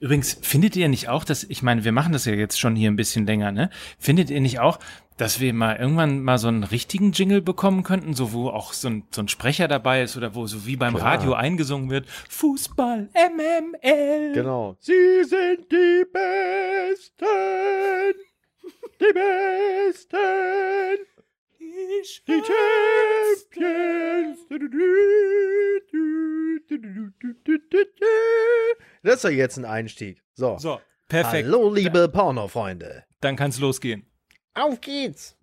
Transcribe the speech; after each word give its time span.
Übrigens, 0.00 0.38
findet 0.42 0.76
ihr 0.76 0.88
nicht 0.88 1.08
auch, 1.08 1.24
dass, 1.24 1.44
ich 1.44 1.62
meine, 1.62 1.84
wir 1.84 1.92
machen 1.92 2.12
das 2.12 2.24
ja 2.24 2.32
jetzt 2.32 2.58
schon 2.58 2.76
hier 2.76 2.90
ein 2.90 2.96
bisschen 2.96 3.26
länger, 3.26 3.50
ne? 3.50 3.70
Findet 3.98 4.30
ihr 4.30 4.40
nicht 4.40 4.60
auch, 4.60 4.78
dass 5.16 5.40
wir 5.40 5.52
mal 5.52 5.76
irgendwann 5.76 6.22
mal 6.22 6.38
so 6.38 6.46
einen 6.46 6.62
richtigen 6.62 7.10
Jingle 7.10 7.42
bekommen 7.42 7.82
könnten, 7.82 8.14
so 8.14 8.32
wo 8.32 8.50
auch 8.50 8.72
so 8.72 8.88
ein, 8.88 9.02
so 9.10 9.22
ein 9.22 9.28
Sprecher 9.28 9.66
dabei 9.66 10.02
ist 10.02 10.16
oder 10.16 10.36
wo 10.36 10.46
so 10.46 10.66
wie 10.66 10.76
beim 10.76 10.94
Klar. 10.94 11.14
Radio 11.14 11.34
eingesungen 11.34 11.90
wird, 11.90 12.06
Fußball, 12.28 13.08
MML. 13.12 14.32
Genau. 14.34 14.76
Sie 14.78 15.24
sind 15.24 15.72
die 15.72 16.04
Besten. 16.12 17.24
Die 19.00 19.12
Besten. 19.12 20.18
Die 21.68 22.32
Champions. 22.32 24.38
Das 29.02 29.16
ist 29.16 29.24
doch 29.24 29.30
jetzt 29.30 29.58
ein 29.58 29.64
Einstieg. 29.64 30.22
So. 30.34 30.56
So, 30.58 30.80
perfekt. 31.08 31.46
Hallo, 31.46 31.72
liebe 31.72 32.08
Pornofreunde. 32.08 33.04
Dann 33.20 33.36
kann's 33.36 33.58
losgehen. 33.58 34.06
Auf 34.54 34.80
geht's. 34.80 35.36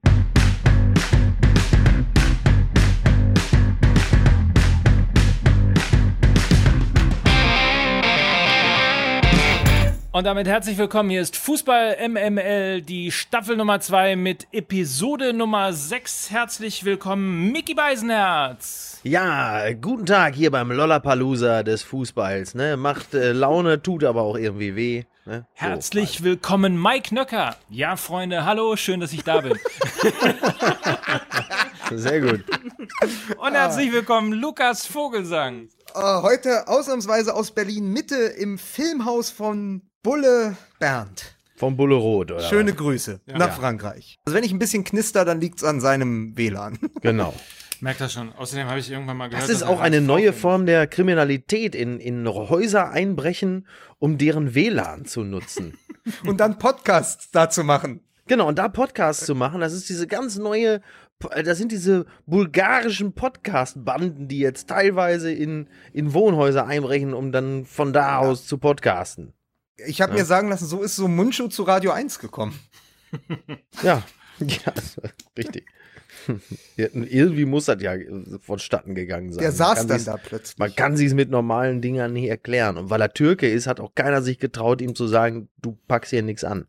Und 10.16 10.24
damit 10.24 10.48
herzlich 10.48 10.78
willkommen. 10.78 11.10
Hier 11.10 11.20
ist 11.20 11.36
Fußball 11.36 11.98
MML, 12.08 12.82
die 12.82 13.12
Staffel 13.12 13.58
Nummer 13.58 13.82
2 13.82 14.16
mit 14.16 14.48
Episode 14.54 15.34
Nummer 15.34 15.74
6. 15.74 16.32
Herzlich 16.32 16.86
willkommen, 16.86 17.52
Mickey 17.52 17.74
Beisenherz. 17.74 19.02
Ja, 19.04 19.74
guten 19.74 20.06
Tag 20.06 20.36
hier 20.36 20.52
beim 20.52 20.72
Lollapalooza 20.72 21.64
des 21.64 21.84
Fußballs. 21.84 22.56
Ne? 22.56 22.78
Macht 22.78 23.14
äh, 23.14 23.34
Laune, 23.34 23.84
tut 23.84 24.06
aber 24.06 24.22
auch 24.22 24.38
irgendwie 24.38 24.78
weh. 24.78 25.04
Ne? 25.26 25.40
So, 25.40 25.46
Herzlich 25.56 26.24
willkommen, 26.24 26.82
Mike 26.82 27.14
Nöcker. 27.14 27.58
Ja, 27.70 27.98
Freunde, 27.98 28.46
hallo, 28.46 28.78
schön, 28.78 29.02
dass 29.02 29.12
ich 29.12 29.26
da 29.26 29.42
bin. 29.42 29.60
Sehr 31.92 32.22
gut. 32.22 32.46
Und 33.38 33.54
herzlich 33.54 33.92
willkommen, 33.92 34.32
Lukas 34.32 34.86
Vogelsang. 34.86 35.68
Äh, 35.94 36.22
heute 36.22 36.70
ausnahmsweise 36.70 37.36
aus 37.36 37.52
Berlin 37.52 37.92
Mitte 37.92 38.16
im 38.16 38.58
Filmhaus 38.58 39.30
von 39.30 39.82
Bulle 40.06 40.56
Bernd. 40.78 41.36
Vom 41.56 41.76
Bulle 41.78 41.96
Rot, 41.96 42.32
oder? 42.32 42.42
Schöne 42.42 42.74
Grüße 42.74 43.22
nach 43.26 43.58
Frankreich. 43.58 44.20
Also 44.24 44.38
wenn 44.38 44.44
ich 44.44 44.52
ein 44.52 44.60
bisschen 44.60 44.84
knister, 44.84 45.26
dann 45.26 45.42
liegt's 45.42 45.64
an 45.64 45.82
seinem 45.82 46.38
WLAN. 46.38 46.78
Genau. 47.02 47.34
Merkt 47.82 48.02
das 48.02 48.14
schon. 48.14 48.32
Außerdem 48.34 48.68
habe 48.68 48.78
ich 48.78 48.92
irgendwann 48.92 49.18
mal 49.18 49.30
gehört, 49.30 49.44
Das 49.44 49.50
ist 49.50 49.64
auch 49.64 49.80
eine 49.80 50.02
neue. 50.02 50.32
Form 50.32 50.68
der 50.68 50.86
Kriminalität, 50.86 51.74
in, 51.74 52.00
in 52.00 52.28
Häuser 52.28 52.92
einbrechen, 52.92 53.66
um 53.98 54.20
deren 54.20 54.54
WLAN 54.54 55.06
zu 55.06 55.24
nutzen. 55.24 55.76
Und 56.28 56.40
dann 56.40 56.60
Podcasts 56.60 57.32
dazu 57.32 57.64
machen. 57.64 58.02
Genau, 58.28 58.48
und 58.48 58.60
da 58.60 58.70
Podcasts 58.70 59.26
zu 59.26 59.34
machen, 59.34 59.62
das 59.62 59.74
ist 59.74 59.90
diese 59.90 60.06
ganz 60.08 60.38
neue, 60.38 60.82
das 61.44 61.58
sind 61.58 61.72
diese 61.72 62.06
bulgarischen 62.28 63.14
Podcast-Banden, 63.14 64.28
die 64.28 64.40
jetzt 64.40 64.68
teilweise 64.70 65.32
in, 65.32 65.68
in 65.94 66.14
Wohnhäuser 66.14 66.68
einbrechen, 66.68 67.16
um 67.16 67.32
dann 67.32 67.66
von 67.66 67.92
da 67.94 68.18
aus 68.18 68.46
zu 68.46 68.60
podcasten. 68.60 69.34
Ich 69.88 70.02
habe 70.02 70.14
mir 70.14 70.26
sagen 70.26 70.50
lassen, 70.50 70.66
so 70.66 70.82
ist 70.82 70.96
so 70.96 71.08
Mundschuh 71.08 71.48
zu 71.48 71.64
Radio 71.64 71.92
1 71.92 72.20
gekommen. 72.20 72.58
Ja, 73.82 74.04
ja, 74.40 74.74
richtig. 75.38 75.66
Ja, 76.76 76.88
irgendwie 76.92 77.46
muss 77.46 77.66
das 77.66 77.82
ja 77.82 77.94
vonstatten 78.42 78.96
gegangen 78.96 79.32
sein. 79.32 79.42
Der 79.42 79.52
saß 79.52 79.88
dann 79.88 80.04
da 80.04 80.18
plötzlich. 80.18 80.58
Man 80.58 80.76
kann 80.76 80.98
sich's 80.98 81.14
mit 81.14 81.30
normalen 81.30 81.82
Dingern 81.82 82.14
nicht 82.14 82.28
erklären. 82.30 82.78
Und 82.78 82.90
weil 82.90 83.02
er 83.02 83.14
Türke 83.14 83.48
ist, 83.48 83.68
hat 83.68 83.80
auch 83.80 83.94
keiner 83.96 84.22
sich 84.22 84.40
getraut, 84.40 84.82
ihm 84.82 84.96
zu 84.96 85.08
sagen, 85.08 85.50
du 85.62 85.78
packst 85.88 86.12
hier 86.12 86.24
nichts 86.24 86.44
an. 86.44 86.68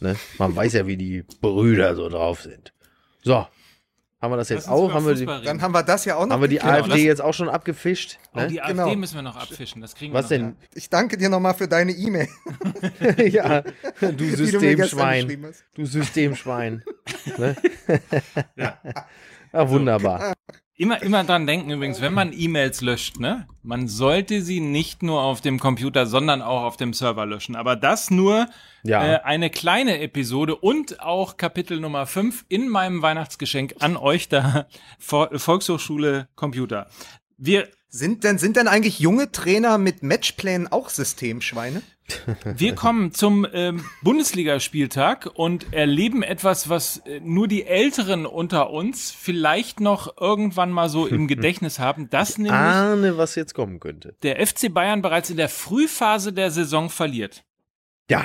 Ne? 0.00 0.16
Man 0.38 0.54
weiß 0.54 0.74
ja, 0.74 0.86
wie 0.86 0.96
die 0.96 1.24
Brüder 1.40 1.96
so 1.96 2.08
drauf 2.08 2.42
sind. 2.42 2.72
So, 3.22 3.46
haben 4.20 4.32
wir 4.32 4.36
das 4.36 4.48
jetzt 4.48 4.68
auch? 4.68 4.92
Haben 4.92 5.06
wir 5.06 5.14
die. 5.14 5.26
Dann 5.26 5.62
haben 5.62 5.72
wir 5.72 5.82
das 5.82 6.04
ja 6.04 6.16
auch 6.16 6.26
noch. 6.26 6.34
haben 6.34 6.40
wir 6.40 6.48
die 6.48 6.56
geklärt. 6.56 6.78
AfD 6.80 6.90
lass- 6.90 7.00
jetzt 7.00 7.20
auch 7.20 7.34
schon 7.34 7.48
abgefischt? 7.48 8.18
Oh, 8.34 8.38
Ne? 8.40 8.48
die 8.48 8.60
AfD 8.60 8.72
Genau. 8.72 8.94
müssen 8.96 9.14
wir 9.14 9.22
noch 9.22 9.36
abfischen. 9.36 9.80
Das 9.80 9.94
kriegen 9.94 10.12
Was 10.14 10.28
wir 10.30 10.38
noch. 10.38 10.46
denn? 10.48 10.56
Ich 10.74 10.90
danke 10.90 11.16
dir 11.16 11.28
nochmal 11.28 11.54
für 11.54 11.68
deine 11.68 11.92
E-Mail, 11.92 12.28
ja, 13.18 13.62
du 14.00 14.12
du 14.12 14.24
Systemschwein. 14.36 15.44
hast. 15.46 15.64
Du 15.74 15.84
Systemschwein. 15.86 16.82
ne? 17.36 17.56
ja, 18.56 19.68
wunderbar. 19.70 20.32
Immer, 20.80 21.02
immer 21.02 21.24
dran 21.24 21.44
denken 21.48 21.70
übrigens, 21.70 22.00
wenn 22.00 22.14
man 22.14 22.32
E-Mails 22.32 22.82
löscht, 22.82 23.18
ne? 23.18 23.48
Man 23.64 23.88
sollte 23.88 24.42
sie 24.42 24.60
nicht 24.60 25.02
nur 25.02 25.20
auf 25.20 25.40
dem 25.40 25.58
Computer, 25.58 26.06
sondern 26.06 26.40
auch 26.40 26.62
auf 26.62 26.76
dem 26.76 26.92
Server 26.92 27.26
löschen. 27.26 27.56
Aber 27.56 27.74
das 27.74 28.10
nur 28.12 28.46
Ja. 28.84 29.04
äh, 29.04 29.20
eine 29.24 29.50
kleine 29.50 29.98
Episode 30.00 30.54
und 30.54 31.00
auch 31.00 31.36
Kapitel 31.36 31.80
Nummer 31.80 32.06
5 32.06 32.44
in 32.48 32.68
meinem 32.68 33.02
Weihnachtsgeschenk 33.02 33.74
an 33.80 33.96
euch 33.96 34.28
da, 34.28 34.68
Vo- 35.04 35.36
Volkshochschule 35.36 36.28
Computer. 36.36 36.88
Wir, 37.36 37.68
Sind 37.90 38.22
denn, 38.22 38.38
sind 38.38 38.56
denn 38.56 38.68
eigentlich 38.68 39.00
junge 39.00 39.32
Trainer 39.32 39.78
mit 39.78 40.02
Matchplänen 40.04 40.68
auch 40.70 40.90
Systemschweine? 40.90 41.82
Wir 42.44 42.74
kommen 42.74 43.12
zum 43.12 43.46
ähm, 43.52 43.84
Bundesligaspieltag 44.02 45.30
und 45.34 45.72
erleben 45.72 46.22
etwas, 46.22 46.68
was 46.68 46.98
äh, 46.98 47.20
nur 47.20 47.48
die 47.48 47.64
Älteren 47.66 48.26
unter 48.26 48.70
uns 48.70 49.10
vielleicht 49.10 49.80
noch 49.80 50.20
irgendwann 50.20 50.70
mal 50.70 50.88
so 50.88 51.06
im 51.06 51.26
Gedächtnis 51.28 51.78
haben. 51.78 52.08
Das 52.10 52.38
nämlich 52.38 52.52
Ahne, 52.52 53.18
was 53.18 53.34
jetzt 53.34 53.54
kommen 53.54 53.80
könnte. 53.80 54.14
der 54.22 54.44
FC 54.46 54.72
Bayern 54.72 55.02
bereits 55.02 55.30
in 55.30 55.36
der 55.36 55.48
Frühphase 55.48 56.32
der 56.32 56.50
Saison 56.50 56.90
verliert. 56.90 57.44
Ja, 58.10 58.24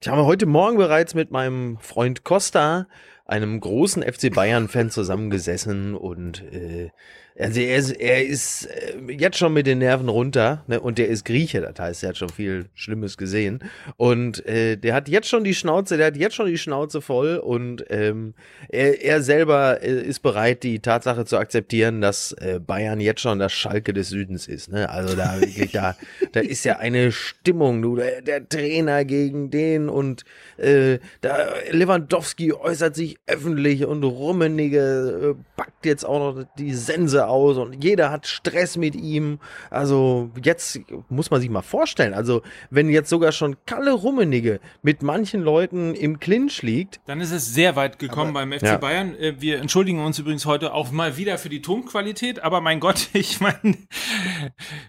ich 0.00 0.08
habe 0.08 0.24
heute 0.24 0.46
Morgen 0.46 0.78
bereits 0.78 1.14
mit 1.14 1.30
meinem 1.30 1.78
Freund 1.78 2.24
Costa, 2.24 2.86
einem 3.26 3.60
großen 3.60 4.02
FC 4.02 4.32
Bayern-Fan, 4.32 4.90
zusammengesessen 4.90 5.94
und 5.94 6.42
äh, 6.52 6.90
also 7.38 7.60
er 7.60 7.76
ist, 7.76 7.90
er 7.92 8.26
ist 8.26 8.66
äh, 8.66 9.12
jetzt 9.12 9.38
schon 9.38 9.52
mit 9.52 9.66
den 9.66 9.78
Nerven 9.78 10.08
runter 10.08 10.64
ne? 10.66 10.80
und 10.80 10.98
der 10.98 11.08
ist 11.08 11.24
Grieche, 11.24 11.60
das 11.60 11.78
heißt, 11.78 12.02
er 12.02 12.10
hat 12.10 12.16
schon 12.16 12.28
viel 12.28 12.66
Schlimmes 12.74 13.16
gesehen 13.16 13.60
und 13.96 14.44
äh, 14.46 14.76
der 14.76 14.94
hat 14.94 15.08
jetzt 15.08 15.28
schon 15.28 15.44
die 15.44 15.54
Schnauze, 15.54 15.96
der 15.96 16.08
hat 16.08 16.16
jetzt 16.16 16.34
schon 16.34 16.46
die 16.46 16.58
Schnauze 16.58 17.00
voll 17.00 17.36
und 17.36 17.84
ähm, 17.88 18.34
er, 18.68 19.02
er 19.02 19.22
selber 19.22 19.82
äh, 19.82 20.02
ist 20.02 20.20
bereit, 20.20 20.62
die 20.62 20.80
Tatsache 20.80 21.24
zu 21.24 21.38
akzeptieren, 21.38 22.00
dass 22.00 22.32
äh, 22.32 22.60
Bayern 22.64 23.00
jetzt 23.00 23.20
schon 23.20 23.38
das 23.38 23.52
Schalke 23.52 23.92
des 23.92 24.08
Südens 24.08 24.46
ist. 24.48 24.70
Ne? 24.70 24.90
Also 24.90 25.16
da 25.16 25.40
wirklich, 25.40 25.72
da, 25.72 25.96
da 26.32 26.40
ist 26.40 26.64
ja 26.64 26.78
eine 26.78 27.12
Stimmung, 27.12 27.82
du, 27.82 27.96
der, 27.96 28.22
der 28.22 28.48
Trainer 28.48 29.04
gegen 29.04 29.50
den 29.50 29.88
und 29.88 30.24
äh, 30.56 30.98
da 31.20 31.48
Lewandowski 31.70 32.52
äußert 32.52 32.94
sich 32.96 33.18
öffentlich 33.26 33.84
und 33.84 34.02
Rummenigge 34.04 35.36
äh, 35.36 35.42
packt 35.56 35.86
jetzt 35.86 36.04
auch 36.04 36.34
noch 36.34 36.44
die 36.58 36.74
Sense 36.74 37.19
aus 37.28 37.56
und 37.58 37.82
jeder 37.82 38.10
hat 38.10 38.26
Stress 38.26 38.76
mit 38.76 38.94
ihm. 38.94 39.38
Also 39.70 40.30
jetzt 40.42 40.80
muss 41.08 41.30
man 41.30 41.40
sich 41.40 41.50
mal 41.50 41.62
vorstellen, 41.62 42.14
also 42.14 42.42
wenn 42.70 42.88
jetzt 42.88 43.10
sogar 43.10 43.32
schon 43.32 43.56
Kalle 43.66 43.92
Rummenigge 43.92 44.60
mit 44.82 45.02
manchen 45.02 45.42
Leuten 45.42 45.94
im 45.94 46.18
Clinch 46.20 46.62
liegt, 46.62 47.00
Dann 47.06 47.20
ist 47.20 47.30
es 47.32 47.52
sehr 47.52 47.76
weit 47.76 47.98
gekommen 47.98 48.32
beim 48.32 48.52
FC 48.52 48.62
Ja. 48.62 48.76
Bayern. 48.78 49.14
Äh, 49.16 49.40
Wir 49.40 49.58
entschuldigen 49.60 50.04
uns 50.04 50.18
übrigens 50.18 50.46
heute 50.46 50.72
auch 50.74 50.90
mal 50.90 51.16
wieder 51.16 51.38
für 51.38 51.48
die 51.48 51.62
Tonqualität, 51.62 52.42
aber 52.42 52.60
mein 52.60 52.80
Gott, 52.80 53.08
ich 53.12 53.40
meine, 53.40 53.76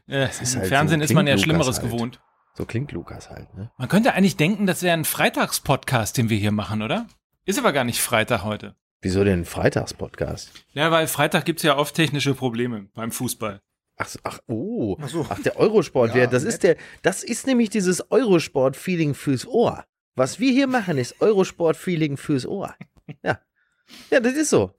äh, 0.07 0.25
ist 0.29 0.53
im 0.55 0.59
halt 0.61 0.69
Fernsehen 0.69 0.99
so, 1.01 1.05
ist 1.05 1.13
man 1.13 1.27
ja 1.27 1.37
Schlimmeres 1.37 1.79
halt. 1.81 1.91
gewohnt. 1.91 2.19
so 2.53 2.65
klingt 2.65 2.91
Lukas 2.91 3.29
halt, 3.29 3.53
ne? 3.55 3.71
Man 3.77 3.87
könnte 3.87 4.13
eigentlich 4.13 4.37
denken, 4.37 4.65
das 4.67 4.83
wäre 4.83 4.93
ein 4.93 5.05
Freitagspodcast, 5.05 6.17
den 6.17 6.29
wir 6.29 6.37
hier 6.37 6.51
machen, 6.51 6.81
oder? 6.81 7.07
Ist 7.45 7.57
aber 7.59 7.73
gar 7.73 7.83
nicht 7.83 8.01
Freitag 8.01 8.43
heute. 8.43 8.75
Wieso 9.01 9.23
denn 9.23 9.45
Freitagspodcast? 9.45 10.51
Ja, 10.73 10.91
weil 10.91 11.07
Freitag 11.07 11.45
gibt's 11.45 11.63
ja 11.63 11.77
oft 11.77 11.95
technische 11.95 12.33
Probleme 12.35 12.87
beim 12.93 13.11
Fußball. 13.11 13.61
Ach, 13.97 14.07
so, 14.07 14.19
ach, 14.23 14.39
oh. 14.47 14.97
Ach 15.01 15.09
so. 15.09 15.25
Ach, 15.29 15.39
der 15.41 15.57
Eurosport, 15.57 16.15
Ja, 16.15 16.27
das 16.27 16.43
nett. 16.43 16.53
ist 16.53 16.63
der, 16.63 16.75
das 17.01 17.23
ist 17.23 17.45
nämlich 17.47 17.69
dieses 17.69 18.11
Eurosport-Feeling 18.11 19.13
fürs 19.13 19.47
Ohr. 19.47 19.85
Was 20.15 20.39
wir 20.39 20.51
hier 20.51 20.67
machen, 20.67 20.97
ist 20.97 21.19
Eurosport-Feeling 21.21 22.17
fürs 22.17 22.45
Ohr. 22.45 22.75
Ja. 23.23 23.39
Ja, 24.09 24.19
das 24.21 24.33
ist 24.33 24.49
so. 24.49 24.71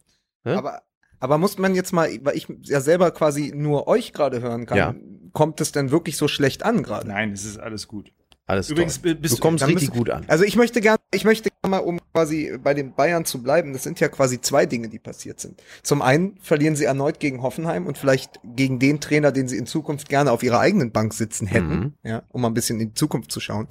Hä? 0.44 0.54
Aber, 0.54 0.82
aber 1.20 1.36
muss 1.38 1.58
man 1.58 1.74
jetzt 1.74 1.92
mal, 1.92 2.08
weil 2.22 2.36
ich 2.36 2.46
ja 2.62 2.80
selber 2.80 3.10
quasi 3.10 3.52
nur 3.54 3.86
euch 3.86 4.12
gerade 4.12 4.40
hören 4.40 4.64
kann, 4.66 4.78
Ja. 4.78 4.94
kommt 5.32 5.60
es 5.60 5.70
denn 5.72 5.90
wirklich 5.90 6.16
so 6.16 6.28
schlecht 6.28 6.62
an 6.64 6.82
gerade? 6.82 7.08
Nein, 7.08 7.32
es 7.32 7.44
ist 7.44 7.58
alles 7.58 7.88
gut. 7.88 8.12
Alles 8.46 8.68
Übrigens, 8.68 9.00
toll. 9.00 9.14
bist 9.14 9.38
du 9.38 9.40
kommst 9.40 9.66
richtig 9.66 9.90
gut 9.92 10.10
an. 10.10 10.24
Also 10.26 10.44
ich 10.44 10.56
möchte 10.56 10.80
gerne, 10.80 10.98
ich 11.14 11.24
möchte 11.24 11.48
gerne 11.50 11.76
mal, 11.76 11.78
um 11.86 12.00
quasi 12.12 12.58
bei 12.62 12.74
den 12.74 12.92
Bayern 12.92 13.24
zu 13.24 13.40
bleiben, 13.42 13.72
das 13.72 13.84
sind 13.84 14.00
ja 14.00 14.08
quasi 14.08 14.40
zwei 14.40 14.66
Dinge, 14.66 14.88
die 14.88 14.98
passiert 14.98 15.38
sind. 15.40 15.62
Zum 15.82 16.02
einen 16.02 16.36
verlieren 16.42 16.74
sie 16.74 16.84
erneut 16.84 17.20
gegen 17.20 17.42
Hoffenheim 17.42 17.86
und 17.86 17.98
vielleicht 17.98 18.40
gegen 18.44 18.78
den 18.80 19.00
Trainer, 19.00 19.30
den 19.30 19.46
sie 19.48 19.56
in 19.56 19.66
Zukunft 19.66 20.08
gerne 20.08 20.32
auf 20.32 20.42
ihrer 20.42 20.58
eigenen 20.58 20.90
Bank 20.90 21.14
sitzen 21.14 21.46
hätten, 21.46 21.68
Mhm. 21.78 21.92
ja, 22.02 22.22
um 22.30 22.42
mal 22.42 22.48
ein 22.48 22.54
bisschen 22.54 22.80
in 22.80 22.88
die 22.88 22.94
Zukunft 22.94 23.30
zu 23.30 23.38
schauen. 23.40 23.68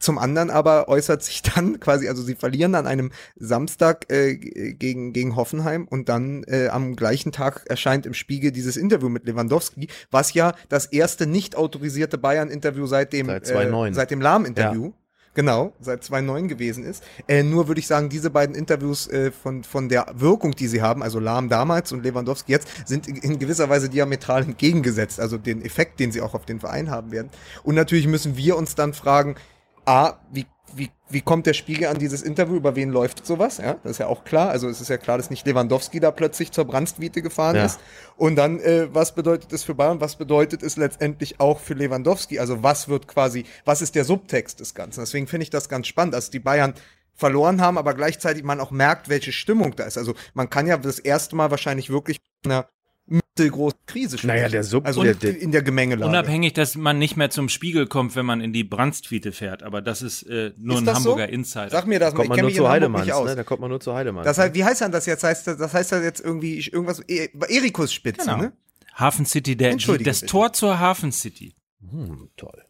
Zum 0.00 0.18
anderen 0.18 0.50
aber 0.50 0.88
äußert 0.88 1.22
sich 1.22 1.42
dann 1.54 1.78
quasi, 1.78 2.08
also 2.08 2.22
sie 2.22 2.34
verlieren 2.34 2.74
an 2.74 2.86
einem 2.86 3.12
Samstag 3.36 4.10
äh, 4.10 4.34
gegen, 4.34 5.12
gegen 5.12 5.36
Hoffenheim 5.36 5.86
und 5.86 6.08
dann 6.08 6.42
äh, 6.44 6.68
am 6.68 6.96
gleichen 6.96 7.30
Tag 7.30 7.64
erscheint 7.68 8.06
im 8.06 8.14
Spiegel 8.14 8.50
dieses 8.50 8.76
Interview 8.76 9.08
mit 9.08 9.26
Lewandowski, 9.26 9.88
was 10.10 10.34
ja 10.34 10.54
das 10.68 10.86
erste 10.86 11.26
nicht 11.26 11.56
autorisierte 11.56 12.18
Bayern-Interview 12.18 12.86
seit 12.86 13.12
dem, 13.12 13.26
Seit 13.26 13.42
äh, 13.42 13.52
2009. 13.52 13.94
seit 13.94 14.10
dem 14.10 14.20
Lahm-Interview. 14.20 14.92
Genau, 15.32 15.72
seit 15.80 16.02
2009 16.02 16.48
gewesen 16.48 16.84
ist. 16.84 17.04
Äh, 17.28 17.44
nur 17.44 17.68
würde 17.68 17.78
ich 17.78 17.86
sagen, 17.86 18.08
diese 18.08 18.30
beiden 18.30 18.56
Interviews 18.56 19.06
äh, 19.06 19.30
von, 19.30 19.62
von 19.62 19.88
der 19.88 20.06
Wirkung, 20.14 20.56
die 20.56 20.66
sie 20.66 20.82
haben, 20.82 21.04
also 21.04 21.20
Lahm 21.20 21.48
damals 21.48 21.92
und 21.92 22.02
Lewandowski 22.02 22.50
jetzt, 22.50 22.68
sind 22.84 23.06
in, 23.06 23.16
in 23.16 23.38
gewisser 23.38 23.68
Weise 23.68 23.88
diametral 23.88 24.42
entgegengesetzt, 24.42 25.20
also 25.20 25.38
den 25.38 25.64
Effekt, 25.64 26.00
den 26.00 26.10
sie 26.10 26.20
auch 26.20 26.34
auf 26.34 26.46
den 26.46 26.58
Verein 26.58 26.90
haben 26.90 27.12
werden. 27.12 27.30
Und 27.62 27.76
natürlich 27.76 28.08
müssen 28.08 28.36
wir 28.36 28.56
uns 28.56 28.74
dann 28.74 28.92
fragen, 28.92 29.36
A, 29.84 30.14
wie, 30.30 30.46
wie, 30.74 30.90
wie 31.08 31.20
kommt 31.20 31.46
der 31.46 31.54
Spiegel 31.54 31.88
an 31.88 31.98
dieses 31.98 32.22
Interview, 32.22 32.56
über 32.56 32.76
wen 32.76 32.90
läuft 32.90 33.26
sowas? 33.26 33.58
Ja, 33.58 33.74
das 33.82 33.92
ist 33.92 33.98
ja 33.98 34.06
auch 34.06 34.24
klar. 34.24 34.50
Also 34.50 34.68
es 34.68 34.80
ist 34.80 34.88
ja 34.88 34.98
klar, 34.98 35.16
dass 35.18 35.30
nicht 35.30 35.46
Lewandowski 35.46 36.00
da 36.00 36.10
plötzlich 36.10 36.52
zur 36.52 36.64
Brandstwiete 36.64 37.22
gefahren 37.22 37.56
Ja. 37.56 37.64
ist. 37.64 37.80
Und 38.16 38.36
dann, 38.36 38.60
äh, 38.60 38.88
was 38.94 39.14
bedeutet 39.14 39.52
es 39.52 39.64
für 39.64 39.74
Bayern? 39.74 40.00
Was 40.00 40.16
bedeutet 40.16 40.62
es 40.62 40.76
letztendlich 40.76 41.40
auch 41.40 41.58
für 41.58 41.74
Lewandowski? 41.74 42.38
Also 42.38 42.62
was 42.62 42.88
wird 42.88 43.08
quasi, 43.08 43.44
was 43.64 43.82
ist 43.82 43.94
der 43.94 44.04
Subtext 44.04 44.60
des 44.60 44.74
Ganzen? 44.74 45.00
Deswegen 45.00 45.26
finde 45.26 45.44
ich 45.44 45.50
das 45.50 45.68
ganz 45.68 45.86
spannend, 45.86 46.14
dass 46.14 46.30
die 46.30 46.40
Bayern 46.40 46.74
verloren 47.14 47.60
haben, 47.60 47.76
aber 47.76 47.94
gleichzeitig 47.94 48.44
man 48.44 48.60
auch 48.60 48.70
merkt, 48.70 49.08
welche 49.08 49.32
Stimmung 49.32 49.74
da 49.76 49.84
ist. 49.84 49.98
Also 49.98 50.14
man 50.34 50.48
kann 50.48 50.66
ja 50.66 50.76
das 50.78 50.98
erste 50.98 51.36
Mal 51.36 51.50
wahrscheinlich 51.50 51.90
wirklich 51.90 52.18
einer 52.44 52.66
mittelgroßen 53.10 53.78
Krise 53.86 54.16
sprechen. 54.18 54.28
Naja, 54.36 54.48
der 54.48 54.62
Sub- 54.64 54.86
also 54.86 55.02
der- 55.02 55.14
der- 55.14 55.38
in 55.38 55.50
der 55.52 55.62
Gemengelage. 55.62 56.08
Unabhängig, 56.08 56.52
dass 56.54 56.76
man 56.76 56.98
nicht 56.98 57.16
mehr 57.16 57.28
zum 57.30 57.48
Spiegel 57.48 57.86
kommt, 57.86 58.16
wenn 58.16 58.24
man 58.24 58.40
in 58.40 58.52
die 58.52 58.64
Brandstwiete 58.64 59.32
fährt. 59.32 59.62
Aber 59.62 59.82
das 59.82 60.00
ist 60.02 60.22
äh, 60.22 60.52
nur 60.56 60.76
Ist 60.76 60.82
ein 60.82 60.86
das 60.86 61.02
so? 61.02 61.10
Hamburger 61.10 61.28
Insider. 61.28 61.70
Sag 61.70 61.86
mir 61.86 61.98
das 61.98 62.12
mal, 62.12 62.16
Kommt 62.18 62.24
ich 62.24 62.28
man 62.30 62.36
kenne 62.36 62.42
nur 62.46 62.50
mich 62.50 62.56
zu 62.56 62.68
Heidemanns, 62.68 63.04
nicht 63.06 63.14
aus. 63.14 63.28
ne? 63.28 63.36
Da 63.36 63.42
kommt 63.44 63.60
man 63.60 63.70
nur 63.70 63.80
zu 63.80 63.94
Heidemanns. 63.94 64.24
Das 64.26 64.38
heißt, 64.38 64.54
wie 64.54 64.64
heißt 64.64 64.80
dann 64.80 64.92
das 64.92 65.06
jetzt? 65.06 65.24
Heißt 65.24 65.46
das, 65.46 65.56
das 65.58 65.74
heißt 65.74 65.92
das 65.92 66.02
jetzt 66.04 66.20
irgendwie 66.20 66.60
irgendwas 66.60 67.02
e 67.08 67.28
Erikus 67.48 67.92
Spitze, 67.92 68.24
Genau. 68.26 68.36
ne? 68.38 68.52
Hafen 68.94 69.26
City, 69.26 69.56
der, 69.56 69.76
das 69.76 69.86
bitte. 69.86 70.26
Tor 70.26 70.52
zur 70.52 70.78
Hafen 70.78 71.10
City. 71.12 71.54
hm, 71.88 72.28
toll. 72.36 72.62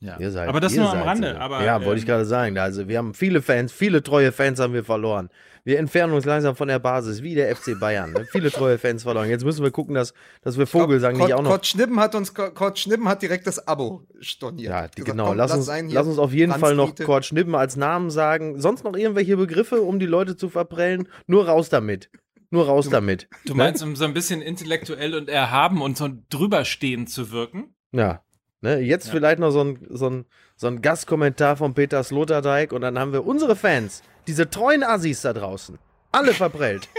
Ja. 0.00 0.18
Ihr 0.18 0.32
seid, 0.32 0.48
aber 0.48 0.58
das 0.58 0.72
ihr 0.74 0.80
nur 0.80 0.92
am 0.92 1.02
Rande. 1.02 1.30
so. 1.32 1.38
Aber, 1.38 1.62
ja, 1.64 1.76
ähm, 1.76 1.84
wollte 1.84 2.00
ich 2.00 2.06
gerade 2.06 2.24
sagen. 2.24 2.58
Also 2.58 2.88
wir 2.88 2.98
haben 2.98 3.14
viele 3.14 3.40
Fans, 3.40 3.70
viele 3.70 4.02
treue 4.02 4.32
Fans 4.32 4.58
haben 4.58 4.72
wir 4.74 4.82
verloren. 4.84 5.28
Wir 5.64 5.78
entfernen 5.78 6.12
uns 6.12 6.24
langsam 6.24 6.56
von 6.56 6.66
der 6.66 6.80
Basis, 6.80 7.22
wie 7.22 7.36
der 7.36 7.54
FC 7.54 7.78
Bayern. 7.78 8.12
Ne? 8.12 8.26
Viele 8.32 8.50
treue 8.50 8.78
Fans 8.78 9.04
verloren. 9.04 9.28
Jetzt 9.28 9.44
müssen 9.44 9.62
wir 9.62 9.70
gucken, 9.70 9.94
dass, 9.94 10.12
dass 10.42 10.58
wir 10.58 10.66
Vogelsang 10.66 11.16
nicht 11.16 11.32
auch 11.34 11.42
noch. 11.42 11.50
Kurt 11.50 11.66
Schnippen 11.66 12.00
hat 12.00 12.16
uns, 12.16 12.34
Kurt 12.34 12.78
Schnippen 12.80 13.08
hat 13.08 13.22
direkt 13.22 13.46
das 13.46 13.68
Abo 13.68 14.02
storniert. 14.20 14.70
Ja, 14.70 14.80
Gesagt, 14.86 15.04
genau. 15.04 15.28
komm, 15.28 15.36
lass, 15.36 15.52
uns, 15.54 15.66
sein 15.66 15.86
hier. 15.86 15.94
lass 15.94 16.08
uns 16.08 16.18
auf 16.18 16.32
jeden 16.32 16.52
Fall 16.52 16.74
noch. 16.74 16.94
Kurt 16.96 17.24
Schnippen 17.24 17.54
als 17.54 17.76
Namen 17.76 18.10
sagen. 18.10 18.60
Sonst 18.60 18.82
noch 18.82 18.96
irgendwelche 18.96 19.36
Begriffe, 19.36 19.82
um 19.82 20.00
die 20.00 20.06
Leute 20.06 20.36
zu 20.36 20.48
verprellen? 20.48 21.08
Nur 21.28 21.46
raus 21.46 21.68
damit. 21.68 22.10
Nur 22.50 22.66
raus 22.66 22.88
damit. 22.90 23.28
Du 23.46 23.54
meinst, 23.54 23.82
um 23.84 23.94
so 23.94 24.04
ein 24.04 24.14
bisschen 24.14 24.42
intellektuell 24.42 25.14
und 25.14 25.28
erhaben 25.30 25.80
und 25.80 25.96
so 25.96 26.08
drüberstehen 26.28 27.06
zu 27.06 27.30
wirken? 27.30 27.74
Ja. 27.92 28.22
Ne, 28.62 28.78
jetzt 28.80 29.06
Ja. 29.06 29.12
vielleicht 29.12 29.38
noch 29.38 29.50
so 29.50 29.62
ein, 29.64 29.86
so, 29.90 30.08
ein, 30.10 30.24
so 30.56 30.66
ein 30.66 30.82
Gastkommentar 30.82 31.56
von 31.56 31.74
Peter 31.74 32.02
Sloterdijk 32.04 32.72
und 32.72 32.80
dann 32.82 32.98
haben 32.98 33.12
wir 33.12 33.24
unsere 33.26 33.56
Fans, 33.56 34.02
diese 34.26 34.48
treuen 34.50 34.82
Assis 34.82 35.22
da 35.22 35.32
draußen, 35.32 35.78
alle 36.12 36.32
verprellt. 36.34 36.88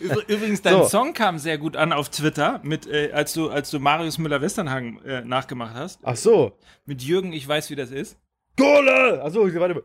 Übr- 0.00 0.26
Übrigens, 0.28 0.62
dein 0.62 0.74
So. 0.74 0.84
Song 0.88 1.12
kam 1.12 1.38
sehr 1.38 1.58
gut 1.58 1.76
an 1.76 1.92
auf 1.92 2.08
Twitter, 2.10 2.60
mit, 2.62 2.86
äh, 2.86 3.10
als, 3.12 3.32
du, 3.32 3.50
als 3.50 3.70
du 3.70 3.78
Marius 3.80 4.18
Müller-Westernhagen 4.18 5.04
äh, 5.04 5.22
nachgemacht 5.22 5.74
hast. 5.74 6.00
Ach 6.02 6.16
so. 6.16 6.56
Mit 6.84 7.02
Jürgen, 7.02 7.32
ich 7.32 7.46
weiß, 7.46 7.70
wie 7.70 7.76
das 7.76 7.90
ist. 7.90 8.16
Kohle! 8.58 9.22
Achso, 9.22 9.42
warte 9.54 9.74
mal. 9.74 9.82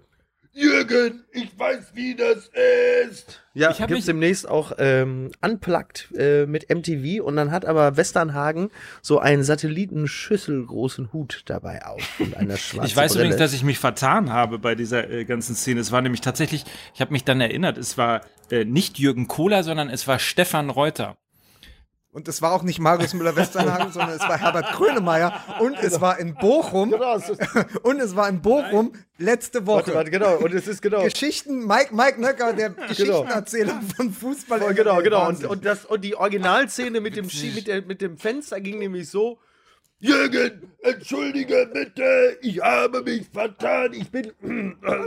Jürgen, 0.54 1.24
ich 1.32 1.58
weiß, 1.58 1.92
wie 1.94 2.14
das 2.16 2.50
ist. 3.10 3.42
Ja, 3.54 3.72
Ich 3.72 3.80
hab 3.82 3.88
gibt's 3.88 4.02
mich- 4.02 4.06
demnächst 4.06 4.48
auch 4.50 4.74
ähm, 4.78 5.32
unplugged 5.42 6.10
äh, 6.18 6.46
mit 6.46 6.70
MTV 6.70 7.24
und 7.24 7.36
dann 7.38 7.52
hat 7.52 7.66
aber 7.66 7.96
Westernhagen 7.98 8.70
so 9.02 9.20
einen 9.20 9.44
satellitenschüsselgroßen 9.44 11.14
Hut 11.14 11.44
dabei 11.46 11.86
auf 11.86 12.02
und 12.20 12.36
eine 12.36 12.58
schwarze 12.58 12.88
Ich 12.88 12.96
weiß 12.96 13.14
Brille. 13.14 13.26
übrigens, 13.26 13.40
dass 13.40 13.54
ich 13.54 13.64
mich 13.64 13.80
vertan 13.80 14.32
habe 14.32 14.60
bei 14.60 14.76
dieser 14.76 15.10
äh, 15.10 15.26
ganzen 15.26 15.56
Szene. 15.56 15.80
Es 15.80 15.92
war 15.92 16.02
nämlich 16.02 16.22
tatsächlich, 16.22 16.66
ich 16.94 17.02
habe 17.02 17.12
mich 17.14 17.24
dann 17.24 17.40
erinnert, 17.42 17.78
es 17.78 17.98
war 17.98 18.22
äh, 18.50 18.66
nicht 18.66 19.00
Jürgen 19.00 19.28
Kohler, 19.28 19.64
sondern 19.64 19.90
es 19.90 20.08
war 20.08 20.20
Stefan 20.20 20.70
Reuter. 20.70 21.16
Und 22.14 22.28
es 22.28 22.42
war 22.42 22.52
auch 22.52 22.64
nicht 22.64 22.80
Marius 22.80 23.14
Müller-Westernhagen, 23.14 23.92
sondern 23.94 24.18
es 24.18 24.20
war 24.20 24.38
Herbert 24.38 24.74
Grönemeyer. 24.74 25.34
Und 25.60 25.78
es 25.82 26.02
war 26.02 26.20
in 26.20 26.36
Bochum. 26.36 26.92
Genau, 26.92 27.16
es 27.16 27.30
ist, 27.30 27.42
Und 27.84 28.00
es 28.02 28.16
war 28.16 28.28
in 28.28 28.42
Bochum 28.42 28.92
letzte 29.18 29.66
Woche. 29.66 29.78
warte, 29.78 29.96
warte, 29.96 30.12
genau. 30.12 30.38
Und 30.38 30.54
es 30.54 30.68
ist 30.68 30.82
genau. 30.82 31.04
Geschichten, 31.04 31.66
Mike, 31.66 31.96
Mike 31.96 32.20
Nöcker, 32.20 32.52
der 32.52 32.72
Geschichtenerzähler 32.72 33.82
von 33.96 34.12
Fußball. 34.12 34.62
Oh, 34.62 34.74
genau, 34.74 35.02
genau. 35.02 35.30
Und, 35.30 35.46
und, 35.46 35.66
das, 35.66 35.86
und 35.86 36.02
die 36.02 36.16
Originalszene 36.16 37.00
mit 37.00 37.16
dem, 37.16 37.30
Ski, 37.30 37.52
mit, 37.56 37.68
der, 37.68 37.82
mit 37.82 38.02
dem 38.02 38.18
Fenster 38.18 38.60
ging 38.60 38.80
nämlich 38.80 39.10
so. 39.10 39.40
Jürgen, 40.04 40.74
entschuldige 40.80 41.70
bitte, 41.72 42.40
ich 42.42 42.60
habe 42.60 43.04
mich 43.04 43.30
vertan. 43.30 43.94
Ich 43.94 44.10
bin, 44.10 44.26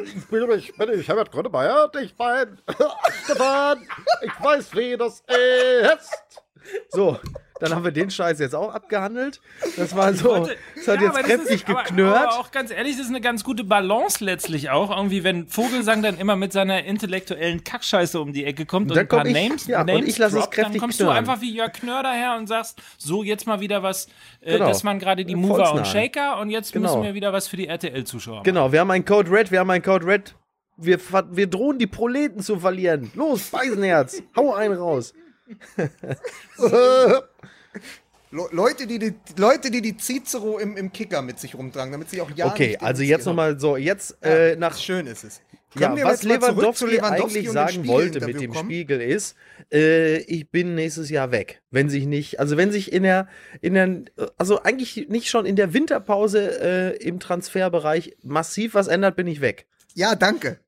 ich 0.05 0.25
bin, 0.27 0.51
ich 0.53 0.77
bin, 0.77 1.01
ich 1.01 1.09
Herbert 1.09 1.33
Grönemeyer, 1.33 1.91
ich 2.01 2.15
bin 2.15 2.59
Stefan, 3.25 3.85
ich 4.23 4.45
weiß, 4.45 4.73
wie 4.77 4.97
das 4.97 5.21
ist. 5.27 6.44
So, 6.91 7.19
dann 7.61 7.75
haben 7.75 7.85
wir 7.85 7.93
den 7.93 8.11
Scheiß 8.11 8.39
jetzt 8.41 8.55
auch 8.55 8.75
abgehandelt. 8.75 9.41
Das 9.77 9.95
war 9.95 10.13
so, 10.15 10.49
es 10.77 10.89
hat 10.89 11.01
Ja, 11.01 11.07
jetzt 11.07 11.17
das 11.19 11.23
kräftig 11.27 11.55
ist, 11.55 11.67
geknurrt. 11.67 12.17
Aber 12.17 12.39
auch 12.41 12.51
ganz 12.51 12.71
ehrlich, 12.71 12.97
das 12.97 13.05
ist 13.07 13.11
eine 13.11 13.21
ganz 13.21 13.45
gute 13.45 13.65
Balance 13.65 14.25
letztlich 14.25 14.71
auch. 14.71 14.95
Irgendwie, 14.97 15.25
wenn 15.25 15.47
Vogelsang 15.47 16.03
dann 16.03 16.19
immer 16.19 16.37
mit 16.37 16.53
seiner 16.53 16.85
intellektuellen 16.85 17.63
Kackscheiße 17.65 18.21
um 18.21 18.33
die 18.33 18.45
Ecke 18.45 18.67
kommt 18.67 18.91
und 18.91 18.97
Dann 18.97 19.05
ein 19.05 19.09
paar 19.09 19.27
ich- 19.27 19.33
Names, 19.33 19.67
ja, 19.67 19.81
und 19.81 19.87
Names 19.87 20.09
ich 20.09 20.19
lass 20.19 20.33
es 20.33 20.41
droppt, 20.41 20.57
dann 20.59 20.63
kräftig 20.65 20.81
kommst 20.81 20.99
knurren. 20.99 21.15
du 21.15 21.19
einfach 21.19 21.41
wie 21.41 21.55
Jörg 21.55 21.73
Knör 21.73 22.03
daher 22.03 22.37
und 22.37 22.47
sagst, 22.49 22.81
so 22.99 23.23
jetzt 23.23 23.47
mal 23.47 23.61
wieder 23.61 23.83
was, 23.83 24.07
äh, 24.41 24.55
Genau. 24.55 24.69
das 24.69 24.85
waren 24.85 24.99
gerade 24.99 25.25
die 25.25 25.35
Äh, 25.35 25.37
Mover 25.37 25.75
und. 25.75 25.87
Shaker 25.87 26.39
und 26.41 26.51
jetzt 26.51 26.73
Genau. 26.73 26.89
müssen 26.97 27.03
wir 27.05 27.15
wieder 27.15 27.33
was 27.33 27.47
für 27.49 27.57
die 27.57 27.69
RTL-Zuschauer 27.69 28.35
machen. 28.37 28.45
Genau, 28.45 28.73
wir 28.73 28.81
haben 28.81 28.91
einen 28.91 29.05
Code 29.05 29.31
Red, 29.31 29.51
wir 29.51 29.61
haben 29.61 29.71
einen 29.71 29.83
Code 29.83 30.07
Red. 30.07 30.35
Wir, 30.77 30.99
wir 31.31 31.47
drohen 31.47 31.79
die 31.79 31.87
Proleten 31.87 32.41
zu 32.41 32.59
verlieren. 32.59 33.13
Los, 33.15 33.45
Beisenherz, 33.51 34.21
hau 34.37 34.53
einen 34.55 34.75
raus. 34.75 35.15
Le- 38.31 38.49
Leute, 38.51 38.87
die 38.87 38.99
die, 38.99 39.15
Leute, 39.37 39.71
die 39.71 39.81
die 39.81 39.97
Cicero 39.97 40.59
im, 40.59 40.77
im 40.77 40.93
Kicker 40.93 41.23
mit 41.23 41.39
sich 41.39 41.55
rumtragen, 41.55 41.93
damit 41.93 42.11
sie 42.11 42.21
auch 42.21 42.31
ja 42.33 42.47
Okay, 42.47 42.69
nicht 42.71 42.83
also 42.83 43.03
jetzt 43.03 43.27
nochmal 43.27 43.61
so, 43.61 43.77
jetzt 43.77 44.17
Ja, 44.25 44.31
äh, 44.31 44.57
nach 44.57 44.77
schön 44.77 45.07
ist 45.07 45.23
es. 45.23 45.41
ja, 45.79 45.91
Können 45.91 46.05
was 46.05 46.25
Lewandowski, 46.25 46.87
Lewandowski 46.87 47.01
eigentlich 47.01 47.51
sagen 47.51 47.87
wollte 47.87 48.27
mit 48.27 48.41
dem 48.41 48.53
kommen? 48.53 48.69
Spiegel 48.69 49.01
ist, 49.01 49.37
äh, 49.73 50.17
ich 50.23 50.51
bin 50.51 50.75
nächstes 50.75 51.11
Jahr 51.11 51.31
weg. 51.31 51.63
Wenn 51.71 51.89
sich 51.89 52.07
nicht, 52.07 52.41
also 52.41 52.57
wenn 52.57 52.73
sich 52.73 52.93
in 52.93 53.05
der, 53.05 53.29
in 53.61 53.75
der, 53.75 54.05
also 54.37 54.61
eigentlich 54.63 55.09
nicht 55.09 55.31
schon 55.31 55.47
in 55.47 55.55
der 55.55 55.73
Winterpause 55.73 56.61
äh, 56.61 56.97
im 57.07 57.21
Transferbereich 57.21 58.17
massiv 58.23 58.75
was 58.75 58.89
ändert, 58.89 59.15
bin 59.15 59.29
ich 59.29 59.41
weg. 59.43 59.67
Ja, 59.95 60.17
danke. 60.17 60.59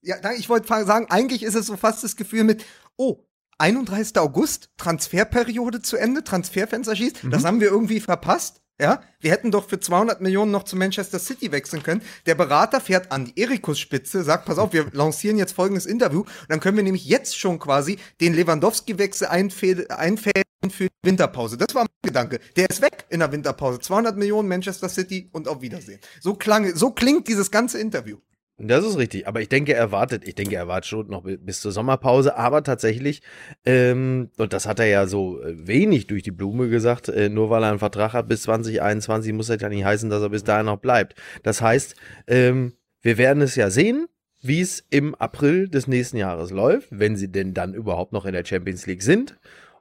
Ja, 0.00 0.18
danke. 0.20 0.38
Ich 0.38 0.48
wollte 0.48 0.68
sagen, 0.86 1.06
eigentlich 1.10 1.42
ist 1.42 1.54
es 1.54 1.66
so 1.66 1.76
fast 1.76 2.02
das 2.02 2.16
Gefühl 2.16 2.44
mit, 2.44 2.64
oh, 2.96 3.26
31. 3.60 4.18
August, 4.18 4.70
Transferperiode 4.76 5.82
zu 5.82 5.96
Ende, 5.96 6.24
Transferfenster 6.24 6.96
schießt. 6.96 7.24
Mhm. 7.24 7.30
Das 7.30 7.44
haben 7.44 7.60
wir 7.60 7.68
irgendwie 7.68 8.00
verpasst. 8.00 8.62
Ja, 8.80 9.02
wir 9.20 9.30
hätten 9.30 9.50
doch 9.50 9.68
für 9.68 9.78
200 9.78 10.22
Millionen 10.22 10.50
noch 10.50 10.62
zu 10.62 10.74
Manchester 10.74 11.18
City 11.18 11.52
wechseln 11.52 11.82
können. 11.82 12.00
Der 12.24 12.34
Berater 12.34 12.80
fährt 12.80 13.12
an 13.12 13.26
die 13.26 13.38
Erikus-Spitze, 13.38 14.24
sagt, 14.24 14.46
pass 14.46 14.56
auf, 14.56 14.72
wir 14.72 14.86
lancieren 14.92 15.36
jetzt 15.36 15.52
folgendes 15.52 15.84
Interview. 15.84 16.20
Und 16.20 16.28
dann 16.48 16.60
können 16.60 16.78
wir 16.78 16.82
nämlich 16.82 17.04
jetzt 17.04 17.38
schon 17.38 17.58
quasi 17.58 17.98
den 18.22 18.32
Lewandowski-Wechsel 18.32 19.26
einfädeln 19.26 20.46
für 20.70 20.84
die 20.84 20.90
Winterpause. 21.02 21.58
Das 21.58 21.74
war 21.74 21.82
mein 21.82 22.08
Gedanke. 22.10 22.40
Der 22.56 22.70
ist 22.70 22.80
weg 22.80 23.04
in 23.10 23.20
der 23.20 23.30
Winterpause. 23.30 23.80
200 23.80 24.16
Millionen 24.16 24.48
Manchester 24.48 24.88
City 24.88 25.28
und 25.32 25.46
auf 25.46 25.60
Wiedersehen. 25.60 26.00
So 26.22 26.32
klang, 26.32 26.74
so 26.74 26.90
klingt 26.90 27.28
dieses 27.28 27.50
ganze 27.50 27.78
Interview. 27.78 28.16
Das 28.62 28.84
ist 28.84 28.98
richtig, 28.98 29.26
aber 29.26 29.40
ich 29.40 29.48
denke, 29.48 29.72
er 29.72 29.90
wartet, 29.90 30.28
ich 30.28 30.34
denke, 30.34 30.54
er 30.54 30.68
wartet 30.68 30.86
schon 30.86 31.06
noch 31.08 31.22
bi- 31.22 31.38
bis 31.38 31.60
zur 31.62 31.72
Sommerpause, 31.72 32.36
aber 32.36 32.62
tatsächlich, 32.62 33.22
ähm, 33.64 34.30
und 34.36 34.52
das 34.52 34.66
hat 34.66 34.78
er 34.80 34.86
ja 34.86 35.06
so 35.06 35.40
äh, 35.42 35.66
wenig 35.66 36.06
durch 36.08 36.22
die 36.22 36.30
Blume 36.30 36.68
gesagt, 36.68 37.08
äh, 37.08 37.30
nur 37.30 37.48
weil 37.48 37.62
er 37.62 37.70
einen 37.70 37.78
Vertrag 37.78 38.12
hat 38.12 38.28
bis 38.28 38.42
2021, 38.42 39.32
muss 39.32 39.46
das 39.46 39.62
ja 39.62 39.68
nicht 39.70 39.84
heißen, 39.84 40.10
dass 40.10 40.20
er 40.22 40.28
bis 40.28 40.44
dahin 40.44 40.66
noch 40.66 40.76
bleibt. 40.78 41.14
Das 41.42 41.62
heißt, 41.62 41.94
ähm, 42.26 42.74
wir 43.00 43.16
werden 43.16 43.40
es 43.42 43.56
ja 43.56 43.70
sehen, 43.70 44.06
wie 44.42 44.60
es 44.60 44.84
im 44.90 45.14
April 45.14 45.68
des 45.68 45.86
nächsten 45.86 46.18
Jahres 46.18 46.50
läuft, 46.50 46.88
wenn 46.90 47.16
sie 47.16 47.28
denn 47.32 47.54
dann 47.54 47.72
überhaupt 47.72 48.12
noch 48.12 48.26
in 48.26 48.32
der 48.34 48.44
Champions 48.44 48.86
League 48.86 49.02
sind. 49.02 49.38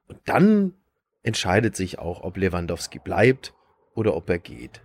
Und 0.07 0.19
dann 0.25 0.73
entscheidet 1.23 1.75
sich 1.75 1.99
auch, 1.99 2.23
ob 2.23 2.37
Lewandowski 2.37 2.99
bleibt 2.99 3.53
oder 3.93 4.15
ob 4.15 4.29
er 4.29 4.39
geht. 4.39 4.81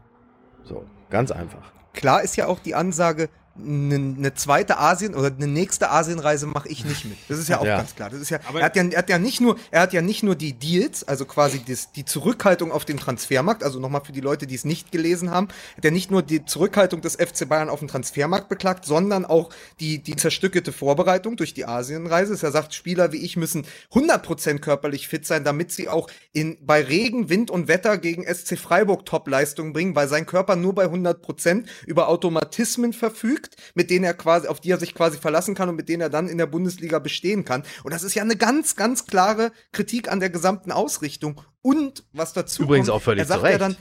So, 0.64 0.84
ganz 1.10 1.30
einfach. 1.30 1.72
Klar 1.92 2.22
ist 2.22 2.36
ja 2.36 2.46
auch 2.48 2.58
die 2.58 2.74
Ansage, 2.74 3.28
eine 3.56 3.99
ne 4.00 4.34
zweite 4.34 4.78
Asien 4.78 5.14
oder 5.14 5.28
eine 5.28 5.46
nächste 5.46 5.90
Asienreise 5.90 6.46
mache 6.46 6.68
ich 6.68 6.84
nicht 6.84 7.04
mit. 7.04 7.16
Das 7.28 7.38
ist 7.38 7.49
ja 7.49 7.61
auch 7.61 7.64
Ja. 7.64 7.76
ganz 7.76 7.94
klar. 7.94 8.11
Das 8.11 8.20
ist 8.20 8.30
ja, 8.30 8.40
Aber- 8.49 8.58
er 8.58 8.64
hat 8.66 8.75
ja, 8.76 8.82
er 8.84 8.99
hat 8.99 9.08
ja 9.08 9.18
nicht 9.18 9.40
nur, 9.40 9.56
er 9.70 9.82
hat 9.82 9.92
ja 9.92 10.02
nicht 10.02 10.23
nur 10.25 10.34
die 10.34 10.54
Deals, 10.54 11.04
also 11.06 11.25
quasi 11.25 11.62
das, 11.64 11.92
die 11.92 12.04
Zurückhaltung 12.04 12.73
auf 12.73 12.84
dem 12.84 12.99
Transfermarkt, 12.99 13.62
also 13.62 13.78
nochmal 13.78 14.02
für 14.04 14.11
die 14.12 14.20
Leute, 14.20 14.46
die 14.49 14.56
es 14.56 14.64
nicht 14.64 14.90
gelesen 14.90 15.30
haben, 15.30 15.49
hat 15.76 15.84
er 15.84 15.92
nicht 15.92 16.11
nur 16.11 16.23
die 16.23 16.44
Zurückhaltung 16.44 17.00
des 17.00 17.14
FC 17.16 17.49
Bayern 17.49 17.68
auf 17.68 17.78
dem 17.78 17.87
Transfermarkt 17.88 18.49
beklagt, 18.49 18.84
sondern 18.87 19.25
auch 19.25 19.50
die, 19.78 19.99
die 20.02 20.16
zerstückelte 20.16 20.73
Vorbereitung 20.73 21.37
durch 21.37 21.54
die 21.54 21.64
Asienreise. 21.64 22.34
Er 22.44 22.50
sagt, 22.50 22.75
Spieler 22.75 23.12
wie 23.12 23.18
ich 23.18 23.37
müssen 23.37 23.66
100% 23.92 24.58
körperlich 24.61 25.06
fit 25.08 25.26
sein, 25.26 25.44
damit 25.44 25.70
sie 25.70 25.88
auch 25.88 26.08
in, 26.32 26.58
bei 26.66 26.82
Regen, 26.82 27.28
Wind 27.28 27.50
und 27.50 27.68
Wetter 27.68 27.99
gegen 27.99 28.25
SC 28.25 28.58
Freiburg 28.58 29.06
Topleistung 29.06 29.73
bringen, 29.73 29.94
weil 29.94 30.08
sein 30.08 30.26
Körper 30.26 30.56
nur 30.56 30.75
bei 30.75 30.87
100% 30.87 31.66
über 31.87 32.08
Automatismen 32.08 32.92
verfügt, 32.92 33.43
mit 33.74 33.90
denen 33.90 34.04
er 34.04 34.14
quasi, 34.14 34.48
auf 34.48 34.60
die 34.60 34.70
er 34.70 34.78
sich 34.78 34.94
quasi 34.94 35.18
verlassen 35.18 35.54
kann 35.54 35.68
und 35.68 35.76
mit 35.76 35.88
denen 35.88 36.02
er 36.02 36.10
dann 36.10 36.28
in 36.28 36.38
der 36.38 36.46
Bundesliga 36.46 36.98
bestehen 36.98 37.44
kann. 37.44 37.62
Und 37.82 37.92
das 37.92 38.02
ist 38.02 38.14
ja 38.14 38.22
eine 38.22 38.36
ganz, 38.36 38.76
ganz 38.76 39.06
klare 39.06 39.52
Kritik 39.72 40.10
an 40.10 40.20
der 40.20 40.30
gesamten 40.30 40.72
Ausrichtung. 40.72 41.40
Und 41.62 42.04
was 42.12 42.32
dazu 42.32 42.62
Übrigens 42.62 42.88
kommt, 42.88 42.96
auch 42.96 43.02
völlig 43.02 43.22
er 43.22 43.26
sagt 43.26 43.44
ja 43.44 43.58
dann, 43.58 43.76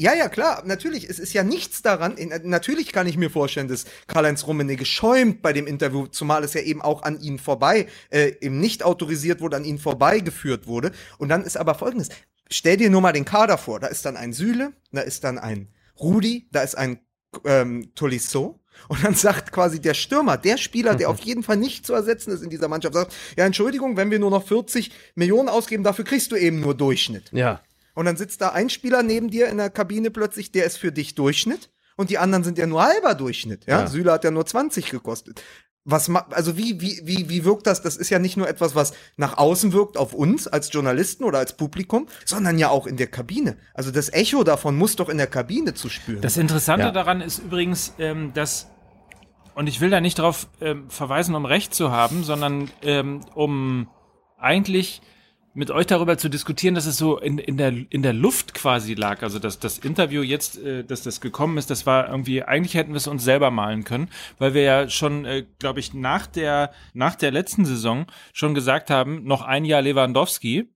ja, 0.00 0.14
ja, 0.14 0.30
klar, 0.30 0.62
natürlich. 0.64 1.10
Es 1.10 1.18
ist 1.18 1.34
ja 1.34 1.42
nichts 1.42 1.82
daran. 1.82 2.16
Natürlich 2.44 2.92
kann 2.92 3.06
ich 3.06 3.18
mir 3.18 3.28
vorstellen, 3.28 3.68
dass 3.68 3.84
Karl-Heinz 4.06 4.46
Rummenigge 4.46 4.86
schäumt 4.86 5.42
bei 5.42 5.52
dem 5.52 5.66
Interview, 5.66 6.06
zumal 6.06 6.42
es 6.42 6.54
ja 6.54 6.62
eben 6.62 6.80
auch 6.80 7.02
an 7.02 7.20
ihn 7.20 7.38
vorbei, 7.38 7.86
äh, 8.08 8.32
eben 8.40 8.60
nicht 8.60 8.82
autorisiert 8.82 9.42
wurde, 9.42 9.56
an 9.56 9.64
ihn 9.64 9.78
vorbeigeführt 9.78 10.66
wurde. 10.66 10.92
Und 11.18 11.28
dann 11.28 11.44
ist 11.44 11.58
aber 11.58 11.74
folgendes. 11.74 12.08
Stell 12.50 12.78
dir 12.78 12.88
nur 12.88 13.00
mal 13.00 13.12
den 13.12 13.26
Kader 13.26 13.58
vor. 13.58 13.78
Da 13.78 13.88
ist 13.88 14.04
dann 14.06 14.16
ein 14.16 14.32
Süle, 14.32 14.72
da 14.90 15.02
ist 15.02 15.22
dann 15.22 15.38
ein 15.38 15.68
Rudi, 15.98 16.48
da 16.50 16.62
ist 16.62 16.76
ein 16.76 17.00
ähm, 17.44 17.92
Tolisso. 17.94 18.59
Und 18.88 19.04
dann 19.04 19.14
sagt 19.14 19.52
quasi 19.52 19.80
der 19.80 19.94
Stürmer, 19.94 20.36
der 20.36 20.56
Spieler, 20.56 20.94
der 20.94 21.10
auf 21.10 21.20
jeden 21.20 21.42
Fall 21.42 21.56
nicht 21.56 21.86
zu 21.86 21.94
ersetzen 21.94 22.32
ist 22.32 22.42
in 22.42 22.50
dieser 22.50 22.68
Mannschaft, 22.68 22.94
sagt, 22.94 23.14
ja, 23.36 23.44
Entschuldigung, 23.44 23.96
wenn 23.96 24.10
wir 24.10 24.18
nur 24.18 24.30
noch 24.30 24.46
40 24.46 24.90
Millionen 25.14 25.48
ausgeben, 25.48 25.84
dafür 25.84 26.04
kriegst 26.04 26.32
du 26.32 26.36
eben 26.36 26.60
nur 26.60 26.74
Durchschnitt. 26.74 27.30
Ja. 27.32 27.60
Und 27.94 28.06
dann 28.06 28.16
sitzt 28.16 28.40
da 28.40 28.50
ein 28.50 28.70
Spieler 28.70 29.02
neben 29.02 29.30
dir 29.30 29.48
in 29.48 29.58
der 29.58 29.70
Kabine 29.70 30.10
plötzlich, 30.10 30.52
der 30.52 30.64
ist 30.64 30.78
für 30.78 30.92
dich 30.92 31.14
Durchschnitt. 31.14 31.70
Und 31.96 32.08
die 32.08 32.18
anderen 32.18 32.44
sind 32.44 32.56
ja 32.56 32.66
nur 32.66 32.82
halber 32.82 33.14
Durchschnitt. 33.14 33.66
Ja, 33.66 33.80
Ja. 33.80 33.86
Süle 33.86 34.12
hat 34.12 34.24
ja 34.24 34.30
nur 34.30 34.46
20 34.46 34.90
gekostet. 34.90 35.42
Was 35.90 36.08
ma 36.08 36.26
also 36.30 36.56
wie, 36.56 36.80
wie, 36.80 37.00
wie, 37.04 37.28
wie 37.28 37.44
wirkt 37.44 37.66
das? 37.66 37.82
Das 37.82 37.96
ist 37.96 38.10
ja 38.10 38.18
nicht 38.18 38.36
nur 38.36 38.48
etwas, 38.48 38.74
was 38.74 38.92
nach 39.16 39.36
außen 39.38 39.72
wirkt 39.72 39.96
auf 39.96 40.12
uns 40.12 40.46
als 40.46 40.72
Journalisten 40.72 41.24
oder 41.24 41.38
als 41.38 41.56
Publikum, 41.56 42.08
sondern 42.24 42.58
ja 42.58 42.68
auch 42.68 42.86
in 42.86 42.96
der 42.96 43.06
Kabine. 43.06 43.56
Also 43.74 43.90
das 43.90 44.12
Echo 44.12 44.44
davon 44.44 44.76
muss 44.76 44.96
doch 44.96 45.08
in 45.08 45.18
der 45.18 45.26
Kabine 45.26 45.74
zu 45.74 45.88
spüren. 45.88 46.20
Das 46.20 46.36
Interessante 46.36 46.86
Ja. 46.86 46.92
daran 46.92 47.20
ist 47.20 47.38
übrigens, 47.38 47.94
ähm, 47.98 48.32
dass, 48.34 48.68
und 49.54 49.66
ich 49.68 49.80
will 49.80 49.90
da 49.90 50.00
nicht 50.00 50.18
darauf 50.18 50.48
ähm, 50.60 50.88
verweisen, 50.90 51.34
um 51.34 51.44
Recht 51.44 51.74
zu 51.74 51.90
haben, 51.90 52.24
sondern 52.24 52.70
ähm, 52.82 53.20
um 53.34 53.88
eigentlich 54.38 55.02
mit 55.52 55.70
euch 55.70 55.86
darüber 55.86 56.16
zu 56.16 56.28
diskutieren, 56.28 56.74
dass 56.76 56.86
es 56.86 56.96
so 56.96 57.18
in, 57.18 57.38
in, 57.38 57.56
der, 57.56 57.72
in 57.90 58.02
der 58.02 58.12
Luft 58.12 58.54
quasi 58.54 58.94
lag. 58.94 59.22
Also 59.22 59.38
dass 59.38 59.58
das 59.58 59.78
Interview 59.78 60.22
jetzt, 60.22 60.58
äh, 60.62 60.84
dass 60.84 61.02
das 61.02 61.20
gekommen 61.20 61.58
ist, 61.58 61.70
das 61.70 61.86
war 61.86 62.08
irgendwie, 62.08 62.42
eigentlich 62.44 62.74
hätten 62.74 62.92
wir 62.92 62.98
es 62.98 63.08
uns 63.08 63.24
selber 63.24 63.50
malen 63.50 63.84
können, 63.84 64.08
weil 64.38 64.54
wir 64.54 64.62
ja 64.62 64.88
schon, 64.88 65.24
äh, 65.24 65.44
glaube 65.58 65.80
ich, 65.80 65.92
nach 65.92 66.26
der, 66.26 66.72
nach 66.94 67.16
der 67.16 67.32
letzten 67.32 67.64
Saison 67.64 68.06
schon 68.32 68.54
gesagt 68.54 68.90
haben, 68.90 69.24
noch 69.24 69.42
ein 69.42 69.64
Jahr 69.64 69.82
Lewandowski 69.82 70.68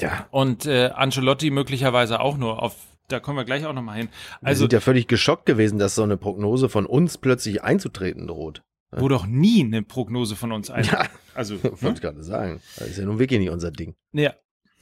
Ja. 0.00 0.26
und 0.30 0.66
äh, 0.66 0.90
Ancelotti 0.94 1.50
möglicherweise 1.50 2.20
auch 2.20 2.36
nur 2.36 2.62
auf, 2.62 2.76
da 3.08 3.18
kommen 3.18 3.38
wir 3.38 3.44
gleich 3.44 3.64
auch 3.64 3.72
nochmal 3.72 3.96
hin. 3.96 4.08
Wir 4.40 4.48
Also 4.48 4.60
sind 4.64 4.72
ja 4.74 4.80
völlig 4.80 5.06
geschockt 5.08 5.46
gewesen, 5.46 5.78
dass 5.78 5.94
so 5.94 6.02
eine 6.02 6.16
Prognose 6.18 6.68
von 6.68 6.84
uns 6.84 7.16
plötzlich 7.16 7.62
einzutreten 7.62 8.26
droht. 8.26 8.62
Wo 9.00 9.08
doch 9.08 9.26
nie 9.26 9.62
eine 9.64 9.82
Prognose 9.82 10.36
von 10.36 10.52
uns 10.52 10.70
ein. 10.70 10.84
Ja. 10.84 11.06
Also, 11.34 11.62
Wollte 11.62 11.84
ne? 11.84 11.92
ich 11.94 12.00
gerade 12.00 12.22
sagen. 12.22 12.60
Das 12.76 12.88
ist 12.88 12.98
ja 12.98 13.04
nun 13.04 13.18
wirklich 13.18 13.40
nicht 13.40 13.50
unser 13.50 13.70
Ding. 13.70 13.94
ja. 14.12 14.34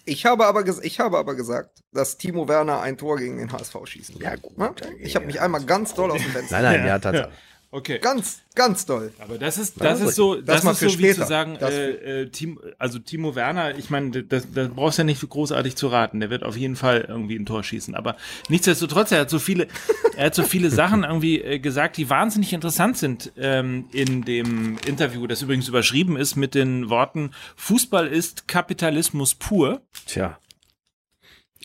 Ich 0.06 0.26
habe 0.26 0.44
aber, 0.44 0.62
ich 0.82 1.00
habe 1.00 1.16
aber 1.16 1.34
gesagt, 1.34 1.80
dass 1.90 2.18
Timo 2.18 2.46
Werner 2.46 2.82
ein 2.82 2.98
Tor 2.98 3.16
gegen 3.16 3.38
den 3.38 3.50
HSV 3.50 3.74
schießen 3.84 4.16
wird. 4.16 4.22
Ja, 4.24 4.36
gut. 4.36 4.58
Ne? 4.58 4.74
Ich 4.98 5.16
habe 5.16 5.24
mich 5.24 5.40
einmal 5.40 5.64
ganz 5.64 5.94
doll 5.94 6.10
aus 6.10 6.20
dem 6.20 6.30
Fenster. 6.30 6.60
Nein, 6.60 6.64
nein, 6.74 6.80
Ja. 6.80 6.86
ja, 6.88 6.98
Tatsache. 6.98 7.32
Okay. 7.74 7.98
Ganz, 7.98 8.40
ganz 8.54 8.86
doll. 8.86 9.12
Aber 9.18 9.36
das 9.36 9.58
ist, 9.58 9.78
Ja, 9.78 9.82
das 9.82 10.00
ist 10.00 10.14
so, 10.14 10.40
das, 10.40 10.62
mal 10.62 10.70
ist 10.70 10.78
für 10.78 10.90
so 10.90 10.96
wie 10.96 11.02
später. 11.02 11.22
zu 11.22 11.26
sagen, 11.26 11.56
Das 11.58 11.74
äh, 11.74 12.22
äh, 12.22 12.28
Timo, 12.28 12.60
also 12.78 13.00
Timo 13.00 13.34
Werner, 13.34 13.76
ich 13.76 13.90
meine, 13.90 14.22
das, 14.22 14.46
das 14.52 14.68
brauchst 14.68 14.98
du 14.98 15.02
ja 15.02 15.06
nicht 15.06 15.28
großartig 15.28 15.74
zu 15.74 15.88
raten. 15.88 16.20
Der 16.20 16.30
wird 16.30 16.44
auf 16.44 16.56
jeden 16.56 16.76
Fall 16.76 17.04
irgendwie 17.08 17.34
ein 17.34 17.46
Tor 17.46 17.64
schießen. 17.64 17.96
Aber 17.96 18.14
nichtsdestotrotz, 18.48 19.10
er 19.10 19.22
hat 19.22 19.30
so 19.30 19.40
viele, 19.40 19.66
er 20.16 20.26
hat 20.26 20.36
so 20.36 20.44
viele 20.44 20.70
Sachen 20.70 21.02
irgendwie 21.02 21.40
äh, 21.40 21.58
gesagt, 21.58 21.96
die 21.96 22.08
wahnsinnig 22.08 22.52
interessant 22.52 22.96
sind 22.96 23.32
ähm, 23.36 23.86
in 23.90 24.22
dem 24.22 24.78
Interview, 24.86 25.26
das 25.26 25.42
übrigens 25.42 25.66
überschrieben 25.66 26.16
ist 26.16 26.36
mit 26.36 26.54
den 26.54 26.90
Worten 26.90 27.32
Fußball 27.56 28.06
ist 28.06 28.46
Kapitalismus 28.46 29.34
pur. 29.34 29.82
Tja. 30.06 30.38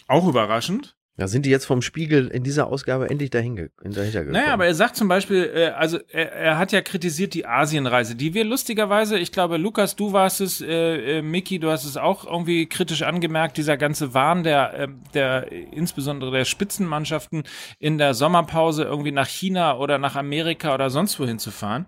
Auch 0.07 0.27
überraschend. 0.27 0.95
Da 1.19 1.27
sind 1.27 1.45
die 1.45 1.49
jetzt 1.49 1.65
vom 1.65 1.81
Spiegel 1.81 2.27
in 2.27 2.43
dieser 2.43 2.67
Ausgabe 2.67 3.09
endlich 3.09 3.29
dahin 3.29 3.69
dahinter 3.83 4.23
gekommen. 4.23 4.31
Naja, 4.31 4.53
aber 4.53 4.65
er 4.65 4.73
sagt 4.75 4.95
zum 4.95 5.07
Beispiel, 5.07 5.51
äh, 5.53 5.67
also 5.67 5.99
er, 6.11 6.31
er 6.31 6.57
hat 6.57 6.71
ja 6.71 6.81
kritisiert 6.81 7.33
die 7.33 7.45
Asienreise, 7.45 8.15
die 8.15 8.33
wir 8.33 8.45
lustigerweise, 8.45 9.19
ich 9.19 9.31
glaube, 9.31 9.57
Lukas, 9.57 9.95
du 9.95 10.13
warst 10.13 10.41
es, 10.41 10.61
äh, 10.61 11.19
äh, 11.19 11.21
Mickey, 11.21 11.59
du 11.59 11.69
hast 11.69 11.83
es 11.83 11.97
auch 11.97 12.25
irgendwie 12.25 12.65
kritisch 12.67 13.01
angemerkt, 13.03 13.57
dieser 13.57 13.77
ganze 13.77 14.13
Wahn 14.13 14.43
der, 14.43 14.73
äh, 14.73 14.87
der 15.13 15.51
insbesondere 15.51 16.31
der 16.31 16.45
Spitzenmannschaften 16.45 17.43
in 17.79 17.97
der 17.97 18.13
Sommerpause 18.13 18.83
irgendwie 18.83 19.11
nach 19.11 19.27
China 19.27 19.77
oder 19.77 19.97
nach 19.97 20.15
Amerika 20.15 20.73
oder 20.73 20.89
sonst 20.89 21.19
wohin 21.19 21.39
zu 21.39 21.51
fahren. 21.51 21.85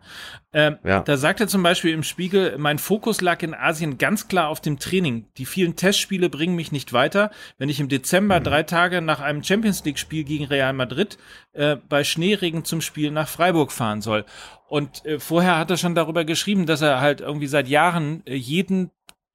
Ähm, 0.53 0.77
Ja. 0.83 0.99
Da 0.99 1.15
sagt 1.15 1.39
er 1.39 1.47
zum 1.47 1.63
Beispiel 1.63 1.93
im 1.93 2.03
Spiegel, 2.03 2.57
mein 2.57 2.77
Fokus 2.77 3.21
lag 3.21 3.41
in 3.41 3.53
Asien 3.53 3.97
ganz 3.97 4.27
klar 4.27 4.49
auf 4.49 4.59
dem 4.59 4.79
Training. 4.79 5.27
Die 5.37 5.45
vielen 5.45 5.77
Testspiele 5.77 6.29
bringen 6.29 6.55
mich 6.55 6.73
nicht 6.73 6.91
weiter. 6.91 7.31
Wenn 7.57 7.69
ich 7.69 7.79
im 7.79 7.87
Dezember 7.87 8.41
drei 8.41 8.63
Tage 8.63 9.01
nach 9.01 9.20
einem 9.21 9.43
Champions 9.43 9.83
League-Spiel 9.83 10.23
gegen 10.23 10.45
Real 10.45 10.73
Madrid 10.73 11.17
äh, 11.53 11.77
bei 11.89 12.03
Schneeregen 12.03 12.65
zum 12.65 12.81
Spiel 12.81 13.11
nach 13.11 13.27
Freiburg 13.27 13.71
fahren 13.71 14.01
soll. 14.01 14.25
Und 14.67 15.05
äh, 15.05 15.19
vorher 15.19 15.57
hat 15.57 15.69
er 15.71 15.77
schon 15.77 15.95
darüber 15.95 16.25
geschrieben, 16.25 16.65
dass 16.65 16.81
er 16.81 17.01
halt 17.01 17.21
irgendwie 17.21 17.47
seit 17.47 17.67
Jahren 17.67 18.23
äh, 18.25 18.35
jeden 18.35 18.91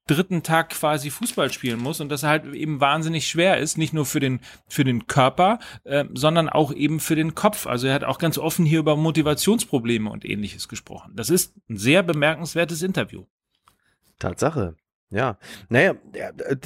dritten 0.07 0.41
Tag 0.41 0.69
quasi 0.69 1.09
Fußball 1.09 1.51
spielen 1.51 1.79
muss 1.79 1.99
und 1.99 2.09
dass 2.09 2.23
er 2.23 2.29
halt 2.29 2.45
eben 2.53 2.79
wahnsinnig 2.79 3.27
schwer 3.27 3.57
ist, 3.57 3.77
nicht 3.77 3.93
nur 3.93 4.05
für 4.05 4.19
den 4.19 4.39
für 4.67 4.83
den 4.83 5.05
Körper, 5.05 5.59
äh, 5.83 6.05
sondern 6.13 6.49
auch 6.49 6.73
eben 6.73 6.99
für 6.99 7.15
den 7.15 7.35
Kopf. 7.35 7.67
Also 7.67 7.87
er 7.87 7.93
hat 7.93 8.03
auch 8.03 8.17
ganz 8.17 8.37
offen 8.37 8.65
hier 8.65 8.79
über 8.79 8.95
Motivationsprobleme 8.95 10.09
und 10.09 10.25
ähnliches 10.25 10.67
gesprochen. 10.67 11.11
Das 11.15 11.29
ist 11.29 11.55
ein 11.69 11.77
sehr 11.77 12.03
bemerkenswertes 12.03 12.81
Interview. 12.81 13.25
Tatsache. 14.19 14.75
Ja, 15.09 15.37
naja, 15.69 15.95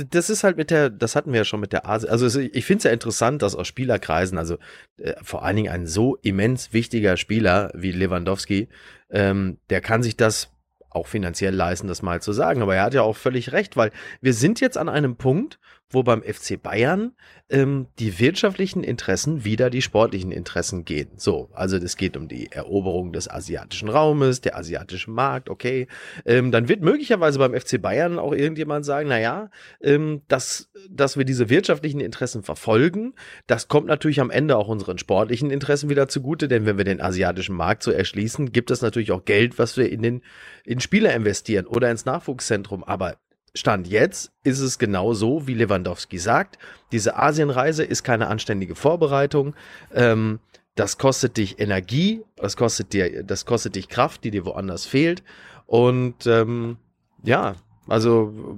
das 0.09 0.31
ist 0.31 0.43
halt 0.43 0.57
mit 0.57 0.71
der, 0.71 0.89
das 0.89 1.15
hatten 1.15 1.31
wir 1.31 1.41
ja 1.41 1.45
schon 1.45 1.59
mit 1.59 1.73
der 1.73 1.87
Asi. 1.87 2.07
Also 2.07 2.39
ich 2.39 2.65
finde 2.65 2.79
es 2.79 2.83
ja 2.85 2.91
interessant, 2.91 3.43
dass 3.43 3.55
aus 3.55 3.67
Spielerkreisen, 3.67 4.39
also 4.39 4.57
äh, 4.97 5.13
vor 5.21 5.43
allen 5.43 5.57
Dingen 5.57 5.71
ein 5.71 5.85
so 5.85 6.15
immens 6.15 6.73
wichtiger 6.73 7.17
Spieler 7.17 7.71
wie 7.75 7.91
Lewandowski, 7.91 8.67
ähm, 9.11 9.59
der 9.69 9.81
kann 9.81 10.01
sich 10.01 10.17
das 10.17 10.49
auch 10.89 11.07
finanziell 11.07 11.53
leisten, 11.53 11.87
das 11.87 12.01
mal 12.01 12.21
zu 12.21 12.33
sagen. 12.33 12.63
Aber 12.63 12.75
er 12.75 12.83
hat 12.83 12.95
ja 12.95 13.03
auch 13.03 13.15
völlig 13.15 13.51
recht, 13.51 13.77
weil 13.77 13.91
wir 14.21 14.33
sind 14.33 14.59
jetzt 14.59 14.77
an 14.77 14.89
einem 14.89 15.17
Punkt, 15.17 15.59
wo 15.91 16.03
beim 16.03 16.23
FC 16.23 16.61
Bayern 16.61 17.13
ähm, 17.49 17.87
die 17.99 18.19
wirtschaftlichen 18.19 18.83
Interessen 18.83 19.43
wieder 19.43 19.69
die 19.69 19.81
sportlichen 19.81 20.31
Interessen 20.31 20.85
gehen. 20.85 21.09
So, 21.17 21.49
also 21.53 21.77
es 21.77 21.97
geht 21.97 22.17
um 22.17 22.27
die 22.27 22.51
Eroberung 22.51 23.11
des 23.13 23.29
asiatischen 23.29 23.89
Raumes, 23.89 24.41
der 24.41 24.57
asiatische 24.57 25.11
Markt, 25.11 25.49
okay. 25.49 25.87
Ähm, 26.25 26.51
dann 26.51 26.69
wird 26.69 26.81
möglicherweise 26.81 27.39
beim 27.39 27.53
FC 27.53 27.81
Bayern 27.81 28.19
auch 28.19 28.33
irgendjemand 28.33 28.85
sagen, 28.85 29.09
naja, 29.09 29.49
ähm, 29.81 30.21
dass, 30.27 30.71
dass 30.89 31.17
wir 31.17 31.25
diese 31.25 31.49
wirtschaftlichen 31.49 31.99
Interessen 31.99 32.43
verfolgen, 32.43 33.13
das 33.47 33.67
kommt 33.67 33.87
natürlich 33.87 34.21
am 34.21 34.31
Ende 34.31 34.57
auch 34.57 34.67
unseren 34.67 34.97
sportlichen 34.97 35.51
Interessen 35.51 35.89
wieder 35.89 36.07
zugute, 36.07 36.47
denn 36.47 36.65
wenn 36.65 36.77
wir 36.77 36.85
den 36.85 37.01
asiatischen 37.01 37.55
Markt 37.55 37.83
so 37.83 37.91
erschließen, 37.91 38.51
gibt 38.51 38.71
es 38.71 38.81
natürlich 38.81 39.11
auch 39.11 39.25
Geld, 39.25 39.59
was 39.59 39.77
wir 39.77 39.91
in 39.91 40.01
den 40.01 40.21
in 40.63 40.79
Spieler 40.79 41.13
investieren 41.13 41.65
oder 41.65 41.89
ins 41.91 42.05
Nachwuchszentrum. 42.05 42.83
Aber 42.83 43.17
Stand 43.53 43.87
jetzt 43.87 44.31
ist 44.43 44.59
es 44.59 44.79
genau 44.79 45.13
so, 45.13 45.47
wie 45.47 45.53
Lewandowski 45.53 46.17
sagt. 46.17 46.57
Diese 46.91 47.17
Asienreise 47.17 47.83
ist 47.83 48.03
keine 48.03 48.27
anständige 48.27 48.75
Vorbereitung. 48.75 49.55
Ähm, 49.93 50.39
das 50.75 50.97
kostet 50.97 51.35
dich 51.35 51.59
Energie, 51.59 52.23
das 52.37 52.55
kostet 52.55 52.93
dir, 52.93 53.23
das 53.23 53.45
kostet 53.45 53.75
dich 53.75 53.89
Kraft, 53.89 54.23
die 54.23 54.31
dir 54.31 54.45
woanders 54.45 54.85
fehlt. 54.85 55.21
Und 55.65 56.25
ähm, 56.27 56.77
ja, 57.23 57.55
also 57.87 58.57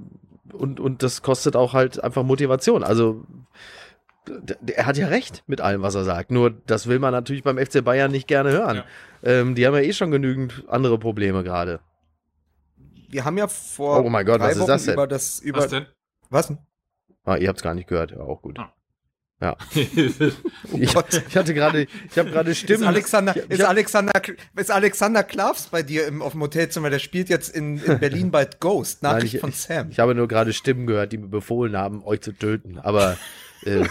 und, 0.52 0.78
und 0.78 1.02
das 1.02 1.22
kostet 1.22 1.56
auch 1.56 1.72
halt 1.72 2.02
einfach 2.02 2.22
Motivation. 2.22 2.84
Also 2.84 3.24
er 4.66 4.86
hat 4.86 4.96
ja 4.96 5.08
recht 5.08 5.42
mit 5.46 5.60
allem, 5.60 5.82
was 5.82 5.94
er 5.94 6.04
sagt. 6.04 6.30
Nur 6.30 6.50
das 6.66 6.86
will 6.86 6.98
man 6.98 7.12
natürlich 7.12 7.42
beim 7.42 7.58
FC 7.58 7.84
Bayern 7.84 8.10
nicht 8.10 8.28
gerne 8.28 8.52
hören. 8.52 8.76
Ja. 8.76 8.84
Ähm, 9.22 9.54
die 9.54 9.66
haben 9.66 9.74
ja 9.74 9.80
eh 9.80 9.92
schon 9.92 10.10
genügend 10.10 10.64
andere 10.68 10.98
Probleme 10.98 11.42
gerade. 11.42 11.80
Wir 13.14 13.24
haben 13.24 13.38
ja 13.38 13.46
vor 13.46 14.04
Oh 14.04 14.08
mein 14.10 14.26
Gott, 14.26 14.40
drei 14.40 14.46
was 14.48 14.56
ist 14.56 14.60
Wochen 14.62 14.68
das 14.68 14.84
denn? 14.86 14.94
über 14.94 15.06
das 15.06 15.38
über 15.40 15.58
Was 15.60 15.70
denn? 15.70 15.86
was? 16.30 16.52
Ah, 17.24 17.36
ihr 17.36 17.48
habt 17.48 17.58
es 17.58 17.62
gar 17.62 17.74
nicht 17.74 17.86
gehört, 17.88 18.10
ja, 18.10 18.18
auch 18.18 18.42
gut. 18.42 18.58
Ah. 18.58 18.72
Ja. 19.40 19.56
Oh 20.72 20.76
Ich, 20.78 20.92
ich 21.28 21.36
hatte 21.36 21.54
gerade, 21.54 21.86
ich 22.10 22.18
habe 22.18 22.30
gerade 22.30 22.50
Ist 22.50 22.58
Stimmen. 22.58 22.84
Alexander, 22.84 23.36
Ich- 23.36 23.44
ich 23.44 23.50
ist, 23.50 23.64
Alexander, 23.64 24.12
ist 24.56 24.70
Alexander 24.70 25.22
Klavs 25.22 25.68
bei 25.68 25.82
dir 25.84 26.06
im, 26.08 26.22
auf 26.22 26.32
dem 26.32 26.40
Hotelzimmer? 26.42 26.90
Der 26.90 26.98
spielt 26.98 27.28
jetzt 27.28 27.54
in, 27.54 27.78
in 27.78 27.98
Berlin 28.00 28.30
bei 28.32 28.46
Ghost. 28.58 29.02
Nein, 29.02 29.14
Nachricht 29.16 29.34
ich, 29.34 29.40
von 29.40 29.50
ich, 29.50 29.60
Sam. 29.60 29.90
ich 29.90 29.98
habe 30.00 30.14
nur 30.16 30.26
gerade 30.26 30.52
Stimmen 30.52 30.86
gehört, 30.88 31.12
die 31.12 31.18
mir 31.18 31.28
befohlen 31.28 31.76
haben, 31.76 32.02
euch 32.04 32.20
zu 32.22 32.32
töten. 32.32 32.78
Aber 32.80 33.16
äh, 33.66 33.84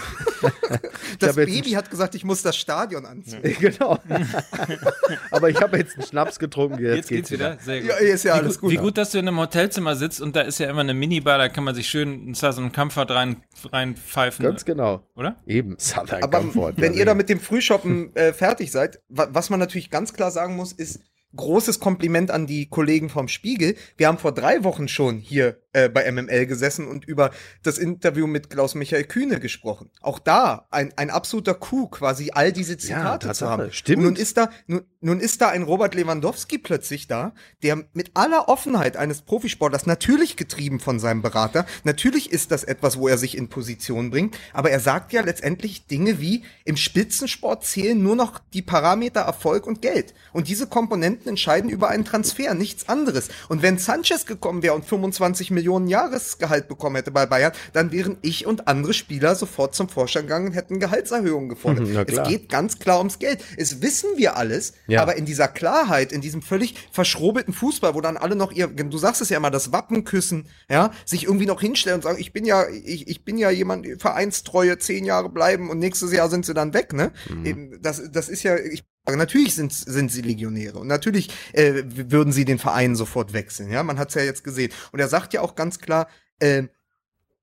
das 1.18 1.36
Baby 1.36 1.70
hat 1.70 1.90
gesagt, 1.90 2.14
ich 2.14 2.24
muss 2.24 2.42
das 2.42 2.56
Stadion 2.56 3.06
anziehen. 3.06 3.42
genau. 3.58 3.98
Aber 5.30 5.50
ich 5.50 5.60
habe 5.60 5.78
jetzt 5.78 5.96
einen 5.96 6.06
Schnaps 6.06 6.38
getrunken. 6.38 6.82
Jetzt, 6.82 6.96
Jetzt 6.96 7.08
geht's 7.08 7.30
wieder. 7.30 7.58
Sehr 7.60 7.80
gut. 7.80 7.90
Ja, 7.90 7.96
ist 7.96 8.24
ja 8.24 8.34
wie, 8.34 8.38
alles 8.38 8.60
gut. 8.60 8.70
Wie 8.70 8.76
gut, 8.76 8.98
dass 8.98 9.10
du 9.10 9.18
in 9.18 9.28
einem 9.28 9.38
Hotelzimmer 9.38 9.96
sitzt 9.96 10.20
und 10.20 10.36
da 10.36 10.42
ist 10.42 10.58
ja 10.58 10.70
immer 10.70 10.80
eine 10.80 10.94
Minibar, 10.94 11.38
da 11.38 11.48
kann 11.48 11.64
man 11.64 11.74
sich 11.74 11.88
schön 11.88 12.28
in 12.28 12.34
so 12.34 12.46
einen 12.46 12.72
Comfort 12.72 13.10
rein, 13.10 13.42
reinpfeifen. 13.72 14.44
Ganz 14.44 14.64
genau. 14.64 15.06
Oder? 15.16 15.36
Eben, 15.46 15.76
Southern 15.78 16.22
Aber 16.22 16.38
Comfort. 16.38 16.74
wenn 16.76 16.94
ihr 16.94 17.06
da 17.06 17.14
mit 17.14 17.28
dem 17.28 17.40
Frühshoppen 17.40 18.14
äh, 18.16 18.32
fertig 18.32 18.70
seid, 18.70 19.00
wa 19.08 19.28
was 19.30 19.50
man 19.50 19.60
natürlich 19.60 19.90
ganz 19.90 20.12
klar 20.12 20.30
sagen 20.30 20.56
muss, 20.56 20.72
ist 20.72 21.00
großes 21.36 21.80
Kompliment 21.80 22.30
an 22.30 22.46
die 22.46 22.68
Kollegen 22.68 23.08
vom 23.08 23.28
Spiegel. 23.28 23.76
Wir 23.96 24.08
haben 24.08 24.18
vor 24.18 24.32
drei 24.32 24.64
Wochen 24.64 24.88
schon 24.88 25.18
hier 25.18 25.58
äh, 25.74 25.88
bei 25.88 26.10
MML 26.10 26.46
gesessen 26.46 26.86
und 26.86 27.04
über 27.04 27.30
das 27.62 27.78
Interview 27.78 28.26
mit 28.26 28.48
Klaus-Michael 28.48 29.04
Kühne 29.04 29.40
gesprochen. 29.40 29.90
Auch 30.00 30.18
da 30.18 30.66
ein, 30.70 30.92
ein 30.96 31.10
absoluter 31.10 31.54
Coup, 31.54 31.90
quasi 31.90 32.30
all 32.32 32.52
diese 32.52 32.78
Zitate 32.78 33.20
zu 33.20 33.26
Tatsache. 33.28 33.50
haben. 33.50 33.72
Stimmt. 33.72 33.98
Und 33.98 34.04
nun 34.04 34.16
ist 34.16 34.36
da, 34.36 34.50
nun, 34.66 34.82
nun 35.00 35.20
ist 35.20 35.40
da 35.40 35.48
ein 35.48 35.64
Robert 35.64 35.94
Lewandowski 35.94 36.58
plötzlich 36.58 37.08
da, 37.08 37.34
der 37.62 37.84
mit 37.92 38.12
aller 38.14 38.48
Offenheit 38.48 38.96
eines 38.96 39.22
Profisportlers, 39.22 39.86
natürlich 39.86 40.36
getrieben 40.36 40.78
von 40.78 41.00
seinem 41.00 41.22
Berater, 41.22 41.66
natürlich 41.82 42.30
ist 42.30 42.52
das 42.52 42.62
etwas, 42.62 42.96
wo 42.98 43.08
er 43.08 43.18
sich 43.18 43.36
in 43.36 43.48
Position 43.48 44.10
bringt, 44.10 44.38
aber 44.52 44.70
er 44.70 44.80
sagt 44.80 45.12
ja 45.12 45.22
letztendlich 45.22 45.88
Dinge 45.88 46.20
wie, 46.20 46.44
im 46.64 46.76
Spitzensport 46.76 47.64
zählen 47.64 48.00
nur 48.00 48.14
noch 48.14 48.38
die 48.52 48.62
Parameter 48.62 49.22
Erfolg 49.22 49.66
und 49.66 49.82
Geld. 49.82 50.14
Und 50.32 50.46
diese 50.46 50.68
Komponenten 50.68 51.28
entscheiden 51.28 51.68
über 51.68 51.88
einen 51.88 52.04
Transfer, 52.04 52.54
nichts 52.54 52.88
anderes. 52.88 53.28
Und 53.48 53.62
wenn 53.62 53.78
Sanchez 53.78 54.24
gekommen 54.24 54.62
wäre 54.62 54.74
und 54.74 54.84
25 54.84 55.50
Millionen 55.50 55.63
Jahresgehalt 55.86 56.68
bekommen 56.68 56.96
hätte 56.96 57.10
bei 57.10 57.26
Bayern, 57.26 57.52
dann 57.72 57.92
wären 57.92 58.16
ich 58.22 58.46
und 58.46 58.68
andere 58.68 58.92
Spieler 58.94 59.34
sofort 59.34 59.74
zum 59.74 59.88
Vorstand 59.88 60.26
gegangen 60.26 60.48
und 60.48 60.52
hätten 60.52 60.80
Gehaltserhöhungen 60.80 61.48
gefordert. 61.48 61.88
Es 62.14 62.28
geht 62.28 62.48
ganz 62.48 62.78
klar 62.78 62.98
ums 62.98 63.18
Geld. 63.18 63.42
Es 63.56 63.82
wissen 63.82 64.10
wir 64.16 64.36
alles, 64.36 64.74
Ja. 64.86 65.02
aber 65.02 65.16
in 65.16 65.24
dieser 65.24 65.48
Klarheit, 65.48 66.12
in 66.12 66.20
diesem 66.20 66.42
völlig 66.42 66.74
verschrobelten 66.92 67.54
Fußball, 67.54 67.94
wo 67.94 68.00
dann 68.00 68.16
alle 68.16 68.36
noch 68.36 68.52
ihr, 68.52 68.68
du 68.68 68.98
sagst 68.98 69.20
es 69.22 69.28
ja 69.30 69.36
immer, 69.38 69.50
das 69.50 69.72
Wappen 69.72 70.04
küssen, 70.04 70.48
ja, 70.70 70.90
sich 71.04 71.24
irgendwie 71.24 71.46
noch 71.46 71.60
hinstellen 71.60 71.96
und 71.96 72.02
sagen, 72.02 72.18
ich 72.20 72.32
bin 72.32 72.44
ja, 72.44 72.68
ich, 72.68 73.08
ich 73.08 73.24
bin 73.24 73.38
ja 73.38 73.50
jemand, 73.50 73.86
Vereinstreue, 74.00 74.78
zehn 74.78 75.04
Jahre 75.04 75.30
bleiben 75.30 75.70
und 75.70 75.78
nächstes 75.78 76.12
Jahr 76.12 76.28
sind 76.28 76.46
sie 76.46 76.54
dann 76.54 76.74
weg, 76.74 76.92
ne? 76.92 77.12
Mhm. 77.28 77.78
Das, 77.80 78.02
das 78.12 78.28
ist 78.28 78.42
ja, 78.42 78.56
ich 78.56 78.84
Natürlich 79.06 79.54
sind, 79.54 79.72
sind 79.72 80.10
sie 80.10 80.22
Legionäre 80.22 80.78
und 80.78 80.86
natürlich 80.86 81.28
äh, 81.52 81.82
würden 81.84 82.32
sie 82.32 82.44
den 82.44 82.58
Verein 82.58 82.96
sofort 82.96 83.34
wechseln. 83.34 83.70
Ja, 83.70 83.82
man 83.82 83.98
hat 83.98 84.08
es 84.08 84.14
ja 84.14 84.22
jetzt 84.22 84.44
gesehen. 84.44 84.72
Und 84.92 85.00
er 85.00 85.08
sagt 85.08 85.34
ja 85.34 85.42
auch 85.42 85.54
ganz 85.54 85.78
klar, 85.78 86.08
äh, 86.38 86.64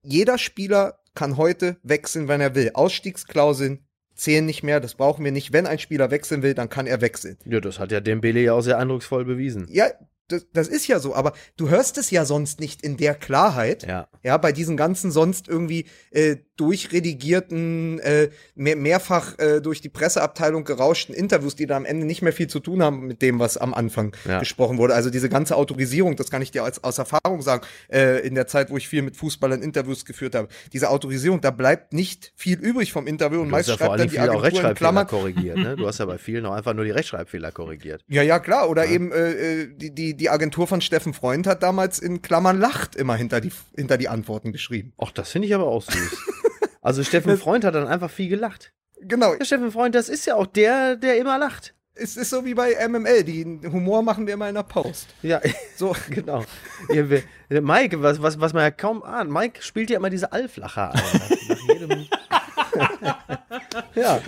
jeder 0.01 0.37
Spieler 0.39 0.99
kann 1.13 1.37
heute 1.37 1.77
wechseln, 1.83 2.27
wenn 2.27 2.41
er 2.41 2.55
will. 2.55 2.71
Ausstiegsklauseln 2.73 3.85
zählen 4.15 4.45
nicht 4.45 4.63
mehr, 4.63 4.79
das 4.79 4.95
brauchen 4.95 5.23
wir 5.23 5.31
nicht. 5.31 5.53
Wenn 5.53 5.67
ein 5.67 5.79
Spieler 5.79 6.11
wechseln 6.11 6.41
will, 6.41 6.53
dann 6.53 6.69
kann 6.69 6.87
er 6.87 7.01
wechseln. 7.01 7.37
ja, 7.45 7.59
das 7.59 7.79
hat 7.79 7.91
ja 7.91 7.99
Dembele 7.99 8.41
ja 8.41 8.53
auch 8.53 8.61
sehr 8.61 8.77
eindrucksvoll 8.77 9.25
bewiesen. 9.25 9.67
Ja, 9.69 9.87
das, 10.27 10.47
das 10.53 10.67
ist 10.67 10.87
ja 10.87 10.99
so, 10.99 11.13
aber 11.15 11.33
du 11.57 11.69
hörst 11.69 11.97
es 11.97 12.09
ja 12.09 12.25
sonst 12.25 12.59
nicht 12.59 12.81
in 12.81 12.97
der 12.97 13.15
Klarheit. 13.15 13.83
Ja. 13.83 14.07
Ja, 14.23 14.37
bei 14.37 14.51
diesen 14.51 14.77
ganzen 14.77 15.11
sonst 15.11 15.47
irgendwie 15.47 15.85
äh, 16.11 16.37
durchredigierten, 16.61 17.99
äh, 17.99 18.29
mehr, 18.55 18.75
mehrfach 18.75 19.37
äh, 19.39 19.61
durch 19.61 19.81
die 19.81 19.89
Presseabteilung 19.89 20.63
gerauschten 20.63 21.13
Interviews, 21.15 21.55
die 21.55 21.65
da 21.65 21.77
am 21.77 21.85
Ende 21.85 22.05
nicht 22.05 22.21
mehr 22.21 22.33
viel 22.33 22.47
zu 22.47 22.59
tun 22.59 22.81
haben 22.83 23.07
mit 23.07 23.21
dem, 23.21 23.39
was 23.39 23.57
am 23.57 23.73
Anfang 23.73 24.15
Ja. 24.27 24.39
gesprochen 24.39 24.77
wurde. 24.77 24.93
Also 24.93 25.09
diese 25.09 25.29
ganze 25.29 25.55
Autorisierung, 25.55 26.15
das 26.15 26.29
kann 26.29 26.41
ich 26.41 26.51
dir 26.51 26.63
als, 26.63 26.83
aus 26.83 26.97
Erfahrung 26.97 27.41
sagen, 27.41 27.65
äh, 27.91 28.25
in 28.25 28.35
der 28.35 28.47
Zeit, 28.47 28.69
wo 28.69 28.77
ich 28.77 28.87
viel 28.87 29.01
mit 29.01 29.17
Fußballern 29.17 29.61
Interviews 29.61 30.05
geführt 30.05 30.35
habe. 30.35 30.47
Diese 30.73 30.89
Autorisierung, 30.89 31.41
da 31.41 31.51
bleibt 31.51 31.93
nicht 31.93 32.31
viel 32.35 32.59
übrig 32.59 32.91
vom 32.91 33.07
Interview 33.07 33.41
und 33.41 33.49
meist 33.49 33.69
ja 33.69 33.75
schreibt 33.77 33.99
dann 33.99 34.09
die 34.09 34.19
auch 34.19 34.23
Agentur 34.23 34.35
in 34.37 34.41
Rechtschreibfehler 34.45 34.73
Klammern, 34.75 35.07
korrigiert. 35.07 35.57
Ne? 35.57 35.75
Du 35.75 35.87
hast 35.87 35.99
ja 35.99 36.05
bei 36.05 36.17
vielen 36.17 36.45
auch 36.45 36.53
einfach 36.53 36.73
nur 36.73 36.85
die 36.85 36.91
Rechtschreibfehler 36.91 37.51
korrigiert. 37.51 38.03
Ja, 38.07 38.21
ja, 38.21 38.39
klar. 38.39 38.69
Oder 38.69 38.85
eben 38.85 39.11
äh, 39.11 39.31
äh, 39.63 39.67
die, 39.75 39.93
die, 39.93 40.15
die 40.15 40.29
Agentur 40.29 40.67
von 40.67 40.81
Steffen 40.81 41.13
Freund 41.13 41.47
hat 41.47 41.63
damals 41.63 41.99
in 41.99 42.21
Klammern 42.21 42.59
lacht 42.59 42.95
immer 42.95 43.15
hinter 43.15 43.41
die, 43.41 43.51
hinter 43.75 43.97
die 43.97 44.07
Antworten 44.09 44.51
geschrieben. 44.51 44.93
Ach, 44.97 45.11
das 45.11 45.31
finde 45.31 45.47
ich 45.47 45.55
aber 45.55 45.65
auch 45.67 45.81
süß. 45.81 45.93
Also 46.81 47.03
Steffen 47.03 47.37
Freund 47.37 47.63
hat 47.63 47.75
dann 47.75 47.87
einfach 47.87 48.09
viel 48.09 48.29
gelacht. 48.29 48.73
Genau. 49.01 49.33
Ja, 49.33 49.45
Steffen 49.45 49.71
Freund, 49.71 49.95
das 49.95 50.09
ist 50.09 50.25
ja 50.25 50.35
auch 50.35 50.47
der, 50.47 50.95
der 50.95 51.17
immer 51.17 51.37
lacht. 51.37 51.73
Es 51.93 52.17
ist 52.17 52.29
so 52.29 52.45
wie 52.45 52.53
bei 52.53 52.75
MML. 52.87 53.23
Die 53.23 53.59
Humor 53.71 54.01
machen 54.01 54.25
wir 54.25 54.33
immer 54.33 54.47
in 54.49 54.55
der 54.55 54.63
Post. 54.63 55.07
Ja, 55.21 55.41
So. 55.75 55.95
genau. 56.09 56.43
Ja, 56.89 57.09
wir, 57.09 57.23
der 57.49 57.61
Mike, 57.61 58.01
was, 58.01 58.21
was, 58.21 58.39
was 58.39 58.53
man 58.53 58.63
ja 58.63 58.71
kaum 58.71 59.03
ahnt, 59.03 59.29
Mike 59.29 59.61
spielt 59.61 59.89
ja 59.89 59.97
immer 59.97 60.09
diese 60.09 60.31
Allflacher 60.31 60.93
ein. 60.93 61.01
Nach 61.47 61.67
jedem. 61.67 62.07
ja. 63.95 64.19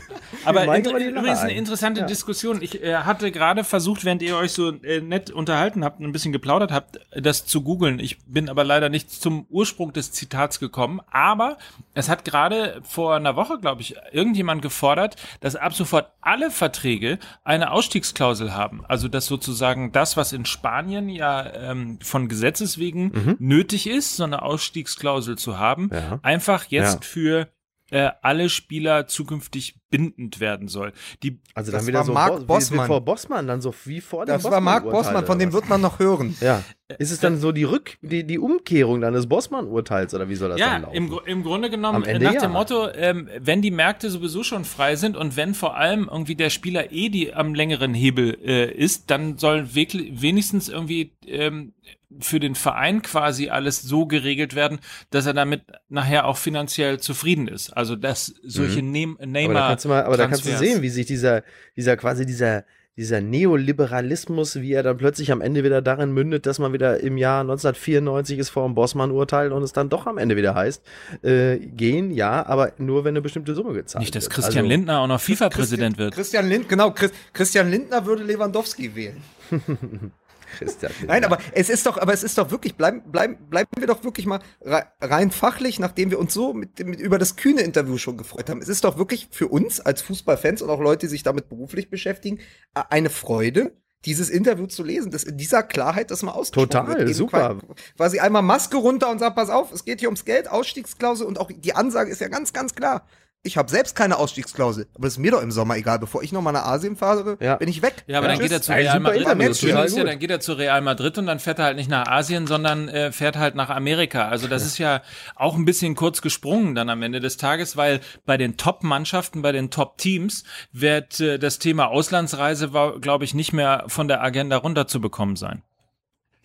Aber 0.46 0.64
inter 0.76 0.92
übrigens 0.98 1.40
eine 1.40 1.52
ein. 1.52 1.58
interessante 1.58 2.02
Ja. 2.02 2.06
Diskussion. 2.08 2.62
Ich 2.62 2.84
äh, 2.84 2.96
hatte 2.98 3.32
gerade 3.32 3.64
versucht, 3.64 4.04
während 4.06 4.22
ihr 4.22 4.36
euch 4.38 4.52
so 4.52 4.70
äh, 4.72 5.02
nett 5.02 5.32
unterhalten 5.32 5.84
habt 5.84 6.00
und 6.00 6.06
ein 6.06 6.12
bisschen 6.12 6.32
geplaudert 6.32 6.72
habt, 6.72 7.00
das 7.16 7.46
zu 7.46 7.62
googeln. 7.62 8.00
Ich 8.00 8.20
bin 8.26 8.50
aber 8.50 8.64
leider 8.64 8.90
nicht 8.90 9.12
zum 9.12 9.46
Ursprung 9.50 9.94
des 9.94 10.12
Zitats 10.12 10.60
gekommen. 10.60 11.02
Aber 11.12 11.58
es 11.94 12.10
hat 12.10 12.26
gerade 12.26 12.82
vor 12.84 13.16
einer 13.16 13.36
Woche, 13.36 13.60
glaube 13.60 13.82
ich, 13.82 13.96
irgendjemand 14.12 14.62
gefordert, 14.62 15.16
dass 15.42 15.56
ab 15.56 15.74
sofort 15.74 16.12
alle 16.22 16.52
Verträge 16.52 17.20
eine 17.44 17.72
Ausstiegsklausel 17.72 18.54
haben. 18.54 18.84
Also 18.88 19.08
dass 19.08 19.26
sozusagen 19.28 19.92
das, 19.92 20.18
was 20.18 20.34
in 20.34 20.46
Spanien 20.46 21.10
ja 21.10 21.54
ähm, 21.54 22.00
von 22.02 22.28
Gesetzes 22.28 22.78
wegen 22.78 23.36
nötig 23.40 23.88
ist, 23.88 24.16
so 24.18 24.24
eine 24.24 24.42
Ausstiegsklausel 24.42 25.38
zu 25.38 25.58
haben, 25.60 25.90
Ja. 25.94 26.20
einfach 26.24 26.66
jetzt 26.66 26.94
Ja. 26.96 27.00
für 27.02 27.48
äh, 27.92 28.10
alle 28.22 28.50
Spieler 28.50 29.08
zukünftig 29.08 29.76
bindend 29.90 30.40
werden 30.40 30.68
soll. 30.68 30.94
Die 31.22 31.40
Also 31.54 31.72
dann 31.72 31.82
Das 31.82 31.88
wieder 31.88 32.00
war 32.00 32.06
so 32.06 32.14
Marc 32.14 32.32
Bo- 32.34 32.42
wie- 32.42 32.46
Bossmann. 32.46 32.84
Wie 32.84 32.88
vor 32.88 33.02
Bossmann, 33.02 33.48
dann 33.48 33.62
so 33.62 33.74
wie 33.86 34.02
vor 34.02 34.26
dem 34.26 34.34
Das 34.34 34.44
war 34.44 34.60
Marc 34.62 34.84
Bossmann-Urteil 34.84 35.04
Bossmann, 35.04 35.26
von 35.28 35.40
dem 35.40 35.54
wird 35.54 35.70
man 35.70 35.82
noch 35.82 36.00
hören. 36.00 36.36
Ja. 36.42 36.64
Ist 36.98 37.12
es 37.12 37.20
dann 37.20 37.40
so 37.40 37.52
die 37.52 37.64
Rück, 37.64 37.98
die, 38.02 38.24
die 38.24 38.40
Umkehrung 38.40 39.02
dann 39.02 39.14
des 39.14 39.28
Bossmann-Urteils 39.28 40.14
oder 40.16 40.30
wie 40.30 40.36
soll 40.36 40.50
das 40.50 40.60
ja, 40.60 40.74
dann 40.74 40.82
laufen? 40.84 40.96
im, 40.96 41.20
im 41.26 41.44
Grunde 41.44 41.70
genommen 41.70 42.04
äh, 42.06 42.18
nach 42.20 42.34
ja. 42.34 42.42
dem 42.42 42.52
Motto, 42.52 42.90
ähm, 42.90 43.30
wenn 43.40 43.62
die 43.62 43.72
Märkte 43.72 44.10
sowieso 44.10 44.44
schon 44.44 44.66
frei 44.66 44.96
sind 44.96 45.16
und 45.16 45.36
wenn 45.36 45.54
vor 45.54 45.76
allem 45.78 46.10
irgendwie 46.12 46.36
der 46.36 46.50
Spieler 46.50 46.92
eh 46.92 47.10
die 47.10 47.34
am 47.34 47.54
längeren 47.54 47.94
Hebel 47.94 48.38
äh, 48.44 48.72
ist, 48.72 49.12
dann 49.12 49.38
soll 49.38 49.76
wirklich, 49.76 50.22
wenigstens 50.22 50.70
irgendwie 50.70 51.14
ähm, 51.28 51.74
für 52.20 52.40
den 52.40 52.56
Verein 52.56 53.02
quasi 53.02 53.50
alles 53.50 53.82
so 53.82 54.06
geregelt 54.06 54.56
werden, 54.56 54.80
dass 55.10 55.26
er 55.26 55.34
damit 55.34 55.62
nachher 55.90 56.26
auch 56.26 56.38
finanziell 56.38 57.00
zufrieden 57.00 57.48
ist. 57.48 57.72
Also 57.76 57.96
dass 57.96 58.34
solche 58.44 58.82
Mhm. 58.82 58.92
Nehm- 58.92 59.16
aber 59.18 59.26
da 59.26 59.32
Neymar 59.32 59.70
kannst 59.70 59.86
du 59.86 59.90
mal, 59.90 60.04
aber 60.04 60.18
da 60.18 60.28
kannst 60.28 60.46
du 60.46 60.58
sehen, 60.58 60.82
wie 60.82 60.90
sich 60.90 61.06
dieser, 61.06 61.44
dieser 61.76 61.98
quasi 61.98 62.26
dieser, 62.26 62.64
dieser 62.96 63.22
Neoliberalismus, 63.22 64.58
wie 64.62 64.74
er 64.74 64.84
dann 64.84 64.98
plötzlich 64.98 65.32
am 65.32 65.42
Ende 65.42 65.64
wieder 65.64 65.82
darin 65.82 66.12
mündet, 66.12 66.46
dass 66.46 66.60
man 66.60 66.74
wieder 66.74 67.00
im 67.00 67.18
Jahr 67.18 67.42
1994 67.42 68.38
ist 68.38 68.50
vor 68.50 68.68
dem 68.68 68.76
Bossmann-Urteil 68.76 69.52
und 69.52 69.64
es 69.64 69.74
dann 69.74 69.90
doch 69.90 70.06
am 70.06 70.20
Ende 70.20 70.36
wieder 70.36 70.54
heißt, 70.54 70.84
äh, 71.24 71.58
gehen, 71.58 72.12
ja, 72.12 72.46
aber 72.46 72.74
nur 72.78 73.04
wenn 73.04 73.14
eine 73.14 73.22
bestimmte 73.22 73.56
Summe 73.56 73.74
gezahlt 73.74 74.02
Nicht, 74.02 74.16
dass 74.16 74.26
wird. 74.26 74.34
Christian 74.34 74.66
also, 74.66 74.70
Lindner 74.70 75.00
auch 75.00 75.08
noch 75.08 75.20
FIFA-Präsident 75.22 75.98
wird. 75.98 76.14
Christian 76.14 76.48
Lind, 76.48 76.70
genau, 76.70 76.92
Chris, 76.92 77.12
Christian 77.34 77.72
Lindner 77.72 78.06
würde 78.06 78.24
Lewandowski 78.24 78.94
wählen. 78.96 79.18
Christian. 80.54 80.92
Nein, 81.08 81.26
aber 81.26 81.38
es 81.54 81.70
ist 81.70 81.86
doch, 81.86 81.98
aber 81.98 82.14
es 82.14 82.24
ist 82.24 82.38
doch 82.38 82.52
wirklich, 82.52 82.76
bleiben, 82.76 83.02
bleiben, 83.12 83.38
bleiben 83.50 83.70
wir 83.78 83.88
doch 83.88 84.04
wirklich 84.04 84.26
mal 84.26 84.40
rei- 84.62 84.86
rein 85.02 85.32
fachlich, 85.32 85.80
nachdem 85.80 86.12
wir 86.12 86.20
uns 86.20 86.34
so 86.34 86.54
mit, 86.54 86.80
mit 86.86 87.00
über 87.00 87.18
das 87.18 87.36
kühne 87.36 87.62
Interview 87.62 87.98
schon 87.98 88.18
gefreut 88.18 88.50
haben. 88.50 88.62
Es 88.62 88.70
ist 88.70 88.84
doch 88.84 88.98
wirklich 88.98 89.28
für 89.32 89.48
uns 89.48 89.80
als 89.80 90.02
Fußballfans 90.02 90.62
und 90.62 90.70
auch 90.70 90.80
Leute, 90.80 91.08
die 91.08 91.12
sich 91.12 91.24
damit 91.24 91.50
beruflich 91.50 91.90
beschäftigen, 91.90 92.40
eine 92.74 93.10
Freude, 93.10 93.74
dieses 94.06 94.30
Interview 94.30 94.68
zu 94.68 94.84
lesen, 94.84 95.12
das 95.12 95.24
in 95.24 95.38
dieser 95.38 95.64
Klarheit 95.64 96.12
das 96.12 96.24
mal 96.24 96.32
ausgesprochen 96.34 96.88
Total, 96.88 97.06
wird. 97.08 97.16
Super. 97.16 97.56
qua- 97.56 97.76
Quasi 97.96 98.20
einmal 98.20 98.42
Maske 98.42 98.76
runter 98.78 99.10
und 99.10 99.20
sagt, 99.20 99.36
pass 99.36 99.50
auf, 99.50 99.72
es 99.72 99.86
geht 99.86 100.02
hier 100.02 100.10
ums 100.10 100.26
Geld, 100.26 100.50
Ausstiegsklausel 100.50 101.26
und 101.26 101.40
auch 101.40 101.50
die 101.56 101.74
Ansage 101.74 102.12
ist 102.12 102.20
ja 102.20 102.28
ganz, 102.28 102.52
ganz 102.52 102.76
klar. 102.76 103.08
Ich 103.46 103.58
habe 103.58 103.70
selbst 103.70 103.94
keine 103.98 104.18
Ausstiegsklausel, 104.20 104.88
aber 104.96 105.04
das 105.04 105.16
ist 105.16 105.20
mir 105.20 105.32
doch 105.32 105.42
im 105.42 105.52
Sommer 105.52 105.76
egal. 105.76 106.00
Bevor 106.00 106.24
ich 106.24 106.32
nochmal 106.32 106.54
nach 106.54 106.64
Asien 106.66 106.96
fahre, 106.96 107.38
Ja. 107.42 107.58
bin 107.58 107.68
ich 107.68 107.82
weg. 107.82 108.06
Ja, 108.08 108.20
aber 108.20 108.28
dann 108.30 108.38
Tschüss. 108.38 108.44
geht 108.46 108.52
er 108.54 108.62
zu 108.62 108.72
Real 108.72 109.00
Madrid. 109.02 109.22
Interview, 109.24 109.48
Das 109.50 109.60
Schöne 109.60 109.72
total 109.74 109.86
ist 109.86 109.98
ja, 109.98 110.04
dann 110.06 110.20
geht 110.20 110.32
er 110.32 110.40
zu 110.40 110.54
Real 110.54 110.80
Madrid 110.80 111.18
und 111.18 111.26
dann 111.26 111.40
fährt 111.40 111.60
er 111.60 111.66
halt 111.66 111.76
nicht 111.76 111.90
nach 111.90 112.08
Asien, 112.08 112.48
sondern 112.48 112.88
äh, 112.88 113.12
fährt 113.12 113.36
halt 113.36 113.56
nach 113.56 113.70
Amerika. 113.70 114.30
Also 114.30 114.48
das 114.48 114.66
ist 114.66 114.78
ja 114.78 115.02
auch 115.36 115.56
ein 115.56 115.66
bisschen 115.66 115.94
kurz 115.96 116.22
gesprungen 116.22 116.74
dann 116.74 116.90
am 116.90 117.02
Ende 117.02 117.20
des 117.20 117.36
Tages, 117.36 117.76
weil 117.76 118.00
bei 118.26 118.38
den 118.38 118.56
Top-Mannschaften, 118.56 119.42
bei 119.42 119.52
den 119.52 119.70
Top-Teams 119.70 120.46
wird 120.72 121.20
äh, 121.20 121.38
das 121.38 121.60
Thema 121.60 121.90
Auslandsreise, 121.90 122.70
glaube 123.02 123.26
ich, 123.26 123.34
nicht 123.34 123.52
mehr 123.52 123.84
von 123.88 124.08
der 124.08 124.24
Agenda 124.24 124.56
runterzubekommen 124.56 125.36
sein. 125.36 125.64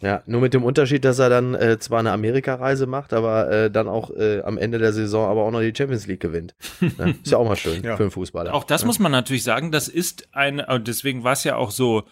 Ja, 0.01 0.23
nur 0.27 0.41
mit 0.41 0.55
dem 0.55 0.63
Unterschied, 0.63 1.05
dass 1.05 1.19
er 1.19 1.29
dann 1.29 1.55
äh, 1.57 1.79
zwar 1.81 1.99
eine 1.99 2.13
Amerikareise 2.13 2.87
macht, 2.87 3.13
aber 3.13 3.51
äh, 3.51 3.71
dann 3.71 3.89
auch 3.89 4.11
äh, 4.11 4.43
am 4.43 4.57
Ende 4.57 4.79
der 4.79 4.93
Saison 4.93 5.29
aber 5.29 5.43
auch 5.43 5.51
noch 5.51 5.61
die 5.61 5.73
Champions 5.77 6.07
League 6.07 6.21
gewinnt. 6.21 6.55
Ne? 6.81 7.17
Ist 7.25 7.33
ja 7.33 7.39
auch 7.39 7.49
mal 7.49 7.57
schön 7.57 7.83
Ja. 7.83 7.97
für 7.97 8.05
einen 8.05 8.13
Fußballer. 8.13 8.55
Auch 8.55 8.65
das 8.65 8.85
muss 8.85 9.01
man 9.01 9.11
natürlich 9.11 9.43
sagen, 9.43 9.73
das 9.73 9.89
ist 9.89 10.29
ein, 10.33 10.61
und 10.61 10.87
deswegen 10.87 11.25
war 11.25 11.33
es 11.33 11.43
ja 11.43 11.57
auch 11.57 11.73
so, 11.73 12.05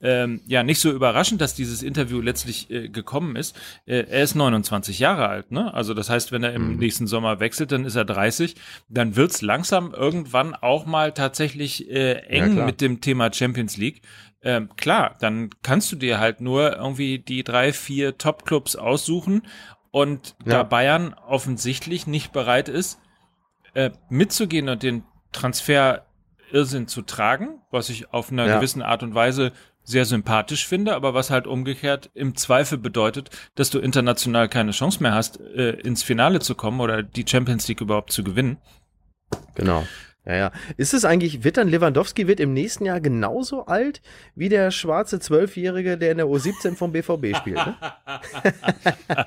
ähm, 0.00 0.40
ja, 0.46 0.62
nicht 0.62 0.78
so 0.80 0.92
überraschend, 0.92 1.40
dass 1.40 1.54
dieses 1.54 1.82
Interview 1.82 2.20
letztlich 2.20 2.70
äh, 2.70 2.88
gekommen 2.88 3.34
ist. 3.34 3.56
Äh, 3.84 4.04
er 4.08 4.22
ist 4.22 4.36
29 4.36 5.00
Jahre 5.00 5.28
alt, 5.28 5.50
ne? 5.50 5.74
Also 5.74 5.92
das 5.92 6.08
heißt, 6.08 6.30
wenn 6.30 6.44
er 6.44 6.52
im 6.54 6.72
Mhm. 6.74 6.78
nächsten 6.78 7.06
Sommer 7.08 7.40
wechselt, 7.40 7.72
dann 7.72 7.84
ist 7.84 7.96
er 7.96 8.04
30. 8.04 8.54
Dann 8.88 9.16
wird's 9.16 9.42
langsam 9.42 9.92
irgendwann 9.92 10.54
auch 10.54 10.86
mal 10.86 11.10
tatsächlich 11.12 11.90
äh, 11.90 12.12
eng 12.28 12.52
klar. 12.54 12.66
mit 12.66 12.80
dem 12.80 13.00
Thema 13.00 13.32
Champions 13.32 13.76
League. 13.76 14.02
Ähm, 14.48 14.70
klar, 14.76 15.14
dann 15.20 15.50
kannst 15.62 15.92
du 15.92 15.96
dir 15.96 16.18
halt 16.18 16.40
nur 16.40 16.74
irgendwie 16.76 17.18
die 17.18 17.44
drei, 17.44 17.74
vier 17.74 18.16
Top-Clubs 18.16 18.76
aussuchen 18.76 19.42
und 19.90 20.36
da 20.46 20.52
Ja. 20.58 20.62
Bayern 20.62 21.12
offensichtlich 21.12 22.06
nicht 22.06 22.32
bereit 22.32 22.70
ist, 22.70 22.98
äh, 23.74 23.90
mitzugehen 24.08 24.70
und 24.70 24.82
den 24.82 25.04
Transfer 25.32 26.06
Irrsinn 26.50 26.88
zu 26.88 27.02
tragen, 27.02 27.60
was 27.70 27.90
ich 27.90 28.14
auf 28.14 28.32
einer 28.32 28.46
Ja. 28.46 28.56
gewissen 28.56 28.80
Art 28.80 29.02
und 29.02 29.14
Weise 29.14 29.52
sehr 29.82 30.06
sympathisch 30.06 30.66
finde, 30.66 30.94
aber 30.94 31.12
was 31.12 31.28
halt 31.30 31.46
umgekehrt 31.46 32.10
im 32.14 32.34
Zweifel 32.34 32.78
bedeutet, 32.78 33.28
dass 33.54 33.68
du 33.68 33.78
international 33.80 34.48
keine 34.48 34.70
Chance 34.70 35.02
mehr 35.02 35.12
hast, 35.12 35.40
äh, 35.40 35.72
ins 35.72 36.02
Finale 36.02 36.40
zu 36.40 36.54
kommen 36.54 36.80
oder 36.80 37.02
die 37.02 37.26
Champions 37.28 37.68
League 37.68 37.82
überhaupt 37.82 38.12
zu 38.12 38.24
gewinnen. 38.24 38.56
Genau. 39.56 39.86
Ja, 40.28 40.36
ja. 40.36 40.52
Ist 40.76 40.92
es 40.92 41.06
eigentlich, 41.06 41.42
wird 41.42 41.56
dann 41.56 41.68
Lewandowski 41.68 42.28
wird 42.28 42.38
im 42.38 42.52
nächsten 42.52 42.84
Jahr 42.84 43.00
genauso 43.00 43.64
alt 43.64 44.02
wie 44.34 44.50
der 44.50 44.70
schwarze 44.70 45.20
Zwölfjährige, 45.20 45.96
der 45.96 46.12
in 46.12 46.18
der 46.18 46.26
U17 46.26 46.76
vom 46.76 46.92
BVB 46.92 47.34
spielt? 47.34 47.56
Ne? 47.56 47.76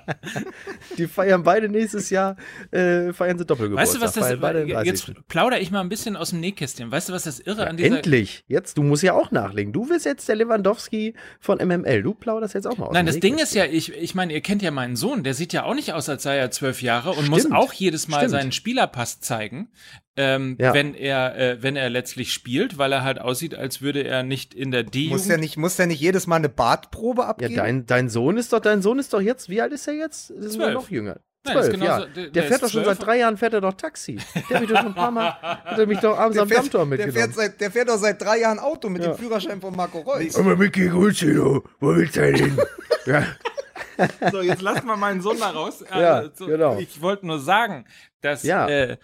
Die 0.98 1.08
feiern 1.08 1.42
beide 1.42 1.70
nächstes 1.70 2.12
Jahr, 2.12 2.36
äh, 2.70 3.14
feiern 3.14 3.40
sie 3.40 3.46
Doppelgeburtstag. 3.46 4.02
Weißt 4.02 4.16
du, 4.16 4.22
was 4.22 4.30
das 4.30 4.40
beide 4.40 4.66
jetzt 4.86 5.08
30.. 5.08 5.28
plauder 5.28 5.60
ich 5.60 5.72
mal 5.72 5.82
ein 5.82 5.90
bisschen 5.90 6.16
aus 6.16 6.30
dem 6.30 6.40
Nähkästchen. 6.40 6.92
Weißt 6.92 7.10
du, 7.10 7.14
was 7.14 7.24
das 7.24 7.40
irre 7.40 7.68
an 7.68 7.78
dieser 7.78 7.98
Endlich, 7.98 8.44
jetzt, 8.48 8.78
du 8.78 8.84
musst 8.84 9.02
ja 9.02 9.14
auch 9.14 9.32
nachlegen. 9.32 9.74
Du 9.74 9.88
bist 9.88 10.06
jetzt 10.06 10.30
der 10.30 10.36
Lewandowski 10.36 11.16
von 11.40 11.58
MML. 11.58 12.04
Du 12.04 12.14
plauderst 12.14 12.54
jetzt 12.54 12.68
auch 12.68 12.78
mal 12.78 12.88
aus. 12.88 12.94
Nein, 12.94 13.08
das 13.08 13.20
Ding 13.20 13.40
ist 13.40 13.56
ja, 13.56 13.66
ich, 13.66 13.92
ich 13.94 14.14
meine, 14.14 14.34
ihr 14.34 14.42
kennt 14.42 14.62
ja 14.62 14.70
meinen 14.70 14.96
Sohn, 14.96 15.24
der 15.24 15.34
sieht 15.34 15.52
ja 15.52 15.64
auch 15.64 15.74
nicht 15.74 15.94
aus, 15.94 16.10
als 16.10 16.22
sei 16.22 16.38
er 16.38 16.52
zwölf 16.52 16.84
Jahre 16.84 17.12
und 17.12 17.28
muss 17.28 17.42
Stimmt, 17.42 17.56
auch 17.56 17.74
jedes 17.74 18.08
Mal 18.08 18.18
stimmt. 18.20 18.32
seinen 18.32 18.52
Spielerpass 18.52 19.20
zeigen, 19.20 19.70
ähm, 20.18 20.58
Ja. 20.60 20.74
wenn 20.74 20.94
er, 20.94 21.36
äh, 21.38 21.64
wenn 21.64 21.76
er 21.76 21.90
letztlich 21.90 22.34
spielt, 22.34 22.78
weil 22.78 22.92
er 22.92 23.04
halt 23.04 23.20
aussieht, 23.20 23.56
als 23.56 23.82
würde 23.82 24.04
er 24.04 24.24
nicht 24.24 24.54
in 24.54 24.72
der 24.72 24.84
Muss 24.84 24.92
D-Jugend 24.92 25.30
der 25.30 25.38
nicht, 25.38 25.58
muss 25.58 25.76
der 25.78 25.88
nicht 25.88 26.02
jedes 26.02 26.28
Mal 26.28 26.36
eine 26.38 26.50
Bartprobe 26.50 27.22
Ja, 27.22 27.28
abgeben? 27.30 27.56
dein, 27.56 27.86
dein 27.86 28.10
Sohn 28.10 28.38
ist 28.38 28.52
doch, 28.54 28.60
dein 28.60 28.82
Sohn 28.82 29.00
ist 29.00 29.14
doch 29.14 29.22
jetzt, 29.22 29.50
wie 29.50 29.62
alt 29.62 29.72
ist 29.74 29.88
er 29.88 29.94
jetzt? 29.94 30.30
Ist 30.32 30.54
Zwölf. 30.54 30.74
noch 30.74 30.90
jünger. 30.90 31.20
Zwölf, 31.44 31.72
genauso- 31.72 31.86
ja. 31.92 32.00
der- 32.06 32.08
Der, 32.24 32.28
der 32.30 32.44
fährt 32.44 32.62
doch 32.62 32.70
schon 32.70 32.86
seit 32.86 33.02
drei 33.04 33.18
Jahren, 33.18 33.36
fährt 33.36 33.54
er 33.56 33.62
doch 33.62 33.74
Taxi. 33.74 34.18
Der 34.36 34.44
hat 34.58 34.62
mich 34.62 34.70
doch 34.70 34.78
schon 34.78 34.88
ein 34.88 34.94
paar 34.94 35.10
Mal, 35.10 35.32
hat 35.42 35.80
er 35.80 35.88
mich 35.88 36.00
doch 36.00 36.16
abends 36.16 36.36
der, 36.36 36.44
am 36.44 36.50
fährt, 36.50 36.60
Dammtor 36.62 36.80
der, 36.82 36.86
mitgenommen. 36.88 37.14
fährt 37.14 37.34
seit, 37.34 37.62
der 37.62 37.72
fährt 37.72 37.90
doch 37.90 37.98
seit 37.98 38.22
drei 38.22 38.40
Jahren 38.42 38.60
Auto 38.60 38.90
mit 38.90 39.02
Ja. 39.04 39.14
dem 39.14 39.18
Führerschein 39.18 39.60
von 39.60 39.76
Marco 39.76 40.00
Reus. 40.02 40.36
Aber 40.36 40.56
Micky, 40.56 40.88
grüß 40.90 41.18
dich, 41.18 41.34
du. 41.34 41.64
Wo 41.80 41.96
willst 41.96 42.16
du 42.16 42.22
denn 42.22 42.36
hin? 42.36 42.58
ja. 43.08 43.24
So, 44.32 44.42
jetzt 44.42 44.62
lassen 44.62 44.86
wir 44.86 44.98
meinen 44.98 45.22
Sohn 45.22 45.40
da 45.40 45.50
raus. 45.50 45.84
Ja, 45.92 46.26
genau. 46.38 46.78
Ich 46.80 47.02
wollte 47.02 47.26
nur 47.26 47.40
sagen, 47.40 47.86
dass 48.22 48.44
Ja. 48.44 48.68
äh, 48.68 48.98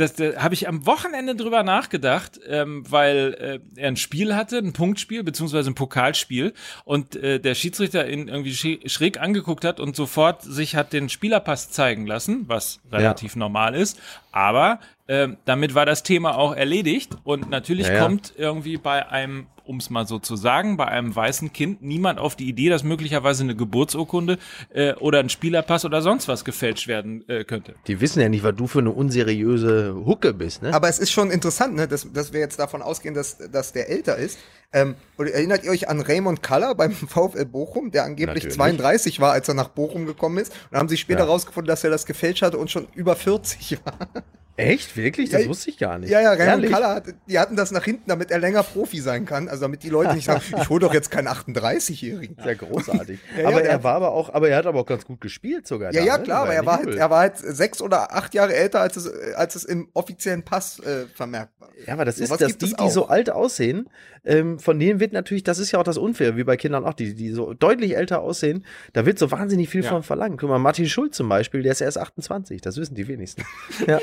das, 0.00 0.14
das 0.14 0.36
habe 0.36 0.54
ich 0.54 0.66
am 0.66 0.86
Wochenende 0.86 1.36
drüber 1.36 1.62
nachgedacht, 1.62 2.40
ähm, 2.46 2.84
weil 2.90 3.60
äh, 3.76 3.80
er 3.80 3.88
ein 3.88 3.96
Spiel 3.96 4.34
hatte, 4.34 4.58
ein 4.58 4.72
Punktspiel 4.72 5.22
beziehungsweise 5.22 5.70
ein 5.70 5.74
Pokalspiel 5.74 6.54
und 6.84 7.16
äh, 7.16 7.38
der 7.38 7.54
Schiedsrichter 7.54 8.08
ihn 8.08 8.28
irgendwie 8.28 8.54
schräg 8.88 9.20
angeguckt 9.20 9.64
hat 9.64 9.80
und 9.80 9.94
sofort 9.94 10.42
sich 10.42 10.74
hat 10.74 10.92
den 10.92 11.08
Spielerpass 11.08 11.70
zeigen 11.70 12.06
lassen, 12.06 12.44
was 12.48 12.80
relativ 12.90 13.36
normal 13.36 13.74
ist. 13.74 14.00
Aber 14.32 14.80
ähm, 15.10 15.38
damit 15.44 15.74
war 15.74 15.86
das 15.86 16.04
Thema 16.04 16.38
auch 16.38 16.54
erledigt 16.54 17.16
und 17.24 17.50
natürlich 17.50 17.88
Ja, 17.88 17.94
ja. 17.94 18.02
kommt 18.04 18.32
irgendwie 18.36 18.76
bei 18.76 19.08
einem, 19.08 19.48
um 19.64 19.78
es 19.78 19.90
mal 19.90 20.06
so 20.06 20.20
zu 20.20 20.36
sagen, 20.36 20.76
bei 20.76 20.86
einem 20.86 21.14
weißen 21.16 21.52
Kind 21.52 21.82
niemand 21.82 22.20
auf 22.20 22.36
die 22.36 22.48
Idee, 22.48 22.68
dass 22.68 22.84
möglicherweise 22.84 23.42
eine 23.42 23.56
Geburtsurkunde 23.56 24.38
äh, 24.72 24.94
oder 24.94 25.18
ein 25.18 25.28
Spielerpass 25.28 25.84
oder 25.84 26.00
sonst 26.00 26.28
was 26.28 26.44
gefälscht 26.44 26.86
werden 26.86 27.28
äh, 27.28 27.42
könnte. 27.42 27.74
Die 27.88 28.00
wissen 28.00 28.20
ja 28.20 28.28
nicht, 28.28 28.44
was 28.44 28.54
du 28.54 28.68
für 28.68 28.78
eine 28.78 28.92
unseriöse 28.92 29.96
Hucke 30.06 30.32
bist, 30.32 30.62
ne? 30.62 30.72
Aber 30.72 30.88
es 30.88 31.00
ist 31.00 31.10
schon 31.10 31.32
interessant, 31.32 31.74
ne, 31.74 31.88
dass, 31.88 32.10
dass 32.12 32.32
wir 32.32 32.38
jetzt 32.38 32.60
davon 32.60 32.80
ausgehen, 32.80 33.14
dass, 33.14 33.38
dass 33.50 33.72
der 33.72 33.88
älter 33.90 34.16
ist. 34.16 34.38
Ähm, 34.72 34.94
und 35.16 35.26
erinnert 35.26 35.64
ihr 35.64 35.72
euch 35.72 35.88
an 35.88 36.00
Raymond 36.00 36.40
Kaller 36.44 36.76
beim 36.76 36.92
VfL 36.92 37.46
Bochum, 37.46 37.90
der 37.90 38.04
angeblich 38.04 38.44
Natürlich. 38.44 38.54
32 38.56 39.18
war, 39.20 39.32
als 39.32 39.48
er 39.48 39.54
nach 39.54 39.70
Bochum 39.70 40.06
gekommen 40.06 40.38
ist? 40.38 40.52
Und 40.70 40.78
haben 40.78 40.88
sie 40.88 40.96
später 40.96 41.20
Ja. 41.20 41.26
rausgefunden, 41.26 41.66
dass 41.68 41.82
er 41.82 41.90
das 41.90 42.06
gefälscht 42.06 42.42
hatte 42.42 42.58
und 42.58 42.70
schon 42.70 42.86
über 42.94 43.16
40 43.16 43.78
war. 43.84 44.08
Echt? 44.56 44.96
Wirklich? 44.96 45.30
Das 45.30 45.42
Ja, 45.42 45.48
wusste 45.48 45.70
ich 45.70 45.78
gar 45.78 45.98
nicht. 45.98 46.10
Ja, 46.10 46.20
ja, 46.20 46.32
Raymond? 46.32 46.70
Kaller, 46.70 46.94
hat, 46.96 47.04
die 47.26 47.38
hatten 47.38 47.56
das 47.56 47.70
nach 47.70 47.84
hinten, 47.84 48.08
damit 48.08 48.30
er 48.30 48.38
länger 48.38 48.62
Profi 48.62 49.00
sein 49.00 49.24
kann. 49.24 49.48
Also 49.48 49.62
damit 49.62 49.82
die 49.82 49.88
Leute 49.88 50.14
nicht 50.14 50.26
sagen, 50.26 50.42
ich 50.60 50.68
hole 50.68 50.80
doch 50.80 50.92
jetzt 50.92 51.10
keinen 51.10 51.28
38-Jährigen. 51.28 52.36
Sehr 52.42 52.56
großartig. 52.56 53.20
Ja, 53.36 53.42
ja, 53.42 53.48
aber 53.48 53.62
der 53.62 53.70
er 53.70 53.84
war 53.84 53.94
aber 53.94 54.10
auch, 54.10 54.32
aber 54.34 54.48
er 54.48 54.56
hat 54.56 54.66
aber 54.66 54.80
auch 54.80 54.86
ganz 54.86 55.04
gut 55.04 55.20
gespielt 55.20 55.66
sogar. 55.66 55.92
Ja, 55.92 56.00
da, 56.00 56.06
ja, 56.06 56.18
ne? 56.18 56.24
klar, 56.24 56.42
aber 56.42 56.52
ja 56.52 56.60
er 56.60 56.66
war, 56.66 56.78
halt, 56.78 56.94
er 56.94 57.10
war 57.10 57.20
halt 57.20 57.38
sechs 57.38 57.80
oder 57.80 58.14
acht 58.14 58.34
Jahre 58.34 58.54
älter, 58.54 58.80
als 58.80 58.96
es, 58.96 59.08
als 59.34 59.54
es 59.54 59.64
im 59.64 59.88
offiziellen 59.94 60.42
Pass 60.42 60.80
äh, 60.80 61.06
vermerkt 61.14 61.52
war. 61.60 61.70
Ja, 61.86 61.94
aber 61.94 62.04
das 62.04 62.18
ist, 62.18 62.28
Sowas 62.28 62.40
dass 62.40 62.58
die, 62.58 62.74
die 62.74 62.90
so 62.90 63.06
alt 63.06 63.30
aussehen, 63.30 63.88
ähm, 64.24 64.58
von 64.58 64.78
denen 64.78 65.00
wird 65.00 65.12
natürlich, 65.12 65.44
das 65.44 65.58
ist 65.58 65.72
ja 65.72 65.78
auch 65.78 65.84
das 65.84 65.96
Unfair, 65.98 66.36
wie 66.36 66.44
bei 66.44 66.56
Kindern 66.56 66.84
auch, 66.84 66.94
die, 66.94 67.14
die 67.14 67.30
so 67.30 67.54
deutlich 67.54 67.96
älter 67.96 68.20
aussehen, 68.20 68.64
da 68.92 69.06
wird 69.06 69.18
so 69.18 69.30
wahnsinnig 69.30 69.68
viel 69.68 69.82
Ja. 69.82 69.90
von 69.90 70.02
verlangt. 70.02 70.38
Guck 70.40 70.50
mal, 70.50 70.58
Martin 70.58 70.88
Schulz 70.88 71.16
zum 71.16 71.28
Beispiel, 71.28 71.62
der 71.62 71.72
ist 71.72 71.80
erst 71.80 71.98
28, 71.98 72.60
das 72.60 72.76
wissen 72.76 72.94
die 72.94 73.08
wenigsten. 73.08 73.44
ja. 73.86 74.00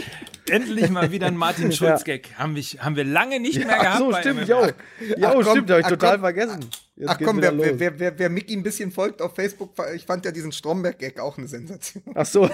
Endlich 0.50 0.90
mal 0.90 1.12
wieder 1.12 1.28
ein 1.28 1.38
Martin 1.38 1.72
Schulz-Gag. 1.72 2.30
Haben, 2.38 2.56
wir, 2.56 2.64
haben 2.80 2.96
wir 2.96 3.04
lange 3.04 3.40
nicht 3.40 3.60
mehr 3.60 3.78
Ach 3.78 3.82
gehabt. 3.82 4.00
so, 4.00 4.10
bei 4.10 4.22
stimmt, 4.22 4.48
jo. 4.48 4.68
Ja, 5.18 5.30
Ach 5.30 5.34
komm, 5.34 5.44
stimmt, 5.44 5.70
habe 5.70 5.80
ich 5.82 5.86
ach 5.86 5.92
total 5.92 6.12
komm, 6.14 6.22
vergessen. 6.22 6.66
Jetzt 6.96 7.10
Ach 7.10 7.18
komm, 7.24 7.42
wer, 7.42 7.56
wer, 7.56 8.00
wer, 8.00 8.18
wer, 8.18 8.30
Mickey 8.30 8.56
ein 8.56 8.64
bisschen 8.64 8.92
folgt 8.92 9.22
auf 9.22 9.36
Facebook, 9.36 9.74
ich 9.94 10.04
fand 10.04 10.26
ja 10.26 10.32
diesen 10.32 10.52
Stromberg-Gag 10.52 11.20
auch 11.20 11.38
eine 11.38 11.48
Sensation. 11.48 12.02
Ach 12.16 12.26
so. 12.26 12.50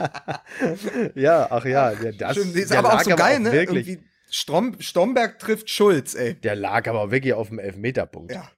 ja, 1.14 1.46
ach 1.50 1.64
ja, 1.64 1.94
das, 1.94 2.36
Schön, 2.36 2.52
ist 2.52 2.72
aber 2.72 2.92
auch 2.94 3.00
so 3.02 3.16
geil, 3.16 3.40
ne? 3.40 3.50
Wirklich, 3.50 3.88
Irgendwie 3.88 4.11
Strom, 4.34 4.80
Stromberg 4.80 5.38
trifft 5.38 5.68
Schulz, 5.68 6.14
ey. 6.14 6.34
der 6.34 6.56
lag 6.56 6.88
aber 6.88 7.10
wirklich 7.10 7.34
auf 7.34 7.48
dem 7.48 7.58
Elfmeterpunkt. 7.58 8.32
Ja. 8.32 8.50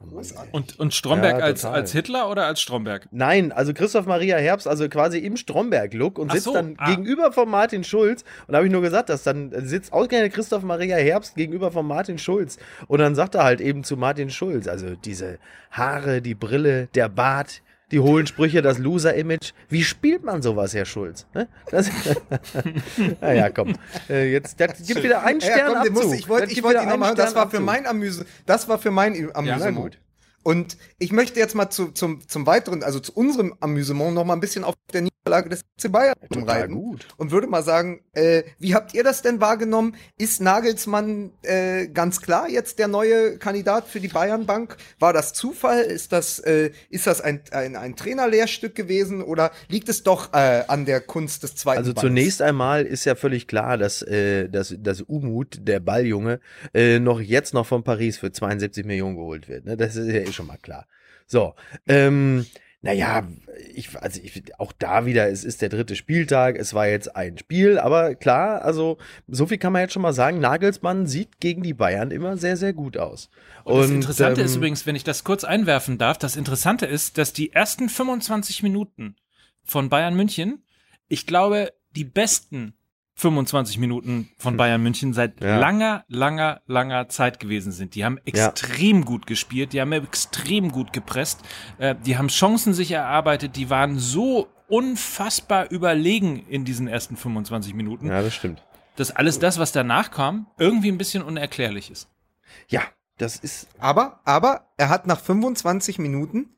Oh. 0.00 0.22
Und, 0.52 0.78
und 0.78 0.94
Stromberg 0.94 1.40
Ja, 1.40 1.44
als, 1.44 1.64
als 1.64 1.90
Hitler 1.90 2.30
oder 2.30 2.46
als 2.46 2.60
Stromberg? 2.60 3.08
Nein, 3.10 3.50
also 3.50 3.74
Christoph 3.74 4.06
Maria 4.06 4.36
Herbst, 4.36 4.68
also 4.68 4.88
quasi 4.88 5.18
im 5.18 5.36
Stromberg-Look 5.36 6.20
und 6.20 6.30
Ach 6.30 6.34
sitzt 6.34 6.44
so, 6.44 6.52
dann 6.52 6.76
ah. 6.78 6.88
gegenüber 6.88 7.32
von 7.32 7.48
Martin 7.48 7.82
Schulz. 7.82 8.22
Und 8.46 8.52
da 8.52 8.58
habe 8.58 8.66
ich 8.68 8.72
nur 8.72 8.80
gesagt, 8.82 9.08
dass 9.08 9.24
dann 9.24 9.52
sitzt 9.66 9.92
ausgerechnet 9.92 10.34
Christoph 10.34 10.62
Maria 10.62 10.96
Herbst 10.96 11.34
gegenüber 11.34 11.72
von 11.72 11.84
Martin 11.84 12.18
Schulz. 12.18 12.58
Und 12.86 13.00
dann 13.00 13.16
sagt 13.16 13.34
er 13.34 13.42
halt 13.42 13.60
eben 13.60 13.82
zu 13.82 13.96
Martin 13.96 14.30
Schulz, 14.30 14.68
also 14.68 14.94
diese 14.94 15.40
Haare, 15.72 16.22
die 16.22 16.36
Brille, 16.36 16.86
der 16.94 17.08
Bart, 17.08 17.62
die 17.90 18.00
hohlen 18.00 18.26
Sprüche, 18.26 18.62
das 18.62 18.78
Loser-Image. 18.78 19.52
Wie 19.68 19.82
spielt 19.82 20.24
man 20.24 20.42
sowas, 20.42 20.74
Herr 20.74 20.84
Schulz? 20.84 21.26
Ne? 21.34 21.48
Das, 21.70 21.90
naja, 23.20 23.50
komm. 23.50 23.74
Äh, 24.08 24.32
jetzt, 24.32 24.60
das 24.60 24.86
gibt 24.86 25.02
wieder 25.02 25.22
einen 25.24 25.40
Ja, 25.40 25.46
Stern 25.52 25.72
komm, 25.74 25.82
den 25.84 25.92
muss, 25.92 26.02
Abzug. 26.04 26.18
ich 26.18 26.28
wollte 26.28 26.50
wieder 26.56 26.82
ihn 26.82 26.88
nochmal, 26.88 27.14
das 27.14 27.34
war 27.34 27.50
für 27.50 27.60
mein 27.60 27.86
Amüse, 27.86 28.26
das 28.46 28.68
war 28.68 28.78
für 28.78 28.90
mein 28.90 29.34
Amüsement. 29.34 29.76
gut. 29.76 29.98
Und 30.48 30.78
ich 30.98 31.12
möchte 31.12 31.38
jetzt 31.38 31.54
mal 31.54 31.68
zu, 31.68 31.88
zum, 31.88 32.26
zum 32.26 32.46
weiteren, 32.46 32.82
also 32.82 33.00
zu 33.00 33.12
unserem 33.12 33.54
Amüsement 33.60 34.14
noch 34.14 34.24
mal 34.24 34.32
ein 34.32 34.40
bisschen 34.40 34.64
auf 34.64 34.76
der 34.94 35.02
Niederlage 35.02 35.50
des 35.50 35.60
FC 35.78 35.92
Bayern 35.92 36.14
reiten. 36.46 36.72
gut. 36.72 37.06
Und 37.18 37.32
würde 37.32 37.46
mal 37.46 37.62
sagen, 37.62 38.00
äh, 38.14 38.44
wie 38.58 38.74
habt 38.74 38.94
ihr 38.94 39.04
das 39.04 39.20
denn 39.20 39.42
wahrgenommen? 39.42 39.94
Ist 40.16 40.40
Nagelsmann 40.40 41.32
äh, 41.42 41.88
ganz 41.88 42.22
klar 42.22 42.48
jetzt 42.48 42.78
der 42.78 42.88
neue 42.88 43.36
Kandidat 43.36 43.88
für 43.88 44.00
die 44.00 44.08
Bayernbank? 44.08 44.78
War 44.98 45.12
das 45.12 45.34
Zufall? 45.34 45.82
Ist 45.82 46.12
das, 46.12 46.38
äh, 46.38 46.70
ist 46.88 47.06
das 47.06 47.20
ein, 47.20 47.42
ein, 47.50 47.76
ein 47.76 47.94
Trainerlehrstück 47.94 48.74
gewesen 48.74 49.20
oder 49.20 49.50
liegt 49.68 49.90
es 49.90 50.02
doch 50.02 50.32
äh, 50.32 50.64
an 50.66 50.86
der 50.86 51.02
Kunst 51.02 51.42
des 51.42 51.56
zweiten 51.56 51.80
Also 51.80 51.92
Balls? 51.92 52.06
zunächst 52.06 52.40
einmal 52.40 52.86
ist 52.86 53.04
ja 53.04 53.16
völlig 53.16 53.48
klar, 53.48 53.76
dass, 53.76 54.00
äh, 54.00 54.48
dass, 54.48 54.74
dass 54.78 55.02
Umut, 55.02 55.58
der 55.60 55.80
Balljunge, 55.80 56.40
äh, 56.72 57.00
noch 57.00 57.20
jetzt 57.20 57.52
noch 57.52 57.66
von 57.66 57.84
Paris 57.84 58.16
für 58.16 58.32
72 58.32 58.86
Millionen 58.86 59.16
geholt 59.16 59.46
wird. 59.46 59.66
Ne? 59.66 59.76
Das 59.76 59.94
ist 59.94 60.08
ja 60.08 60.37
schon 60.38 60.46
mal 60.46 60.56
klar. 60.56 60.86
So, 61.26 61.54
ähm, 61.86 62.46
naja, 62.80 63.26
ich, 63.74 63.98
also 63.98 64.20
ich, 64.22 64.58
auch 64.60 64.72
da 64.72 65.04
wieder, 65.04 65.28
es 65.28 65.42
ist 65.42 65.62
der 65.62 65.68
dritte 65.68 65.96
Spieltag, 65.96 66.56
es 66.56 66.74
war 66.74 66.86
jetzt 66.86 67.16
ein 67.16 67.36
Spiel, 67.36 67.78
aber 67.78 68.14
klar, 68.14 68.62
also 68.62 68.98
so 69.26 69.46
viel 69.46 69.58
kann 69.58 69.72
man 69.72 69.82
jetzt 69.82 69.92
schon 69.94 70.02
mal 70.02 70.12
sagen, 70.12 70.38
Nagelsmann 70.38 71.08
sieht 71.08 71.40
gegen 71.40 71.62
die 71.64 71.74
Bayern 71.74 72.12
immer 72.12 72.36
sehr, 72.36 72.56
sehr 72.56 72.72
gut 72.72 72.96
aus. 72.96 73.30
Und 73.64 73.80
das 73.80 73.90
Interessante 73.90 74.40
ähm, 74.40 74.46
ist 74.46 74.56
übrigens, 74.56 74.86
wenn 74.86 74.94
ich 74.94 75.02
das 75.02 75.24
kurz 75.24 75.42
einwerfen 75.42 75.98
darf, 75.98 76.18
das 76.18 76.36
Interessante 76.36 76.86
ist, 76.86 77.18
dass 77.18 77.32
die 77.32 77.52
ersten 77.52 77.88
25 77.88 78.62
Minuten 78.62 79.16
von 79.64 79.88
Bayern 79.88 80.14
München, 80.14 80.62
ich 81.08 81.26
glaube, 81.26 81.72
die 81.96 82.04
besten 82.04 82.74
25 83.18 83.78
Minuten 83.78 84.28
von 84.38 84.56
Bayern 84.56 84.80
München 84.82 85.12
seit 85.12 85.40
Ja. 85.42 85.58
langer, 85.58 86.04
langer, 86.08 86.60
langer 86.66 87.08
Zeit 87.08 87.40
gewesen 87.40 87.72
sind. 87.72 87.94
Die 87.96 88.04
haben 88.04 88.18
extrem 88.24 89.04
gut 89.04 89.26
gespielt, 89.26 89.72
die 89.72 89.80
haben 89.80 89.90
extrem 89.92 90.70
gut 90.70 90.92
gepresst, 90.92 91.40
äh, 91.78 91.96
die 92.06 92.16
haben 92.16 92.28
Chancen 92.28 92.74
sich 92.74 92.92
erarbeitet, 92.92 93.56
die 93.56 93.70
waren 93.70 93.98
so 93.98 94.46
unfassbar 94.68 95.70
überlegen 95.70 96.46
in 96.48 96.64
diesen 96.64 96.86
ersten 96.86 97.16
25 97.16 97.74
Minuten, 97.74 98.06
Ja, 98.06 98.22
das 98.22 98.34
stimmt. 98.34 98.62
dass 98.96 99.10
alles 99.10 99.38
das, 99.40 99.58
was 99.58 99.72
danach 99.72 100.10
kam, 100.12 100.46
irgendwie 100.58 100.90
ein 100.92 100.98
bisschen 100.98 101.22
unerklärlich 101.24 101.90
ist. 101.90 102.08
Ja, 102.68 102.82
das 103.16 103.36
ist. 103.36 103.66
Aber, 103.80 104.20
aber 104.24 104.68
er 104.76 104.90
hat 104.90 105.06
nach 105.08 105.20
25 105.20 105.98
Minuten, 105.98 106.50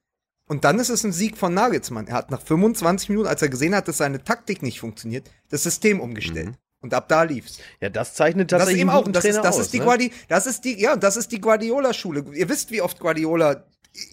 und 0.50 0.64
dann 0.64 0.80
ist 0.80 0.88
es 0.88 1.04
ein 1.04 1.12
Sieg 1.12 1.38
von 1.38 1.54
Nagelsmann, 1.54 2.08
er 2.08 2.14
hat 2.14 2.32
nach 2.32 2.42
25 2.42 3.08
Minuten, 3.08 3.28
als 3.28 3.40
er 3.40 3.48
gesehen 3.48 3.72
hat, 3.72 3.86
dass 3.86 3.98
seine 3.98 4.24
Taktik 4.24 4.62
nicht 4.62 4.80
funktioniert, 4.80 5.30
das 5.48 5.62
System 5.62 6.00
umgestellt. 6.00 6.58
Und 6.80 6.92
ab 6.92 7.08
da 7.08 7.22
lief's. 7.22 7.58
Ja, 7.80 7.88
das 7.88 8.14
zeichnet 8.14 8.50
Das 8.50 8.58
tatsächlich 8.58 8.80
eben 8.80 8.90
einen 8.90 8.98
auch, 8.98 9.06
und 9.06 9.14
das 9.14 9.24
ist, 9.24 9.36
das 9.36 9.54
aus, 9.54 9.60
ist 9.66 9.72
die 9.74 9.78
ne? 9.78 9.84
Guardi, 9.84 10.10
das 10.26 10.48
ist 10.48 10.62
die, 10.64 10.80
ja, 10.80 10.96
das 10.96 11.16
ist 11.16 11.30
die 11.30 11.40
Guardiola-Schule. 11.40 12.24
Ihr 12.34 12.48
wisst, 12.48 12.72
wie 12.72 12.82
oft 12.82 12.98
Guardiola 12.98 13.64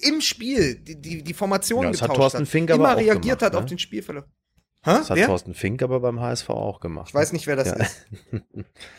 im 0.04 0.22
Spiel 0.22 0.76
die, 0.76 1.02
die, 1.02 1.24
die 1.24 1.34
Formation 1.34 1.86
Ja, 1.86 1.92
das 1.92 2.04
hat 2.04 2.10
getauscht 2.12 2.20
Thorsten 2.34 2.42
hat. 2.42 2.48
Fink 2.50 2.70
aber 2.70 2.84
immer 2.84 2.98
reagiert 2.98 3.24
gemacht, 3.24 3.42
hat 3.42 3.54
ne? 3.54 3.60
auf 3.60 3.66
den 3.66 3.80
Spielverlauf. 3.80 4.26
Hä? 4.84 4.92
Das 4.92 5.10
hat 5.10 5.18
Wer? 5.18 5.26
Thorsten 5.26 5.56
Fink 5.56 5.82
aber 5.82 6.00
beim 6.02 6.20
HSV 6.20 6.50
auch 6.52 6.80
gemacht. 6.80 7.08
Ich 7.10 7.16
weiß 7.16 7.34
nicht, 7.34 7.48
wer 7.48 7.56
das 7.56 7.70
Ja. 7.70 7.74
ist. 7.78 8.06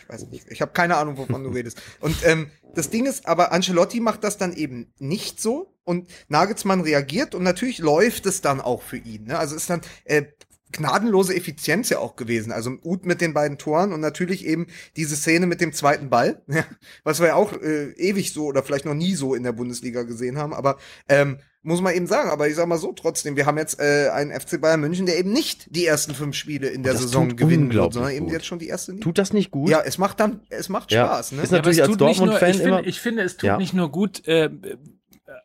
Ich 0.02 0.08
weiß 0.08 0.26
nicht. 0.28 0.46
Ich 0.48 0.60
habe 0.60 0.72
keine 0.72 0.96
Ahnung, 0.96 1.18
wovon 1.18 1.44
du 1.44 1.50
redest. 1.50 1.80
Und 2.00 2.16
ähm, 2.26 2.50
das 2.74 2.90
Ding 2.90 3.06
ist, 3.06 3.26
aber 3.26 3.52
Ancelotti 3.52 4.00
macht 4.00 4.24
das 4.24 4.38
dann 4.38 4.54
eben 4.54 4.92
nicht 4.98 5.40
so 5.40 5.77
und 5.88 6.08
Nagelsmann 6.28 6.82
reagiert 6.82 7.34
und 7.34 7.42
natürlich 7.42 7.78
läuft 7.78 8.26
es 8.26 8.40
dann 8.40 8.60
auch 8.60 8.82
für 8.82 8.98
ihn. 8.98 9.24
Ne? 9.24 9.38
Also 9.38 9.56
ist 9.56 9.68
dann 9.70 9.80
äh, 10.04 10.22
gnadenlose 10.70 11.34
Effizienz 11.34 11.88
ja 11.88 11.98
auch 11.98 12.14
gewesen. 12.14 12.52
Also 12.52 12.72
Uth 12.84 13.06
mit 13.06 13.20
den 13.22 13.32
beiden 13.32 13.56
Toren 13.58 13.92
und 13.92 14.00
natürlich 14.00 14.44
eben 14.46 14.66
diese 14.96 15.16
Szene 15.16 15.46
mit 15.46 15.60
dem 15.62 15.72
zweiten 15.72 16.10
Ball, 16.10 16.42
ja, 16.46 16.64
was 17.04 17.20
wir 17.20 17.28
ja 17.28 17.34
auch 17.34 17.54
äh, 17.54 17.92
ewig 17.96 18.32
so 18.32 18.44
oder 18.46 18.62
vielleicht 18.62 18.84
noch 18.84 18.94
nie 18.94 19.14
so 19.14 19.34
in 19.34 19.42
der 19.44 19.52
Bundesliga 19.52 20.02
gesehen 20.02 20.36
haben. 20.36 20.52
Aber 20.52 20.76
ähm, 21.08 21.38
muss 21.62 21.80
man 21.80 21.94
eben 21.94 22.06
sagen, 22.06 22.30
aber 22.30 22.48
ich 22.48 22.54
sag 22.54 22.66
mal 22.68 22.78
so 22.78 22.92
trotzdem, 22.92 23.34
wir 23.36 23.44
haben 23.46 23.58
jetzt 23.58 23.80
äh, 23.80 24.10
einen 24.12 24.30
FC 24.38 24.60
Bayern 24.60 24.80
München, 24.80 25.06
der 25.06 25.18
eben 25.18 25.32
nicht 25.32 25.74
die 25.74 25.86
ersten 25.86 26.14
fünf 26.14 26.36
Spiele 26.36 26.68
in 26.68 26.82
der 26.82 26.92
das 26.92 27.02
Saison 27.02 27.34
gewinnen 27.34 27.72
wird, 27.72 27.94
sondern 27.94 28.12
eben 28.12 28.26
gut. 28.26 28.34
jetzt 28.34 28.46
schon 28.46 28.58
die 28.58 28.68
erste 28.68 28.92
Liga. 28.92 29.02
Tut 29.04 29.18
das 29.18 29.32
nicht 29.32 29.50
gut? 29.50 29.68
Ja, 29.68 29.80
es 29.84 29.98
macht 29.98 30.20
dann, 30.20 30.40
es 30.50 30.68
macht 30.68 30.92
Ja. 30.92 31.06
Spaß, 31.06 31.32
ne? 31.32 31.42
Ist 31.42 31.50
Ja, 31.50 31.58
natürlich 31.58 31.78
es 31.78 31.88
als 31.88 31.96
Dortmund-Fan 31.96 32.50
ich 32.50 32.56
finde, 32.56 32.68
immer- 32.68 32.86
Ich 32.86 33.00
finde, 33.00 33.22
es 33.22 33.36
tut 33.38 33.48
Ja. 33.48 33.56
nicht 33.58 33.74
nur 33.74 33.90
gut, 33.90 34.26
äh, 34.28 34.50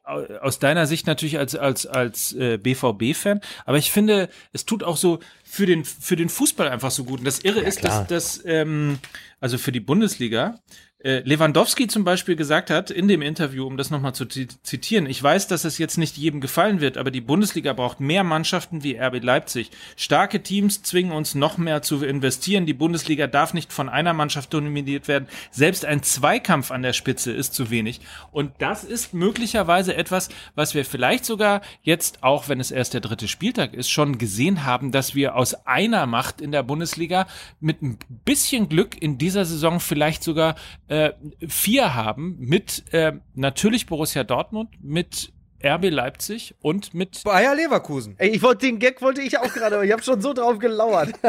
aus 0.03 0.59
deiner 0.59 0.87
Sicht 0.87 1.07
natürlich 1.07 1.37
als, 1.37 1.55
als, 1.55 1.85
als 1.85 2.33
äh, 2.33 2.57
BVB-Fan, 2.57 3.41
aber 3.65 3.77
ich 3.77 3.91
finde, 3.91 4.29
es 4.51 4.65
tut 4.65 4.83
auch 4.83 4.97
so 4.97 5.19
für 5.43 5.65
den, 5.65 5.85
für 5.85 6.15
den 6.15 6.29
Fußball 6.29 6.67
einfach 6.67 6.91
so 6.91 7.03
gut. 7.03 7.19
Und 7.19 7.25
das 7.25 7.39
Irre 7.39 7.61
ist, 7.61 7.79
klar. 7.79 8.05
dass, 8.07 8.37
dass 8.37 8.45
ähm, 8.45 8.99
also 9.39 9.57
für 9.57 9.71
die 9.71 9.79
Bundesliga, 9.81 10.59
äh, 10.92 10.92
Lewandowski 11.03 11.87
zum 11.87 12.05
Beispiel 12.05 12.37
gesagt 12.37 12.69
hat 12.69 12.89
in 12.89 13.09
dem 13.09 13.21
Interview, 13.21 13.67
um 13.67 13.75
das 13.75 13.89
nochmal 13.91 14.15
zu 14.15 14.25
zi- 14.25 14.47
zitieren, 14.63 15.05
ich 15.05 15.21
weiß, 15.21 15.47
dass 15.47 15.65
es 15.65 15.77
jetzt 15.77 15.97
nicht 15.97 16.17
jedem 16.17 16.39
gefallen 16.39 16.79
wird, 16.79 16.97
aber 16.97 17.11
die 17.11 17.19
Bundesliga 17.19 17.73
braucht 17.73 17.99
mehr 17.99 18.23
Mannschaften 18.23 18.83
wie 18.83 18.97
RB 18.97 19.21
Leipzig. 19.21 19.69
Starke 19.97 20.41
Teams 20.43 20.81
zwingen 20.81 21.11
uns 21.11 21.35
noch 21.35 21.57
mehr 21.57 21.81
zu 21.81 22.03
investieren. 22.05 22.65
Die 22.65 22.73
Bundesliga 22.73 23.27
darf 23.27 23.53
nicht 23.53 23.73
von 23.73 23.89
einer 23.89 24.13
Mannschaft 24.13 24.53
dominiert 24.53 25.09
werden. 25.09 25.27
Selbst 25.51 25.83
ein 25.83 26.03
Zweikampf 26.03 26.71
an 26.71 26.83
der 26.83 26.93
Spitze 26.93 27.33
ist 27.33 27.53
zu 27.53 27.69
wenig. 27.69 27.99
Und 28.31 28.53
das 28.59 28.85
ist 28.85 29.13
möglicherweise 29.13 29.95
etwas, 29.95 30.29
was 30.55 30.73
wir 30.73 30.85
vielleicht 30.85 31.25
sogar 31.25 31.61
jetzt, 31.81 32.23
auch 32.23 32.47
wenn 32.47 32.61
es 32.61 32.71
erst 32.71 32.93
der 32.93 33.01
dritte 33.01 33.27
Spieltag 33.27 33.73
ist, 33.73 33.89
schon 33.89 34.17
gesehen 34.17 34.63
haben, 34.65 34.93
dass 34.93 35.15
wir 35.15 35.35
aus 35.35 35.53
einer 35.65 36.05
Macht 36.05 36.39
in 36.39 36.53
der 36.53 36.63
Bundesliga 36.63 37.27
mit 37.59 37.81
ein 37.81 37.97
bisschen 38.23 38.69
Glück 38.69 39.01
in 39.01 39.17
dieser 39.17 39.43
Saison 39.43 39.81
vielleicht 39.81 40.23
sogar 40.23 40.55
äh, 40.93 41.13
vier 41.47 41.95
haben 41.95 42.35
mit 42.39 42.93
äh, 42.93 43.13
natürlich 43.33 43.87
Borussia 43.87 44.23
Dortmund, 44.23 44.69
mit 44.79 45.33
RB 45.63 45.89
Leipzig 45.89 46.53
und 46.61 46.93
mit 46.93 47.23
Bayer 47.23 47.55
Leverkusen. 47.55 48.13
Ey, 48.19 48.29
ich 48.29 48.43
wollte 48.43 48.67
den 48.67 48.77
Gag 48.79 49.01
wollte 49.01 49.21
ich 49.21 49.39
auch 49.39 49.51
gerade, 49.51 49.75
aber 49.75 49.85
ich 49.85 49.91
habe 49.91 50.03
schon 50.03 50.21
so 50.21 50.33
drauf 50.33 50.59
gelauert. 50.59 51.13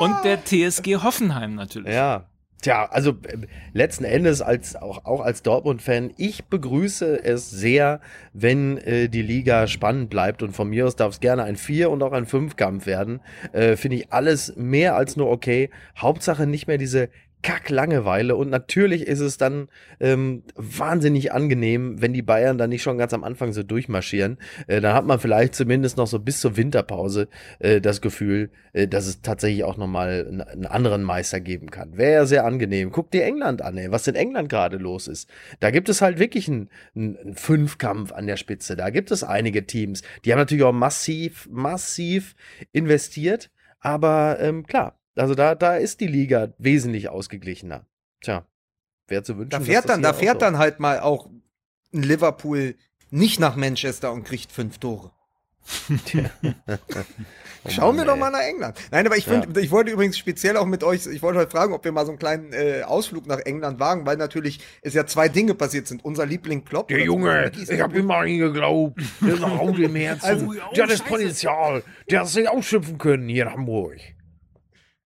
und 0.00 0.16
der 0.24 0.44
TSG 0.44 0.96
Hoffenheim 0.96 1.54
natürlich. 1.54 1.94
Ja. 1.94 2.26
Tja, 2.62 2.88
also 2.90 3.10
äh, 3.10 3.38
letzten 3.72 4.04
Endes 4.04 4.40
als 4.40 4.76
auch, 4.76 5.04
auch 5.04 5.20
als 5.20 5.42
Dortmund-Fan, 5.42 6.12
ich 6.16 6.44
begrüße 6.44 7.22
es 7.24 7.50
sehr, 7.50 8.00
wenn 8.32 8.78
äh, 8.78 9.08
die 9.08 9.22
Liga 9.22 9.66
spannend 9.66 10.10
bleibt 10.10 10.44
und 10.44 10.52
von 10.52 10.68
mir 10.68 10.86
aus 10.86 10.94
darf 10.94 11.14
es 11.14 11.20
gerne 11.20 11.42
ein 11.42 11.56
Vier- 11.56 11.90
und 11.90 12.04
auch 12.04 12.12
ein 12.12 12.24
Fünfkampf 12.24 12.86
werden. 12.86 13.20
Äh, 13.52 13.76
Finde 13.76 13.96
ich 13.96 14.12
alles 14.12 14.54
mehr 14.56 14.94
als 14.94 15.16
nur 15.16 15.28
okay. 15.28 15.70
Hauptsache 15.98 16.46
nicht 16.46 16.68
mehr 16.68 16.78
diese 16.78 17.08
Kack-Langeweile 17.42 18.36
und 18.36 18.50
natürlich 18.50 19.06
ist 19.06 19.20
es 19.20 19.36
dann 19.36 19.68
ähm, 20.00 20.44
wahnsinnig 20.54 21.32
angenehm, 21.32 22.00
wenn 22.00 22.12
die 22.12 22.22
Bayern 22.22 22.58
dann 22.58 22.70
nicht 22.70 22.82
schon 22.82 22.98
ganz 22.98 23.12
am 23.12 23.24
Anfang 23.24 23.52
so 23.52 23.62
durchmarschieren. 23.62 24.38
Äh, 24.66 24.80
dann 24.80 24.94
hat 24.94 25.04
man 25.04 25.18
vielleicht 25.18 25.54
zumindest 25.54 25.96
noch 25.96 26.06
so 26.06 26.18
bis 26.18 26.40
zur 26.40 26.56
Winterpause 26.56 27.28
äh, 27.58 27.80
das 27.80 28.00
Gefühl, 28.00 28.50
äh, 28.72 28.88
dass 28.88 29.06
es 29.06 29.22
tatsächlich 29.22 29.64
auch 29.64 29.76
nochmal 29.76 30.26
einen, 30.28 30.66
anderen 30.66 31.02
Meister 31.02 31.40
geben 31.40 31.70
kann. 31.70 31.96
Wäre 31.98 32.12
ja 32.12 32.26
sehr 32.26 32.44
angenehm. 32.44 32.92
Guck 32.92 33.10
dir 33.10 33.24
England 33.24 33.60
an, 33.60 33.76
ey, 33.76 33.90
was 33.90 34.06
in 34.06 34.14
England 34.14 34.48
gerade 34.48 34.76
los 34.76 35.08
ist. 35.08 35.28
Da 35.60 35.70
gibt 35.70 35.88
es 35.88 36.00
halt 36.00 36.18
wirklich 36.18 36.48
einen, 36.48 36.70
einen, 36.94 37.16
einen 37.16 37.34
Fünfkampf 37.34 38.12
an 38.12 38.26
der 38.26 38.36
Spitze. 38.36 38.76
Da 38.76 38.90
gibt 38.90 39.10
es 39.10 39.24
einige 39.24 39.66
Teams. 39.66 40.02
Die 40.24 40.32
haben 40.32 40.38
natürlich 40.38 40.64
auch 40.64 40.72
massiv, 40.72 41.48
massiv 41.50 42.34
investiert. 42.72 43.50
Aber 43.80 44.38
ähm, 44.40 44.64
klar, 44.66 45.01
also 45.16 45.34
da, 45.34 45.54
da 45.54 45.76
ist 45.76 46.00
die 46.00 46.06
Liga 46.06 46.52
wesentlich 46.58 47.08
ausgeglichener. 47.08 47.86
Tja, 48.20 48.46
wäre 49.08 49.22
zu 49.22 49.36
wünschen. 49.36 49.50
Da 49.50 49.60
fährt 49.60 49.88
dann, 49.88 50.02
da 50.02 50.10
auch 50.10 50.16
fährt 50.16 50.42
dann 50.42 50.58
halt 50.58 50.80
mal 50.80 51.00
auch 51.00 51.28
ein 51.92 52.02
Liverpool 52.02 52.76
nicht 53.10 53.40
nach 53.40 53.56
Manchester 53.56 54.12
und 54.12 54.24
kriegt 54.24 54.52
fünf 54.52 54.78
Tore. 54.78 55.12
Schauen 57.68 57.96
wir 57.96 58.04
doch 58.04 58.16
mal 58.16 58.30
nach 58.30 58.40
England. 58.40 58.76
Nein, 58.90 59.06
aber 59.06 59.16
ich 59.16 59.24
finde, 59.24 59.60
ich 59.60 59.70
wollte 59.70 59.92
übrigens 59.92 60.18
speziell 60.18 60.56
auch 60.56 60.66
mit 60.66 60.82
euch, 60.82 61.06
ich 61.06 61.22
wollte 61.22 61.38
heute 61.38 61.50
fragen, 61.50 61.72
ob 61.72 61.84
wir 61.84 61.92
mal 61.92 62.04
so 62.04 62.10
einen 62.10 62.18
kleinen 62.18 62.52
äh, 62.52 62.82
Ausflug 62.82 63.26
nach 63.26 63.38
England 63.38 63.78
wagen, 63.78 64.04
weil 64.04 64.16
natürlich 64.16 64.58
es 64.82 64.94
ja 64.94 65.06
zwei 65.06 65.28
Dinge 65.28 65.54
passiert 65.54 65.86
sind. 65.86 66.04
Unser 66.04 66.26
Liebling 66.26 66.64
Klopp. 66.64 66.88
Der 66.88 67.04
Junge, 67.04 67.52
ich 67.56 67.80
habe 67.80 67.96
immer 67.96 68.16
an 68.16 68.26
ihn 68.26 68.40
geglaubt. 68.40 69.00
Der 69.20 69.34
ist 69.34 69.42
Haut 69.46 69.78
im 69.78 69.94
Herzen. 69.94 70.24
Also, 70.24 70.52
der 70.74 70.82
hat 70.84 70.90
das 70.90 71.02
Potenzial. 71.02 71.84
Der 72.10 72.20
hat 72.20 72.28
sich 72.28 72.48
ausschöpfen 72.48 72.98
können 72.98 73.28
hier 73.28 73.44
in 73.44 73.52
Hamburg. 73.52 74.00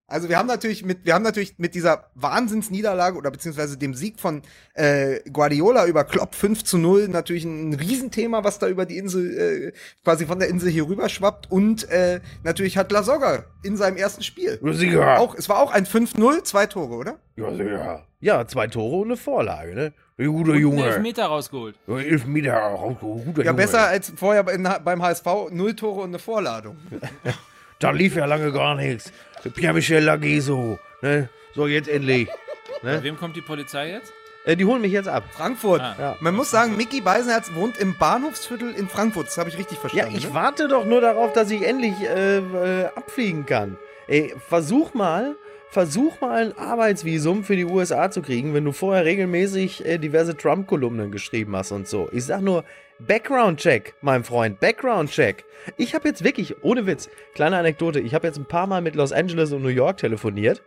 Also 0.09 0.29
wir 0.29 0.39
haben 0.39 0.47
natürlich 0.47 0.85
mit, 0.85 1.05
wir 1.05 1.15
haben 1.15 1.25
natürlich 1.25 1.59
mit 1.59 1.75
dieser 1.75 2.11
Wahnsinnsniederlage 2.15 3.17
oder 3.17 3.33
beziehungsweise 3.33 3.77
dem 3.77 3.93
Sieg 3.95 4.21
von 4.21 4.43
äh, 4.75 5.19
Guardiola 5.31 5.85
über 5.87 6.05
Klopp 6.05 6.37
5 6.37 6.63
zu 6.63 6.79
0 6.79 7.09
natürlich 7.09 7.45
ein 7.45 7.75
Riesenthema, 7.75 8.45
was 8.45 8.61
da 8.61 8.69
über 8.69 8.87
die 8.87 8.99
Insel, 8.99 9.73
äh, 9.73 9.73
quasi 10.05 10.25
von 10.27 10.39
der 10.39 10.49
Insel 10.49 10.71
hier 10.71 10.87
rüber 10.87 11.09
schwappt. 11.09 11.51
Und 11.51 11.91
äh, 11.91 12.21
natürlich 12.45 12.79
hat 12.79 12.93
Lasogga 12.93 13.47
in 13.65 13.77
seinem 13.77 13.97
ersten 13.97 14.23
Spiel. 14.23 14.61
Ja, 14.63 14.73
sicher. 14.73 15.19
Auch, 15.19 15.35
es 15.35 15.49
war 15.49 15.59
auch 15.59 15.73
ein 15.73 15.87
5-0, 15.87 16.45
zwei 16.45 16.67
Tore, 16.67 16.95
oder? 16.95 17.19
Ja, 17.35 17.53
sicher. 17.53 18.07
Ja, 18.21 18.47
zwei 18.47 18.69
Tore 18.69 18.97
und 18.99 19.09
eine 19.09 19.17
Vorlage, 19.17 19.75
ne? 19.75 19.93
Ein 20.19 20.29
guter 20.29 20.53
Einen 20.53 20.63
Junge. 20.63 20.85
Elfmeter 20.87 21.27
rausgeholt. 21.27 21.75
Ja, 21.89 21.99
Elfmeter, 21.99 22.95
guter 23.01 23.41
Ja, 23.43 23.51
Junge. 23.51 23.55
besser 23.55 23.89
als 23.89 24.13
vorher 24.15 24.45
beim 24.45 25.03
HSV, 25.03 25.27
null 25.51 25.75
Tore 25.75 26.03
und 26.03 26.11
eine 26.11 26.19
Vorladung. 26.21 26.77
Da 27.79 27.91
lief 27.91 28.17
ja 28.17 28.25
lange 28.25 28.53
gar 28.53 28.75
nichts. 28.75 29.13
Pierre-Michel 29.55 30.03
Lageso, 30.03 30.79
ne? 31.03 31.29
So, 31.55 31.67
jetzt 31.67 31.89
endlich. 31.89 32.29
Bei 32.83 33.03
wem 33.03 33.17
kommt 33.17 33.37
die 33.37 33.43
Polizei 33.43 33.91
jetzt? 33.91 34.13
Äh, 34.45 34.57
die 34.57 34.65
holen 34.65 34.81
mich 34.81 34.93
jetzt 34.93 35.09
ab. 35.09 35.25
Frankfurt. 35.33 35.81
Ah. 35.81 35.97
Ja. 35.99 36.17
Man 36.21 36.35
muss 36.35 36.51
sagen, 36.51 36.77
Mickey 36.77 37.01
Beisenherz 37.01 37.53
wohnt 37.55 37.79
im 37.79 37.97
Bahnhofsviertel 37.99 38.73
in 38.75 38.89
Frankfurt. 38.89 39.27
Das 39.27 39.39
habe 39.39 39.49
ich 39.49 39.59
richtig 39.59 39.77
Ja, 39.77 39.81
verstanden. 39.81 40.17
ich 40.17 40.29
ne? 40.29 40.35
warte 40.35 40.69
doch 40.69 40.85
nur 40.85 41.01
darauf, 41.01 41.33
dass 41.33 41.51
ich 41.51 41.63
endlich 41.67 41.95
äh, 42.03 42.39
äh, 42.39 42.85
abfliegen 42.95 43.45
kann. 43.47 43.77
Ey, 44.09 44.35
versuch 44.49 44.95
mal, 44.95 45.35
versuch 45.71 46.21
mal 46.21 46.47
ein 46.53 46.59
Arbeitsvisum 46.59 47.43
für 47.45 47.57
die 47.57 47.65
USA 47.65 48.11
zu 48.11 48.23
kriegen, 48.23 48.55
wenn 48.55 48.65
du 48.65 48.73
vorher 48.73 49.05
regelmäßig 49.05 49.85
äh, 49.85 49.99
diverse 49.99 50.37
Trump-Kolumnen 50.37 51.11
geschrieben 51.11 51.57
hast 51.57 51.73
und 51.73 51.89
so. 51.89 52.09
Ich 52.13 52.25
sag 52.25 52.41
nur, 52.41 52.65
Background-Check, 53.01 53.95
mein 54.01 54.25
Freund, 54.25 54.61
Background-Check. 54.61 55.45
Ich 55.77 55.95
habe 55.95 56.09
jetzt 56.09 56.25
wirklich, 56.25 56.63
ohne 56.63 56.87
Witz, 56.87 57.09
kleine 57.35 57.57
Anekdote, 57.59 58.01
ich 58.01 58.15
habe 58.15 58.27
jetzt 58.27 58.39
ein 58.39 58.47
paar 58.47 58.67
Mal 58.67 58.81
mit 58.83 58.95
Los 58.95 59.13
Angeles 59.13 59.53
und 59.53 59.63
New 59.63 59.69
York 59.69 59.99
telefoniert. 59.99 60.63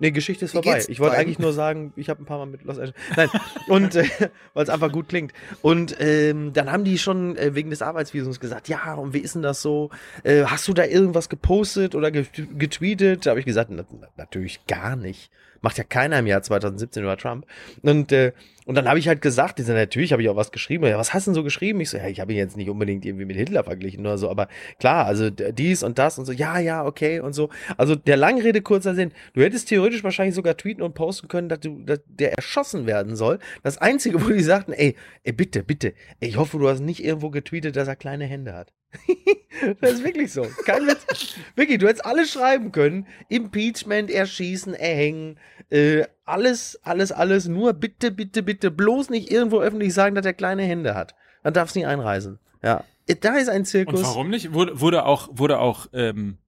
Nee, 0.00 0.10
Geschichte 0.10 0.44
ist 0.44 0.50
vorbei. 0.52 0.84
Ich 0.88 0.98
wollte 0.98 1.16
eigentlich 1.16 1.38
nur 1.38 1.52
sagen, 1.52 1.92
ich 1.94 2.10
habe 2.10 2.20
ein 2.20 2.26
paar 2.26 2.38
Mal 2.38 2.46
mit 2.46 2.64
Los 2.64 2.78
Angeles. 2.80 2.94
Nein, 3.16 3.28
und 3.68 3.94
äh, 3.94 4.04
weil 4.54 4.64
es 4.64 4.68
einfach 4.68 4.90
gut 4.90 5.08
klingt. 5.08 5.32
Und 5.62 5.96
ähm, 6.00 6.52
dann 6.52 6.70
haben 6.72 6.82
die 6.82 6.98
schon 6.98 7.36
äh, 7.36 7.54
wegen 7.54 7.70
des 7.70 7.80
Arbeitsvisums 7.80 8.40
gesagt, 8.40 8.68
ja, 8.68 8.94
und 8.94 9.14
wie 9.14 9.20
ist 9.20 9.36
denn 9.36 9.42
das 9.42 9.62
so? 9.62 9.90
Äh, 10.24 10.44
hast 10.46 10.66
du 10.66 10.74
da 10.74 10.84
irgendwas 10.84 11.28
gepostet 11.28 11.94
oder 11.94 12.10
get- 12.10 12.32
getweetet? 12.58 13.24
Da 13.24 13.30
habe 13.30 13.40
ich 13.40 13.46
gesagt, 13.46 13.70
na, 13.70 13.84
natürlich 14.16 14.66
gar 14.66 14.96
nicht. 14.96 15.30
Macht 15.64 15.78
ja 15.78 15.84
keiner 15.84 16.18
im 16.18 16.26
Jahr 16.26 16.42
2017 16.42 17.02
über 17.02 17.16
Trump. 17.16 17.46
Und, 17.80 18.12
äh, 18.12 18.32
und 18.66 18.74
dann 18.74 18.86
habe 18.86 18.98
ich 18.98 19.08
halt 19.08 19.22
gesagt, 19.22 19.58
die 19.58 19.62
sind, 19.62 19.76
natürlich 19.76 20.12
habe 20.12 20.20
ich 20.20 20.28
auch 20.28 20.36
was 20.36 20.52
geschrieben. 20.52 20.84
Ja, 20.84 20.98
was 20.98 21.14
hast 21.14 21.26
du 21.26 21.30
denn 21.30 21.36
so 21.36 21.42
geschrieben? 21.42 21.80
Ich 21.80 21.88
so, 21.88 21.96
ja, 21.96 22.06
ich 22.06 22.20
habe 22.20 22.32
ihn 22.32 22.38
jetzt 22.38 22.58
nicht 22.58 22.68
unbedingt 22.68 23.06
irgendwie 23.06 23.24
mit 23.24 23.36
Hitler 23.36 23.64
verglichen 23.64 24.00
oder 24.00 24.18
so, 24.18 24.28
aber 24.28 24.48
klar, 24.78 25.06
also 25.06 25.30
dies 25.30 25.82
und 25.82 25.98
das 25.98 26.18
und 26.18 26.26
so, 26.26 26.32
ja, 26.32 26.58
ja, 26.58 26.84
okay 26.84 27.20
und 27.20 27.32
so. 27.32 27.48
Also 27.78 27.94
der 27.94 28.18
Langrede, 28.18 28.60
kurzer 28.60 28.94
Sinn. 28.94 29.12
Du 29.32 29.40
hättest 29.40 29.70
theoretisch 29.70 30.04
wahrscheinlich 30.04 30.34
sogar 30.34 30.54
tweeten 30.58 30.82
und 30.82 30.94
posten 30.94 31.28
können, 31.28 31.48
dass, 31.48 31.60
du, 31.60 31.82
dass 31.82 32.00
der 32.06 32.34
erschossen 32.34 32.84
werden 32.84 33.16
soll. 33.16 33.38
Das 33.62 33.78
Einzige, 33.78 34.22
wo 34.22 34.28
die 34.28 34.42
sagten, 34.42 34.74
ey, 34.74 34.96
ey, 35.22 35.32
bitte, 35.32 35.62
bitte, 35.62 35.94
ey, 36.20 36.28
ich 36.28 36.36
hoffe, 36.36 36.58
du 36.58 36.68
hast 36.68 36.80
nicht 36.80 37.02
irgendwo 37.02 37.30
getweetet, 37.30 37.74
dass 37.76 37.88
er 37.88 37.96
kleine 37.96 38.26
Hände 38.26 38.52
hat. 38.52 38.74
das 39.80 39.92
ist 39.92 40.04
wirklich 40.04 40.32
so. 40.32 40.46
Kein 40.64 40.86
Witz. 40.86 41.36
Wirklich, 41.54 41.78
du 41.78 41.86
hättest 41.86 42.04
alles 42.04 42.32
schreiben 42.32 42.72
können. 42.72 43.06
Impeachment, 43.28 44.10
erschießen, 44.10 44.74
erhängen, 44.74 45.38
äh, 45.70 46.04
alles, 46.24 46.78
alles, 46.82 47.12
alles. 47.12 47.48
Nur 47.48 47.72
bitte, 47.72 48.10
bitte, 48.10 48.42
bitte 48.42 48.70
bloß 48.70 49.10
nicht 49.10 49.30
irgendwo 49.30 49.60
öffentlich 49.60 49.94
sagen, 49.94 50.14
dass 50.14 50.26
er 50.26 50.34
kleine 50.34 50.62
Hände 50.62 50.94
hat. 50.94 51.14
Dann 51.42 51.54
darfst 51.54 51.74
du 51.74 51.80
nicht 51.80 51.88
einreisen. 51.88 52.38
Ja. 52.62 52.84
Da 53.20 53.36
ist 53.36 53.48
ein 53.48 53.64
Zirkus. 53.64 54.00
Und 54.00 54.06
warum 54.06 54.30
nicht? 54.30 54.54
Wurde, 54.54 54.80
wurde 54.80 55.04
auch, 55.04 55.28
wurde 55.32 55.58
auch 55.58 55.88
ähm, 55.92 56.38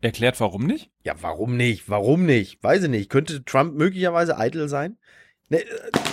erklärt, 0.00 0.38
warum 0.40 0.64
nicht? 0.66 0.90
Ja, 1.02 1.14
warum 1.20 1.56
nicht? 1.56 1.88
Warum 1.88 2.24
nicht? 2.24 2.62
Weiß 2.62 2.84
ich 2.84 2.90
nicht. 2.90 3.10
Könnte 3.10 3.44
Trump 3.44 3.74
möglicherweise 3.74 4.38
eitel 4.38 4.68
sein? 4.68 4.96
Ne, 5.48 5.62
äh, 5.62 5.66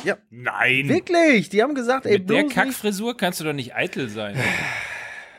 ja, 0.03 0.17
Nein. 0.29 0.87
wirklich. 0.87 1.49
Die 1.49 1.61
haben 1.61 1.75
gesagt, 1.75 2.05
ey, 2.05 2.13
Mit 2.13 2.29
der 2.29 2.35
bloß 2.35 2.43
nicht. 2.45 2.55
Kackfrisur 2.55 3.17
kannst 3.17 3.39
du 3.39 3.43
doch 3.43 3.53
nicht 3.53 3.75
eitel 3.75 4.09
sein. 4.09 4.35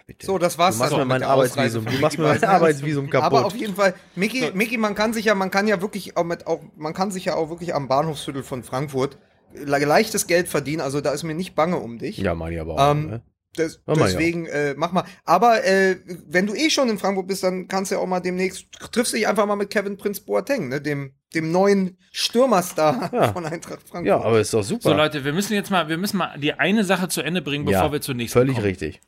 Bitte. 0.06 0.24
So, 0.24 0.38
das 0.38 0.56
war's 0.56 0.76
Du 0.76 0.80
machst 0.80 0.92
dann 0.92 1.00
mir 1.00 1.04
mein 1.06 1.22
Arbeitsvisum. 1.24 1.84
Du 1.84 1.98
machst 1.98 2.16
mir 2.16 2.24
mein. 2.28 2.44
Arbeitsvisum 2.44 3.10
kaputt. 3.10 3.26
Aber 3.26 3.44
auf 3.46 3.56
jeden 3.56 3.74
Fall, 3.74 3.94
Mickey, 4.14 4.52
Mickey, 4.54 4.76
man 4.78 4.94
kann 4.94 5.12
sich 5.12 5.24
ja, 5.24 5.34
man 5.34 5.50
kann 5.50 5.66
ja 5.66 5.80
wirklich 5.82 6.16
auch 6.16 6.24
mit 6.24 6.46
auch, 6.46 6.60
man 6.76 6.94
kann 6.94 7.10
sich 7.10 7.24
ja 7.24 7.34
auch 7.34 7.50
wirklich 7.50 7.74
am 7.74 7.88
Bahnhofsviertel 7.88 8.44
von 8.44 8.62
Frankfurt 8.62 9.18
le- 9.52 9.84
leichtes 9.84 10.26
Geld 10.28 10.48
verdienen. 10.48 10.80
Also 10.80 11.00
da 11.00 11.10
ist 11.10 11.24
mir 11.24 11.34
nicht 11.34 11.54
bange 11.56 11.78
um 11.78 11.98
dich. 11.98 12.18
ja, 12.18 12.34
meine 12.36 12.54
ich 12.54 12.60
aber 12.60 12.74
auch. 12.74 12.90
Ähm, 12.92 13.06
ne? 13.10 13.22
Des, 13.58 13.80
Mach 13.86 13.96
mal, 13.96 14.10
deswegen 14.12 14.44
äh, 14.46 14.74
mach 14.76 14.92
mal. 14.92 15.04
Aber 15.24 15.64
äh, 15.64 15.96
wenn 16.28 16.46
du 16.46 16.54
eh 16.54 16.68
schon 16.68 16.90
in 16.90 16.98
Frankfurt 16.98 17.26
bist, 17.26 17.42
dann 17.42 17.66
kannst 17.68 17.90
du 17.90 17.94
ja 17.96 18.00
auch 18.02 18.06
mal 18.06 18.20
demnächst 18.20 18.66
triffst 18.92 19.14
dich 19.14 19.26
einfach 19.26 19.46
mal 19.46 19.56
mit 19.56 19.70
Kevin 19.70 19.96
Prince 19.96 20.22
Boateng, 20.24 20.68
ne, 20.68 20.80
dem 20.80 21.14
dem 21.34 21.50
neuen 21.50 21.96
Stürmerstar 22.12 23.10
Ja. 23.12 23.32
von 23.32 23.44
Eintracht 23.46 23.80
Frankfurt. 23.88 24.06
Ja, 24.06 24.20
aber 24.20 24.40
ist 24.40 24.52
doch 24.54 24.62
super. 24.62 24.90
So 24.90 24.94
Leute, 24.94 25.24
wir 25.24 25.32
müssen 25.32 25.54
jetzt 25.54 25.70
mal, 25.70 25.88
wir 25.88 25.96
müssen 25.96 26.18
mal 26.18 26.38
die 26.38 26.52
eine 26.52 26.84
Sache 26.84 27.08
zu 27.08 27.22
Ende 27.22 27.40
bringen, 27.42 27.64
bevor 27.64 27.82
Ja, 27.84 27.92
wir 27.92 28.00
zur 28.02 28.14
nächsten 28.14 28.38
Völlig 28.38 28.54
kommen. 28.56 28.66
richtig. 28.66 29.00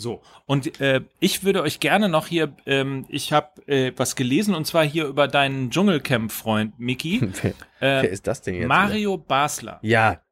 So, 0.00 0.22
und 0.46 0.80
äh, 0.80 1.00
ich 1.18 1.42
würde 1.42 1.60
euch 1.60 1.80
gerne 1.80 2.08
noch 2.08 2.28
hier, 2.28 2.54
ähm, 2.66 3.04
ich 3.08 3.32
habe 3.32 3.66
äh, 3.66 3.92
was 3.96 4.14
gelesen 4.14 4.54
und 4.54 4.64
zwar 4.64 4.84
hier 4.84 5.06
über 5.06 5.26
deinen 5.26 5.70
Dschungelcamp-Freund 5.70 6.78
Mickey, 6.78 7.20
Wer, 7.42 7.54
wer 7.80 8.04
äh, 8.04 8.06
ist 8.06 8.28
das 8.28 8.40
denn 8.40 8.54
jetzt? 8.54 8.68
Mario 8.68 9.18
Basler. 9.18 9.80
wieder? 9.82 9.90
Ja, 9.90 10.22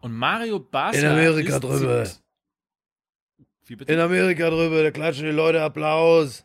Und 0.00 0.14
Mario 0.14 0.60
Basler 0.60 1.00
In 1.00 1.06
Amerika 1.08 1.56
ist 1.56 1.64
drüber. 1.64 2.06
Wie 3.64 3.74
bitte? 3.74 3.92
in 3.92 3.98
Amerika 3.98 4.48
drüber, 4.48 4.80
da 4.84 4.92
klatschen 4.92 5.24
die 5.24 5.32
Leute 5.32 5.60
Applaus, 5.60 6.44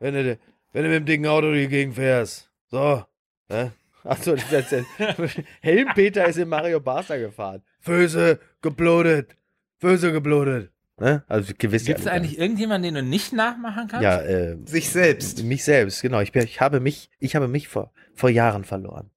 wenn 0.00 0.12
du, 0.12 0.38
wenn 0.74 0.82
du 0.82 0.90
mit 0.90 0.98
dem 0.98 1.06
dicken 1.06 1.26
Auto 1.28 1.46
durch 1.46 1.62
die 1.62 1.68
Gegend 1.68 1.94
fährst. 1.94 2.50
So. 2.66 3.06
Ne? 3.48 3.72
Achso, 4.04 4.36
Helmpeter 5.62 6.26
ist 6.26 6.36
in 6.36 6.50
Mario 6.50 6.78
Basler 6.78 7.18
gefahren. 7.18 7.62
Füße 7.80 8.38
geblutet. 8.60 9.34
Füße 9.78 10.12
geblutet. 10.12 10.72
Ne? 11.00 11.22
Also 11.28 11.52
gewiss 11.56 11.84
Gibt 11.84 12.00
es 12.00 12.06
eigentlich 12.06 12.38
irgendjemanden, 12.38 12.94
den 12.94 13.04
du 13.04 13.08
nicht 13.08 13.32
nachmachen 13.32 13.86
kannst? 13.88 14.02
Ja, 14.02 14.20
äh, 14.20 14.56
sich 14.64 14.90
selbst. 14.90 15.44
mich 15.44 15.64
selbst, 15.64 16.02
genau. 16.02 16.20
Ich, 16.20 16.32
bin, 16.32 16.42
ich 16.42 16.60
habe 16.60 16.80
mich, 16.80 17.10
ich 17.20 17.36
habe 17.36 17.46
mich 17.46 17.68
vor, 17.68 17.92
vor 18.14 18.30
Jahren 18.30 18.64
verloren. 18.64 19.10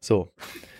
So. 0.00 0.32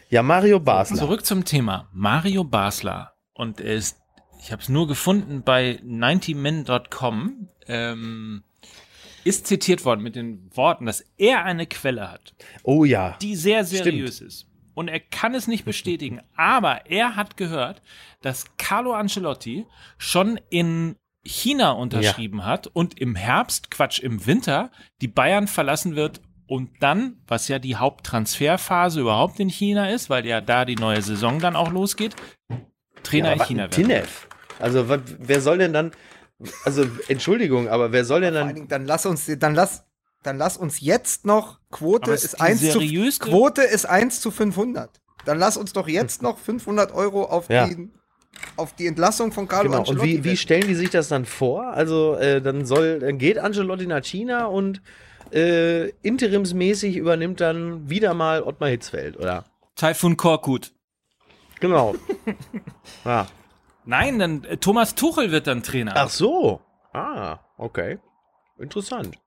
Ja, 0.09 0.23
Mario 0.23 0.61
Basler. 0.61 0.97
Zurück 0.97 1.27
zum 1.27 1.45
Thema. 1.45 1.88
Mario 1.92 2.45
Basler. 2.45 3.12
Und 3.35 3.61
er 3.61 3.75
ist, 3.75 3.99
ich 4.40 4.51
habe 4.53 4.62
es 4.62 4.69
nur 4.69 4.87
gefunden 4.88 5.42
bei 5.42 5.81
90men.com, 5.85 7.49
ähm, 7.66 8.42
ist 9.25 9.47
zitiert 9.47 9.85
worden 9.85 10.03
mit 10.03 10.16
den 10.16 10.49
Worten, 10.55 10.87
dass 10.87 11.05
er 11.19 11.45
eine 11.45 11.66
Quelle 11.66 12.11
hat, 12.11 12.35
Oh 12.62 12.85
ja. 12.85 13.16
die 13.21 13.35
sehr 13.35 13.64
seriös 13.64 14.21
ist. 14.21 14.47
Und 14.77 14.89
er 14.89 15.01
kann 15.01 15.35
es 15.35 15.47
nicht 15.49 15.65
bestätigen, 15.65 16.21
aber 16.37 16.85
er 16.85 17.17
hat 17.17 17.39
gehört, 17.39 17.81
dass 18.21 18.45
Carlo 18.59 18.93
Ancelotti 18.93 19.65
schon 19.97 20.39
in 20.51 20.97
China 21.25 21.71
unterschrieben 21.71 22.45
hat 22.45 22.67
und 22.67 23.01
im 23.01 23.15
Herbst, 23.15 23.71
Quatsch, 23.71 24.01
im 24.01 24.27
Winter 24.27 24.71
die 25.01 25.09
Bayern 25.09 25.49
verlassen 25.49 25.97
wird 25.97 26.21
und 26.47 26.71
dann, 26.81 27.23
was 27.27 27.49
ja 27.49 27.59
die 27.59 27.77
Haupttransferphase 27.77 29.01
überhaupt 29.01 29.41
in 29.41 29.49
China 29.49 29.89
ist, 29.89 30.11
weil 30.11 30.27
ja 30.27 30.43
da 30.43 30.67
die 30.67 30.77
neue 30.77 31.01
Saison 31.01 31.41
dann 31.41 31.57
auch 31.57 31.73
losgeht, 31.73 32.15
Trainer 33.03 33.29
ja, 33.29 33.33
in 33.33 33.41
China 33.45 33.62
werden. 33.62 33.71
Tinev. 33.71 34.29
Also, 34.59 34.87
wer 34.89 35.41
soll 35.41 35.57
denn 35.57 35.73
dann, 35.73 35.93
also, 36.67 36.85
Entschuldigung, 37.09 37.69
aber 37.69 37.93
wer 37.93 38.05
soll 38.05 38.21
denn 38.21 38.35
Vor 38.35 38.41
allen 38.41 38.49
dann, 38.49 38.55
Dingen, 38.57 38.69
dann 38.69 38.85
lass 38.85 39.07
uns, 39.07 39.27
dann 39.39 39.55
lass, 39.55 39.86
dann 40.27 40.39
lass 40.39 40.57
uns 40.57 40.81
jetzt 40.81 41.25
noch 41.25 41.61
Quote 41.71 42.11
ist 42.11 42.25
ist 42.25 42.39
die 42.39 42.43
1 42.43 42.73
zu, 42.73 42.81
Quote 43.21 43.62
ist 43.62 43.87
1 43.87 44.21
zu 44.21 44.31
500. 44.31 44.91
Dann 45.25 45.39
lass 45.39 45.57
uns 45.57 45.73
doch 45.73 45.89
jetzt 45.89 46.23
noch 46.23 46.39
500 46.39 46.93
Euro 46.93 47.25
auf 47.25 47.49
Ja. 47.49 47.67
die, 47.67 47.91
auf 48.57 48.75
die 48.75 48.87
Entlassung 48.87 49.33
von 49.33 49.49
Carlo 49.49 49.71
genau, 49.71 49.79
und 49.79 49.89
Ancelotti 49.89 50.09
wie, 50.09 50.19
wie 50.19 50.25
wetten. 50.25 50.37
stellen 50.37 50.69
die 50.69 50.75
sich 50.75 50.91
das 50.91 51.09
dann 51.09 51.25
vor? 51.25 51.69
Also, 51.69 52.17
äh, 52.17 52.43
dann 52.43 52.67
soll, 52.67 53.01
dann 53.01 53.19
geht 53.19 53.39
Angelotti 53.39 53.87
nach 53.87 54.05
China 54.05 54.47
und 54.47 54.83
äh, 55.33 55.89
interimsmäßig 56.03 56.97
übernimmt 56.97 57.41
dann 57.41 57.89
wieder 57.89 58.15
mal 58.15 58.43
Ottmar 58.43 58.69
Hitzfeld, 58.69 59.17
oder? 59.17 59.45
Taifun 59.75 60.17
Korkut. 60.17 60.73
Genau. 61.61 61.95
ja. 63.05 63.27
Nein, 63.85 64.19
dann 64.19 64.45
äh, 64.45 64.57
Thomas 64.57 64.95
Tuchel 64.95 65.31
wird 65.31 65.47
dann 65.47 65.62
Trainer. 65.62 65.93
Ach 65.97 66.11
so. 66.11 66.61
Ah, 66.93 67.39
okay. 67.57 67.99
Interessant. 68.59 69.19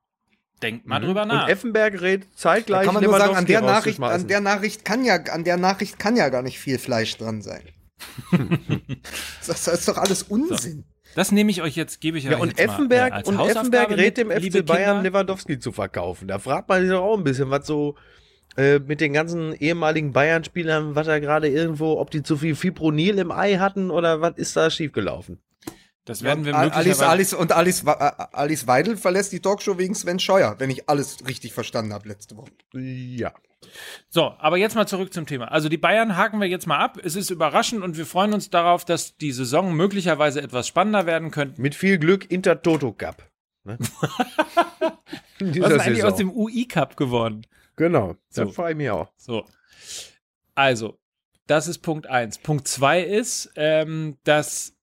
Denkt 0.62 0.86
mal 0.86 1.00
drüber 1.00 1.22
Und 1.22 1.28
nach. 1.28 1.48
Effenberg 1.48 2.00
rät 2.00 2.24
Da 2.24 2.28
zeitgleich 2.36 2.84
kann 2.84 2.94
man 2.94 3.04
nur 3.04 3.16
sagen, 3.18 3.36
an 3.36 3.46
der 3.46 3.62
Nachricht, 3.62 4.00
an 4.00 4.26
der 4.28 4.40
Nachricht 4.40 4.84
kann 4.84 5.04
ja, 5.04 5.16
an 5.16 5.44
der 5.44 5.56
Nachricht 5.56 5.98
kann 5.98 6.16
ja 6.16 6.28
gar 6.28 6.42
nicht 6.42 6.58
viel 6.58 6.78
Fleisch 6.78 7.16
dran 7.16 7.42
sein. 7.42 7.62
das, 9.46 9.64
das 9.64 9.68
ist 9.68 9.88
doch 9.88 9.96
alles 9.96 10.22
Unsinn. 10.24 10.84
Das 11.14 11.32
nehme 11.32 11.50
ich 11.50 11.60
euch 11.62 11.74
jetzt, 11.76 12.00
gebe 12.00 12.18
ich 12.18 12.24
Ja, 12.24 12.32
euch 12.32 12.40
und 12.40 12.48
jetzt 12.48 12.58
mal, 12.58 12.62
äh, 12.62 12.74
Effenberg, 12.74 13.12
als 13.12 13.28
und 13.28 13.40
Effenberg 13.40 13.90
rät 13.90 14.16
dem 14.16 14.30
FC 14.30 14.64
Bayern 14.64 14.96
Kinder. 14.98 15.02
Lewandowski 15.02 15.58
zu 15.58 15.72
verkaufen. 15.72 16.28
Da 16.28 16.38
fragt 16.38 16.68
man 16.68 16.82
sich 16.82 16.90
doch 16.90 17.02
auch 17.02 17.16
ein 17.18 17.24
bisschen, 17.24 17.50
was 17.50 17.66
so 17.66 17.96
äh, 18.56 18.78
mit 18.78 19.00
den 19.00 19.12
ganzen 19.12 19.52
ehemaligen 19.54 20.12
Bayern-Spielern, 20.12 20.94
was 20.94 21.06
da 21.06 21.18
gerade 21.18 21.48
irgendwo, 21.48 21.98
ob 21.98 22.10
die 22.10 22.22
zu 22.22 22.36
viel 22.36 22.54
Fipronil 22.54 23.18
im 23.18 23.32
Ei 23.32 23.56
hatten 23.56 23.90
oder 23.90 24.20
was 24.20 24.36
ist 24.36 24.56
da 24.56 24.70
schiefgelaufen? 24.70 25.40
Das 26.10 26.24
werden 26.24 26.44
wir 26.44 26.56
Alice, 26.56 26.74
möglicherweise... 26.74 27.08
Alice 27.08 27.34
und 27.34 27.52
Alice, 27.52 27.86
Wa- 27.86 28.16
äh, 28.32 28.36
Alice 28.36 28.66
Weidel 28.66 28.96
verlässt 28.96 29.30
die 29.30 29.38
Talkshow 29.38 29.78
wegen 29.78 29.94
Sven 29.94 30.18
Scheuer, 30.18 30.56
wenn 30.58 30.68
ich 30.68 30.88
alles 30.88 31.18
richtig 31.28 31.52
verstanden 31.52 31.92
habe 31.92 32.08
letzte 32.08 32.36
Woche. 32.36 32.50
Ja. 32.74 33.32
So, 34.08 34.34
aber 34.38 34.56
jetzt 34.56 34.74
mal 34.74 34.88
zurück 34.88 35.14
zum 35.14 35.26
Thema. 35.26 35.52
Also 35.52 35.68
die 35.68 35.76
Bayern 35.78 36.16
haken 36.16 36.40
wir 36.40 36.48
jetzt 36.48 36.66
mal 36.66 36.78
ab. 36.78 36.98
Es 37.00 37.14
ist 37.14 37.30
überraschend 37.30 37.84
und 37.84 37.96
wir 37.96 38.06
freuen 38.06 38.32
uns 38.34 38.50
darauf, 38.50 38.84
dass 38.84 39.16
die 39.18 39.30
Saison 39.30 39.72
möglicherweise 39.72 40.42
etwas 40.42 40.66
spannender 40.66 41.06
werden 41.06 41.30
könnte. 41.30 41.60
Mit 41.60 41.76
viel 41.76 41.98
Glück 41.98 42.28
Inter 42.28 42.60
Toto 42.60 42.92
Cup. 42.92 43.30
Ne? 43.62 43.78
In 45.38 45.62
Was 45.62 45.70
ist 45.74 45.80
eigentlich 45.80 45.96
Saison. 45.98 46.10
aus 46.10 46.16
dem 46.16 46.30
UI-Cup 46.32 46.96
geworden? 46.96 47.46
Genau. 47.76 48.16
So. 48.30 48.46
Das 48.46 48.54
freue 48.56 48.72
ich 48.72 48.76
mich 48.76 48.90
auch. 48.90 49.12
So. 49.16 49.44
Also, 50.56 50.98
das 51.46 51.68
ist 51.68 51.78
Punkt 51.78 52.08
eins. 52.08 52.38
Punkt 52.38 52.66
zwei 52.66 53.00
ist, 53.00 53.52
ähm, 53.54 54.18
dass 54.24 54.74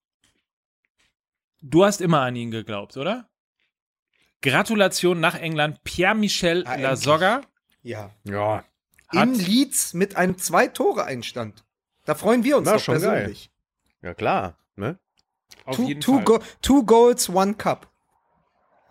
du 1.69 1.86
hast 1.86 2.01
immer 2.01 2.21
an 2.21 2.36
ihn 2.36 2.51
geglaubt, 2.51 2.97
oder? 2.97 3.30
Gratulation 4.41 5.19
nach 5.19 5.36
England. 5.36 5.84
Pierre-Michel 5.84 6.63
Ah, 6.67 6.75
Lasogga 6.75 7.41
Ja. 7.82 8.12
Ja. 8.23 8.63
hat 9.08 9.23
In 9.23 9.34
Leeds 9.34 9.93
mit 9.93 10.15
einem 10.15 10.38
Zwei-Tore-Einstand. 10.38 11.63
Da 12.06 12.15
freuen 12.15 12.43
wir 12.43 12.58
uns 12.58 12.65
Na, 12.65 12.73
doch 12.73 12.80
schon 12.80 12.99
persönlich. 12.99 13.51
Ja, 14.01 14.13
klar. 14.13 14.58
Ne? 14.75 14.99
auf 15.65 15.75
Two, 15.75 15.88
jeden 15.88 16.01
two, 16.01 16.15
Fall. 16.15 16.23
go 16.23 16.39
two 16.62 16.84
Goals, 16.86 17.30
One 17.30 17.53
Cup. 17.56 17.91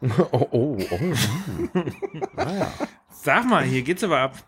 Oh, 0.02 0.46
oh, 0.50 0.78
oh. 0.78 0.98
hm. 0.98 1.70
ah, 2.36 2.54
ja. 2.54 2.72
Sag 3.10 3.46
mal, 3.46 3.64
hier 3.64 3.80
geht's 3.82 4.04
aber 4.04 4.18
ab. 4.18 4.46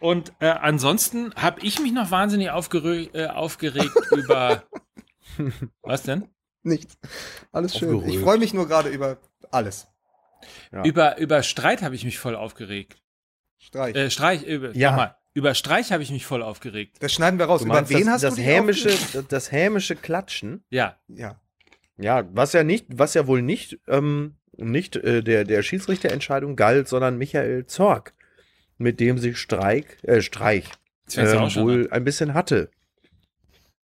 Und 0.00 0.32
äh, 0.38 0.48
ansonsten 0.50 1.34
habe 1.34 1.60
ich 1.62 1.80
mich 1.80 1.92
noch 1.92 2.10
wahnsinnig 2.12 2.48
äh, 2.48 3.26
aufgeregt 3.26 3.96
über. 4.12 4.62
Was 5.82 6.02
denn? 6.02 6.28
Nichts. 6.62 6.98
Alles 7.52 7.76
schön. 7.76 7.94
Aufgerührt. 7.94 8.14
Ich 8.14 8.20
freue 8.20 8.38
mich 8.38 8.52
nur 8.54 8.66
gerade 8.66 8.88
über 8.88 9.18
alles. 9.50 9.86
Ja. 10.72 10.84
Über, 10.84 11.18
über 11.18 11.42
Streit 11.42 11.82
habe 11.82 11.94
ich 11.94 12.04
mich 12.04 12.18
voll 12.18 12.34
aufgeregt. 12.36 13.00
Streich. 13.58 13.94
Äh, 13.96 14.10
Streich, 14.10 14.42
über, 14.44 14.72
Ja. 14.76 14.90
nochmal. 14.90 15.16
Über 15.34 15.54
Streich 15.54 15.92
habe 15.92 16.02
ich 16.02 16.10
mich 16.10 16.24
voll 16.24 16.42
aufgeregt. 16.42 16.96
das 17.00 17.12
schneiden 17.12 17.38
wir 17.38 17.46
raus. 17.46 17.60
Du 17.60 17.66
Über 17.66 17.74
meinst 17.74 17.90
wen 17.92 18.06
das, 18.06 18.14
hast 18.14 18.22
das 18.24 18.34
du 18.34 18.40
dich 18.40 18.46
hämische, 18.46 18.88
aufgeregt? 18.92 19.32
das 19.32 19.52
hämische 19.52 19.94
Klatschen? 19.96 20.64
Ja. 20.70 20.96
Ja. 21.08 21.40
Ja, 21.98 22.28
was 22.32 22.52
ja 22.52 22.64
nicht, 22.64 22.86
was 22.90 23.14
ja 23.14 23.26
wohl 23.26 23.42
nicht, 23.42 23.78
ähm, 23.86 24.36
nicht 24.56 24.96
äh, 24.96 25.22
der, 25.22 25.44
der 25.44 25.62
Schiedsrichterentscheidung 25.62 26.56
galt, 26.56 26.88
sondern 26.88 27.16
Michael 27.18 27.66
Zorg, 27.66 28.14
mit 28.78 28.98
dem 29.00 29.18
sich 29.18 29.38
Streik, 29.38 29.98
äh, 30.04 30.20
Streich 30.22 30.68
ähm, 31.16 31.54
wohl 31.56 31.88
ein 31.90 32.04
bisschen 32.04 32.34
hatte. 32.34 32.70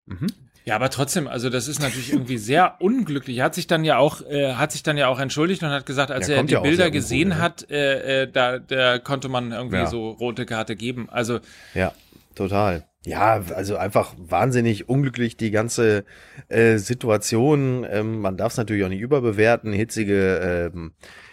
Mhm. 0.06 0.26
Ja, 0.64 0.76
aber 0.76 0.90
trotzdem, 0.90 1.26
also 1.26 1.50
das 1.50 1.66
ist 1.66 1.80
natürlich 1.80 2.12
irgendwie 2.12 2.38
sehr 2.38 2.76
unglücklich. 2.80 3.38
Er 3.38 3.44
hat 3.46 3.54
sich 3.54 3.66
dann 3.66 3.84
ja 3.84 3.98
auch, 3.98 4.22
äh, 4.22 4.54
hat 4.54 4.70
sich 4.72 4.82
dann 4.82 4.96
ja 4.96 5.08
auch 5.08 5.18
entschuldigt 5.18 5.62
und 5.62 5.70
hat 5.70 5.86
gesagt, 5.86 6.10
als 6.10 6.28
Ja, 6.28 6.36
er 6.36 6.42
die 6.44 6.52
ja 6.52 6.60
Bilder 6.60 6.90
gesehen 6.90 7.28
unwohl, 7.32 7.38
ne? 7.38 7.42
hat, 7.42 7.70
äh, 7.70 8.22
äh, 8.22 8.30
da, 8.30 8.58
da 8.58 8.98
konnte 8.98 9.28
man 9.28 9.50
irgendwie 9.52 9.76
Ja. 9.76 9.86
so 9.86 10.10
rote 10.10 10.46
Karte 10.46 10.76
geben. 10.76 11.08
Also 11.10 11.40
Ja, 11.74 11.92
total. 12.34 12.84
Ja, 13.04 13.42
also 13.56 13.76
einfach 13.76 14.14
wahnsinnig 14.16 14.88
unglücklich 14.88 15.36
die 15.36 15.50
ganze 15.50 16.04
äh, 16.48 16.76
Situation. 16.78 17.84
Ähm, 17.90 18.20
man 18.20 18.36
darf 18.36 18.52
es 18.52 18.58
natürlich 18.58 18.84
auch 18.84 18.88
nicht 18.88 19.00
überbewerten. 19.00 19.72
Hitzige, 19.72 20.70
ähm, 20.72 20.92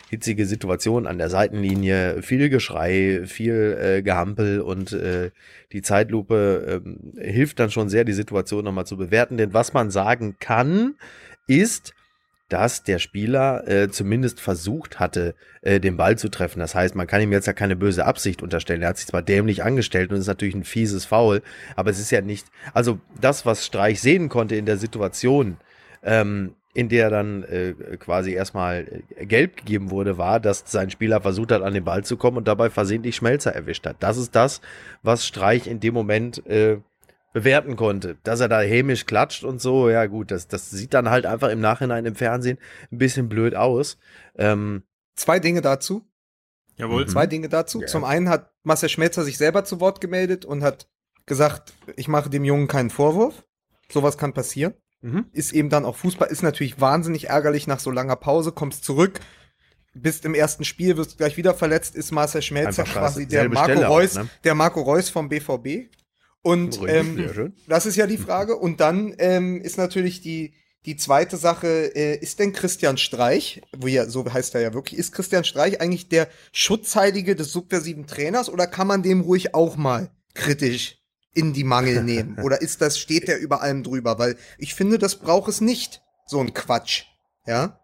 hitzige 0.09 0.45
Situation 0.45 1.05
an 1.05 1.17
der 1.17 1.29
Seitenlinie, 1.29 2.21
viel 2.21 2.49
Geschrei, 2.49 3.21
viel 3.25 3.77
äh, 3.79 4.01
Gehampel 4.01 4.61
und 4.61 4.91
äh, 4.91 5.31
die 5.71 5.81
Zeitlupe 5.81 6.81
ähm, 6.83 7.13
hilft 7.17 7.59
dann 7.59 7.69
schon 7.69 7.89
sehr, 7.89 8.03
die 8.03 8.13
Situation 8.13 8.65
nochmal 8.65 8.87
zu 8.87 8.97
bewerten. 8.97 9.37
Denn 9.37 9.53
was 9.53 9.73
man 9.73 9.91
sagen 9.91 10.37
kann, 10.39 10.95
ist, 11.47 11.93
dass 12.49 12.83
der 12.83 12.97
Spieler 12.97 13.67
äh, 13.67 13.89
zumindest 13.89 14.41
versucht 14.41 14.99
hatte, 14.99 15.35
äh, 15.61 15.79
den 15.79 15.97
Ball 15.97 16.17
zu 16.17 16.29
treffen. 16.29 16.59
Das 16.59 16.73
heißt, 16.73 16.95
man 16.95 17.05
kann 17.05 17.21
ihm 17.21 17.31
jetzt 17.31 17.45
ja 17.45 17.53
keine 17.53 17.75
böse 17.75 18.05
Absicht 18.05 18.41
unterstellen. 18.41 18.81
Er 18.81 18.89
hat 18.89 18.97
sich 18.97 19.07
zwar 19.07 19.21
dämlich 19.21 19.63
angestellt 19.63 20.11
und 20.11 20.17
ist 20.17 20.27
natürlich 20.27 20.55
ein 20.55 20.63
fieses 20.63 21.05
Foul, 21.05 21.43
aber 21.75 21.91
es 21.91 21.99
ist 21.99 22.09
ja 22.11 22.21
nicht, 22.21 22.47
also 22.73 22.99
das, 23.21 23.45
was 23.45 23.65
Streich 23.65 24.01
sehen 24.01 24.29
konnte 24.29 24.55
in 24.55 24.65
der 24.65 24.77
Situation, 24.77 25.57
ähm, 26.01 26.55
in 26.79 26.87
der 26.87 27.09
dann 27.09 27.43
äh, 27.43 27.73
quasi 27.99 28.31
erstmal 28.31 29.03
äh, 29.17 29.25
gelb 29.25 29.57
gegeben 29.57 29.91
wurde, 29.91 30.17
war, 30.17 30.39
dass 30.39 30.63
sein 30.65 30.89
Spieler 30.89 31.19
versucht 31.19 31.51
hat, 31.51 31.61
an 31.61 31.73
den 31.73 31.83
Ball 31.83 32.05
zu 32.05 32.15
kommen 32.15 32.37
und 32.37 32.47
dabei 32.47 32.69
versehentlich 32.69 33.17
Schmelzer 33.17 33.53
erwischt 33.53 33.85
hat. 33.85 33.97
Das 33.99 34.15
ist 34.15 34.33
das, 34.33 34.61
was 35.03 35.25
Streich 35.25 35.67
in 35.67 35.81
dem 35.81 35.93
Moment 35.93 36.47
äh, 36.47 36.77
bewerten 37.33 37.75
konnte. 37.75 38.15
Dass 38.23 38.39
er 38.39 38.47
da 38.47 38.61
hämisch 38.61 39.05
klatscht 39.05 39.43
und 39.43 39.59
so, 39.59 39.89
ja 39.89 40.05
gut, 40.05 40.31
das, 40.31 40.47
das 40.47 40.69
sieht 40.69 40.93
dann 40.93 41.09
halt 41.09 41.25
einfach 41.25 41.49
im 41.49 41.59
Nachhinein 41.59 42.05
im 42.05 42.15
Fernsehen 42.15 42.57
ein 42.93 42.97
bisschen 42.97 43.27
blöd 43.27 43.55
aus. 43.55 43.97
Ähm, 44.37 44.83
Zwei 45.17 45.39
Dinge 45.39 45.59
dazu. 45.59 46.07
Jawohl. 46.77 47.09
Zwei 47.09 47.27
Dinge 47.27 47.49
dazu. 47.49 47.81
Ja. 47.81 47.87
Zum 47.87 48.05
einen 48.05 48.29
hat 48.29 48.53
Marcel 48.63 48.87
Schmelzer 48.87 49.25
sich 49.25 49.37
selber 49.37 49.65
zu 49.65 49.81
Wort 49.81 49.99
gemeldet 49.99 50.45
und 50.45 50.63
hat 50.63 50.87
gesagt, 51.25 51.73
ich 51.97 52.07
mache 52.07 52.29
dem 52.29 52.45
Jungen 52.45 52.69
keinen 52.69 52.89
Vorwurf. 52.89 53.43
Sowas 53.91 54.17
kann 54.17 54.31
passieren. 54.31 54.75
Mhm. 55.01 55.25
Ist 55.31 55.53
eben 55.53 55.69
dann 55.69 55.85
auch 55.85 55.95
Fußball, 55.95 56.29
ist 56.29 56.43
natürlich 56.43 56.79
wahnsinnig 56.79 57.29
ärgerlich 57.29 57.67
nach 57.67 57.79
so 57.79 57.91
langer 57.91 58.15
Pause, 58.15 58.51
kommst 58.51 58.83
zurück, 58.83 59.19
bist 59.93 60.25
im 60.25 60.33
ersten 60.33 60.63
Spiel, 60.63 60.97
wirst 60.97 61.17
gleich 61.17 61.37
wieder 61.37 61.53
verletzt, 61.53 61.95
ist 61.95 62.11
Marcel 62.11 62.41
Schmelzer 62.41 62.83
quasi 62.83 63.27
der 63.27 63.49
Marco 63.49 63.71
Stelle 63.71 63.89
auch, 63.89 63.97
Reus, 63.97 64.15
ne? 64.15 64.29
der 64.43 64.55
Marco 64.55 64.81
Reus 64.81 65.09
vom 65.09 65.29
BVB. 65.29 65.89
Und 66.41 66.79
ähm, 66.87 67.53
das 67.67 67.85
ist 67.85 67.97
ja 67.97 68.07
die 68.07 68.17
Frage. 68.17 68.55
Und 68.55 68.79
dann 68.79 69.13
ähm, 69.17 69.59
ist 69.59 69.77
natürlich 69.77 70.21
die, 70.21 70.53
die 70.85 70.95
zweite 70.95 71.35
Sache, 71.35 71.67
äh, 71.95 72.17
ist 72.17 72.39
denn 72.39 72.53
Christian 72.53 72.97
Streich, 72.97 73.61
wo 73.77 73.87
ja, 73.87 74.07
so 74.07 74.31
heißt 74.31 74.55
er 74.55 74.61
ja 74.61 74.73
wirklich, 74.73 74.97
ist 74.97 75.11
Christian 75.11 75.43
Streich 75.43 75.81
eigentlich 75.81 76.07
der 76.07 76.29
Schutzheilige 76.53 77.35
des 77.35 77.51
subversiven 77.51 78.07
Trainers 78.07 78.49
oder 78.49 78.67
kann 78.67 78.87
man 78.87 79.03
dem 79.03 79.21
ruhig 79.21 79.53
auch 79.53 79.75
mal 79.75 80.11
kritisch 80.33 80.98
in 81.33 81.53
die 81.53 81.63
Mangel 81.63 82.03
nehmen? 82.03 82.39
Oder 82.39 82.61
ist 82.61 82.81
das, 82.81 82.97
steht 82.99 83.27
der 83.27 83.39
über 83.39 83.61
allem 83.61 83.83
drüber? 83.83 84.19
Weil 84.19 84.35
ich 84.57 84.75
finde, 84.75 84.97
das 84.97 85.15
braucht 85.15 85.49
es 85.49 85.61
nicht, 85.61 86.01
so 86.25 86.39
ein 86.39 86.53
Quatsch. 86.53 87.03
Ja? 87.45 87.79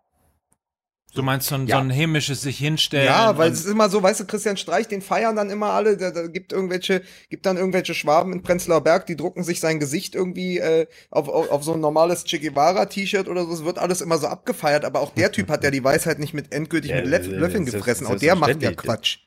Du 1.16 1.24
meinst 1.24 1.48
so 1.48 1.56
ein, 1.56 1.66
Ja. 1.66 1.78
so 1.78 1.82
ein 1.82 1.90
hämisches 1.90 2.42
sich 2.42 2.58
hinstellen? 2.58 3.06
Ja, 3.06 3.38
weil 3.38 3.50
es 3.50 3.62
ist 3.62 3.68
immer 3.72 3.90
so, 3.90 4.04
weißt 4.04 4.20
du, 4.20 4.26
Christian 4.26 4.58
Streich, 4.58 4.90
den 4.90 5.02
feiern 5.02 5.36
dann 5.38 5.50
immer 5.50 5.68
alle, 5.72 5.96
da, 5.96 6.12
da 6.12 6.28
gibt 6.28 6.52
irgendwelche, 6.52 7.04
gibt 7.30 7.46
dann 7.46 7.56
irgendwelche 7.56 7.94
Schwaben 7.94 8.34
in 8.34 8.44
Prenzlauer 8.44 8.82
Berg, 8.82 9.06
die 9.06 9.16
drucken 9.16 9.44
sich 9.46 9.62
sein 9.62 9.80
Gesicht 9.80 10.14
irgendwie 10.14 10.60
äh, 10.60 10.88
auf, 11.10 11.30
auf, 11.30 11.50
auf 11.50 11.64
so 11.64 11.74
ein 11.74 11.80
normales 11.80 12.26
Che 12.26 12.40
Guevara-T-Shirt 12.40 13.30
oder 13.30 13.46
so, 13.46 13.54
es 13.54 13.64
wird 13.64 13.80
alles 13.80 14.02
immer 14.02 14.18
so 14.18 14.28
abgefeiert, 14.28 14.84
aber 14.84 15.00
auch 15.00 15.12
der 15.12 15.32
Typ 15.32 15.50
hat 15.50 15.64
ja 15.64 15.72
die 15.72 15.84
Weisheit 15.84 16.20
nicht 16.20 16.34
mit 16.34 16.52
endgültig 16.52 16.92
Ja, 16.92 16.98
mit 16.98 17.08
Löff 17.08 17.28
Löffeln 17.28 17.66
gefressen, 17.66 18.08
auch 18.08 18.18
der 18.18 18.36
macht 18.36 18.62
ja. 18.62 18.74
Quatsch. 18.74 19.20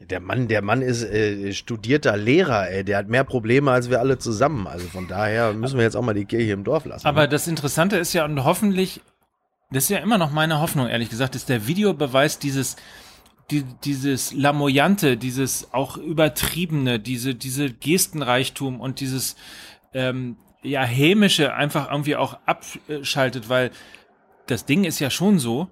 Der 0.00 0.20
Mann, 0.20 0.46
der 0.46 0.60
Mann 0.60 0.82
ist 0.82 1.02
äh, 1.04 1.52
studierter 1.52 2.16
Lehrer, 2.16 2.68
ey. 2.68 2.84
Der 2.84 2.98
hat 2.98 3.08
mehr 3.08 3.24
Probleme 3.24 3.70
als 3.70 3.88
wir 3.88 3.98
alle 3.98 4.18
zusammen. 4.18 4.66
Also 4.66 4.86
von 4.88 5.08
daher 5.08 5.54
müssen 5.54 5.78
wir 5.78 5.84
jetzt 5.84 5.96
auch 5.96 6.02
mal 6.02 6.14
die 6.14 6.26
Kirche 6.26 6.52
im 6.52 6.64
Dorf 6.64 6.84
lassen. 6.84 7.06
Aber 7.06 7.22
ne? 7.22 7.28
das 7.28 7.48
Interessante 7.48 7.96
ist 7.96 8.12
ja, 8.12 8.24
und 8.26 8.44
hoffentlich, 8.44 9.00
das 9.70 9.84
ist 9.84 9.90
ja 9.90 9.98
immer 9.98 10.18
noch 10.18 10.30
meine 10.30 10.60
Hoffnung, 10.60 10.86
ehrlich 10.86 11.08
gesagt, 11.08 11.34
ist 11.34 11.48
der 11.48 11.66
Videobeweis 11.66 12.38
dieses, 12.38 12.76
die, 13.50 13.64
dieses 13.84 14.32
Lamoyante, 14.34 15.16
dieses 15.16 15.72
auch 15.72 15.96
übertriebene, 15.96 17.00
diese, 17.00 17.34
diese 17.34 17.72
Gestenreichtum 17.72 18.80
und 18.80 19.00
dieses, 19.00 19.34
ähm, 19.94 20.36
ja, 20.62 20.82
hämische 20.82 21.54
einfach 21.54 21.90
irgendwie 21.90 22.16
auch 22.16 22.38
abschaltet, 22.44 23.48
weil 23.48 23.70
das 24.46 24.66
Ding 24.66 24.84
ist 24.84 24.98
ja 24.98 25.10
schon 25.10 25.38
so, 25.38 25.68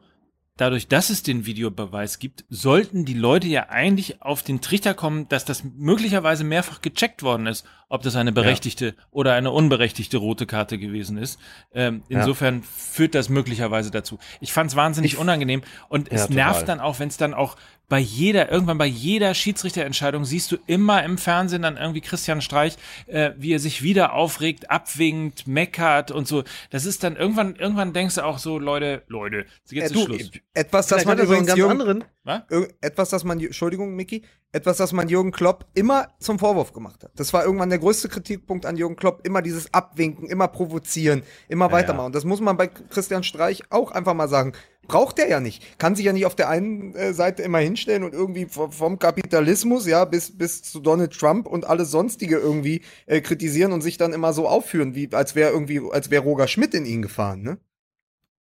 dadurch, 0.57 0.87
dass 0.89 1.11
es 1.11 1.23
den 1.23 1.47
Videobeweis 1.47 2.19
gibt, 2.19 2.45
sollten 2.49 3.05
die 3.05 3.15
Leute 3.15 3.49
ja 3.49 3.69
eigentlich 3.71 4.23
auf 4.23 4.43
den 4.43 4.61
Trichter 4.61 4.95
kommen, 4.95 5.29
dass 5.29 5.45
das 5.45 5.65
möglicherweise 5.65 6.45
mehrfach 6.45 6.81
gecheckt 6.81 7.23
worden 7.23 7.47
ist, 7.47 7.67
ob 7.89 8.03
das 8.03 8.17
eine 8.17 8.33
berechtigte 8.33 8.95
oder 9.11 9.35
eine 9.35 9.51
unberechtigte 9.51 10.17
rote 10.17 10.47
Karte 10.47 10.79
gewesen 10.79 11.19
ist. 11.19 11.39
Ähm, 11.73 12.03
Ja. 12.09 12.21
insofern 12.21 12.63
führt 12.63 13.15
das 13.15 13.29
möglicherweise 13.29 13.91
dazu. 13.91 14.19
Ich 14.41 14.53
fand 14.53 14.71
es 14.71 14.77
wahnsinnig 14.77 15.15
Ich- 15.15 15.19
unangenehm 15.19 15.63
und 15.89 16.09
Ja, 16.09 16.15
es 16.15 16.29
nervt 16.29 16.61
total. 16.61 16.67
dann 16.77 16.81
auch, 16.81 16.99
wenn 16.99 17.09
es 17.09 17.17
dann 17.17 17.35
auch 17.35 17.57
bei 17.89 17.99
jeder, 17.99 18.51
irgendwann 18.51 18.79
bei 18.79 18.87
jeder 18.87 19.35
Schiedsrichterentscheidung 19.35 20.25
siehst 20.25 20.51
du 20.51 20.57
immer 20.67 21.03
im 21.05 21.19
Fernsehen 21.19 21.63
dann 21.63 21.77
irgendwie 21.77 22.01
Christian 22.01 22.41
Streich, 22.41 22.77
äh, 23.07 23.33
wie 23.37 23.53
er 23.53 23.59
sich 23.59 23.83
wieder 23.83 24.15
aufregt, 24.15 24.71
abwinkt, 24.71 25.47
meckert 25.47 26.11
und 26.11 26.27
so. 26.27 26.45
Das 26.71 26.87
ist 26.87 27.05
dann 27.05 27.17
irgendwann, 27.17 27.57
irgendwann 27.57 27.93
denkst 27.93 28.17
du 28.17 28.25
auch 28.25 28.39
so, 28.39 28.59
Leute, 28.59 29.03
Leute, 29.09 29.45
jetzt 29.71 29.73
Äh, 29.73 29.85
ist 29.85 29.95
du, 29.95 30.05
Schluss. 30.05 30.31
Etwas, 30.55 30.87
das 30.87 31.05
man 31.05 31.19
hat 31.19 31.27
so 31.27 31.33
einen 31.35 31.43
übrigens 31.43 31.47
ganz 31.49 31.59
Jürgen, 31.59 31.73
anderen. 31.73 32.05
Was? 32.25 32.43
Etwas, 32.81 33.11
das 33.11 33.25
man, 33.25 33.39
Entschuldigung, 33.39 33.95
Micky, 33.95 34.23
etwas, 34.53 34.77
das 34.77 34.93
man 34.93 35.09
Jürgen 35.09 35.33
Klopp 35.33 35.67
immer 35.75 36.09
zum 36.21 36.39
Vorwurf 36.39 36.73
gemacht 36.73 37.03
hat. 37.03 37.11
Das 37.17 37.33
war 37.33 37.45
irgendwann 37.45 37.71
der 37.71 37.81
größte 37.81 38.09
Kritikpunkt 38.09 38.67
an 38.67 38.77
Jürgen 38.77 38.97
Klopp. 38.97 39.27
Immer 39.27 39.43
dieses 39.43 39.75
Abwinken, 39.75 40.29
immer 40.29 40.49
provozieren, 40.49 41.23
immer 41.49 41.73
weitermachen. 41.73 42.07
Und 42.07 42.15
das 42.15 42.25
muss 42.25 42.41
man 42.41 42.57
bei 42.57 42.69
Christian 42.69 43.25
Streich 43.25 43.65
auch 43.71 43.91
einfach 43.91 44.15
mal 44.15 44.29
sagen. 44.29 44.53
Braucht 44.87 45.19
er 45.19 45.29
ja 45.29 45.41
nicht. 45.41 45.79
Kann 45.79 45.97
sich 45.97 46.05
ja 46.05 46.13
nicht 46.13 46.27
auf 46.27 46.37
der 46.37 46.49
einen 46.49 46.95
äh, 46.95 47.13
Seite 47.13 47.43
immer 47.43 47.59
hinstellen 47.59 48.05
und 48.05 48.13
irgendwie 48.13 48.47
vom, 48.47 48.99
Kapitalismus, 48.99 49.87
ja, 49.87 50.05
bis, 50.05 50.37
bis 50.37 50.63
zu 50.63 50.81
Donald 50.81 51.19
Trump 51.19 51.47
und 51.47 51.67
alles 51.67 51.91
sonstige 51.91 52.37
irgendwie 52.37 52.83
äh, 53.07 53.21
kritisieren 53.21 53.73
und 53.73 53.81
sich 53.81 53.97
dann 53.97 54.13
immer 54.13 54.33
so 54.33 54.49
aufführen, 54.49 54.95
wie 54.95 55.09
als 55.13 55.35
wäre 55.35 55.51
irgendwie, 55.51 55.81
als 55.91 56.11
wäre 56.11 56.23
Roger 56.23 56.49
Schmidt 56.49 56.75
in 56.75 56.87
ihn 56.87 57.03
gefahren, 57.03 57.43
ne? 57.43 57.59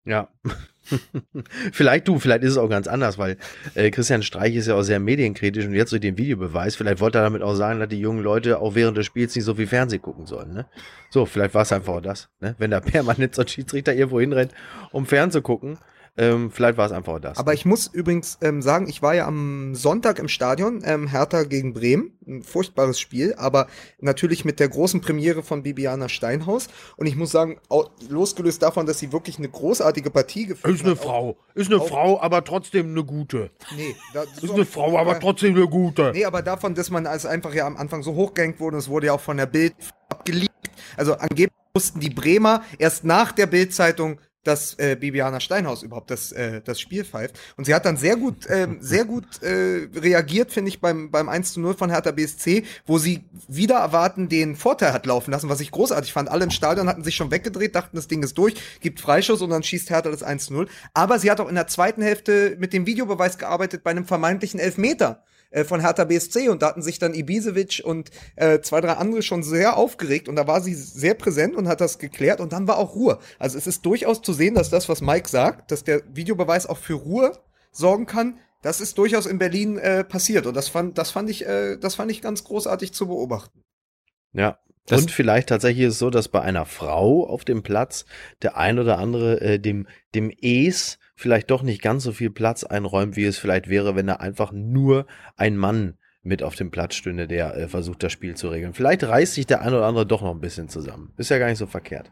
Ja. 0.04 0.30
vielleicht 1.72 2.08
du, 2.08 2.18
vielleicht 2.20 2.44
ist 2.44 2.52
es 2.52 2.58
auch 2.58 2.70
ganz 2.70 2.88
anders, 2.88 3.18
weil 3.18 3.38
äh, 3.76 3.92
Christian 3.92 4.24
Streich 4.24 4.56
ist 4.56 4.68
ja 4.68 4.76
auch 4.76 4.82
sehr 4.82 5.00
medienkritisch 5.00 5.66
und 5.66 5.74
jetzt 5.74 5.92
durch 5.92 6.02
den 6.02 6.18
Videobeweis, 6.18 6.76
vielleicht 6.76 7.00
wollte 7.00 7.20
er 7.20 7.24
damit 7.24 7.44
auch 7.44 7.54
sagen, 7.54 7.80
dass 7.80 7.90
die 7.90 8.00
jungen 8.00 8.24
Leute 8.24 8.60
auch 8.60 8.76
während 8.76 8.98
des 8.98 9.06
Spiels 9.06 9.36
nicht 9.36 9.46
so 9.46 9.56
viel 9.56 9.68
Fernsehen 9.68 10.02
gucken 10.02 10.26
sollen. 10.26 10.54
Ne? 10.54 10.66
So, 11.12 11.26
vielleicht 11.26 11.54
war 11.54 11.62
es 11.62 11.72
einfach 11.72 11.94
auch 11.94 12.02
das. 12.02 12.30
Ne? 12.40 12.56
Wenn 12.58 12.72
da 12.72 12.80
permanent 12.82 13.36
so 13.36 13.44
ein 13.44 13.48
Schiedsrichter 13.48 13.94
irgendwo 13.94 14.20
hinrennt, 14.20 14.54
um 14.92 15.06
fern 15.06 15.32
zu 15.32 15.42
gucken, 15.42 15.78
ähm, 16.18 16.52
vielleicht 16.52 16.78
war 16.78 16.86
es 16.86 16.92
einfach 16.92 17.14
auch 17.14 17.20
das. 17.20 17.38
Aber 17.38 17.54
ich 17.54 17.66
muss 17.66 17.88
übrigens 17.88 18.38
ähm, 18.42 18.62
sagen, 18.62 18.88
ich 18.90 19.02
war 19.02 19.16
ja 19.16 19.26
am 19.28 19.76
Sonntag 19.76 20.20
im 20.20 20.28
Stadion, 20.28 20.82
ähm, 20.86 21.08
Hertha 21.08 21.44
gegen 21.44 21.74
Bremen, 21.74 22.18
ein 22.28 22.44
furchtbares 22.44 23.00
Spiel, 23.00 23.34
aber 23.38 23.68
natürlich 24.00 24.44
mit 24.46 24.60
der 24.60 24.68
großen 24.70 25.00
Premiere 25.02 25.42
von 25.42 25.64
Bibiana 25.64 26.10
Steinhaus. 26.10 26.68
Und 26.98 27.08
ich 27.08 27.16
muss 27.16 27.32
sagen, 27.32 27.60
losgelöst 28.10 28.62
davon, 28.62 28.86
dass 28.86 29.00
sie 29.00 29.12
wirklich 29.14 29.38
eine 29.38 29.50
großartige 29.50 30.12
Partie 30.12 30.48
geführt 30.48 30.76
ist 30.76 30.82
eine 30.84 30.92
hat, 30.92 31.00
auch- 31.00 31.04
Frau, 31.04 31.38
ist 31.56 31.72
eine 31.72 31.82
auch- 31.82 31.88
Frau, 31.88 32.22
aber 32.22 32.44
trotzdem 32.44 32.88
eine 32.92 33.04
gute. 33.04 33.52
Nee, 33.76 33.96
da, 34.14 34.24
Ist 34.42 34.52
eine 34.52 34.66
Frau, 34.66 34.98
aber 34.98 35.20
trotzdem 35.20 35.56
eine 35.56 35.68
gute. 35.68 36.12
Nee, 36.14 36.26
aber 36.26 36.42
davon, 36.42 36.76
dass 36.76 36.90
man 36.90 37.08
als 37.08 37.26
einfach 37.26 37.54
ja 37.54 37.66
am 37.66 37.78
Anfang 37.78 38.04
so 38.04 38.14
hochgehängt 38.16 38.60
wurde, 38.60 38.78
es 38.78 38.90
wurde 38.90 39.08
ja 39.08 39.14
auch 39.14 39.22
von 39.22 39.38
der 39.38 39.46
Bild 39.46 39.74
abgelegt. 40.10 40.52
Also 40.98 41.14
angeblich 41.14 41.52
mussten 41.74 42.00
die 42.02 42.10
Bremer 42.10 42.64
erst 42.80 43.06
nach 43.06 43.32
der 43.32 43.46
Bildzeitung 43.48 44.20
dass 44.44 44.78
äh, 44.80 44.96
Bibiana 45.00 45.40
Steinhaus 45.40 45.84
überhaupt 45.84 46.10
das, 46.10 46.32
äh, 46.32 46.62
das 46.62 46.80
Spiel 46.80 47.06
pfeift. 47.06 47.40
Und 47.58 47.66
sie 47.66 47.76
hat 47.76 47.86
dann 47.86 47.98
sehr 47.98 48.16
gut, 48.16 48.46
äh, 48.48 48.68
sehr 48.80 49.06
gut 49.06 49.42
äh, 49.44 49.88
reagiert, 49.96 50.52
finde 50.52 50.70
ich, 50.70 50.82
beim, 50.82 51.12
beim 51.12 51.30
1 51.30 51.54
zu 51.54 51.62
0 51.62 51.76
von 51.76 51.90
Hertha 51.90 52.12
BSC, 52.12 52.64
wo 52.86 52.98
sie 52.98 53.24
wieder 53.48 53.76
erwarten 53.76 54.30
den 54.30 54.56
Vorteil 54.56 54.94
hat 54.94 55.06
laufen 55.06 55.32
lassen, 55.32 55.50
was 55.50 55.60
ich 55.60 55.72
großartig 55.72 56.12
fand. 56.12 56.30
Alle 56.30 56.46
im 56.46 56.52
Stadion 56.52 56.88
hatten 56.88 57.04
sich 57.04 57.16
schon 57.16 57.32
weggedreht, 57.32 57.76
dachten, 57.76 57.96
das 57.96 58.08
Ding 58.08 58.24
ist 58.24 58.38
durch, 58.38 58.56
gibt 58.80 59.00
Freischuss 59.00 59.42
und 59.42 59.52
dann 59.52 59.64
schießt 59.64 59.90
Hertha 59.90 60.10
das 60.10 60.24
1 60.24 60.46
zu 60.46 60.54
0. 60.54 60.68
Aber 60.94 61.20
sie 61.20 61.30
hat 61.30 61.40
auch 61.40 61.50
in 61.50 61.56
der 61.56 61.68
zweiten 61.68 62.02
Hälfte 62.02 62.56
mit 62.60 62.74
dem 62.74 62.86
Videobeweis 62.86 63.38
gearbeitet 63.38 63.84
bei 63.84 63.92
einem 63.92 64.06
vermeintlichen 64.06 64.60
Elfmeter 64.60 65.24
äh, 65.52 65.64
von 65.64 65.80
Hertha 65.80 66.06
BSC 66.06 66.50
und 66.50 66.62
da 66.62 66.68
hatten 66.68 66.82
sich 66.82 67.00
dann 67.00 67.14
Ibisevic 67.14 67.82
und 67.84 68.10
äh, 68.36 68.60
zwei, 68.62 68.82
drei 68.82 68.94
andere 68.94 69.22
schon 69.22 69.44
sehr 69.44 69.78
aufgeregt 69.78 70.28
und 70.28 70.36
da 70.36 70.48
war 70.48 70.62
sie 70.62 70.74
sehr 70.74 71.14
präsent 71.14 71.56
und 71.56 71.68
hat 71.68 71.82
das 71.82 72.00
geklärt 72.00 72.42
und 72.42 72.54
dann 72.54 72.68
war 72.68 72.78
auch 72.78 72.96
Ruhe. 72.96 73.20
Also 73.38 73.58
es 73.58 73.68
ist 73.68 73.86
durchaus 73.86 74.22
zu 74.22 74.34
sehen, 74.34 74.56
dass 74.56 74.70
das, 74.70 74.90
was 74.90 75.02
Mike 75.02 75.30
sagt, 75.30 75.72
dass 75.72 75.84
der 75.84 76.02
Videobeweis 76.14 76.66
auch 76.66 76.78
für 76.78 76.96
Ruhe 76.96 77.38
sorgen 77.72 78.06
kann, 78.06 78.40
das 78.62 78.80
ist 78.80 78.98
durchaus 78.98 79.26
in 79.26 79.40
Berlin 79.40 79.78
äh, 79.78 80.04
passiert 80.04 80.46
und 80.46 80.56
das 80.56 80.68
fand, 80.68 80.98
das 80.98 81.12
fand 81.12 81.30
ich, 81.30 81.46
äh, 81.46 81.78
das 81.78 81.96
fand 81.96 82.12
ich 82.12 82.22
ganz 82.22 82.44
großartig 82.44 82.94
zu 82.94 83.08
beobachten. 83.08 83.64
Ja. 84.34 84.58
Das 84.88 85.02
und 85.02 85.12
vielleicht 85.12 85.50
tatsächlich 85.50 85.86
ist 85.86 85.94
es 85.94 86.00
so, 86.00 86.10
dass 86.10 86.28
bei 86.28 86.42
einer 86.42 86.66
Frau 86.66 87.28
auf 87.28 87.46
dem 87.46 87.62
Platz 87.62 88.06
der 88.42 88.58
ein 88.58 88.80
oder 88.80 88.98
andere 88.98 89.40
äh, 89.40 89.60
dem, 89.60 89.88
dem 90.16 90.32
Es 90.42 90.98
vielleicht 91.22 91.52
doch 91.52 91.62
nicht 91.62 91.82
ganz 91.82 92.04
so 92.04 92.12
viel 92.12 92.32
Platz 92.32 92.64
einräumt, 92.64 93.16
wie 93.16 93.26
es 93.26 93.38
vielleicht 93.38 93.70
wäre, 93.70 93.96
wenn 93.96 94.08
da 94.08 94.16
einfach 94.16 94.52
nur 94.52 95.06
ein 95.38 95.56
Mann 95.56 95.98
mit 96.24 96.44
auf 96.44 96.56
dem 96.56 96.72
Platz 96.72 96.96
stünde, 96.96 97.28
der 97.28 97.56
äh, 97.56 97.68
versucht, 97.68 98.04
das 98.04 98.12
Spiel 98.12 98.36
zu 98.36 98.50
regeln. 98.50 98.74
Vielleicht 98.74 99.04
reißt 99.04 99.36
sich 99.36 99.46
der 99.46 99.62
ein 99.62 99.74
oder 99.74 99.86
andere 99.86 100.06
doch 100.06 100.22
noch 100.22 100.32
ein 100.32 100.42
bisschen 100.42 100.70
zusammen. 100.70 101.14
Ist 101.18 101.30
ja 101.30 101.40
gar 101.40 101.48
nicht 101.48 101.58
so 101.58 101.68
verkehrt. 101.68 102.12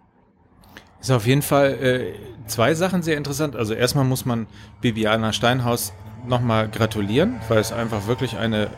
Ist 1.02 1.12
auf 1.12 1.26
jeden 1.26 1.42
Fall 1.42 1.74
äh, 1.82 2.14
zwei 2.48 2.74
Sachen 2.74 3.02
sehr 3.02 3.18
interessant. 3.18 3.56
Also 3.56 3.74
erstmal 3.74 4.06
muss 4.06 4.26
man 4.26 4.48
Bibiana 4.82 5.34
Steinhaus 5.34 5.94
nochmal 6.28 6.70
gratulieren, 6.70 7.36
weil 7.48 7.60
es 7.60 7.72
einfach 7.72 8.08
wirklich 8.08 8.38
eine 8.38 8.70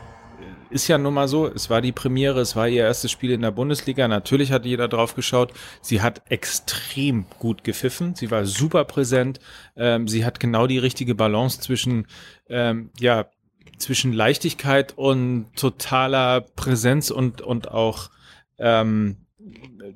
ist 0.72 0.88
ja 0.88 0.98
nun 0.98 1.14
mal 1.14 1.28
so, 1.28 1.48
es 1.48 1.70
war 1.70 1.82
die 1.82 1.92
Premiere, 1.92 2.40
es 2.40 2.56
war 2.56 2.68
ihr 2.68 2.84
erstes 2.84 3.12
Spiel 3.12 3.32
in 3.32 3.42
der 3.42 3.52
Bundesliga. 3.52 4.08
Natürlich 4.08 4.52
hat 4.52 4.66
jeder 4.66 4.88
drauf 4.88 5.16
geschaut. 5.16 5.54
Sie 5.82 6.02
hat 6.02 6.24
extrem 6.30 7.26
gut 7.40 7.64
gepfiffen. 7.64 8.16
Sie 8.16 8.32
war 8.32 8.46
super 8.46 8.86
präsent. 8.86 9.40
Ähm, 9.76 10.08
sie 10.08 10.26
hat 10.26 10.40
genau 10.40 10.68
die 10.68 10.78
richtige 10.78 11.16
Balance 11.16 11.60
zwischen, 11.60 12.08
ähm, 12.50 12.90
ja, 13.00 13.28
zwischen 13.78 14.14
Leichtigkeit 14.14 14.98
und 14.98 15.48
totaler 15.56 16.42
Präsenz 16.42 17.12
und, 17.12 17.42
und 17.42 17.70
auch, 17.70 18.10
ähm, 18.58 19.18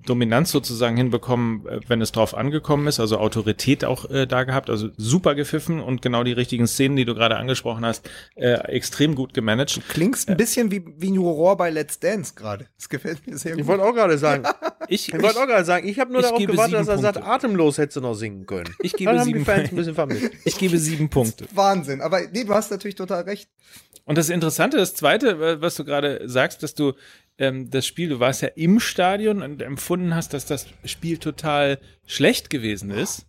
Dominanz 0.05 0.51
sozusagen 0.51 0.97
hinbekommen, 0.97 1.67
äh, 1.67 1.79
wenn 1.87 2.01
es 2.01 2.11
drauf 2.11 2.35
angekommen 2.35 2.87
ist, 2.87 2.99
also 2.99 3.17
Autorität 3.17 3.85
auch 3.85 4.09
äh, 4.09 4.25
da 4.25 4.43
gehabt, 4.43 4.69
also 4.69 4.89
super 4.97 5.35
gepfiffen 5.35 5.79
und 5.79 6.01
genau 6.01 6.23
die 6.23 6.31
richtigen 6.31 6.67
Szenen, 6.67 6.95
die 6.95 7.05
du 7.05 7.13
gerade 7.13 7.37
angesprochen 7.37 7.85
hast, 7.85 8.09
äh, 8.35 8.53
extrem 8.69 9.15
gut 9.15 9.33
gemanagt. 9.33 9.77
Du 9.77 9.81
klingst 9.81 10.29
ein 10.29 10.37
bisschen 10.37 10.71
wie, 10.71 10.83
wie 10.97 11.11
ein 11.11 11.15
Juror 11.15 11.57
bei 11.57 11.69
Let's 11.69 11.99
Dance 11.99 12.33
gerade. 12.35 12.67
Das 12.77 12.89
gefällt 12.89 13.25
mir 13.27 13.37
sehr 13.37 13.53
gut. 13.53 13.61
Ich 13.61 13.67
wollte 13.67 13.83
auch 13.83 13.93
gerade 13.93 14.17
sagen, 14.17 14.43
ich, 14.87 15.13
ich 15.13 15.21
wollte 15.21 15.39
auch 15.39 15.47
gerade 15.47 15.65
sagen, 15.65 15.87
ich 15.87 15.99
habe 15.99 16.11
nur 16.11 16.21
darauf 16.21 16.39
gewartet, 16.39 16.75
dass 16.75 16.87
er 16.87 16.97
sagt, 16.97 17.17
atemlos 17.21 17.77
hättest 17.77 17.97
du 17.97 18.01
noch 18.01 18.15
singen 18.15 18.45
können. 18.45 18.73
Ich 18.81 18.93
gebe 18.93 19.13
Dann 19.13 19.23
sieben 19.23 19.45
Punkte. 19.45 19.75
Ich 20.45 20.57
gebe 20.57 20.77
sieben 20.77 21.09
Punkte. 21.09 21.45
Wahnsinn, 21.53 22.01
aber 22.01 22.21
nee, 22.31 22.43
du 22.43 22.53
hast 22.53 22.71
natürlich 22.71 22.95
total 22.95 23.23
recht. 23.23 23.49
Und 24.05 24.17
das 24.17 24.29
Interessante, 24.29 24.77
das 24.77 24.93
Zweite, 24.93 25.61
was 25.61 25.75
du 25.75 25.83
gerade 25.83 26.21
sagst, 26.29 26.61
dass 26.61 26.75
du 26.75 26.93
ähm, 27.37 27.69
das 27.69 27.85
Spiel, 27.85 28.09
du 28.09 28.19
warst 28.19 28.41
ja 28.41 28.49
im 28.49 28.79
Stadion 28.79 29.41
und 29.41 29.61
empfunden 29.61 30.15
hast, 30.15 30.33
dass 30.33 30.45
das 30.45 30.67
Spiel 30.85 31.17
total 31.17 31.79
schlecht 32.05 32.49
gewesen 32.49 32.91
ist, 32.91 33.25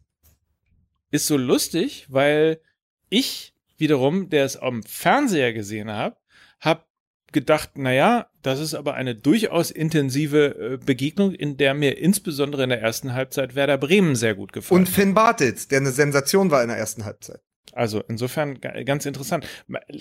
ist 1.11 1.27
so 1.27 1.37
lustig, 1.37 2.07
weil 2.09 2.61
ich 3.09 3.55
wiederum, 3.79 4.31
der 4.31 4.45
es 4.45 4.57
am 4.57 4.83
Fernseher 4.83 5.53
gesehen 5.53 5.91
habe, 5.91 6.17
habe 6.61 6.85
gedacht, 7.33 7.77
naja, 7.77 8.31
das 8.43 8.61
ist 8.61 8.75
aber 8.75 8.95
eine 8.95 9.15
durchaus 9.15 9.71
intensive 9.71 10.75
äh, 10.75 10.77
Begegnung, 10.85 11.33
in 11.33 11.57
der 11.57 11.75
mir 11.75 11.99
insbesondere 11.99 12.63
in 12.63 12.71
der 12.71 12.81
ersten 12.81 13.13
Halbzeit 13.13 13.55
Werder 13.55 13.79
Bremen 13.79 14.15
sehr 14.15 14.35
gut 14.35 14.53
gefallen 14.53 14.83
Und 14.83 14.89
Finn 14.89 15.15
Bartitz, 15.15 15.69
der 15.69 15.81
eine 15.81 15.91
Sensation 15.91 16.51
war 16.51 16.63
in 16.63 16.69
der 16.69 16.79
ersten 16.79 17.05
Halbzeit. 17.05 17.41
Also 17.73 18.03
insofern 18.09 18.61
ganz 18.61 19.07
interessant. 19.07 19.47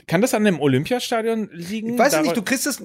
Kann 0.07 0.21
das 0.21 0.33
an 0.33 0.43
dem 0.43 0.59
Olympiastadion 0.59 1.49
liegen? 1.51 1.93
Ich 1.93 1.99
weiß 1.99 2.13
Dar 2.13 2.21
nicht, 2.21 2.37
du 2.37 2.41
kriegst 2.41 2.67
es. 2.67 2.81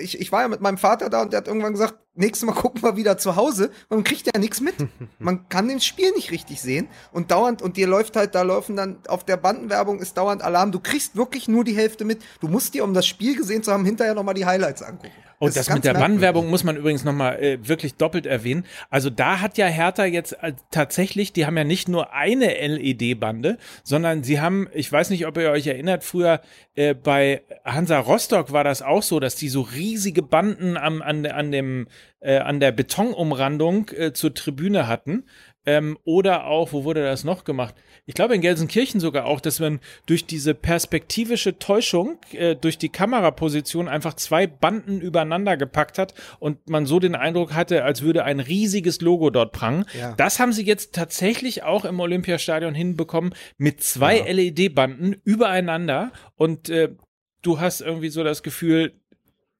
Ich, 0.00 0.20
ich 0.20 0.32
war 0.32 0.42
ja 0.42 0.48
mit 0.48 0.60
meinem 0.60 0.78
Vater 0.78 1.08
da 1.08 1.22
und 1.22 1.32
der 1.32 1.38
hat 1.38 1.48
irgendwann 1.48 1.72
gesagt, 1.72 1.94
nächstes 2.18 2.46
Mal 2.46 2.52
gucken 2.52 2.82
wir 2.82 2.96
wieder 2.96 3.16
zu 3.18 3.36
Hause. 3.36 3.70
Man 3.88 4.04
kriegt 4.04 4.26
ja 4.26 4.38
nichts 4.38 4.60
mit. 4.60 4.74
Man 5.18 5.48
kann 5.48 5.68
das 5.68 5.84
Spiel 5.84 6.10
nicht 6.12 6.30
richtig 6.30 6.60
sehen. 6.60 6.88
Und 7.12 7.30
dauernd, 7.30 7.62
und 7.62 7.76
dir 7.76 7.86
läuft 7.86 8.16
halt, 8.16 8.34
da 8.34 8.42
laufen 8.42 8.76
dann 8.76 8.98
auf 9.08 9.24
der 9.24 9.36
Bandenwerbung 9.36 10.00
ist 10.00 10.16
dauernd 10.16 10.42
Alarm. 10.42 10.72
Du 10.72 10.80
kriegst 10.80 11.16
wirklich 11.16 11.48
nur 11.48 11.64
die 11.64 11.76
Hälfte 11.76 12.04
mit. 12.04 12.22
Du 12.40 12.48
musst 12.48 12.74
dir, 12.74 12.84
um 12.84 12.94
das 12.94 13.06
Spiel 13.06 13.36
gesehen 13.36 13.62
zu 13.62 13.72
haben, 13.72 13.84
hinterher 13.84 14.14
nochmal 14.14 14.34
die 14.34 14.46
Highlights 14.46 14.82
angucken. 14.82 15.12
Und 15.38 15.56
das, 15.56 15.66
das 15.66 15.74
mit 15.74 15.84
der 15.84 15.94
Bannenwerbung 15.94 16.48
muss 16.50 16.64
man 16.64 16.76
übrigens 16.76 17.04
nochmal 17.04 17.40
äh, 17.40 17.58
wirklich 17.68 17.94
doppelt 17.94 18.26
erwähnen. 18.26 18.64
Also 18.90 19.08
da 19.08 19.40
hat 19.40 19.56
ja 19.56 19.66
Hertha 19.66 20.04
jetzt 20.04 20.32
äh, 20.42 20.54
tatsächlich, 20.70 21.32
die 21.32 21.46
haben 21.46 21.56
ja 21.56 21.64
nicht 21.64 21.88
nur 21.88 22.12
eine 22.12 22.54
LED-Bande, 22.54 23.58
sondern 23.84 24.24
sie 24.24 24.40
haben, 24.40 24.68
ich 24.72 24.90
weiß 24.90 25.10
nicht, 25.10 25.26
ob 25.26 25.36
ihr 25.36 25.50
euch 25.50 25.68
erinnert, 25.68 26.02
früher 26.02 26.40
äh, 26.74 26.94
bei 26.94 27.42
Hansa 27.64 28.00
Rostock 28.00 28.52
war 28.52 28.64
das 28.64 28.82
auch 28.82 29.02
so, 29.02 29.20
dass 29.20 29.36
die 29.36 29.48
so 29.48 29.60
riesige 29.60 30.22
Banden 30.22 30.76
am, 30.76 31.02
an, 31.02 31.24
an, 31.26 31.52
dem, 31.52 31.86
äh, 32.20 32.38
an 32.38 32.60
der 32.60 32.72
Betonumrandung 32.72 33.90
äh, 33.90 34.12
zur 34.12 34.34
Tribüne 34.34 34.86
hatten. 34.86 35.24
Ähm, 35.66 35.98
oder 36.04 36.46
auch, 36.46 36.72
wo 36.72 36.84
wurde 36.84 37.02
das 37.02 37.24
noch 37.24 37.44
gemacht? 37.44 37.74
Ich 38.06 38.14
glaube 38.14 38.34
in 38.34 38.40
Gelsenkirchen 38.40 39.00
sogar 39.00 39.26
auch, 39.26 39.38
dass 39.38 39.60
man 39.60 39.80
durch 40.06 40.24
diese 40.24 40.54
perspektivische 40.54 41.58
Täuschung, 41.58 42.16
äh, 42.32 42.56
durch 42.56 42.78
die 42.78 42.88
Kameraposition 42.88 43.86
einfach 43.86 44.14
zwei 44.14 44.46
Banden 44.46 45.02
übereinander 45.02 45.58
gepackt 45.58 45.98
hat 45.98 46.14
und 46.38 46.70
man 46.70 46.86
so 46.86 47.00
den 47.00 47.14
Eindruck 47.14 47.52
hatte, 47.54 47.84
als 47.84 48.00
würde 48.00 48.24
ein 48.24 48.40
riesiges 48.40 49.02
Logo 49.02 49.28
dort 49.28 49.52
prangen. 49.52 49.84
Ja. 49.92 50.14
Das 50.16 50.40
haben 50.40 50.54
sie 50.54 50.64
jetzt 50.64 50.94
tatsächlich 50.94 51.64
auch 51.64 51.84
im 51.84 52.00
Olympiastadion 52.00 52.74
hinbekommen 52.74 53.34
mit 53.58 53.82
zwei 53.82 54.20
ja. 54.20 54.32
LED-Banden 54.32 55.20
übereinander 55.24 56.12
und 56.36 56.70
äh, 56.70 56.94
du 57.42 57.60
hast 57.60 57.82
irgendwie 57.82 58.08
so 58.08 58.24
das 58.24 58.42
Gefühl, 58.42 58.94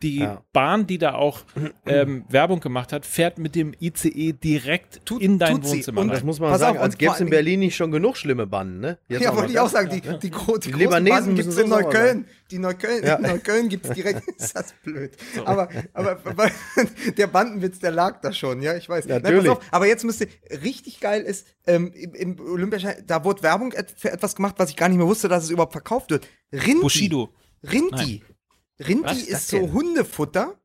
die 0.03 0.21
ja. 0.21 0.45
Bahn, 0.53 0.87
die 0.87 0.99
da 0.99 1.15
auch 1.15 1.41
ähm, 1.87 2.25
Werbung 2.29 2.61
gemacht 2.61 2.93
hat, 2.93 3.05
fährt 3.05 3.39
mit 3.39 3.55
dem 3.55 3.75
ICE 3.81 4.33
direkt 4.33 5.05
tut, 5.05 5.21
in 5.23 5.39
dein 5.39 5.65
Wohnzimmer. 5.65 6.01
Und 6.01 6.09
das 6.09 6.23
muss 6.23 6.39
man 6.39 6.51
Pass 6.51 6.61
sagen, 6.61 6.79
auf, 6.79 6.85
als 6.85 6.99
gäbe 6.99 7.13
es 7.13 7.21
in 7.21 7.31
Berlin 7.31 7.61
nicht 7.61 7.77
schon 7.77 7.91
genug 7.91 8.17
schlimme 8.17 8.47
Banden, 8.47 8.81
ne? 8.81 8.99
Jetzt 9.09 9.23
ja, 9.23 9.35
wollte 9.35 9.53
ich 9.53 9.59
auch 9.59 9.69
sagen, 9.69 9.91
die, 9.91 10.01
die, 10.01 10.09
die, 10.09 10.19
die, 10.19 10.21
die 10.21 10.31
großen 10.31 11.35
gibt 11.35 11.49
es 11.49 11.59
in 11.59 11.69
Neukölln. 11.69 12.27
Die 12.51 12.59
Neukölln, 12.59 13.05
ja. 13.05 13.17
in 13.17 13.23
Neukölln 13.23 13.69
gibt 13.69 13.87
es 13.87 13.93
direkt, 13.93 14.27
ist 14.37 14.57
das 14.57 14.73
blöd. 14.83 15.13
So. 15.35 15.47
Aber, 15.47 15.69
aber, 15.93 16.19
aber 16.25 16.51
der 17.17 17.27
Bandenwitz, 17.27 17.79
der 17.81 17.91
lag 17.91 18.21
da 18.21 18.33
schon, 18.33 18.63
ja, 18.63 18.75
ich 18.77 18.89
weiß. 18.89 19.07
Natürlich. 19.07 19.45
Nein, 19.45 19.51
auf, 19.51 19.61
aber 19.71 19.87
jetzt 19.87 20.05
müsste, 20.05 20.29
richtig 20.63 21.01
geil 21.01 21.23
ist, 21.23 21.47
ähm, 21.67 21.93
im, 21.93 22.15
im 22.15 22.41
Olympiaschein, 22.41 23.05
da 23.07 23.25
wurde 23.25 23.43
Werbung 23.43 23.75
für 23.97 24.13
etwas 24.13 24.37
gemacht, 24.37 24.55
was 24.59 24.71
ich 24.71 24.77
gar 24.77 24.89
nicht 24.89 24.99
mehr 24.99 25.07
wusste, 25.07 25.29
dass 25.29 25.45
es 25.45 25.51
überhaupt 25.51 25.73
verkauft 25.73 26.11
wird. 26.11 26.27
Rinti. 26.53 26.81
Bushido. 26.81 27.35
Rinti. 27.63 28.23
Nein. 28.23 28.38
Rinti 28.81 29.20
ist 29.20 29.49
so 29.49 29.72
Hundefutter. 29.72 30.61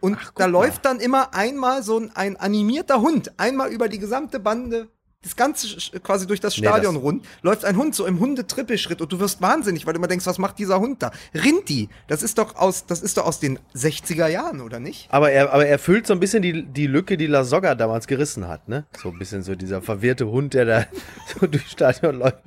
Und 0.00 0.18
Ach, 0.20 0.32
da 0.32 0.46
läuft 0.46 0.84
dann 0.84 1.00
immer 1.00 1.34
einmal 1.34 1.82
so 1.82 1.98
ein, 1.98 2.14
ein 2.14 2.36
animierter 2.36 3.00
Hund, 3.00 3.38
einmal 3.38 3.70
über 3.70 3.88
die 3.88 3.98
gesamte 3.98 4.38
Bande 4.38 4.88
das 5.26 5.36
ganze 5.36 5.68
quasi 6.00 6.26
durch 6.26 6.40
das 6.40 6.54
Stadion 6.54 6.94
nee, 6.94 7.00
das 7.00 7.04
rund, 7.04 7.24
läuft 7.42 7.64
ein 7.64 7.76
Hund 7.76 7.94
so 7.94 8.06
im 8.06 8.20
Hundetrippelschritt 8.20 9.00
und 9.00 9.12
du 9.12 9.18
wirst 9.18 9.42
wahnsinnig, 9.42 9.84
weil 9.86 9.94
du 9.94 9.98
immer 9.98 10.06
denkst, 10.06 10.26
was 10.26 10.38
macht 10.38 10.58
dieser 10.58 10.78
Hund 10.78 11.02
da? 11.02 11.10
Rinti, 11.34 11.88
das 12.06 12.22
ist 12.22 12.38
doch 12.38 12.54
aus, 12.56 12.86
das 12.86 13.00
ist 13.00 13.16
doch 13.16 13.26
aus 13.26 13.40
den 13.40 13.58
60er 13.74 14.28
Jahren, 14.28 14.60
oder 14.60 14.78
nicht? 14.78 15.08
Aber 15.10 15.30
er, 15.32 15.52
aber 15.52 15.66
er 15.66 15.78
füllt 15.78 16.06
so 16.06 16.12
ein 16.12 16.20
bisschen 16.20 16.42
die, 16.42 16.64
die 16.64 16.86
Lücke, 16.86 17.16
die 17.16 17.26
La 17.26 17.42
Soga 17.42 17.74
damals 17.74 18.06
gerissen 18.06 18.46
hat, 18.46 18.68
ne? 18.68 18.86
So 18.96 19.08
ein 19.08 19.18
bisschen 19.18 19.42
so 19.42 19.56
dieser 19.56 19.82
verwirrte 19.82 20.28
Hund, 20.28 20.54
der 20.54 20.64
da 20.64 20.86
so 21.40 21.46
durchs 21.46 21.72
Stadion 21.72 22.20
läuft. 22.20 22.38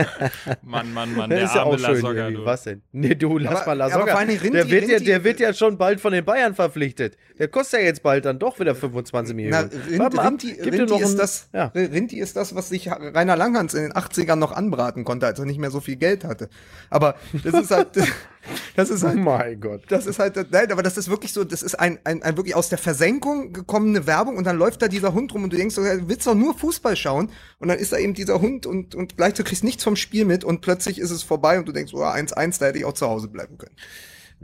Mann, 0.62 0.92
Mann, 0.92 1.14
Mann, 1.16 1.30
der 1.30 1.44
ist 1.44 1.54
ja 1.54 1.62
auch 1.62 1.78
schön, 1.78 1.96
Soga, 1.96 2.30
du. 2.30 2.44
Was 2.44 2.64
denn? 2.64 2.82
Nee, 2.92 3.14
du, 3.14 3.38
lass 3.38 3.62
aber, 3.62 3.66
mal 3.66 3.78
La 3.78 3.90
Soga. 3.90 4.14
Rinti, 4.18 4.50
der, 4.50 4.70
wird 4.70 4.82
Rinti, 4.82 4.92
ja, 4.92 4.98
der 4.98 5.24
wird 5.24 5.40
ja 5.40 5.54
schon 5.54 5.78
bald 5.78 6.00
von 6.00 6.12
den 6.12 6.24
Bayern 6.24 6.54
verpflichtet. 6.54 7.16
Der 7.38 7.48
kostet 7.48 7.80
ja 7.80 7.86
jetzt 7.86 8.02
bald 8.02 8.24
dann 8.26 8.38
doch 8.38 8.58
wieder 8.60 8.74
25 8.74 9.34
Millionen. 9.34 9.70
Na, 9.90 10.06
Rinti, 10.08 10.52
Rinti, 10.52 10.70
Rinti 10.70 11.02
ist 11.02 11.16
das, 11.16 11.48
ja. 11.52 11.66
Rinti 11.66 11.93
ist 11.94 12.36
das, 12.36 12.54
was 12.54 12.68
sich 12.68 12.90
Rainer 12.90 13.36
Langhans 13.36 13.74
in 13.74 13.82
den 13.82 13.92
80ern 13.92 14.36
noch 14.36 14.52
anbraten 14.52 15.04
konnte, 15.04 15.26
als 15.26 15.38
er 15.38 15.44
nicht 15.44 15.58
mehr 15.58 15.70
so 15.70 15.80
viel 15.80 15.96
Geld 15.96 16.24
hatte. 16.24 16.48
Aber 16.90 17.16
das 17.42 17.54
ist 17.54 17.70
halt, 17.70 17.88
das 18.76 18.90
ist 18.90 19.02
halt, 19.02 19.16
oh 19.16 19.20
mein 19.20 19.60
Gott. 19.60 19.82
Das 19.88 20.06
ist 20.06 20.18
halt, 20.18 20.50
nein, 20.50 20.70
aber 20.72 20.82
das 20.82 20.96
ist 20.96 21.08
wirklich 21.08 21.32
so, 21.32 21.44
das 21.44 21.62
ist 21.62 21.74
ein, 21.74 21.98
ein, 22.04 22.22
ein 22.22 22.36
wirklich 22.36 22.54
aus 22.54 22.68
der 22.68 22.78
Versenkung 22.78 23.52
gekommene 23.52 24.06
Werbung 24.06 24.36
und 24.36 24.44
dann 24.44 24.58
läuft 24.58 24.82
da 24.82 24.88
dieser 24.88 25.14
Hund 25.14 25.32
rum 25.34 25.44
und 25.44 25.52
du 25.52 25.56
denkst, 25.56 25.76
du 25.76 25.82
willst 26.08 26.26
doch 26.26 26.34
nur 26.34 26.56
Fußball 26.58 26.96
schauen 26.96 27.30
und 27.58 27.68
dann 27.68 27.78
ist 27.78 27.92
da 27.92 27.98
eben 27.98 28.14
dieser 28.14 28.40
Hund 28.40 28.66
und, 28.66 28.94
und 28.94 29.16
gleich 29.16 29.34
du 29.34 29.44
kriegst 29.44 29.64
nichts 29.64 29.84
vom 29.84 29.96
Spiel 29.96 30.24
mit 30.24 30.44
und 30.44 30.60
plötzlich 30.60 30.98
ist 30.98 31.10
es 31.10 31.22
vorbei 31.22 31.58
und 31.58 31.66
du 31.68 31.72
denkst, 31.72 31.92
oh, 31.94 32.02
1-1, 32.02 32.58
da 32.58 32.66
hätte 32.66 32.78
ich 32.78 32.84
auch 32.84 32.92
zu 32.92 33.06
Hause 33.06 33.28
bleiben 33.28 33.58
können. 33.58 33.74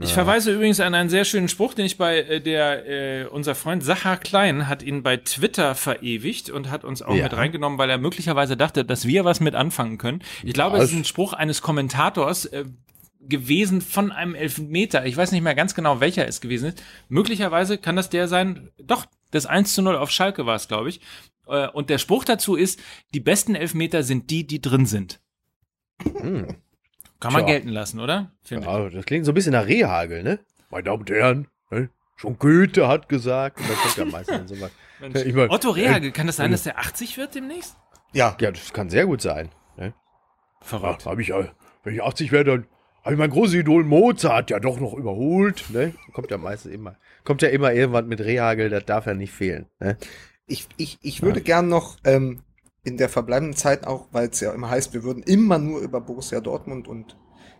Ich 0.02 0.14
verweise 0.14 0.52
übrigens 0.52 0.80
an 0.80 0.94
einen 0.94 1.10
sehr 1.10 1.24
schönen 1.24 1.48
Spruch, 1.48 1.74
den 1.74 1.84
ich 1.84 1.98
bei 1.98 2.20
äh, 2.20 2.40
der, 2.40 2.86
äh, 2.86 3.26
unser 3.26 3.54
Freund 3.54 3.84
Sacha 3.84 4.16
Klein 4.16 4.66
hat 4.66 4.82
ihn 4.82 5.02
bei 5.02 5.18
Twitter 5.18 5.74
verewigt 5.74 6.48
und 6.48 6.70
hat 6.70 6.84
uns 6.84 7.02
auch 7.02 7.14
Ja. 7.14 7.24
mit 7.24 7.36
reingenommen, 7.36 7.78
weil 7.78 7.90
er 7.90 7.98
möglicherweise 7.98 8.56
dachte, 8.56 8.84
dass 8.84 9.06
wir 9.06 9.24
was 9.24 9.40
mit 9.40 9.54
anfangen 9.54 9.98
können. 9.98 10.22
Ich 10.42 10.54
glaube, 10.54 10.78
es 10.78 10.84
ist 10.90 10.96
ein 10.96 11.04
Spruch 11.04 11.34
eines 11.34 11.60
Kommentators 11.60 12.46
äh, 12.46 12.64
gewesen 13.20 13.82
von 13.82 14.10
einem 14.12 14.34
Elfmeter. 14.34 15.04
Ich 15.04 15.16
weiß 15.16 15.32
nicht 15.32 15.42
mehr 15.42 15.54
ganz 15.54 15.74
genau, 15.74 16.00
welcher 16.00 16.26
es 16.26 16.40
gewesen 16.40 16.70
ist. 16.70 16.82
Möglicherweise 17.08 17.76
kann 17.76 17.96
das 17.96 18.08
der 18.08 18.26
sein, 18.28 18.70
doch, 18.82 19.04
das 19.30 19.44
1 19.44 19.74
zu 19.74 19.82
0 19.82 19.96
auf 19.96 20.10
Schalke 20.10 20.46
war 20.46 20.56
es, 20.56 20.66
glaube 20.68 20.88
ich. 20.88 21.00
Äh, 21.46 21.68
und 21.68 21.90
der 21.90 21.98
Spruch 21.98 22.24
dazu 22.24 22.56
ist, 22.56 22.80
die 23.12 23.20
besten 23.20 23.54
Elfmeter 23.54 24.02
sind 24.02 24.30
die, 24.30 24.46
die 24.46 24.62
drin 24.62 24.86
sind. 24.86 25.20
Hm. 26.02 26.46
Kann 27.20 27.32
man 27.32 27.44
Tja. 27.44 27.54
gelten 27.54 27.68
lassen, 27.68 28.00
oder? 28.00 28.32
Finde. 28.42 28.66
Ja, 28.66 28.88
das 28.88 29.04
klingt 29.04 29.26
so 29.26 29.32
ein 29.32 29.34
bisschen 29.34 29.52
nach 29.52 29.66
Rehagel, 29.66 30.22
ne? 30.22 30.40
Meine 30.70 30.84
Damen 30.84 31.00
und 31.00 31.10
Herren, 31.10 31.48
ne? 31.70 31.90
schon 32.16 32.38
Goethe 32.38 32.88
hat 32.88 33.08
gesagt. 33.08 33.58
Und 33.60 33.68
dann 33.68 33.76
kommt 33.76 33.96
ja 33.96 34.04
meistens 34.06 34.50
sowas. 34.50 34.70
Mensch. 35.00 35.24
Ich 35.24 35.34
mein, 35.34 35.50
Otto 35.50 35.74
äh, 35.74 35.82
Rehagel, 35.82 36.12
kann 36.12 36.26
das 36.26 36.36
sein, 36.36 36.50
dass 36.50 36.62
der 36.62 36.78
80 36.78 37.16
wird 37.16 37.34
demnächst? 37.34 37.76
Ja, 38.12 38.36
Ja, 38.40 38.50
das 38.50 38.72
kann 38.72 38.90
sehr 38.90 39.06
gut 39.06 39.20
sein. 39.22 39.50
Ne? 39.76 39.94
Verrückt. 40.60 41.06
Hab 41.06 41.18
ich, 41.18 41.30
äh, 41.30 41.48
wenn 41.84 41.94
ich 41.94 42.02
80 42.02 42.32
werde, 42.32 42.50
dann 42.50 42.66
habe 43.02 43.14
ich 43.14 43.18
mein 43.18 43.30
großes 43.30 43.54
Idol 43.54 43.84
Mozart 43.84 44.50
ja 44.50 44.60
doch 44.60 44.78
noch 44.78 44.94
überholt. 44.94 45.64
Ne? 45.70 45.94
Kommt 46.12 46.30
ja 46.30 46.38
meistens 46.38 46.72
immer. 46.72 46.96
Kommt 47.24 47.42
ja 47.42 47.48
immer 47.48 47.72
irgendwas 47.72 48.04
mit 48.04 48.20
Rehagel, 48.20 48.68
das 48.68 48.84
darf 48.84 49.06
ja 49.06 49.14
nicht 49.14 49.32
fehlen. 49.32 49.66
Ne? 49.78 49.96
ich, 50.50 50.66
ich, 50.76 50.98
ich 51.00 51.22
würde 51.22 51.40
gern 51.40 51.68
noch 51.68 51.96
ähm, 52.04 52.42
in 52.82 52.96
der 52.96 53.08
verbleibenden 53.08 53.56
Zeit 53.56 53.86
auch, 53.86 54.06
weil 54.12 54.28
es 54.28 54.40
ja 54.40 54.52
immer 54.52 54.70
heißt, 54.70 54.92
wir 54.94 55.02
würden 55.02 55.22
immer 55.22 55.58
nur 55.58 55.80
über 55.80 56.00
Borussia 56.00 56.40
Dortmund 56.40 56.88
und 56.88 57.16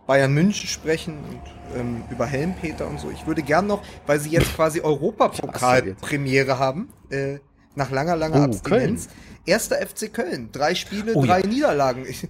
Bayern 0.07 0.33
München 0.33 0.67
sprechen 0.67 1.19
und 1.29 1.79
ähm, 1.79 2.03
über 2.09 2.25
Helmpeter 2.25 2.87
und 2.87 2.99
so. 2.99 3.11
Ich 3.11 3.27
würde 3.27 3.43
gern 3.43 3.67
noch, 3.67 3.83
weil 4.07 4.19
sie 4.19 4.29
jetzt 4.31 4.55
quasi 4.55 4.81
Europapokal-Premiere 4.81 6.57
haben, 6.59 6.89
äh, 7.09 7.37
nach 7.75 7.91
langer, 7.91 8.15
langer 8.15 8.41
Oh, 8.41 8.43
Abstinenz. 8.45 9.09
Erster 9.45 9.77
FC 9.77 10.13
Köln, 10.13 10.49
drei 10.51 10.75
Spiele, 10.75 11.13
Oh, 11.15 11.25
drei 11.25 11.41
ja. 11.41 11.47
Niederlagen. 11.47 12.05
Ich, 12.07 12.23
ähm, 12.23 12.29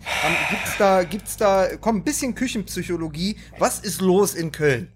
gibt's 0.50 0.78
da, 0.78 1.04
gibt's 1.04 1.38
da, 1.38 1.68
komm, 1.80 1.98
ein 1.98 2.04
bisschen 2.04 2.36
Küchenpsychologie. 2.36 3.38
Was 3.58 3.80
ist 3.80 4.02
los 4.02 4.34
in 4.34 4.52
Köln? 4.52 4.92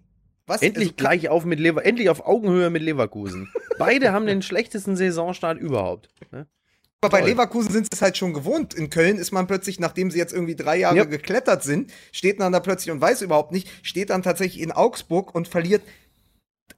Was, 0.47 0.61
Endlich 0.61 0.89
also, 0.89 0.95
gleich 0.97 1.29
auf 1.29 1.43
mit 1.43 1.59
Lever 1.59 1.83
endlich 1.85 2.09
auf 2.09 2.25
Augenhöhe 2.25 2.69
mit 2.69 2.83
Leverkusen. 2.83 3.49
Beide 3.79 4.11
haben 4.13 4.27
den 4.27 4.41
schlechtesten 4.43 4.95
Saisonstart 4.95 5.57
überhaupt. 5.57 6.09
Ne? 6.31 6.45
Aber 7.05 7.11
bei 7.17 7.21
Toll. 7.21 7.29
Leverkusen 7.31 7.71
sind 7.71 7.85
sie 7.85 7.89
es 7.95 8.01
halt 8.01 8.17
schon 8.17 8.33
gewohnt. 8.33 8.73
In 8.73 8.89
Köln 8.89 9.17
ist 9.17 9.31
man 9.31 9.47
plötzlich, 9.47 9.79
nachdem 9.79 10.11
sie 10.11 10.17
jetzt 10.17 10.33
irgendwie 10.33 10.55
drei 10.55 10.77
Jahre 10.77 10.97
Ja. 10.97 11.03
geklettert 11.05 11.63
sind, 11.63 11.91
steht 12.11 12.39
man 12.39 12.51
da 12.51 12.59
plötzlich 12.59 12.91
und 12.91 13.01
weiß 13.01 13.21
überhaupt 13.21 13.51
nicht, 13.51 13.69
steht 13.81 14.09
dann 14.09 14.23
tatsächlich 14.23 14.61
in 14.61 14.71
Augsburg 14.71 15.33
und 15.33 15.47
verliert. 15.47 15.81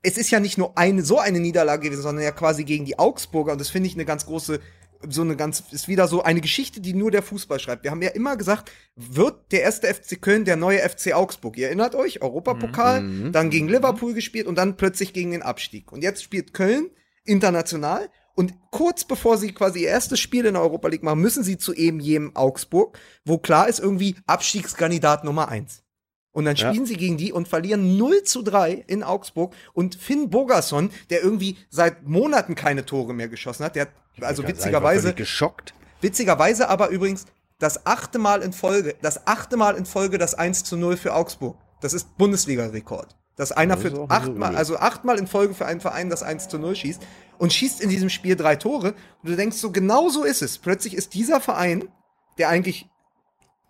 Es 0.02 0.16
ist 0.18 0.30
ja 0.30 0.38
nicht 0.40 0.58
nur 0.58 0.76
eine, 0.78 1.02
so 1.02 1.18
eine 1.18 1.40
Niederlage 1.40 1.84
gewesen, 1.88 2.02
sondern 2.02 2.24
ja 2.24 2.30
quasi 2.30 2.64
gegen 2.64 2.84
die 2.84 2.98
Augsburger 2.98 3.52
und 3.52 3.60
das 3.60 3.68
finde 3.70 3.88
ich 3.88 3.94
eine 3.94 4.04
ganz 4.04 4.26
große, 4.26 4.60
so 5.08 5.22
eine 5.22 5.36
ganz, 5.36 5.62
ist 5.70 5.88
wieder 5.88 6.08
so 6.08 6.22
eine 6.22 6.40
Geschichte, 6.40 6.80
die 6.80 6.92
nur 6.92 7.10
der 7.10 7.22
Fußball 7.22 7.58
schreibt. 7.58 7.84
Wir 7.84 7.90
haben 7.90 8.02
ja 8.02 8.10
immer 8.10 8.36
gesagt, 8.36 8.70
wird 8.96 9.50
der 9.52 9.62
erste 9.62 9.86
FC 9.92 10.20
Köln 10.20 10.44
der 10.44 10.56
neue 10.56 10.80
FC 10.80 11.12
Augsburg? 11.14 11.56
Ihr 11.56 11.66
erinnert 11.68 11.94
euch, 11.94 12.20
Europapokal, 12.20 13.00
Mhm. 13.02 13.32
dann 13.32 13.48
gegen 13.50 13.68
Liverpool 13.68 14.12
gespielt 14.14 14.46
und 14.46 14.56
dann 14.56 14.76
plötzlich 14.76 15.12
gegen 15.12 15.30
den 15.30 15.42
Abstieg. 15.42 15.90
Und 15.92 16.02
jetzt 16.02 16.22
spielt 16.22 16.52
Köln 16.52 16.90
international 17.24 18.08
und 18.38 18.54
kurz 18.70 19.04
bevor 19.04 19.36
sie 19.36 19.52
quasi 19.52 19.82
ihr 19.82 19.88
erstes 19.88 20.20
Spiel 20.20 20.46
in 20.46 20.54
der 20.54 20.62
Europa 20.62 20.86
League 20.86 21.02
machen, 21.02 21.20
müssen 21.20 21.42
sie 21.42 21.58
zu 21.58 21.74
eben 21.74 21.98
jenem 21.98 22.36
Augsburg, 22.36 22.96
wo 23.24 23.36
klar 23.38 23.68
ist 23.68 23.80
irgendwie 23.80 24.14
Abstiegskandidat 24.26 25.24
Nummer 25.24 25.48
eins. 25.48 25.82
Und 26.30 26.44
dann 26.44 26.54
Ja. 26.54 26.68
spielen 26.70 26.86
sie 26.86 26.96
gegen 26.96 27.16
die 27.16 27.32
und 27.32 27.48
verlieren 27.48 27.96
0 27.96 28.22
zu 28.22 28.42
3 28.42 28.84
in 28.86 29.02
Augsburg. 29.02 29.54
Und 29.72 29.96
Finn 29.96 30.30
Bogerson, 30.30 30.90
der 31.10 31.22
irgendwie 31.24 31.56
seit 31.68 32.06
Monaten 32.06 32.54
keine 32.54 32.86
Tore 32.86 33.12
mehr 33.12 33.28
geschossen 33.28 33.64
hat, 33.64 33.74
der 33.74 33.86
hat, 33.86 33.90
also 34.20 34.46
witzigerweise, 34.46 35.14
geschockt. 35.14 35.74
witzigerweise 36.00 36.68
aber 36.68 36.90
übrigens 36.90 37.26
das 37.58 37.86
achte 37.86 38.20
Mal 38.20 38.42
in 38.42 38.52
Folge, 38.52 38.94
das 39.02 39.26
achte 39.26 39.56
Mal 39.56 39.74
in 39.74 39.84
Folge 39.84 40.16
das 40.16 40.36
1 40.36 40.62
zu 40.62 40.76
0 40.76 40.96
für 40.96 41.12
Augsburg. 41.12 41.56
Das 41.80 41.92
ist 41.92 42.16
Bundesliga-Rekord. 42.18 43.16
Dass 43.38 43.52
einer 43.52 43.76
Das 43.76 43.82
für 43.84 44.10
achtmal, 44.10 44.52
so 44.52 44.58
also 44.58 44.76
achtmal 44.76 45.18
in 45.18 45.26
Folge 45.26 45.54
für 45.54 45.64
einen 45.64 45.80
Verein 45.80 46.10
das 46.10 46.22
1 46.22 46.48
zu 46.48 46.58
0 46.58 46.76
schießt 46.76 47.00
und 47.38 47.52
schießt 47.52 47.80
in 47.80 47.88
diesem 47.88 48.10
Spiel 48.10 48.36
drei 48.36 48.56
Tore. 48.56 48.88
Und 49.22 49.30
du 49.30 49.36
denkst 49.36 49.56
so, 49.56 49.70
genau 49.70 50.10
so 50.10 50.24
ist 50.24 50.42
es. 50.42 50.58
Plötzlich 50.58 50.94
ist 50.94 51.14
dieser 51.14 51.40
Verein, 51.40 51.88
der 52.36 52.50
eigentlich 52.50 52.90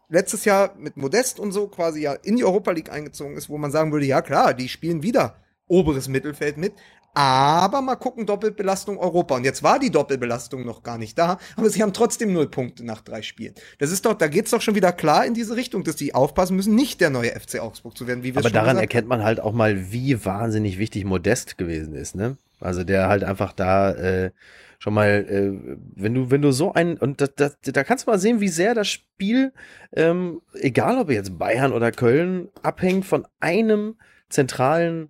letztes 0.08 0.44
Jahr 0.44 0.74
mit 0.76 0.96
Modest 0.96 1.38
und 1.38 1.52
so 1.52 1.68
quasi 1.68 2.00
ja 2.00 2.14
in 2.14 2.36
die 2.36 2.44
Europa 2.44 2.70
League 2.70 2.90
eingezogen 2.90 3.36
ist, 3.36 3.48
wo 3.48 3.58
man 3.58 3.70
sagen 3.70 3.92
würde, 3.92 4.06
ja 4.06 4.22
klar, 4.22 4.54
die 4.54 4.68
spielen 4.68 5.02
wieder 5.02 5.36
oberes 5.68 6.08
Mittelfeld 6.08 6.56
mit. 6.56 6.72
Aber 7.18 7.82
mal 7.82 7.96
gucken, 7.96 8.26
Doppelbelastung 8.26 8.96
Europa. 8.96 9.34
Und 9.34 9.42
jetzt 9.42 9.64
war 9.64 9.80
die 9.80 9.90
Doppelbelastung 9.90 10.64
noch 10.64 10.84
gar 10.84 10.98
nicht 10.98 11.18
da, 11.18 11.38
aber 11.56 11.68
sie 11.68 11.82
haben 11.82 11.92
trotzdem 11.92 12.32
null 12.32 12.48
Punkte 12.48 12.86
nach 12.86 13.00
drei 13.00 13.22
Spielen. 13.22 13.54
Das 13.80 13.90
ist 13.90 14.06
doch, 14.06 14.14
da 14.14 14.28
geht's 14.28 14.52
doch 14.52 14.62
schon 14.62 14.76
wieder 14.76 14.92
klar 14.92 15.26
in 15.26 15.34
diese 15.34 15.56
Richtung, 15.56 15.82
dass 15.82 15.96
die 15.96 16.14
aufpassen 16.14 16.54
müssen, 16.54 16.76
nicht 16.76 17.00
der 17.00 17.10
neue 17.10 17.30
FC 17.30 17.58
Augsburg 17.58 17.98
zu 17.98 18.06
werden, 18.06 18.22
wie 18.22 18.36
wir 18.36 18.38
Aber 18.38 18.50
daran 18.50 18.76
gesagt 18.76 18.82
erkennt 18.82 19.08
man 19.08 19.24
halt 19.24 19.40
auch 19.40 19.52
mal, 19.52 19.90
wie 19.90 20.24
wahnsinnig 20.24 20.78
wichtig 20.78 21.04
Modest 21.04 21.58
gewesen 21.58 21.94
ist, 21.94 22.14
ne? 22.14 22.36
Also 22.60 22.84
der 22.84 23.08
halt 23.08 23.24
einfach 23.24 23.52
da 23.52 23.90
äh, 23.94 24.30
schon 24.78 24.94
mal, 24.94 25.26
äh, 25.28 25.80
wenn 25.96 26.14
du, 26.14 26.30
wenn 26.30 26.42
du 26.42 26.52
so 26.52 26.72
ein, 26.72 26.98
und 26.98 27.20
das, 27.20 27.30
das, 27.34 27.58
da 27.62 27.82
kannst 27.82 28.06
du 28.06 28.12
mal 28.12 28.20
sehen, 28.20 28.40
wie 28.40 28.46
sehr 28.46 28.74
das 28.74 28.86
Spiel, 28.86 29.52
ähm, 29.92 30.40
egal 30.54 30.98
ob 30.98 31.10
jetzt 31.10 31.36
Bayern 31.36 31.72
oder 31.72 31.90
Köln, 31.90 32.48
abhängt 32.62 33.06
von 33.06 33.26
einem 33.40 33.96
zentralen 34.28 35.08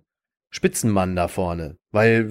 Spitzenmann 0.49 1.15
da 1.15 1.27
vorne. 1.27 1.78
Weil 1.91 2.29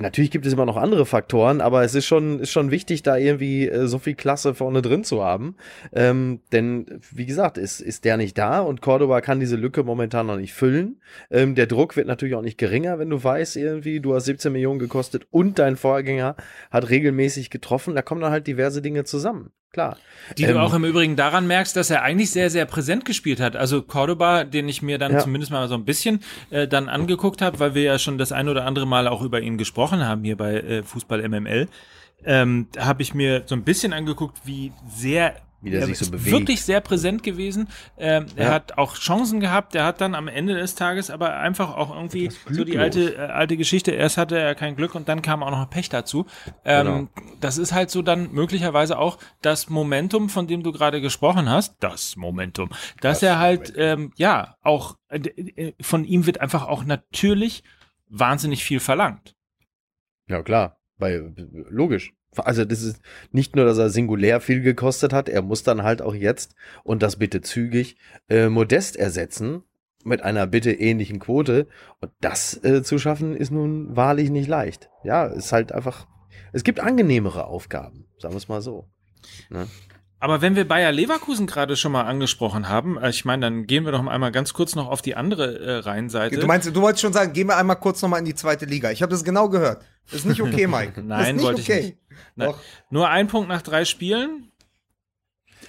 Natürlich 0.00 0.30
gibt 0.30 0.44
es 0.44 0.52
immer 0.52 0.66
noch 0.66 0.76
andere 0.76 1.06
Faktoren, 1.06 1.62
aber 1.62 1.82
es 1.82 1.94
ist 1.94 2.04
schon, 2.04 2.40
ist 2.40 2.50
schon 2.50 2.70
wichtig, 2.70 3.02
da 3.02 3.16
irgendwie 3.16 3.68
äh, 3.68 3.86
so 3.86 3.98
viel 3.98 4.14
Klasse 4.14 4.52
vorne 4.52 4.82
drin 4.82 5.02
zu 5.02 5.24
haben. 5.24 5.56
Ähm, 5.94 6.40
denn, 6.52 7.00
wie 7.10 7.24
gesagt, 7.24 7.56
ist, 7.56 7.80
ist 7.80 8.04
der 8.04 8.18
nicht 8.18 8.36
da 8.36 8.60
und 8.60 8.82
Cordoba 8.82 9.22
kann 9.22 9.40
diese 9.40 9.56
Lücke 9.56 9.82
momentan 9.82 10.26
noch 10.26 10.36
nicht 10.36 10.52
füllen. 10.52 11.00
Ähm, 11.30 11.54
der 11.54 11.66
Druck 11.66 11.96
wird 11.96 12.06
natürlich 12.06 12.34
auch 12.34 12.42
nicht 12.42 12.58
geringer, 12.58 12.98
wenn 12.98 13.08
du 13.08 13.24
weißt, 13.24 13.56
irgendwie, 13.56 14.00
du 14.00 14.14
hast 14.14 14.26
17 14.26 14.52
Millionen 14.52 14.78
gekostet 14.78 15.26
und 15.30 15.58
dein 15.58 15.76
Vorgänger 15.76 16.36
hat 16.70 16.90
regelmäßig 16.90 17.48
getroffen. 17.48 17.94
Da 17.94 18.02
kommen 18.02 18.20
dann 18.20 18.32
halt 18.32 18.46
diverse 18.46 18.82
Dinge 18.82 19.04
zusammen. 19.04 19.52
Klar. 19.72 19.96
Die 20.36 20.44
Ähm, 20.44 20.52
du 20.54 20.60
auch 20.60 20.74
im 20.74 20.84
Übrigen 20.84 21.16
daran 21.16 21.46
merkst, 21.46 21.74
dass 21.76 21.88
er 21.88 22.02
eigentlich 22.02 22.30
sehr, 22.30 22.50
sehr 22.50 22.66
präsent 22.66 23.06
gespielt 23.06 23.40
hat. 23.40 23.56
Also 23.56 23.80
Cordoba, 23.80 24.44
den 24.44 24.68
ich 24.68 24.82
mir 24.82 24.98
dann 24.98 25.12
Ja. 25.12 25.18
zumindest 25.20 25.50
mal 25.50 25.66
so 25.66 25.74
ein 25.74 25.86
bisschen 25.86 26.20
äh, 26.50 26.68
dann 26.68 26.90
angeguckt 26.90 27.40
habe, 27.40 27.58
weil 27.58 27.74
wir 27.74 27.82
ja 27.82 27.98
schon 27.98 28.18
das 28.18 28.32
ein 28.32 28.48
oder 28.50 28.66
andere 28.66 28.86
Mal 28.86 29.08
auch 29.08 29.22
über 29.22 29.40
ihn 29.40 29.56
gesprochen 29.56 30.06
haben 30.06 30.24
hier 30.24 30.36
bei 30.36 30.56
äh, 30.60 30.82
Fußball 30.82 31.26
MML, 31.26 31.68
ähm, 32.24 32.68
habe 32.78 33.00
ich 33.02 33.14
mir 33.14 33.44
so 33.46 33.54
ein 33.54 33.64
bisschen 33.64 33.94
angeguckt, 33.94 34.38
wie 34.44 34.72
sehr 34.88 35.36
Wie 35.62 35.70
der 35.70 35.80
er 35.80 35.86
sich 35.86 35.98
so 35.98 36.04
ist 36.06 36.10
bewegt. 36.10 36.30
wirklich 36.32 36.62
sehr 36.64 36.80
präsent 36.80 37.22
gewesen. 37.22 37.68
Ähm, 37.96 38.26
Er 38.36 38.46
Ja. 38.48 38.52
hat 38.54 38.76
auch 38.78 38.96
Chancen 38.96 39.38
gehabt. 39.40 39.74
Er 39.74 39.84
hat 39.84 40.00
dann 40.00 40.14
am 40.16 40.26
Ende 40.28 40.54
des 40.54 40.74
Tages 40.74 41.08
aber 41.08 41.36
einfach 41.36 41.74
auch 41.76 41.94
irgendwie 41.94 42.30
so 42.50 42.64
die 42.64 42.78
alte 42.78 43.14
äh, 43.14 43.18
alte 43.18 43.56
Geschichte. 43.56 43.92
Erst 43.92 44.18
hatte 44.18 44.36
er 44.38 44.54
kein 44.56 44.74
Glück 44.76 44.94
und 44.94 45.08
dann 45.08 45.22
kam 45.22 45.42
auch 45.42 45.50
noch 45.50 45.70
Pech 45.70 45.88
dazu. 45.88 46.26
Ähm, 46.64 46.84
Genau. 46.86 47.08
Das 47.40 47.58
ist 47.58 47.72
halt 47.72 47.90
so 47.90 48.02
dann 48.02 48.32
möglicherweise 48.32 48.98
auch 48.98 49.18
das 49.40 49.68
Momentum, 49.70 50.28
von 50.28 50.46
dem 50.48 50.62
du 50.62 50.72
gerade 50.72 51.00
gesprochen 51.00 51.48
hast. 51.48 51.76
Das 51.80 52.16
Momentum, 52.16 52.68
dass 53.00 53.20
Das 53.20 53.22
er 53.22 53.38
halt 53.38 53.72
ähm, 53.76 54.12
ja 54.16 54.56
auch 54.62 54.96
äh, 55.08 55.18
äh, 55.18 55.72
von 55.80 56.04
ihm 56.04 56.26
wird 56.26 56.40
einfach 56.40 56.66
auch 56.66 56.84
natürlich 56.84 57.62
wahnsinnig 58.08 58.64
viel 58.64 58.80
verlangt. 58.80 59.34
Ja, 60.28 60.42
klar. 60.42 60.78
Weil, 60.98 61.32
logisch. 61.70 62.12
Also, 62.36 62.64
das 62.64 62.82
ist 62.82 63.00
nicht 63.30 63.56
nur, 63.56 63.64
dass 63.64 63.78
er 63.78 63.90
singulär 63.90 64.40
viel 64.40 64.60
gekostet 64.60 65.12
hat, 65.12 65.28
er 65.28 65.42
muss 65.42 65.62
dann 65.62 65.82
halt 65.82 66.00
auch 66.00 66.14
jetzt 66.14 66.54
und 66.82 67.02
das 67.02 67.16
bitte 67.16 67.40
zügig 67.40 67.96
äh, 68.28 68.48
Modest 68.48 68.96
ersetzen 68.96 69.62
mit 70.04 70.22
einer 70.22 70.46
bitte 70.46 70.72
ähnlichen 70.72 71.18
Quote. 71.18 71.68
Und 72.00 72.12
das 72.20 72.62
äh, 72.64 72.82
zu 72.82 72.98
schaffen, 72.98 73.36
ist 73.36 73.50
nun 73.50 73.94
wahrlich 73.96 74.30
nicht 74.30 74.48
leicht. 74.48 74.90
Ja, 75.04 75.26
ist 75.26 75.52
halt 75.52 75.72
einfach. 75.72 76.06
Es 76.52 76.64
gibt 76.64 76.80
angenehmere 76.80 77.46
Aufgaben, 77.46 78.06
sagen 78.18 78.34
wir 78.34 78.38
es 78.38 78.48
mal 78.48 78.62
so. 78.62 78.88
Ne? 79.48 79.66
Aber 80.22 80.40
wenn 80.40 80.54
wir 80.54 80.68
Bayer 80.68 80.92
Leverkusen 80.92 81.48
gerade 81.48 81.74
schon 81.74 81.90
mal 81.90 82.02
angesprochen 82.02 82.68
haben, 82.68 82.96
äh, 82.96 83.10
ich 83.10 83.24
meine, 83.24 83.46
dann 83.46 83.66
gehen 83.66 83.84
wir 83.84 83.90
doch 83.90 84.06
einmal 84.06 84.30
ganz 84.30 84.52
kurz 84.52 84.76
noch 84.76 84.86
auf 84.86 85.02
die 85.02 85.16
andere 85.16 85.58
äh, 85.58 85.78
Rheinseite. 85.78 86.38
Du 86.38 86.46
meinst, 86.46 86.68
du 86.74 86.80
wolltest 86.80 87.02
schon 87.02 87.12
sagen, 87.12 87.32
gehen 87.32 87.48
wir 87.48 87.56
einmal 87.56 87.74
kurz 87.74 88.00
nochmal 88.02 88.20
in 88.20 88.24
die 88.24 88.36
zweite 88.36 88.64
Liga. 88.64 88.92
Ich 88.92 89.02
habe 89.02 89.10
das 89.10 89.24
genau 89.24 89.48
gehört. 89.48 89.84
Das 90.06 90.20
ist 90.20 90.26
nicht 90.26 90.40
okay, 90.42 90.68
Mike. 90.68 90.92
das 90.94 91.02
ist 91.02 91.08
Nein, 91.08 91.34
nicht 91.34 91.44
wollte 91.44 91.60
ich 91.60 91.68
okay. 91.68 91.82
nicht. 91.82 91.96
Nein. 92.36 92.54
Nur 92.90 93.08
ein 93.08 93.26
Punkt 93.26 93.48
nach 93.48 93.62
drei 93.62 93.84
Spielen. 93.84 94.52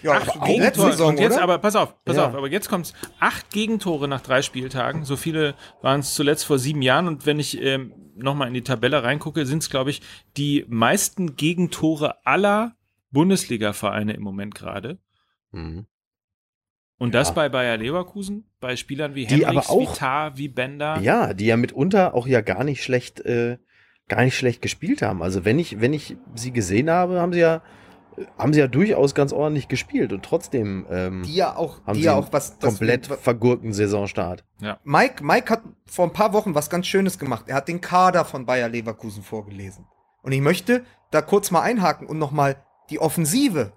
Ja, 0.03 0.17
Acht 0.17 0.27
letzte 0.27 0.39
Gegentore. 0.45 0.91
Saison, 0.91 1.07
Und 1.09 1.19
jetzt, 1.19 1.33
oder? 1.33 1.41
aber 1.41 1.57
pass 1.57 1.75
auf, 1.75 2.03
pass 2.05 2.17
Ja. 2.17 2.27
auf, 2.27 2.35
aber 2.35 2.47
jetzt 2.47 2.69
kommt's. 2.69 2.93
Acht 3.19 3.49
Gegentore 3.49 4.07
nach 4.07 4.21
drei 4.21 4.43
Spieltagen. 4.43 5.03
So 5.03 5.15
viele 5.15 5.55
waren 5.81 6.01
es 6.01 6.13
zuletzt 6.13 6.45
vor 6.45 6.59
sieben 6.59 6.83
Jahren. 6.83 7.07
Und 7.07 7.25
wenn 7.25 7.39
ich 7.39 7.59
ähm, 7.59 7.91
nochmal 8.15 8.49
in 8.49 8.53
die 8.53 8.61
Tabelle 8.63 9.01
reingucke, 9.01 9.47
sind 9.47 9.63
es, 9.63 9.71
glaube 9.71 9.89
ich, 9.89 10.03
die 10.37 10.63
meisten 10.69 11.37
Gegentore 11.37 12.23
aller 12.23 12.75
Bundesliga-Vereine 13.13 14.13
im 14.13 14.21
Moment 14.21 14.55
gerade. 14.55 14.99
Mhm. 15.51 15.85
Und 16.99 17.13
das 17.15 17.33
bei 17.33 17.49
Bayer 17.49 17.77
Leverkusen, 17.77 18.45
bei 18.59 18.75
Spielern 18.75 19.15
wie 19.15 19.25
Die 19.25 19.45
Henrichs, 19.45 19.69
aber 19.69 19.81
auch- 19.81 19.93
wie 19.93 19.97
Tar, 19.97 20.37
wie 20.37 20.47
Bender. 20.47 20.99
Ja, 20.99 21.33
die 21.33 21.45
ja 21.45 21.57
mitunter 21.57 22.13
auch 22.13 22.27
ja 22.27 22.41
gar 22.41 22.63
nicht 22.63 22.83
schlecht, 22.83 23.19
äh, 23.21 23.57
gar 24.07 24.23
nicht 24.23 24.37
schlecht 24.37 24.61
gespielt 24.61 25.01
haben. 25.01 25.21
Also 25.23 25.43
wenn 25.45 25.59
ich, 25.59 25.81
wenn 25.81 25.93
ich 25.93 26.15
sie 26.35 26.51
gesehen 26.51 26.89
habe, 26.89 27.19
haben 27.19 27.33
sie 27.33 27.39
ja, 27.39 27.61
haben 28.37 28.53
sie 28.53 28.59
ja 28.59 28.67
durchaus 28.67 29.15
ganz 29.15 29.33
ordentlich 29.33 29.67
gespielt 29.67 30.13
und 30.13 30.23
trotzdem 30.23 30.85
ähm, 30.89 31.23
Die 31.23 31.35
ja 31.35 31.55
auch, 31.55 31.83
haben 31.85 31.95
die 31.95 32.01
sie 32.01 32.05
ja 32.05 32.15
auch 32.15 32.31
was, 32.31 32.59
komplett 32.59 33.09
was- 33.09 33.19
vergurkten 33.19 33.73
Saisonstart. 33.73 34.45
Mike, 34.83 35.23
Mike 35.25 35.49
hat 35.51 35.63
vor 35.85 36.05
ein 36.05 36.13
paar 36.13 36.31
Wochen 36.31 36.53
was 36.55 36.69
ganz 36.69 36.87
Schönes 36.87 37.17
gemacht. 37.19 37.45
Er 37.47 37.55
hat 37.55 37.67
den 37.67 37.81
Kader 37.81 38.23
von 38.23 38.45
Bayer 38.45 38.69
Leverkusen 38.69 39.23
vorgelesen. 39.23 39.87
Und 40.21 40.31
ich 40.31 40.41
möchte 40.41 40.85
da 41.11 41.21
kurz 41.21 41.51
mal 41.51 41.61
einhaken 41.61 42.07
und 42.07 42.17
nochmal 42.19 42.55
die 42.89 42.99
Offensive 42.99 43.73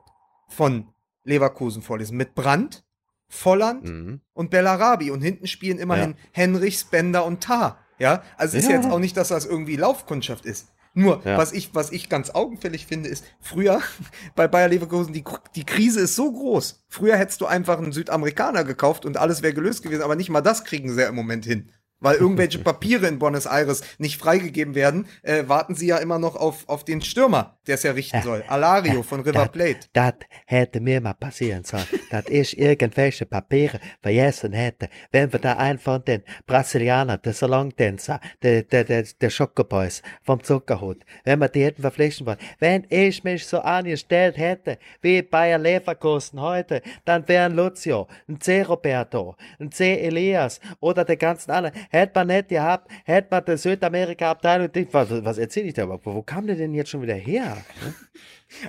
von 0.49 0.89
Leverkusen 1.25 1.83
vorlesen. 1.83 2.17
Mit 2.17 2.35
Brandt, 2.35 2.85
Volland 3.29 3.85
Mhm. 3.85 4.21
und 4.33 4.51
Bellarabi. 4.51 5.11
Und 5.11 5.21
hinten 5.21 5.47
spielen 5.47 5.79
immerhin 5.79 6.15
Henrichs, 6.33 6.85
Bender 6.85 7.25
und 7.25 7.43
Tar. 7.43 7.79
Ja, 7.99 8.23
also 8.37 8.57
es 8.57 8.65
ist 8.65 8.71
Ja. 8.71 8.77
jetzt 8.77 8.91
auch 8.91 8.99
nicht, 8.99 9.17
dass 9.17 9.29
das 9.29 9.47
irgendwie 9.47 9.77
Laufkundschaft 9.77 10.45
ist. 10.47 10.69
Nur, 10.95 11.21
Ja. 11.25 11.37
was, 11.37 11.53
ich, 11.53 11.75
was 11.75 11.93
ich 11.93 12.09
ganz 12.09 12.31
augenfällig 12.31 12.87
finde, 12.87 13.09
ist, 13.11 13.25
früher 13.41 13.81
bei 14.35 14.49
Bayer 14.49 14.69
Leverkusen, 14.69 15.13
die, 15.13 15.25
die 15.55 15.65
Krise 15.65 16.01
ist 16.01 16.15
so 16.15 16.31
groß. 16.33 16.85
Früher 16.89 17.17
hättest 17.17 17.41
du 17.41 17.47
einfach 17.47 17.79
einen 17.79 17.93
Südamerikaner 17.93 18.65
gekauft 18.65 19.05
und 19.05 19.17
alles 19.17 19.43
wäre 19.43 19.53
gelöst 19.55 19.83
gewesen, 19.83 20.03
aber 20.03 20.17
nicht 20.17 20.31
mal 20.31 20.41
das 20.41 20.65
kriegen 20.65 20.93
sie 20.95 21.01
ja 21.03 21.09
im 21.09 21.15
Moment 21.15 21.45
hin. 21.45 21.71
Weil 22.01 22.17
irgendwelche 22.17 22.59
Papiere 22.65 23.07
in 23.07 23.19
Buenos 23.19 23.47
Aires 23.47 23.83
nicht 23.99 24.21
freigegeben 24.21 24.75
werden, 24.75 25.07
äh, 25.23 25.45
warten 25.47 25.75
sie 25.75 25.87
ja 25.87 25.99
immer 25.99 26.19
noch 26.19 26.37
auf, 26.37 26.69
auf 26.69 26.85
den 26.85 27.01
Stürmer, 27.01 27.59
der 27.67 27.77
es 27.77 27.83
ja 27.83 27.93
richten 27.93 28.23
soll. 28.23 28.45
Alario 28.49 29.03
von 29.03 29.21
River 29.21 29.49
Plate. 29.49 29.89
Das 29.93 30.15
hätte 30.47 30.81
mir 30.81 31.01
mal 31.01 31.15
passieren 31.15 31.65
sollen, 31.65 31.87
dass 32.11 32.27
ich 32.29 32.59
irgendwelche 32.59 33.27
Papiere 33.27 33.81
vergessen 34.03 34.53
hätte, 34.53 34.89
wenn 35.13 35.33
wir 35.33 35.41
da 35.41 35.55
einen 35.55 35.79
von 35.79 36.05
den 36.05 36.23
Brasilianern, 36.47 37.21
der 37.25 37.33
Salontänzer, 37.33 38.21
der, 38.43 38.63
der, 38.63 38.85
der, 38.85 39.05
der 39.21 39.31
Schokoboys 39.31 40.03
vom 40.23 40.43
Zuckerhut, 40.43 41.05
wenn 41.25 41.39
wir 41.39 41.49
die 41.49 41.65
hätten 41.65 41.83
verpflichten 41.83 42.27
wollen. 42.27 42.39
Wenn 42.59 42.87
ich 42.89 43.25
mich 43.25 43.47
so 43.47 43.61
angestellt 43.61 44.37
hätte, 44.37 44.79
wie 45.01 45.23
Bayer 45.23 45.59
Leverkusen 45.59 46.41
heute, 46.41 46.83
dann 47.05 47.27
wären 47.29 47.55
Lucio, 47.55 48.07
ein 48.29 48.41
C. 48.41 48.63
Roberto, 48.63 49.37
ein 49.59 49.73
C. 49.73 50.01
Elias 50.01 50.61
oder 50.81 51.05
der 51.05 51.17
ganzen 51.17 51.51
anderen, 51.51 51.75
hätte 51.91 52.13
man 52.15 52.29
nicht 52.29 52.49
gehabt, 52.49 52.91
hätte 53.05 53.29
man 53.31 53.45
die 53.45 53.57
Südamerika-Abteilung, 53.57 54.71
was, 54.93 55.25
was 55.25 55.39
erzähle 55.39 55.69
ich 55.69 55.75
da 55.75 55.85
überhaupt? 55.85 56.07
Wo 56.07 56.23
kam 56.23 56.47
der 56.47 56.57
denn 56.57 56.75
jetzt 56.75 56.91
schon 56.91 57.03
wieder 57.03 57.15
her? 57.15 57.57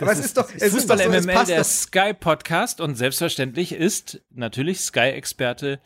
Aber 0.02 0.12
es 0.12 0.20
ist 0.20 0.38
doch, 0.38 0.50
es 0.50 0.62
ist 0.74 0.90
doch 0.90 0.98
Fußball 0.98 0.98
so, 0.98 1.12
es 1.12 1.26
MML, 1.26 1.34
passt 1.36 1.50
der 1.50 1.58
doch. 1.60 1.66
Sky 1.66 2.14
Podcast 2.14 2.82
und 2.82 2.96
selbstverständlich 2.96 3.74
ist 3.74 4.22
natürlich 4.32 4.80
Sky-Experte 4.82 5.80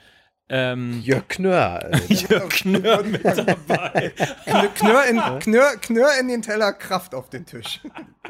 ähm, 0.54 1.00
Jörg 1.02 1.28
Knör. 1.30 1.92
Jörg 2.10 2.50
Knör 2.50 3.04
mit 3.04 3.24
dabei. 3.24 4.12
Knör, 4.46 4.68
Knör, 4.76 5.06
in, 5.06 5.40
Knör, 5.40 5.78
Knör 5.78 6.10
in 6.20 6.28
den 6.28 6.42
Teller, 6.42 6.74
Kraft 6.74 7.16
auf 7.16 7.30
den 7.30 7.46
Tisch. 7.46 7.80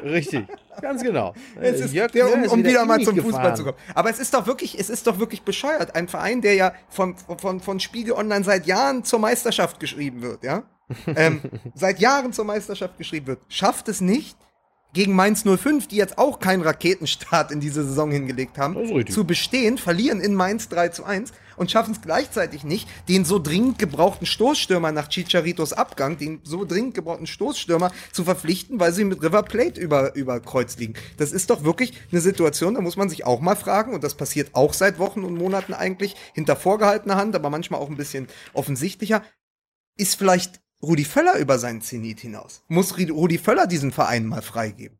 Richtig, 0.02 0.46
ganz 0.80 1.02
genau. 1.02 1.34
Es 1.60 1.80
ist, 1.80 1.92
Jörg 1.92 2.12
der, 2.12 2.32
um, 2.32 2.44
ist 2.44 2.52
um 2.52 2.64
wieder 2.64 2.82
in 2.82 2.88
mal 2.88 3.00
zum 3.00 3.16
gefahren. 3.16 3.32
Fußball 3.32 3.56
zu 3.56 3.64
kommen. 3.64 3.76
Aber 3.94 4.08
es 4.08 4.20
ist 4.20 4.32
doch 4.34 4.46
wirklich, 4.46 4.78
es 4.78 4.88
ist 4.88 5.06
doch 5.06 5.18
wirklich 5.18 5.42
bescheuert. 5.42 5.96
Ein 5.96 6.06
Verein, 6.06 6.40
der 6.42 6.54
ja 6.54 6.72
von, 6.88 7.16
von, 7.38 7.60
von 7.60 7.80
Spiegel 7.80 8.12
Online 8.12 8.44
seit 8.44 8.66
Jahren 8.66 9.02
zur 9.02 9.18
Meisterschaft 9.18 9.80
geschrieben 9.80 10.22
wird, 10.22 10.44
ja? 10.44 10.62
ähm, 11.06 11.40
seit 11.74 11.98
Jahren 11.98 12.32
zur 12.32 12.44
Meisterschaft 12.44 12.98
geschrieben 12.98 13.26
wird, 13.26 13.40
schafft 13.48 13.88
es 13.88 14.00
nicht, 14.00 14.36
gegen 14.92 15.14
Mainz 15.14 15.44
05, 15.44 15.88
die 15.88 15.96
jetzt 15.96 16.18
auch 16.18 16.38
keinen 16.38 16.62
Raketenstart 16.62 17.50
in 17.50 17.60
diese 17.60 17.82
Saison 17.84 18.10
hingelegt 18.10 18.58
haben, 18.58 19.06
zu 19.06 19.24
bestehen, 19.24 19.78
verlieren 19.78 20.20
in 20.20 20.34
Mainz 20.34 20.68
3 20.68 20.88
zu 20.88 21.04
1 21.04 21.32
und 21.62 21.70
schaffen 21.70 21.92
es 21.92 22.02
gleichzeitig 22.02 22.64
nicht, 22.64 22.88
den 23.08 23.24
so 23.24 23.38
dringend 23.38 23.78
gebrauchten 23.78 24.26
Stoßstürmer 24.26 24.92
nach 24.92 25.08
Chicharitos 25.08 25.72
Abgang, 25.72 26.18
den 26.18 26.40
so 26.42 26.64
dringend 26.64 26.94
gebrauchten 26.94 27.26
Stoßstürmer 27.26 27.90
zu 28.12 28.24
verpflichten, 28.24 28.80
weil 28.80 28.92
sie 28.92 29.04
mit 29.04 29.22
River 29.22 29.44
Plate 29.44 29.80
über, 29.80 30.14
über 30.14 30.40
Kreuz 30.40 30.76
liegen. 30.76 30.94
Das 31.16 31.32
ist 31.32 31.50
doch 31.50 31.64
wirklich 31.64 31.94
eine 32.10 32.20
Situation, 32.20 32.74
da 32.74 32.80
muss 32.80 32.96
man 32.96 33.08
sich 33.08 33.24
auch 33.24 33.40
mal 33.40 33.56
fragen, 33.56 33.94
und 33.94 34.04
das 34.04 34.16
passiert 34.16 34.54
auch 34.54 34.74
seit 34.74 34.98
Wochen 34.98 35.24
und 35.24 35.36
Monaten 35.36 35.72
eigentlich, 35.72 36.16
hinter 36.34 36.56
vorgehaltener 36.56 37.16
Hand, 37.16 37.34
aber 37.34 37.48
manchmal 37.48 37.80
auch 37.80 37.88
ein 37.88 37.96
bisschen 37.96 38.26
offensichtlicher. 38.52 39.22
Ist 39.96 40.16
vielleicht 40.16 40.60
Rudi 40.82 41.04
Völler 41.04 41.38
über 41.38 41.60
seinen 41.60 41.80
Zenit 41.80 42.18
hinaus? 42.18 42.64
Muss 42.66 42.98
Rudi 42.98 43.38
Völler 43.38 43.68
diesen 43.68 43.92
Verein 43.92 44.26
mal 44.26 44.42
freigeben? 44.42 44.98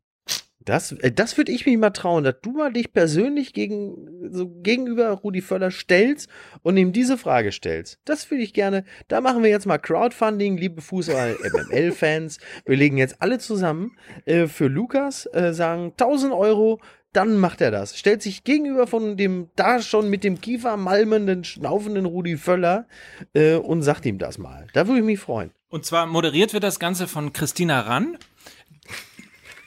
Das, 0.64 0.92
äh, 0.92 1.12
das 1.12 1.36
würde 1.36 1.52
ich 1.52 1.66
mich 1.66 1.76
mal 1.76 1.90
trauen, 1.90 2.24
dass 2.24 2.36
du 2.42 2.52
mal 2.52 2.72
dich 2.72 2.92
persönlich 2.92 3.52
gegen, 3.52 4.30
so 4.30 4.48
gegenüber 4.48 5.10
Rudi 5.10 5.40
Völler 5.40 5.70
stellst 5.70 6.28
und 6.62 6.76
ihm 6.76 6.92
diese 6.92 7.18
Frage 7.18 7.52
stellst. 7.52 7.98
Das 8.04 8.30
würde 8.30 8.42
ich 8.42 8.54
gerne. 8.54 8.84
Da 9.08 9.20
machen 9.20 9.42
wir 9.42 9.50
jetzt 9.50 9.66
mal 9.66 9.78
Crowdfunding, 9.78 10.56
liebe 10.56 10.80
Fußball-MML-Fans. 10.80 12.38
Wir 12.64 12.76
legen 12.76 12.96
jetzt 12.96 13.20
alle 13.20 13.38
zusammen 13.38 13.96
äh, 14.24 14.46
für 14.46 14.68
Lukas, 14.68 15.26
äh, 15.32 15.52
sagen 15.52 15.92
1000 15.92 16.32
Euro. 16.32 16.80
Dann 17.12 17.36
macht 17.36 17.60
er 17.60 17.70
das. 17.70 17.98
Stellt 17.98 18.22
sich 18.22 18.42
gegenüber 18.42 18.86
von 18.86 19.18
dem 19.18 19.50
da 19.54 19.82
schon 19.82 20.08
mit 20.08 20.24
dem 20.24 20.40
Kiefer 20.40 20.78
malmenden, 20.78 21.44
schnaufenden 21.44 22.06
Rudi 22.06 22.38
Völler 22.38 22.86
äh, 23.34 23.56
und 23.56 23.82
sagt 23.82 24.06
ihm 24.06 24.18
das 24.18 24.38
mal. 24.38 24.66
Da 24.72 24.86
würde 24.86 25.00
ich 25.00 25.04
mich 25.06 25.20
freuen. 25.20 25.50
Und 25.68 25.84
zwar 25.84 26.06
moderiert 26.06 26.52
wird 26.54 26.64
das 26.64 26.78
Ganze 26.78 27.06
von 27.06 27.32
Christina 27.32 27.80
Rann. 27.80 28.16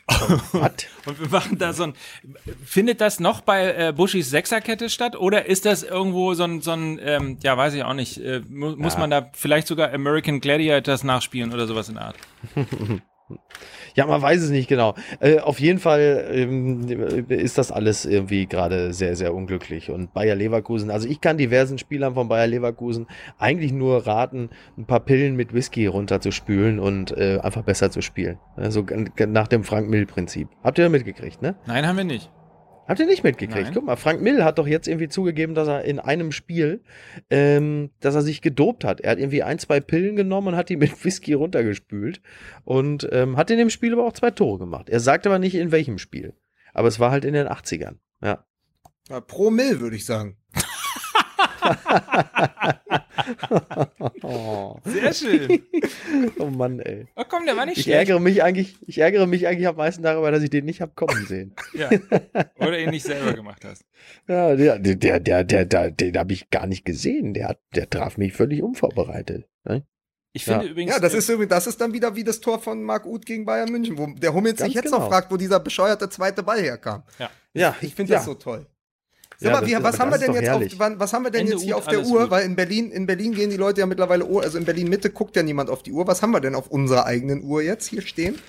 Was? 0.08 0.72
Und 1.06 1.20
wir 1.20 1.30
machen 1.30 1.58
da 1.58 1.74
so 1.74 1.84
ein. 1.84 1.93
Findet 2.64 3.01
das 3.01 3.20
noch 3.20 3.41
bei 3.41 3.74
äh, 3.74 3.93
Buschis 3.93 4.30
Sechserkette 4.30 4.89
statt? 4.89 5.16
Oder 5.16 5.45
ist 5.47 5.66
das 5.66 5.84
irgendwo 5.84 6.34
so 6.34 6.43
ein, 6.43 6.62
so 6.62 6.72
ein 6.72 6.99
ähm, 7.01 7.38
ja, 7.41 7.58
weiß 7.58 7.74
ich 7.74 7.84
auch 7.84 7.93
nicht, 7.93 8.18
äh, 8.18 8.41
mu 8.47 8.76
muss 8.76 8.97
man 8.97 9.10
da 9.10 9.30
vielleicht 9.34 9.68
sogar 9.68 9.91
American 9.93 10.39
Gladiators 10.39 11.03
nachspielen 11.03 11.53
oder 11.53 11.68
sowas 11.68 11.89
in 11.89 11.95
der 11.95 12.06
Art? 12.06 12.18
Ja, 13.96 14.06
man 14.06 14.22
weiß 14.22 14.41
es 14.41 14.50
nicht 14.50 14.68
genau. 14.68 14.93
Äh, 15.20 15.39
auf 15.39 15.60
jeden 15.60 15.80
Fall 15.80 16.26
ähm, 16.32 16.88
ist 17.30 17.58
das 17.58 17.72
alles 17.72 18.06
irgendwie 18.06 18.46
gerade 18.46 18.93
sehr, 18.93 19.16
sehr 19.16 19.34
unglücklich. 19.34 19.89
Und 19.89 20.14
Bayer 20.14 20.36
Leverkusen, 20.36 20.91
also 20.91 21.08
ich 21.08 21.22
kann 21.22 21.38
diversen 21.38 21.78
Spielern 21.78 22.14
von 22.14 22.28
Bayer 22.28 22.48
Leverkusen 22.48 23.08
eigentlich 23.39 23.72
nur 23.72 24.06
raten, 24.06 24.50
ein 24.78 24.86
paar 24.86 25.00
Pillen 25.00 25.36
mit 25.36 25.54
Whisky 25.54 25.88
runterzuspülen 25.88 26.80
und 26.80 27.18
äh, 27.18 27.39
einfach 27.41 27.64
besser 27.64 27.89
zu 27.89 28.02
spielen. 28.02 28.38
Also 28.56 28.84
g- 28.84 29.06
g- 29.16 29.26
nach 29.26 29.48
dem 29.48 29.64
Frank-Mill-Prinzip. 29.64 30.50
Habt 30.64 30.78
ihr 30.78 30.89
mitgekriegt, 30.89 31.41
ne? 31.41 31.56
Nein, 31.66 31.88
haben 31.88 31.98
wir 31.98 32.04
nicht. 32.04 32.30
Habt 32.88 33.00
ihr 33.00 33.08
nicht 33.08 33.24
mitgekriegt? 33.24 33.66
Nein. 33.66 33.74
Guck 33.74 33.86
mal, 33.86 33.96
Frank 33.96 34.22
Mill 34.22 34.44
hat 34.44 34.60
doch 34.60 34.68
jetzt 34.68 34.88
irgendwie 34.88 35.08
zugegeben, 35.08 35.56
dass 35.56 35.68
er 35.68 35.86
in 35.86 36.00
einem 36.00 36.32
Spiel, 36.32 36.84
ähm, 37.30 37.90
dass 38.00 38.14
er 38.14 38.22
sich 38.22 38.42
gedopt 38.42 38.84
hat. 38.84 39.02
Er 39.02 39.12
hat 39.12 39.20
irgendwie 39.20 39.44
ein, 39.44 39.58
zwei 39.58 39.80
Pillen 39.80 40.16
genommen 40.16 40.50
und 40.50 40.56
hat 40.56 40.70
die 40.70 40.78
mit 40.78 40.92
Whisky 41.06 41.34
runtergespült 41.34 42.22
und 42.64 43.08
ähm, 43.12 43.38
hat 43.38 43.50
in 43.50 43.58
dem 43.58 43.72
Spiel 43.72 43.94
aber 43.94 44.06
auch 44.06 44.14
zwei 44.14 44.32
Tore 44.32 44.60
gemacht. 44.60 44.90
Er 44.90 45.00
sagt 45.00 45.26
aber 45.26 45.40
nicht 45.40 45.56
in 45.56 45.72
welchem 45.72 45.98
Spiel. 45.98 46.34
Aber 46.74 46.88
es 46.88 47.00
war 47.00 47.10
halt 47.10 47.26
in 47.26 47.34
den 47.34 47.48
80ern. 47.48 47.96
Ja. 48.22 48.46
Ja, 49.10 49.22
pro 49.22 49.50
Mill, 49.50 49.80
würde 49.80 49.96
ich 49.96 50.06
sagen. 50.06 50.38
Oh, 54.24 54.78
Sehr 54.86 55.14
schön. 55.14 55.64
oh 56.40 56.46
Mann, 56.48 56.80
ey. 56.80 57.08
Oh 57.16 57.24
komm, 57.28 57.46
der 57.46 57.56
war 57.58 57.66
nicht 57.66 57.78
Ich 57.78 57.84
schlecht. 57.84 57.98
ärgere 57.98 58.20
mich 58.20 58.44
eigentlich, 58.44 58.78
ich 58.88 58.98
ärgere 59.00 59.28
mich 59.28 59.48
eigentlich 59.48 59.68
am 59.68 59.76
meisten 59.76 60.04
darüber, 60.04 60.32
dass 60.32 60.44
ich 60.44 60.50
den 60.50 60.66
nicht 60.66 60.82
hab 60.82 60.96
kommen 60.96 61.26
sehen. 61.26 61.54
Ja. 61.74 61.90
Oder 62.58 62.80
ihn 62.80 62.90
nicht 62.92 63.06
selber 63.06 63.34
gemacht 63.34 63.66
hast. 63.66 63.84
Ja, 64.28 64.56
der, 64.56 64.80
der, 64.80 64.96
der, 64.96 65.20
der, 65.20 65.44
der, 65.44 65.66
der 65.66 65.92
den 65.92 66.18
habe 66.18 66.32
ich 66.34 66.50
gar 66.50 66.68
nicht 66.68 66.86
gesehen. 66.86 67.34
Der 67.34 67.50
hat, 67.50 67.60
der 67.76 67.90
traf 67.90 68.18
mich 68.18 68.34
völlig 68.34 68.64
unvorbereitet. 68.64 69.46
Ne? 69.66 69.86
Ich 70.32 70.46
finde 70.46 70.66
Ja. 70.66 70.72
übrigens. 70.72 70.94
Ja, 70.94 71.00
das 71.00 71.14
ist, 71.14 71.30
das 71.50 71.68
ist 71.68 71.82
dann 71.82 71.94
wieder 71.94 72.16
wie 72.16 72.24
das 72.24 72.40
Tor 72.42 72.60
von 72.60 72.82
Marc 72.84 73.06
Uth 73.06 73.26
gegen 73.26 73.46
Bayern 73.46 73.70
München, 73.72 73.98
wo 73.98 74.08
der 74.08 74.34
Hummels 74.34 74.60
sich 74.62 74.74
jetzt 74.74 74.86
genau. 74.86 75.00
noch 75.00 75.08
fragt, 75.10 75.32
wo 75.32 75.38
dieser 75.38 75.60
bescheuerte 75.60 76.10
zweite 76.10 76.44
Ball 76.44 76.62
herkam. 76.62 77.04
Ja, 77.54 77.76
Ich 77.82 77.96
finde 77.96 78.12
ja. 78.14 78.18
das 78.20 78.26
so 78.26 78.34
toll. 78.36 78.66
Sag 79.38 79.48
Ja, 79.48 79.52
mal, 79.54 79.62
das 79.62 79.70
wie, 79.70 79.84
was 79.84 80.00
haben 80.00 80.12
wir 80.12 80.18
denn 80.18 80.34
jetzt 80.34 80.50
auf, 80.50 80.64
wann, 80.80 81.00
was 81.00 81.12
haben 81.14 81.24
wir 81.24 81.32
denn 81.32 81.42
Ende 81.42 81.54
jetzt 81.54 81.64
hier 81.64 81.78
auf 81.78 81.88
der 81.88 82.06
Uhr? 82.06 82.22
gut. 82.22 82.32
Weil 82.32 82.46
in 82.46 82.56
Berlin, 82.56 82.92
in 82.92 83.06
Berlin 83.06 83.34
gehen 83.34 83.50
die 83.50 83.58
Leute 83.58 83.82
ja 83.82 83.86
mittlerweile, 83.86 84.26
Uhr, 84.26 84.42
also 84.44 84.58
in 84.58 84.66
Berlin 84.66 84.88
Mitte 84.90 85.10
guckt 85.10 85.36
ja 85.36 85.44
niemand 85.44 85.70
auf 85.70 85.84
die 85.84 85.92
Uhr. 85.92 86.08
Was 86.08 86.22
haben 86.22 86.32
wir 86.32 86.40
denn 86.40 86.56
auf 86.56 86.68
unserer 86.68 87.06
eigenen 87.06 87.44
Uhr 87.44 87.62
jetzt 87.62 87.88
hier 87.88 88.02
stehen? 88.02 88.40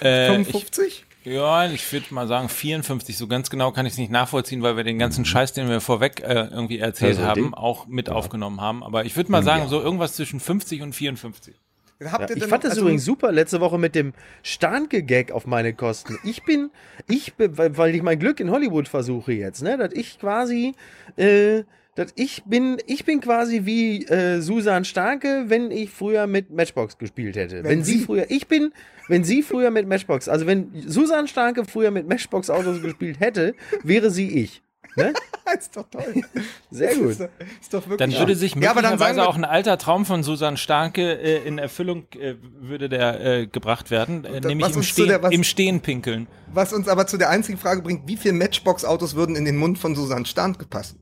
äh, 0.00 0.26
55? 0.26 1.04
Ich, 1.24 1.32
ja, 1.32 1.68
ich 1.70 1.90
würde 1.92 2.06
mal 2.14 2.28
sagen 2.28 2.48
54. 2.48 3.16
So 3.16 3.26
ganz 3.26 3.50
genau 3.50 3.72
kann 3.72 3.86
ich 3.86 3.92
es 3.94 3.98
nicht 3.98 4.10
nachvollziehen, 4.12 4.62
weil 4.62 4.76
wir 4.76 4.84
den 4.84 4.98
ganzen 4.98 5.24
Scheiß, 5.24 5.52
den 5.54 5.68
wir 5.68 5.80
vorweg 5.80 6.20
äh, 6.20 6.48
irgendwie 6.52 6.78
erzählt. 6.78 7.16
Also 7.16 7.28
haben, 7.28 7.42
den- 7.42 7.54
auch 7.54 7.86
mit 7.86 8.08
aufgenommen 8.10 8.60
haben. 8.60 8.82
Aber 8.84 9.04
ich 9.04 9.16
würde 9.16 9.30
mal 9.32 9.42
sagen, 9.42 9.62
Ja. 9.64 9.68
so 9.68 9.80
irgendwas 9.80 10.14
zwischen 10.14 10.38
50 10.40 10.82
und 10.82 10.92
54. 10.94 11.56
Ja, 12.00 12.26
ich 12.34 12.44
fand 12.44 12.64
das 12.64 12.72
also- 12.72 12.82
übrigens 12.82 13.04
super 13.04 13.32
letzte 13.32 13.60
Woche 13.60 13.78
mit 13.78 13.94
dem 13.94 14.12
Starnke-Gag 14.42 15.32
auf 15.32 15.46
meine 15.46 15.72
Kosten. 15.72 16.18
Ich 16.24 16.44
bin, 16.44 16.70
ich 17.08 17.32
weil 17.38 17.94
ich 17.94 18.02
mein 18.02 18.18
Glück 18.18 18.40
in 18.40 18.50
Hollywood 18.50 18.88
versuche 18.88 19.32
jetzt, 19.32 19.62
ne, 19.62 19.76
dass 19.78 19.92
ich 19.92 20.18
quasi, 20.18 20.74
äh, 21.16 21.62
dass 21.94 22.12
ich 22.14 22.42
bin, 22.44 22.76
ich 22.86 23.06
bin 23.06 23.20
quasi 23.20 23.64
wie 23.64 24.04
äh, 24.06 24.40
Susan 24.42 24.84
Starke, 24.84 25.44
wenn 25.48 25.70
ich 25.70 25.90
früher 25.90 26.26
mit 26.26 26.50
Matchbox 26.50 26.98
gespielt 26.98 27.36
hätte. 27.36 27.62
Wenn, 27.64 27.78
Wenn 27.78 27.84
sie 27.84 27.98
sie- 27.98 28.04
früher, 28.04 28.26
ich 28.30 28.46
bin, 28.46 28.72
wenn 29.08 29.24
sie 29.24 29.42
früher 29.42 29.70
mit 29.70 29.88
Matchbox, 29.88 30.28
also 30.28 30.46
wenn 30.46 30.70
Susan 30.86 31.26
Starke 31.28 31.64
früher 31.64 31.90
mit 31.90 32.06
Matchbox 32.08 32.50
Autos 32.50 32.82
gespielt 32.82 33.20
hätte, 33.20 33.54
wäre 33.82 34.10
sie 34.10 34.42
ich. 34.42 34.62
Ne? 34.96 35.12
ist 35.58 35.76
doch 35.76 35.88
toll. 35.90 36.22
Sehr 36.70 36.94
gut. 36.96 37.10
Ist 37.10 37.20
doch, 37.20 37.28
ist 37.60 37.74
doch 37.74 37.88
wirklich 37.88 37.98
Dann 37.98 38.18
würde 38.18 38.34
sich 38.34 38.54
Ja, 38.54 38.70
aber 38.70 38.82
dann 38.82 38.92
möglicherweise 38.92 39.20
wir- 39.20 39.28
auch 39.28 39.36
ein 39.36 39.44
alter 39.44 39.78
Traum 39.78 40.06
von 40.06 40.22
Susan 40.22 40.56
Starke 40.56 41.02
äh, 41.20 41.46
in 41.46 41.58
Erfüllung 41.58 42.06
äh, 42.18 42.34
würde 42.60 42.88
der 42.88 43.20
äh, 43.20 43.46
gebracht 43.46 43.90
werden, 43.90 44.24
äh, 44.24 44.40
da- 44.40 44.48
nämlich 44.48 44.74
im 44.74 44.82
Stehen, 44.82 45.08
der- 45.08 45.22
was- 45.22 45.32
im 45.32 45.44
Stehen 45.44 45.80
pinkeln. 45.80 46.26
Was 46.52 46.72
uns 46.72 46.88
aber 46.88 47.06
zu 47.06 47.16
der 47.18 47.30
einzigen 47.30 47.58
Frage 47.58 47.82
bringt, 47.82 48.08
wie 48.08 48.16
viele 48.16 48.34
Matchbox-Autos 48.34 49.14
würden 49.14 49.36
in 49.36 49.44
den 49.44 49.56
Mund 49.56 49.78
von 49.78 49.94
Susanne 49.94 50.26
Stark 50.26 50.68
passen? 50.70 51.00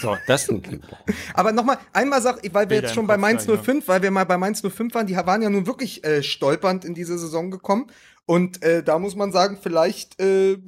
So, 0.00 0.16
das 0.26 0.48
Aber 1.34 1.52
nochmal, 1.52 1.78
einmal 1.92 2.20
sag 2.20 2.44
ich, 2.44 2.52
weil 2.52 2.64
wir 2.64 2.68
Bilder 2.68 2.88
jetzt 2.88 2.94
schon 2.94 3.06
bei 3.06 3.16
Mainz 3.16 3.44
gleich, 3.46 3.60
05, 3.60 3.86
weil 3.86 4.02
wir 4.02 4.10
mal 4.10 4.24
bei 4.24 4.36
Mainz 4.36 4.60
05 4.60 4.92
waren, 4.94 5.06
die 5.06 5.14
waren 5.14 5.40
ja 5.40 5.50
nun 5.50 5.66
wirklich 5.66 6.02
äh, 6.04 6.22
stolpernd 6.24 6.84
in 6.84 6.94
diese 6.94 7.16
Saison 7.16 7.50
gekommen. 7.52 7.86
Und 8.26 8.62
äh, 8.64 8.82
da 8.82 8.98
muss 8.98 9.14
man 9.14 9.30
sagen, 9.30 9.58
vielleicht 9.62 10.20
äh, 10.20 10.58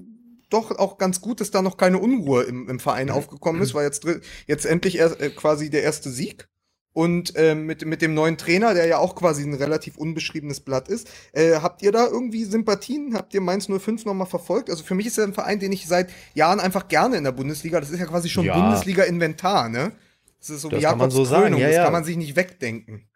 doch 0.52 0.70
auch 0.78 0.98
ganz 0.98 1.20
gut, 1.20 1.40
dass 1.40 1.50
da 1.50 1.62
noch 1.62 1.76
keine 1.76 1.98
Unruhe 1.98 2.42
im, 2.44 2.68
im 2.68 2.80
Verein 2.80 3.10
aufgekommen 3.10 3.62
ist, 3.62 3.74
weil 3.74 3.84
jetzt, 3.84 4.06
jetzt 4.46 4.66
endlich 4.66 4.98
erst, 4.98 5.20
äh, 5.20 5.30
quasi 5.30 5.70
der 5.70 5.82
erste 5.82 6.10
Sieg. 6.10 6.48
Und 6.94 7.34
äh, 7.36 7.54
mit, 7.54 7.86
mit 7.86 8.02
dem 8.02 8.12
neuen 8.12 8.36
Trainer, 8.36 8.74
der 8.74 8.86
ja 8.86 8.98
auch 8.98 9.14
quasi 9.14 9.42
ein 9.44 9.54
relativ 9.54 9.96
unbeschriebenes 9.96 10.60
Blatt 10.60 10.88
ist, 10.88 11.08
äh, 11.32 11.54
habt 11.54 11.80
ihr 11.80 11.90
da 11.90 12.06
irgendwie 12.06 12.44
Sympathien? 12.44 13.14
Habt 13.14 13.32
ihr 13.32 13.40
Mainz 13.40 13.66
05 13.66 14.04
nochmal 14.04 14.26
verfolgt? 14.26 14.68
Also 14.68 14.84
für 14.84 14.94
mich 14.94 15.06
ist 15.06 15.16
er 15.16 15.24
ein 15.24 15.32
Verein, 15.32 15.58
den 15.58 15.72
ich 15.72 15.86
seit 15.88 16.10
Jahren 16.34 16.60
einfach 16.60 16.88
gerne 16.88 17.16
in 17.16 17.24
der 17.24 17.32
Bundesliga, 17.32 17.80
das 17.80 17.88
ist 17.88 17.98
ja 17.98 18.04
quasi 18.04 18.28
schon 18.28 18.44
Ja. 18.44 18.60
Bundesliga-Inventar, 18.60 19.70
ne? 19.70 19.92
Das 20.38 20.50
ist 20.50 20.60
so 20.60 20.68
Das 20.68 20.80
wie 20.80 20.82
kann 20.84 20.98
man 20.98 21.08
Jakobs 21.08 21.14
so 21.14 21.24
sagen, 21.24 21.44
Krönung, 21.44 21.60
ja, 21.60 21.68
das 21.68 21.76
ja. 21.76 21.84
kann 21.84 21.92
man 21.94 22.04
sich 22.04 22.16
nicht 22.18 22.36
wegdenken. 22.36 23.08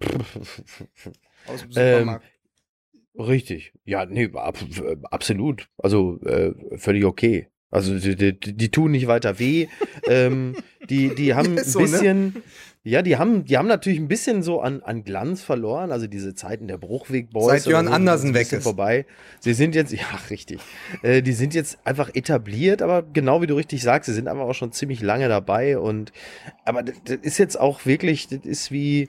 Aus 1.48 1.60
dem 1.62 1.70
Ähm, 1.74 1.98
Supermarkt. 1.98 2.26
Richtig. 3.18 3.72
Ja, 3.84 4.04
nee, 4.06 4.30
ab, 4.34 4.58
absolut. 5.10 5.68
Also 5.78 6.20
äh, 6.22 6.52
völlig 6.76 7.04
okay. 7.04 7.48
Also 7.70 7.98
die, 7.98 8.16
die, 8.16 8.56
die 8.56 8.70
tun 8.70 8.92
nicht 8.92 9.06
weiter 9.06 9.38
weh. 9.38 9.68
ähm, 10.06 10.54
die, 10.88 11.14
die 11.14 11.34
haben 11.34 11.58
so, 11.62 11.80
ein 11.80 11.84
ne? 11.86 11.90
bisschen, 11.90 12.42
ja, 12.84 13.02
die 13.02 13.16
haben, 13.16 13.44
die 13.44 13.58
haben 13.58 13.66
natürlich 13.66 13.98
ein 13.98 14.08
bisschen 14.08 14.42
so 14.42 14.60
an, 14.60 14.82
an 14.82 15.02
Glanz 15.02 15.42
verloren. 15.42 15.90
Also 15.90 16.06
diese 16.06 16.34
Zeiten 16.34 16.68
der 16.68 16.78
Bruchweg 16.78 17.30
Boys. 17.30 17.64
Seit 17.64 17.72
Jörn 17.72 17.86
so, 17.86 17.92
Andersen 17.92 18.34
weg 18.34 18.52
ist. 18.52 18.62
vorbei. 18.62 19.06
Sie 19.40 19.54
sind 19.54 19.74
jetzt, 19.74 19.92
ja, 19.92 20.06
richtig. 20.30 20.60
Äh, 21.02 21.22
die 21.22 21.32
sind 21.32 21.54
jetzt 21.54 21.78
einfach 21.84 22.14
etabliert, 22.14 22.82
aber 22.82 23.02
genau 23.02 23.42
wie 23.42 23.46
du 23.46 23.54
richtig 23.54 23.82
sagst, 23.82 24.06
sie 24.06 24.14
sind 24.14 24.28
einfach 24.28 24.44
auch 24.44 24.54
schon 24.54 24.72
ziemlich 24.72 25.02
lange 25.02 25.28
dabei 25.28 25.78
und, 25.78 26.12
aber 26.64 26.82
das, 26.82 26.94
das 27.04 27.18
ist 27.22 27.38
jetzt 27.38 27.58
auch 27.58 27.84
wirklich, 27.86 28.28
das 28.28 28.44
ist 28.44 28.70
wie, 28.70 29.08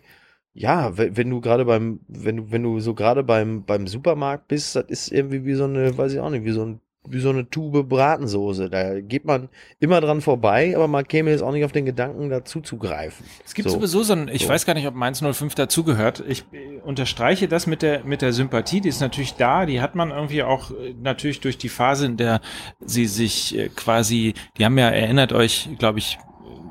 ja, 0.57 0.97
wenn, 0.97 1.29
du 1.29 1.39
gerade 1.39 1.65
beim, 1.65 1.99
wenn 2.07 2.37
du, 2.37 2.51
wenn 2.51 2.63
du 2.63 2.79
so 2.79 2.95
gerade 2.95 3.23
beim, 3.23 3.63
beim 3.63 3.85
Supermarkt 3.85 4.47
bist, 4.47 4.75
das 4.75 4.85
ist 4.87 5.11
irgendwie 5.11 5.45
wie 5.45 5.53
so 5.53 5.65
eine, 5.65 5.95
weiß 5.95 6.13
ich 6.13 6.19
auch 6.19 6.31
nicht, 6.31 6.45
wie 6.45 6.51
so 6.51 6.65
ein, 6.65 6.79
wie 7.07 7.19
so 7.19 7.29
eine 7.29 7.47
Tube 7.47 7.87
Bratensoße. 7.87 8.67
Da 8.67 8.99
geht 8.99 9.23
man 9.23 9.49
immer 9.79 10.01
dran 10.01 10.19
vorbei, 10.19 10.73
aber 10.75 10.87
man 10.87 11.07
käme 11.07 11.29
jetzt 11.29 11.43
auch 11.43 11.51
nicht 11.51 11.63
auf 11.63 11.71
den 11.73 11.85
Gedanken, 11.85 12.31
dazu 12.31 12.59
zu 12.59 12.77
greifen. 12.77 13.23
Es 13.45 13.53
gibt 13.53 13.69
So. 13.69 13.75
sowieso 13.75 14.01
so 14.01 14.13
ein, 14.13 14.29
ich 14.29 14.43
So. 14.43 14.49
weiß 14.49 14.65
gar 14.65 14.73
nicht, 14.73 14.87
ob 14.87 14.95
Mainz 14.95 15.21
05 15.21 15.53
dazugehört. 15.53 16.23
Ich 16.27 16.43
äh, 16.51 16.79
unterstreiche 16.83 17.47
das 17.47 17.67
mit 17.67 17.83
der, 17.83 18.03
mit 18.03 18.23
der 18.23 18.33
Sympathie, 18.33 18.81
die 18.81 18.89
ist 18.89 18.99
natürlich 18.99 19.35
da, 19.35 19.67
die 19.67 19.79
hat 19.79 19.93
man 19.93 20.09
irgendwie 20.09 20.41
auch 20.41 20.71
äh, 20.71 20.95
natürlich 20.99 21.39
durch 21.39 21.59
die 21.59 21.69
Phase, 21.69 22.07
in 22.07 22.17
der 22.17 22.41
sie 22.83 23.05
sich 23.05 23.55
äh, 23.55 23.69
quasi, 23.69 24.33
die 24.57 24.65
haben 24.65 24.77
ja, 24.79 24.89
erinnert 24.89 25.33
euch, 25.33 25.69
glaube 25.77 25.99
ich, 25.99 26.17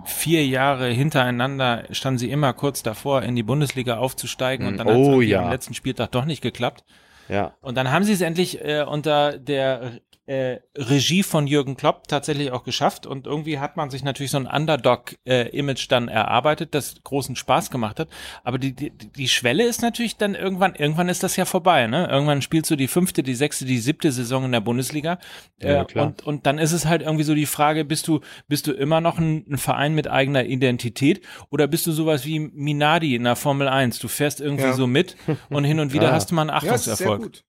vier 0.07 0.47
Jahre 0.47 0.89
hintereinander 0.89 1.85
standen 1.91 2.19
sie 2.19 2.31
immer 2.31 2.53
kurz 2.53 2.83
davor, 2.83 3.23
in 3.23 3.37
die 3.37 3.43
Bundesliga 3.43 3.99
aufzusteigen 3.99 4.67
und 4.67 4.77
dann 4.79 4.87
hat 4.89 4.97
es 4.97 5.07
Oh, 5.09 5.21
ja. 5.21 5.43
am 5.45 5.51
letzten 5.51 5.75
Spieltag 5.75 6.13
doch 6.13 6.25
nicht 6.25 6.43
geklappt. 6.43 6.85
Ja. 7.29 7.55
Und 7.61 7.77
dann 7.77 7.91
haben 7.91 8.05
sie 8.05 8.13
es 8.13 8.21
endlich 8.21 8.65
äh, 8.65 8.85
unter 8.89 9.37
der 9.39 10.01
äh, 10.27 10.59
Regie 10.77 11.23
von 11.23 11.47
Jürgen 11.47 11.77
Klopp 11.77 12.09
tatsächlich 12.09 12.51
auch 12.51 12.65
geschafft 12.65 13.07
und 13.07 13.27
irgendwie 13.27 13.59
hat 13.61 13.77
man 13.77 13.91
sich 13.91 14.03
natürlich 14.03 14.33
so 14.33 14.39
ein 14.39 14.47
Underdog-Image 14.47 15.87
dann 15.91 16.09
erarbeitet, 16.09 16.75
das 16.75 16.97
großen 17.05 17.37
Spaß 17.37 17.71
gemacht 17.71 18.01
hat. 18.01 18.09
Aber 18.43 18.59
die, 18.59 18.73
die, 18.73 18.91
die 18.91 19.29
Schwelle 19.29 19.65
ist 19.65 19.83
natürlich 19.83 20.17
dann 20.17 20.35
irgendwann, 20.35 20.75
irgendwann 20.75 21.09
ist 21.09 21.23
das 21.23 21.37
ja 21.37 21.45
vorbei, 21.45 21.87
ne? 21.87 22.09
Irgendwann 22.11 22.43
spielst 22.43 22.71
du 22.71 22.77
die 22.77 22.89
fünfte, 22.89 23.23
die 23.23 23.35
sechste, 23.35 23.65
die 23.65 23.79
siebte 23.79 24.11
Saison 24.13 24.45
in 24.45 24.53
der 24.53 24.61
Bundesliga. 24.61 25.19
Ja, 25.63 25.83
äh, 25.83 25.85
klar. 25.85 26.07
und, 26.07 26.23
und 26.27 26.47
dann 26.47 26.59
ist 26.59 26.73
es 26.73 26.87
halt 26.87 27.03
irgendwie 27.03 27.25
so 27.25 27.35
die 27.35 27.47
Frage, 27.47 27.85
bist 27.85 28.09
du, 28.09 28.21
bist 28.49 28.67
du 28.67 28.73
immer 28.73 29.01
noch 29.01 29.19
ein, 29.19 29.45
ein 29.49 29.59
Verein 29.59 29.95
mit 29.95 30.09
eigener 30.09 30.45
Identität 30.45 31.21
oder 31.51 31.67
bist 31.69 31.87
du 31.87 31.93
sowas 31.93 32.25
wie 32.25 32.41
Minardi 32.41 33.15
in 33.15 33.25
der 33.25 33.37
Formel 33.37 33.69
1? 33.69 33.99
Du 34.01 34.09
fährst 34.09 34.41
irgendwie 34.41 34.65
Ja. 34.65 34.73
so 34.73 34.87
mit 34.87 35.17
und 35.51 35.65
hin 35.65 35.79
und 35.81 35.93
wieder 35.93 36.11
Ah. 36.11 36.15
hast 36.15 36.31
du 36.31 36.35
mal 36.35 36.51
einen 36.51 36.51
Ja, 36.67 36.75
es 36.75 36.81
ist 36.81 36.85
sehr 36.85 36.93
Achtungserfolg. 36.95 37.23
gut. 37.23 37.45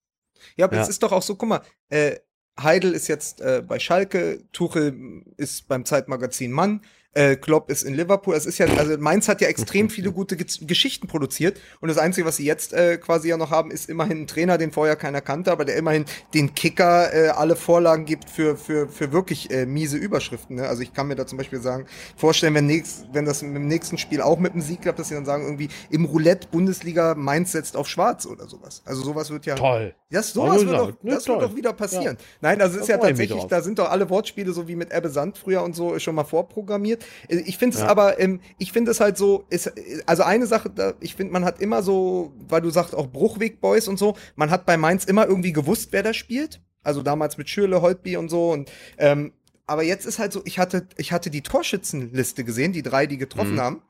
Ja, 0.55 0.65
aber 0.65 0.75
Ja. 0.75 0.82
es 0.84 0.89
ist 0.89 1.01
doch 1.03 1.11
auch 1.11 1.21
so, 1.21 1.36
guck 1.36 1.49
mal, 1.49 1.61
äh, 1.89 2.15
Heidel 2.60 2.93
ist 2.93 3.08
jetzt 3.08 3.41
äh, 3.41 3.64
bei 3.66 3.80
Schalke, 3.80 4.43
Tuchel 4.51 5.24
ist 5.38 5.68
beim 5.68 5.86
Zeitmagazin 5.86 6.51
Mann, 6.51 6.82
äh, 7.18 7.36
Klopp 7.36 7.70
ist 7.70 7.84
in 7.84 7.95
Liverpool. 7.95 8.36
Es 8.36 8.45
ist 8.45 8.59
ja, 8.59 8.68
also 8.78 8.97
Mainz 8.97 9.28
hat 9.28 9.41
ja 9.41 9.47
extrem 9.47 9.89
viele 9.97 10.11
gute 10.11 10.38
Ge 10.38 10.45
Geschichten 10.61 11.07
produziert 11.07 11.59
und 11.82 11.89
das 11.89 11.97
Einzige, 11.97 12.28
was 12.28 12.38
sie 12.38 12.45
jetzt 12.45 12.74
äh, 12.74 12.97
quasi 12.97 13.30
ja 13.30 13.38
noch 13.38 13.51
haben, 13.51 13.72
ist 13.72 13.89
immerhin 13.89 14.22
ein 14.22 14.28
Trainer, 14.28 14.57
den 14.57 14.72
vorher 14.72 14.95
keiner 14.95 15.22
kannte, 15.22 15.51
aber 15.51 15.65
der 15.65 15.76
immerhin 15.76 16.05
den 16.34 16.53
Kicker 16.53 17.13
äh, 17.13 17.30
alle 17.30 17.55
Vorlagen 17.55 18.05
gibt 18.05 18.30
für, 18.30 18.55
für, 18.55 18.88
für 18.88 19.11
wirklich 19.11 19.51
äh, 19.51 19.65
miese 19.65 19.97
Überschriften. 19.97 20.57
Ne? 20.57 20.68
Also 20.68 20.84
ich 20.84 20.93
kann 20.93 21.07
mir 21.07 21.15
da 21.15 21.26
zum 21.26 21.38
Beispiel 21.38 21.59
sagen, 21.59 21.88
vorstellen, 22.15 22.53
wenn, 22.53 22.68
nächst, 22.68 23.07
wenn 23.11 23.26
das 23.26 23.41
im 23.41 23.68
nächsten 23.68 23.97
Spiel 23.97 24.22
auch 24.22 24.39
mit 24.39 24.53
dem 24.53 24.61
Sieg 24.61 24.82
klappt, 24.84 24.99
dass 24.99 25.09
sie 25.09 25.15
dann 25.15 25.26
sagen, 25.26 25.43
irgendwie 25.43 25.70
im 25.89 26.05
Roulette 26.05 26.47
Bundesliga 26.51 27.15
Mainz 27.15 27.51
setzt 27.51 27.76
auf 27.76 27.88
Schwarz 27.88 28.26
oder 28.26 28.47
sowas. 28.47 28.84
Also 28.86 29.03
sowas 29.03 29.30
wird 29.32 29.45
ja. 29.45 29.55
Toll. 29.55 29.95
Das, 30.09 30.32
sowas 30.32 30.61
Ja, 30.61 30.68
wird, 30.68 30.72
ja, 30.72 30.78
doch, 30.78 30.88
ja, 30.88 31.15
das 31.15 31.28
wird 31.28 31.39
toll. 31.39 31.47
doch 31.49 31.55
wieder 31.55 31.74
passieren. 31.74 32.18
Nein, 32.39 32.61
also 32.61 32.76
es 32.76 32.84
ist 32.84 32.88
ja 32.88 32.97
tatsächlich, 32.97 33.43
da 33.45 33.61
sind 33.61 33.80
doch 33.80 33.89
alle 33.89 34.09
Wortspiele 34.09 34.53
so 34.53 34.68
wie 34.68 34.76
mit 34.76 34.93
Ebbe 34.93 35.09
Sand 35.09 35.38
früher 35.38 35.63
und 35.63 35.76
so 35.76 35.99
schon 35.99 36.15
mal 36.15 36.24
vorprogrammiert. 36.24 37.03
Ich 37.28 37.58
finde 37.58 37.76
es 37.76 37.82
Ja. 37.84 37.88
aber, 37.89 38.20
ähm, 38.20 38.39
ich 38.58 38.72
finde 38.72 38.91
es 38.91 38.99
halt 38.99 39.18
so, 39.18 39.45
ist, 39.49 39.72
also 40.05 40.24
eine 40.24 40.47
Sache, 40.47 40.70
da, 40.70 40.93
ich 40.99 41.16
finde, 41.16 41.34
man 41.34 41.45
hat 41.45 41.62
immer 41.62 41.82
so, 41.84 42.34
weil 42.47 42.62
du 42.62 42.70
sagst 42.70 42.95
auch 42.95 43.08
Bruchweg-Boys 43.08 43.88
und 43.88 43.97
so, 43.97 44.16
man 44.36 44.49
hat 44.51 44.66
bei 44.66 44.78
Mainz 44.78 45.05
immer 45.05 45.26
irgendwie 45.28 45.53
gewusst, 45.53 45.89
wer 45.91 46.03
da 46.03 46.14
spielt. 46.14 46.62
Also 46.84 47.01
damals 47.01 47.38
mit 47.38 47.49
Schürle, 47.49 47.82
Holtby 47.82 48.16
und 48.18 48.30
so 48.30 48.51
und 48.51 48.72
ähm, 48.97 49.34
aber 49.70 49.84
jetzt 49.84 50.05
ist 50.05 50.18
halt 50.20 50.32
so, 50.32 50.41
ich 50.45 50.60
hatte, 50.60 50.88
ich 50.95 51.12
hatte 51.12 51.30
die 51.30 51.41
Torschützenliste 51.41 52.45
gesehen, 52.45 52.72
die 52.72 52.84
drei, 52.84 53.05
die 53.05 53.18
getroffen 53.18 53.55
Mhm. 53.55 53.60
haben. 53.62 53.82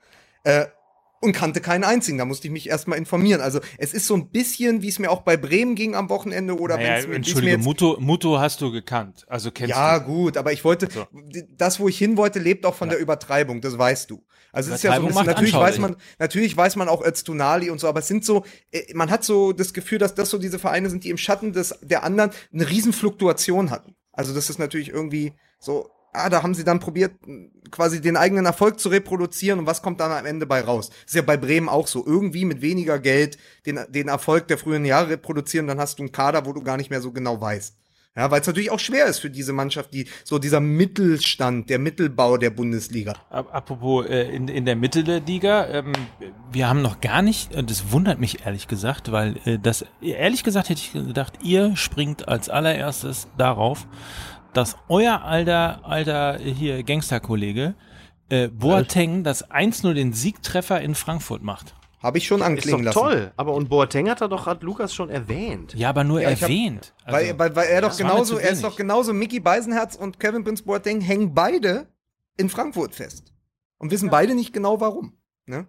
Äh, 0.44 0.66
und 1.22 1.34
kannte 1.34 1.62
keinen 1.62 1.84
einzigen. 1.84 2.18
Da 2.18 2.26
musste 2.26 2.48
ich 2.48 2.52
mich 2.52 2.70
erstmal 2.70 2.98
informieren. 2.98 3.42
Also 3.42 3.60
es 3.78 3.94
ist 3.94 4.08
so 4.08 4.16
ein 4.16 4.30
bisschen, 4.30 4.82
wie 4.82 4.90
es 4.90 5.00
mir 5.00 5.10
auch 5.10 5.22
bei 5.22 5.38
Bremen 5.38 5.76
ging 5.76 5.96
am 5.96 6.10
Wochenende 6.10 6.58
oder 6.58 6.78
Naja, 6.78 7.04
wenn 7.04 7.14
Entschuldige, 7.18 7.58
Muto, 7.58 7.98
Muto 8.00 8.40
hast 8.40 8.62
du 8.62 8.72
gekannt. 8.72 9.26
Also 9.28 9.52
kennst 9.52 9.72
ja, 9.72 10.00
du. 10.00 10.06
gut, 10.06 10.38
aber 10.38 10.54
ich 10.54 10.64
wollte, 10.64 10.88
So. 10.92 11.06
das, 11.58 11.80
wo 11.80 11.88
ich 11.88 11.98
hin 11.98 12.18
wollte, 12.18 12.40
lebt 12.40 12.66
auch 12.66 12.76
von 12.76 12.90
der 12.90 13.00
Übertreibung, 13.00 13.62
das 13.62 13.78
weißt 13.78 14.10
du. 14.12 14.24
Also 14.52 14.72
es 14.72 14.78
ist 14.78 14.84
ja 14.84 14.96
so 14.96 15.02
ein 15.02 15.08
bisschen, 15.08 15.26
natürlich 15.26 15.54
weiß 15.54 15.78
man, 15.80 15.98
natürlich 16.20 16.56
weiß 16.56 16.78
man 16.78 16.90
auch 16.90 17.06
Öztunali 17.06 17.70
und 17.70 17.80
so, 17.80 17.88
aber 17.88 18.00
es 18.00 18.08
sind 18.08 18.26
so, 18.26 18.44
äh, 18.72 18.94
man 18.94 19.12
hat 19.12 19.24
so 19.24 19.52
das 19.52 19.74
Gefühl, 19.74 20.00
dass 20.00 20.16
das 20.16 20.30
so 20.30 20.38
diese 20.38 20.58
Vereine 20.58 20.90
sind, 20.90 21.04
die 21.04 21.10
im 21.10 21.18
Schatten 21.18 21.54
des, 21.54 21.76
der 21.82 22.04
anderen 22.04 22.32
eine 22.54 22.70
riesen 22.70 22.94
Fluktuation 22.94 23.70
hatten. 23.70 23.96
Also 24.14 24.34
das 24.34 24.50
ist 24.50 24.58
natürlich 24.58 24.90
irgendwie 24.90 25.34
so, 25.60 25.92
ah, 26.18 26.30
da 26.30 26.44
haben 26.44 26.54
sie 26.54 26.64
dann 26.64 26.80
probiert, 26.80 27.14
mh, 27.26 27.48
quasi 27.72 28.02
den 28.02 28.18
eigenen 28.18 28.46
Erfolg 28.46 28.80
zu 28.80 28.90
reproduzieren 28.90 29.60
und 29.60 29.68
was 29.68 29.82
kommt 29.82 30.00
dann 30.00 30.12
am 30.12 30.26
Ende 30.26 30.46
bei 30.46 30.62
raus? 30.62 30.90
ist 31.06 31.16
ja 31.16 31.22
bei 31.22 31.38
Bremen 31.38 31.70
auch 31.70 31.88
so, 31.88 32.06
irgendwie 32.06 32.46
mit 32.46 32.62
weniger 32.62 33.00
Geld 33.00 33.38
den, 33.66 33.80
den 33.90 34.08
Erfolg 34.08 34.48
der 34.48 34.58
frühen 34.58 34.86
Jahre 34.86 35.10
reproduzieren, 35.10 35.68
dann 35.68 35.80
hast 35.80 36.00
du 36.00 36.04
einen 36.04 36.12
Kader, 36.12 36.46
wo 36.46 36.54
du 36.54 36.62
gar 36.64 36.78
nicht 36.78 36.90
mehr 36.90 37.02
so 37.02 37.12
genau 37.12 37.40
weißt. 37.42 37.76
Ja, 38.16 38.32
weil 38.32 38.42
es 38.42 38.48
natürlich 38.48 38.72
auch 38.72 38.80
schwer 38.80 39.06
ist 39.06 39.20
für 39.20 39.30
diese 39.30 39.54
Mannschaft, 39.54 39.94
die 39.94 40.08
so 40.24 40.40
dieser 40.40 40.60
Mittelstand, 40.60 41.70
der 41.70 41.78
Mittelbau 41.78 42.38
der 42.38 42.50
Bundesliga. 42.50 43.14
Ap- 43.30 43.54
Apropos 43.54 44.08
äh, 44.08 44.24
in, 44.36 44.48
in 44.48 44.66
der 44.66 44.76
Mitte 44.76 45.04
der 45.04 45.20
Liga, 45.20 45.68
ähm, 45.68 45.94
wir 46.52 46.68
haben 46.68 46.82
noch 46.82 47.00
gar 47.00 47.22
nicht, 47.22 47.54
und 47.54 47.70
das 47.70 47.92
wundert 47.92 48.20
mich 48.20 48.44
ehrlich 48.44 48.68
gesagt, 48.68 49.12
weil 49.12 49.38
äh, 49.46 49.60
das, 49.62 49.86
ehrlich 50.02 50.44
gesagt 50.44 50.70
hätte 50.70 50.82
ich 50.82 50.94
gedacht, 50.94 51.34
ihr 51.44 51.76
springt 51.76 52.28
als 52.28 52.50
allererstes 52.50 53.28
darauf, 53.38 53.86
dass 54.54 54.76
euer 54.90 55.22
alter, 55.24 55.82
alter 55.86 56.38
hier 56.40 56.84
Gangsterkollege 56.84 57.76
äh, 58.30 58.48
Boateng 58.50 59.24
das 59.24 59.50
1-0 59.50 59.94
den 59.94 60.14
Siegtreffer 60.14 60.82
in 60.82 60.96
Frankfurt 60.96 61.44
macht. 61.44 61.76
Habe 62.02 62.20
ich 62.20 62.28
schon 62.28 62.42
Ist 62.42 62.46
anklingen 62.46 62.86
doch 62.86 62.94
lassen. 62.96 63.00
toll. 63.00 63.32
Aber 63.38 63.54
und 63.54 63.70
Boateng 63.70 64.10
hat 64.10 64.22
er 64.22 64.28
doch, 64.30 64.46
hat 64.46 64.62
Lukas 64.64 64.94
schon 64.94 65.10
erwähnt. 65.10 65.74
Ja, 65.74 65.90
aber 65.90 66.04
nur 66.04 66.22
Ja, 66.22 66.30
ich 66.30 66.36
hab- 66.44 66.50
erwähnt. 66.50 66.94
Also, 67.04 67.18
weil, 67.18 67.40
weil, 67.40 67.56
weil 67.56 67.68
er 67.70 67.82
doch 67.82 67.98
genauso, 67.98 68.38
er 68.38 68.52
ist 68.52 68.64
doch 68.64 68.76
genauso, 68.76 69.14
Mickey 69.14 69.40
Beisenherz 69.40 69.96
und 69.96 70.20
Kevin 70.20 70.44
Prince 70.44 70.64
Boateng 70.64 71.02
hängen 71.02 71.34
beide 71.34 71.88
in 72.38 72.50
Frankfurt 72.50 72.94
fest. 72.96 73.34
Und 73.80 73.92
wissen 73.92 74.10
beide 74.10 74.36
nicht 74.36 74.54
genau 74.54 74.80
warum. 74.80 75.14
Ne? 75.46 75.68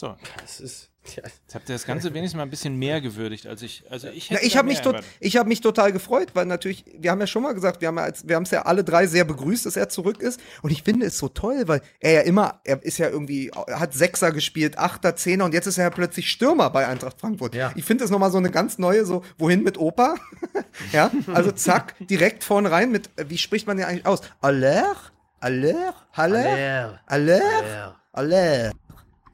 so. 0.00 0.14
Das 0.40 0.60
ist, 0.60 0.90
Jetzt 1.04 1.54
habt 1.54 1.68
ihr 1.68 1.74
das 1.74 1.84
Ganze 1.84 2.14
wenigstens 2.14 2.36
mal 2.36 2.44
ein 2.44 2.50
bisschen 2.50 2.76
mehr 2.76 3.00
gewürdigt, 3.00 3.48
als 3.48 3.60
ich. 3.62 3.82
Also 3.90 4.06
ich 4.08 4.30
Na, 4.30 4.36
hätte 4.36 4.46
ich 4.46 4.56
habe 4.56 4.66
mehr 4.68 4.74
mich, 4.76 4.82
tot, 4.82 5.00
ich 5.18 5.36
hab 5.36 5.48
mich 5.48 5.60
total 5.60 5.90
gefreut, 5.92 6.28
weil 6.34 6.46
natürlich, 6.46 6.84
wir 6.96 7.10
haben 7.10 7.18
ja 7.20 7.26
schon 7.26 7.42
mal 7.42 7.54
gesagt, 7.54 7.80
wir 7.80 7.88
haben 7.88 7.96
ja 7.96 8.04
als- 8.04 8.28
wir 8.28 8.36
haben 8.36 8.44
es 8.44 8.52
ja 8.52 8.62
alle 8.62 8.84
drei 8.84 9.08
sehr 9.08 9.24
begrüßt, 9.24 9.66
dass 9.66 9.74
er 9.76 9.88
zurück 9.88 10.20
ist. 10.22 10.40
Und 10.62 10.70
ich 10.70 10.84
finde 10.84 11.06
es 11.06 11.18
so 11.18 11.26
toll, 11.28 11.64
weil 11.66 11.82
er 11.98 12.12
ja 12.12 12.20
immer, 12.20 12.60
er 12.62 12.80
ist 12.84 12.98
ja 12.98 13.08
irgendwie, 13.08 13.50
er 13.66 13.80
hat 13.80 13.94
Sechser 13.94 14.30
gespielt, 14.30 14.78
Achter, 14.78 15.16
Zehner 15.16 15.44
und 15.44 15.54
jetzt 15.54 15.66
ist 15.66 15.76
er 15.78 15.84
ja 15.84 15.90
plötzlich 15.90 16.30
Stürmer 16.30 16.70
bei 16.70 16.86
Eintracht 16.86 17.20
Frankfurt. 17.20 17.56
Ja. 17.56 17.72
Ich 17.74 17.84
finde 17.84 18.04
das 18.04 18.10
nochmal 18.12 18.30
so 18.30 18.38
eine 18.38 18.50
ganz 18.50 18.78
neue, 18.78 19.04
so, 19.04 19.22
wohin 19.38 19.64
mit 19.64 19.78
Opa? 19.78 20.14
ja, 20.92 21.10
also 21.34 21.50
zack, 21.50 21.94
direkt 21.98 22.44
vorne 22.44 22.70
rein 22.70 22.92
mit, 22.92 23.10
wie 23.16 23.38
spricht 23.38 23.66
man 23.66 23.76
den 23.76 23.86
eigentlich 23.86 24.06
aus? 24.06 24.20
Aller? 24.40 24.94
Aller? 25.40 25.94
Haller? 26.12 26.46
Aller. 26.46 27.00
Aller? 27.06 27.96
Aller. 28.12 28.72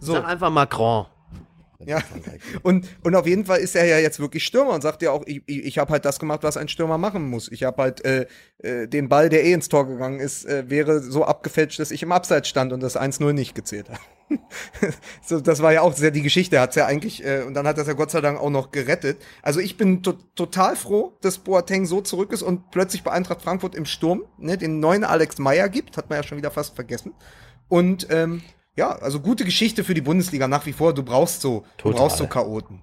So. 0.01 0.15
Sag 0.15 0.25
einfach 0.27 0.51
Macron. 0.51 1.05
Ja. 1.87 2.01
Und, 2.63 2.89
und 3.05 3.15
auf 3.15 3.27
jeden 3.27 3.45
Fall 3.45 3.61
ist 3.61 3.77
er 3.77 3.85
ja 3.85 3.99
jetzt 3.99 4.19
wirklich 4.19 4.45
Stürmer 4.45 4.75
und 4.75 4.83
sagt 4.83 5.01
ja 5.03 5.13
auch, 5.13 5.23
ich, 5.27 5.43
ich, 5.47 5.79
habe 5.79 5.93
halt 5.93 6.05
das 6.05 6.19
gemacht, 6.19 6.43
was 6.43 6.57
ein 6.57 6.69
Stürmer 6.69 6.99
machen 6.99 7.31
muss. 7.31 7.51
Ich 7.53 7.63
habe 7.63 7.83
halt 7.83 8.05
äh, 8.05 8.27
äh, 8.59 8.89
den 8.89 9.09
Ball, 9.09 9.29
der 9.29 9.45
eh 9.45 9.53
ins 9.53 9.69
Tor 9.69 9.87
gegangen 9.87 10.19
ist, 10.19 10.45
äh, 10.45 10.69
wäre 10.69 11.01
so 11.01 11.25
abgefälscht, 11.25 11.79
dass 11.79 11.93
ich 11.93 12.03
im 12.03 12.11
Abseits 12.11 12.49
stand 12.49 12.73
und 12.73 12.83
das 12.83 12.99
1-0 12.99 13.33
nicht 13.33 13.55
gezählt 13.55 13.91
habe. 13.91 14.01
so, 15.25 15.41
das 15.41 15.63
war 15.63 15.73
ja 15.73 15.83
auch 15.83 15.95
sehr 15.95 16.11
die 16.11 16.23
Geschichte, 16.23 16.61
hat's 16.61 16.75
ja 16.75 16.85
eigentlich, 16.87 17.25
äh, 17.25 17.43
und 17.43 17.55
dann 17.55 17.67
hat 17.67 17.79
er 17.79 17.87
ja 17.87 17.93
Gott 17.93 18.11
sei 18.11 18.21
Dank 18.21 18.41
auch 18.41 18.51
noch 18.51 18.73
gerettet. 18.73 19.19
Also 19.43 19.61
ich 19.61 19.77
bin 19.77 20.03
to 20.03 20.15
total 20.35 20.75
froh, 20.75 21.17
dass 21.21 21.39
Boateng 21.39 21.87
so 21.87 22.01
zurück 22.01 22.33
ist 22.33 22.43
und 22.43 22.71
plötzlich 22.71 23.05
bei 23.05 23.13
Eintracht 23.13 23.43
Frankfurt 23.43 23.75
im 23.75 23.87
Sturm 23.87 24.25
ne, 24.37 24.59
den 24.59 24.81
neuen 24.81 25.05
Alex 25.05 25.39
Meyer 25.39 25.69
gibt, 25.69 25.97
hat 25.97 26.11
man 26.11 26.19
ja 26.19 26.23
schon 26.25 26.39
wieder 26.39 26.51
fast 26.51 26.75
vergessen. 26.75 27.15
Und 27.69 28.09
ähm, 28.11 28.43
ja, 28.79 28.91
also 28.91 29.19
gute 29.19 29.45
Geschichte 29.45 29.83
für 29.83 29.93
die 29.93 30.01
Bundesliga 30.01 30.47
nach 30.47 30.65
wie 30.65 30.73
vor. 30.73 30.95
Du 30.95 31.03
brauchst 31.03 31.41
so, 31.41 31.65
du 31.79 31.91
brauchst 31.91 32.17
so 32.17 32.29
Chaoten. 32.29 32.81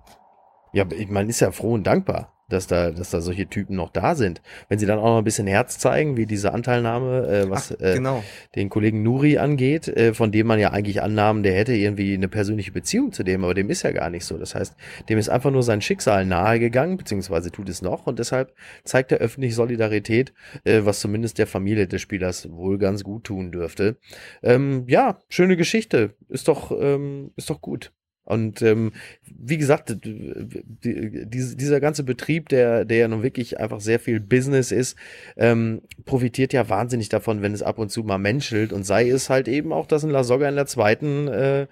Ja, 0.76 0.86
man 1.08 1.30
ist 1.30 1.40
ja 1.40 1.52
froh 1.52 1.74
und 1.74 1.88
dankbar, 1.88 2.34
dass 2.50 2.68
da, 2.68 2.92
dass 2.92 3.10
da 3.10 3.22
solche 3.22 3.48
Typen 3.48 3.78
noch 3.78 3.92
da 3.92 4.14
sind. 4.14 4.42
Wenn 4.68 4.78
sie 4.78 4.86
dann 4.86 5.00
auch 5.00 5.06
noch 5.06 5.20
ein 5.20 5.24
bisschen 5.24 5.48
Herz 5.48 5.80
zeigen, 5.80 6.18
wie 6.18 6.26
diese 6.26 6.54
Anteilnahme, 6.54 7.28
äh, 7.30 7.50
was 7.50 7.72
Ach, 7.72 7.82
äh, 7.82 7.94
genau. 7.94 8.22
den 8.56 8.68
Kollegen 8.68 9.02
Nuri 9.02 9.38
angeht, 9.38 9.88
äh, 9.88 10.14
von 10.14 10.34
dem 10.34 10.48
man 10.48 10.60
ja 10.60 10.72
eigentlich 10.72 11.02
annahm, 11.02 11.44
der 11.44 11.54
hätte 11.54 11.72
irgendwie 11.74 12.14
eine 12.14 12.28
persönliche 12.28 12.74
Beziehung 12.74 13.14
zu 13.14 13.24
dem, 13.24 13.46
aber 13.46 13.54
dem 13.54 13.70
ist 13.70 13.84
ja 13.84 13.92
gar 13.94 14.10
nicht 14.10 14.26
so. 14.26 14.38
Das 14.38 14.54
heißt, 14.54 14.76
dem 15.08 15.18
ist 15.18 15.30
einfach 15.30 15.50
nur 15.50 15.64
sein 15.64 15.80
Schicksal 15.80 16.26
nahegegangen, 16.26 16.98
beziehungsweise 16.98 17.52
tut 17.52 17.70
es 17.70 17.82
noch 17.82 18.06
und 18.06 18.20
deshalb 18.20 18.54
zeigt 18.84 19.14
er 19.14 19.20
öffentlich 19.20 19.56
Solidarität, 19.56 20.34
äh, 20.66 20.82
was 20.84 21.00
zumindest 21.00 21.38
der 21.38 21.48
Familie 21.48 21.88
des 21.88 22.02
Spielers 22.02 22.52
wohl 22.52 22.78
ganz 22.80 23.06
gut 23.06 23.24
tun 23.24 23.54
dürfte. 23.54 23.96
Ähm, 24.44 24.84
ja, 24.88 25.22
schöne 25.30 25.56
Geschichte, 25.56 26.16
ist 26.28 26.50
doch, 26.50 26.72
ähm, 26.78 27.32
ist 27.38 27.50
doch 27.50 27.62
gut. 27.62 27.94
Und 28.26 28.62
ähm, 28.64 28.92
wie 29.24 29.58
gesagt, 29.58 29.96
die, 30.04 31.26
diese- 31.28 31.56
dieser 31.56 31.80
ganze 31.80 32.04
Betrieb, 32.04 32.50
der, 32.50 32.84
der 32.86 32.98
ja 32.98 33.08
nun 33.08 33.24
wirklich 33.24 33.60
einfach 33.60 33.80
sehr 33.80 34.00
viel 34.00 34.20
Business 34.20 34.72
ist, 34.72 34.98
ähm, 35.38 35.82
profitiert 36.06 36.52
ja 36.52 36.68
wahnsinnig 36.68 37.10
davon, 37.10 37.42
wenn 37.42 37.54
es 37.54 37.62
ab 37.64 37.78
und 37.78 37.92
zu 37.92 38.04
mal 38.04 38.18
menschelt 38.18 38.74
und 38.74 38.84
sei 38.84 39.10
es 39.10 39.30
halt 39.30 39.48
eben 39.48 39.72
auch, 39.72 39.86
dass 39.88 40.04
ein 40.04 40.10
La 40.10 40.24
Soga 40.24 40.50
in 40.50 40.56
der 40.56 40.66
zweiten, 40.66 41.28
äh, 41.28 41.68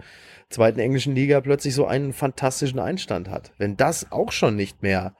zweiten 0.50 0.80
englischen 0.80 1.16
Liga 1.16 1.42
plötzlich 1.42 1.74
so 1.74 1.88
einen 1.88 2.14
fantastischen 2.14 2.80
Einstand 2.80 3.30
hat. 3.30 3.52
Wenn 3.58 3.76
das 3.76 4.12
auch 4.12 4.32
schon 4.32 4.56
nicht 4.56 4.84
mehr 4.84 5.16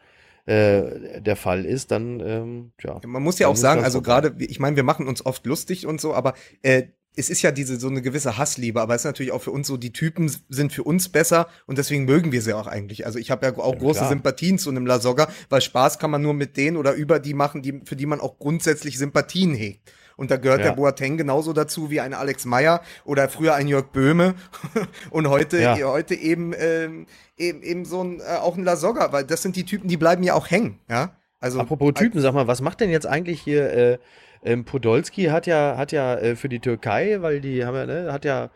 äh, 0.46 1.20
der 1.22 1.36
Fall 1.36 1.66
ist, 1.66 1.90
dann 1.92 2.20
ähm, 2.20 2.72
ja. 2.84 3.00
Man 3.06 3.24
muss 3.24 3.40
ja 3.40 3.48
auch 3.48 3.56
sagen, 3.56 3.80
also 3.86 4.02
gerade, 4.04 4.36
ich 4.40 4.60
meine, 4.60 4.76
wir 4.76 4.84
machen 4.84 5.08
uns 5.08 5.26
oft 5.26 5.46
lustig 5.48 5.88
und 5.88 6.00
so, 6.02 6.14
aber 6.14 6.34
äh, 6.62 6.84
es 7.16 7.30
ist 7.30 7.42
ja 7.42 7.52
diese 7.52 7.80
so 7.80 7.88
eine 7.88 8.02
gewisse 8.02 8.38
Hassliebe, 8.38 8.82
aber 8.82 8.96
es 8.96 9.02
ist 9.02 9.06
natürlich 9.06 9.32
auch 9.32 9.42
für 9.42 9.52
uns 9.52 9.68
so, 9.68 9.78
die 9.78 9.94
Typen 9.94 10.32
sind 10.50 10.74
für 10.74 10.84
uns 10.84 11.10
besser 11.10 11.48
und 11.68 11.78
deswegen 11.78 12.06
mögen 12.06 12.32
wir 12.32 12.42
sie 12.42 12.54
auch 12.54 12.68
eigentlich. 12.68 13.06
Also 13.06 13.20
ich 13.20 13.30
habe 13.32 13.46
ja 13.46 13.58
auch 13.58 13.74
Ja, 13.74 13.80
große 13.80 14.00
klar. 14.00 14.10
Sympathien 14.10 14.58
zu 14.58 14.70
einem 14.70 14.86
Lasogga, 14.86 15.28
weil 15.50 15.62
Spaß 15.62 16.00
kann 16.00 16.10
man 16.12 16.22
nur 16.22 16.34
mit 16.34 16.58
denen 16.58 16.78
oder 16.78 16.94
über 16.94 17.20
die 17.20 17.34
machen, 17.34 17.62
die, 17.62 17.82
für 17.86 17.96
die 17.96 18.06
man 18.06 18.20
auch 18.20 18.40
grundsätzlich 18.40 18.98
Sympathien 18.98 19.54
hegt. 19.54 19.92
Und 20.16 20.30
da 20.32 20.38
gehört 20.38 20.60
Ja. 20.60 20.68
der 20.70 20.76
Boateng 20.76 21.18
genauso 21.18 21.54
dazu 21.54 21.90
wie 21.90 22.00
ein 22.00 22.14
Alex 22.14 22.46
Meyer 22.46 22.82
oder 23.04 23.30
früher 23.30 23.56
ein 23.56 23.68
Jörg 23.68 23.88
Böhme 23.92 24.36
und 25.10 25.28
heute, 25.28 25.60
Ja. 25.62 25.76
heute 25.88 26.16
eben, 26.16 26.54
ähm, 26.58 27.08
eben, 27.38 27.62
eben 27.64 27.86
so 27.86 28.04
ein, 28.04 28.20
äh, 28.20 28.38
auch 28.40 28.56
ein 28.58 28.64
Lasogga, 28.64 29.12
weil 29.12 29.24
das 29.24 29.42
sind 29.42 29.56
die 29.56 29.66
Typen, 29.66 29.88
die 29.88 29.98
bleiben 29.98 30.24
ja 30.24 30.34
auch 30.36 30.50
hängen, 30.52 30.80
ja. 30.90 31.16
Also, 31.40 31.60
Apropos 31.60 31.94
Typen, 31.96 32.22
sag 32.22 32.34
mal, 32.34 32.48
was 32.48 32.62
macht 32.62 32.80
denn 32.80 32.90
jetzt 32.90 33.06
eigentlich 33.06 33.42
hier 33.42 33.70
äh, 33.74 33.98
ähm, 34.44 34.66
Podolski 34.66 35.26
hat 35.26 35.48
ja 35.48 35.76
hat 35.78 35.92
ja 35.92 36.16
äh, 36.16 36.36
für 36.36 36.50
die 36.50 36.60
Türkei, 36.60 37.18
weil 37.22 37.42
die 37.42 37.66
haben 37.66 37.76
ja 37.76 37.86
ne, 37.86 38.14
hat 38.14 38.26
ja 38.26 38.50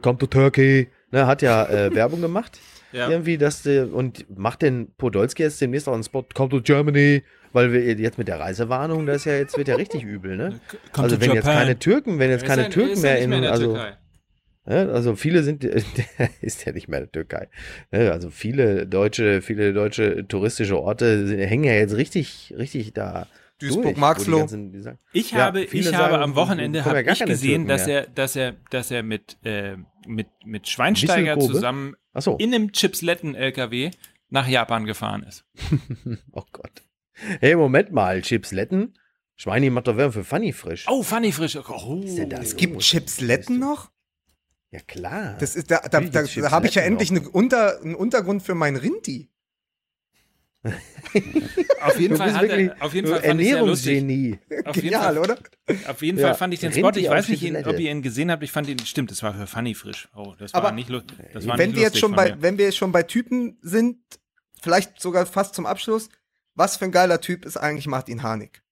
kommt 0.00 0.20
to 0.20 0.26
Turkey, 0.26 0.88
ne, 1.10 1.26
hat 1.26 1.42
ja 1.42 1.64
äh, 1.66 1.94
Werbung 1.94 2.20
gemacht. 2.20 2.60
Ja. 2.92 3.08
Irgendwie 3.08 3.38
dass 3.38 3.62
der 3.62 3.92
und 3.92 4.26
macht 4.36 4.62
denn 4.62 4.88
Podolski 4.98 5.42
jetzt 5.42 5.60
demnächst 5.60 5.88
auch 5.88 5.94
einen 5.94 6.04
Spot 6.04 6.24
come 6.34 6.50
to 6.50 6.60
Germany, 6.60 7.22
weil 7.52 7.72
wir 7.72 7.82
jetzt 7.94 8.18
mit 8.18 8.28
der 8.28 8.38
Reisewarnung, 8.38 9.06
das 9.06 9.16
ist 9.16 9.24
ja 9.24 9.36
jetzt 9.36 9.56
wird 9.56 9.68
ja 9.68 9.76
richtig 9.76 10.04
übel, 10.04 10.36
ne? 10.36 10.60
Come 10.92 11.04
also 11.04 11.20
wenn 11.20 11.30
jetzt 11.30 11.46
Japan. 11.46 11.58
keine 11.58 11.78
Türken, 11.78 12.18
wenn 12.18 12.30
jetzt 12.30 12.44
keine 12.44 12.64
er 12.64 12.70
Türken 12.70 12.92
ist 12.92 13.02
ja 13.02 13.26
mehr 13.26 13.38
in, 13.38 13.44
also 13.44 13.72
Türkei. 13.72 13.96
Also 14.64 15.16
viele 15.16 15.42
sind, 15.42 15.64
ist 16.40 16.64
ja 16.64 16.72
nicht 16.72 16.88
mehr 16.88 17.00
in 17.00 17.06
der 17.06 17.12
Türkei. 17.12 17.48
Also 17.90 18.30
viele 18.30 18.86
deutsche, 18.86 19.42
viele 19.42 19.72
deutsche 19.72 20.26
touristische 20.28 20.78
Orte 20.78 21.26
hängen 21.46 21.64
ja 21.64 21.72
jetzt 21.72 21.96
richtig, 21.96 22.54
richtig 22.56 22.92
da. 22.92 23.26
Duisburg, 23.68 23.82
durch, 23.82 23.92
wo 23.92 23.94
die 23.94 24.00
Marxloh. 24.00 24.38
ganzen- 24.38 24.72
die 24.72 24.80
sagen- 24.80 24.98
Ich 25.12 25.30
Ja, 25.32 25.38
habe, 25.46 25.66
viele 25.66 25.90
ich 25.90 25.94
habe 25.96 26.10
sagen, 26.12 26.22
am 26.22 26.34
Wochenende 26.34 26.82
kommen 26.82 27.04
ja 27.06 27.12
ich 27.12 27.24
gesehen, 27.24 27.66
dass 27.66 27.86
er, 27.86 28.06
dass 28.06 28.36
er, 28.36 28.52
dass 28.70 28.90
er 28.90 29.02
mit, 29.02 29.36
äh, 29.44 29.76
mit, 30.06 30.28
mit 30.44 30.68
Schweinsteiger 30.68 31.38
zusammen 31.38 31.94
so. 32.16 32.36
in 32.36 32.54
einem 32.54 32.72
Chipsletten-LKW 32.72 33.90
nach 34.30 34.48
Japan 34.48 34.84
gefahren 34.84 35.22
ist. 35.24 35.44
Oh 36.32 36.44
Gott. 36.52 36.82
Hey, 37.40 37.54
Moment 37.56 37.92
mal, 37.92 38.22
Chipsletten? 38.22 38.94
Schweini 39.36 39.70
macht 39.70 39.88
doch 39.88 39.96
Werbung 39.96 40.12
für 40.12 40.24
Funny 40.24 40.52
frisch. 40.52 40.86
Oh, 40.88 41.02
Funny 41.02 41.32
frisch. 41.32 41.56
Oh, 41.56 42.00
ist 42.04 42.16
denn 42.18 42.30
da 42.30 42.38
Es 42.38 42.56
gibt 42.56 42.78
Chipsletten 42.80 43.58
noch? 43.58 43.90
Ja, 44.70 44.80
klar. 44.86 45.36
Das 45.38 45.54
ist, 45.56 45.70
da, 45.70 45.80
da, 45.80 46.00
da, 46.00 46.22
da 46.22 46.50
habe 46.50 46.66
ich 46.66 46.74
ja 46.76 46.82
endlich 46.82 47.10
eine 47.10 47.28
Unter, 47.28 47.80
einen 47.82 47.94
Untergrund 47.94 48.42
für 48.42 48.54
mein 48.54 48.76
Rinti. 48.76 49.30
Auf 51.80 51.98
jeden 51.98 52.16
Fall, 52.16 52.32
hat 52.34 52.44
er, 52.44 52.76
auf 52.80 52.94
jeden 52.94 53.08
Fall 53.08 53.16
fand. 53.20 53.40
Ernährungsgenie. 53.40 54.38
Auf 54.64 54.76
jeden 54.76 54.88
Genial, 54.90 55.02
Fall, 55.02 55.18
oder? 55.18 55.38
Auf 55.88 56.02
jeden 56.02 56.18
Ja, 56.18 56.28
Fall 56.28 56.34
fand 56.36 56.54
ich 56.54 56.60
den 56.60 56.72
Spot. 56.72 56.90
Ich 56.94 57.08
weiß 57.08 57.28
nicht, 57.28 57.42
ihn, 57.42 57.56
ob 57.56 57.78
ihr 57.78 57.90
ihn 57.90 58.02
gesehen 58.02 58.30
habt. 58.30 58.42
Ich 58.44 58.52
fand 58.52 58.68
ihn, 58.68 58.78
stimmt, 58.80 59.10
das 59.10 59.22
war 59.22 59.34
für 59.34 59.46
Funny 59.46 59.74
frisch. 59.74 60.08
Oh, 60.14 60.34
das 60.38 60.54
war 60.54 60.60
Aber 60.62 60.72
nicht, 60.72 60.88
lu- 60.88 61.00
das 61.32 61.46
war 61.46 61.58
Wenn 61.58 61.70
nicht 61.70 61.76
wir 61.76 61.82
jetzt 61.82 61.94
lustig 61.94 62.00
schon 62.00 62.12
bei, 62.14 62.30
mir. 62.36 62.42
wenn 62.42 62.58
wir 62.58 62.66
jetzt 62.66 62.76
schon 62.76 62.92
bei 62.92 63.02
Typen 63.02 63.58
sind, 63.62 63.98
vielleicht 64.60 65.00
sogar 65.00 65.26
fast 65.26 65.54
zum 65.54 65.66
Abschluss, 65.66 66.08
was 66.54 66.76
für 66.76 66.84
ein 66.84 66.92
geiler 66.92 67.20
Typ 67.20 67.44
ist 67.44 67.56
eigentlich 67.56 67.86
Martin 67.88 68.22
Harnik? 68.22 68.62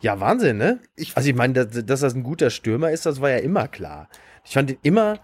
Ja, 0.00 0.18
Wahnsinn, 0.20 0.56
ne? 0.58 0.80
Ich, 0.96 1.16
Also 1.16 1.28
ich 1.28 1.34
meine, 1.36 1.54
dass, 1.54 1.84
dass 1.84 2.00
das 2.00 2.14
ein 2.14 2.22
guter 2.24 2.50
Stürmer 2.50 2.90
ist, 2.90 3.06
das 3.06 3.20
war 3.20 3.30
ja 3.30 3.38
immer 3.38 3.68
klar. 3.68 4.08
Ich 4.44 4.52
fand 4.54 4.70
ihn 4.70 4.78
immer, 4.82 5.20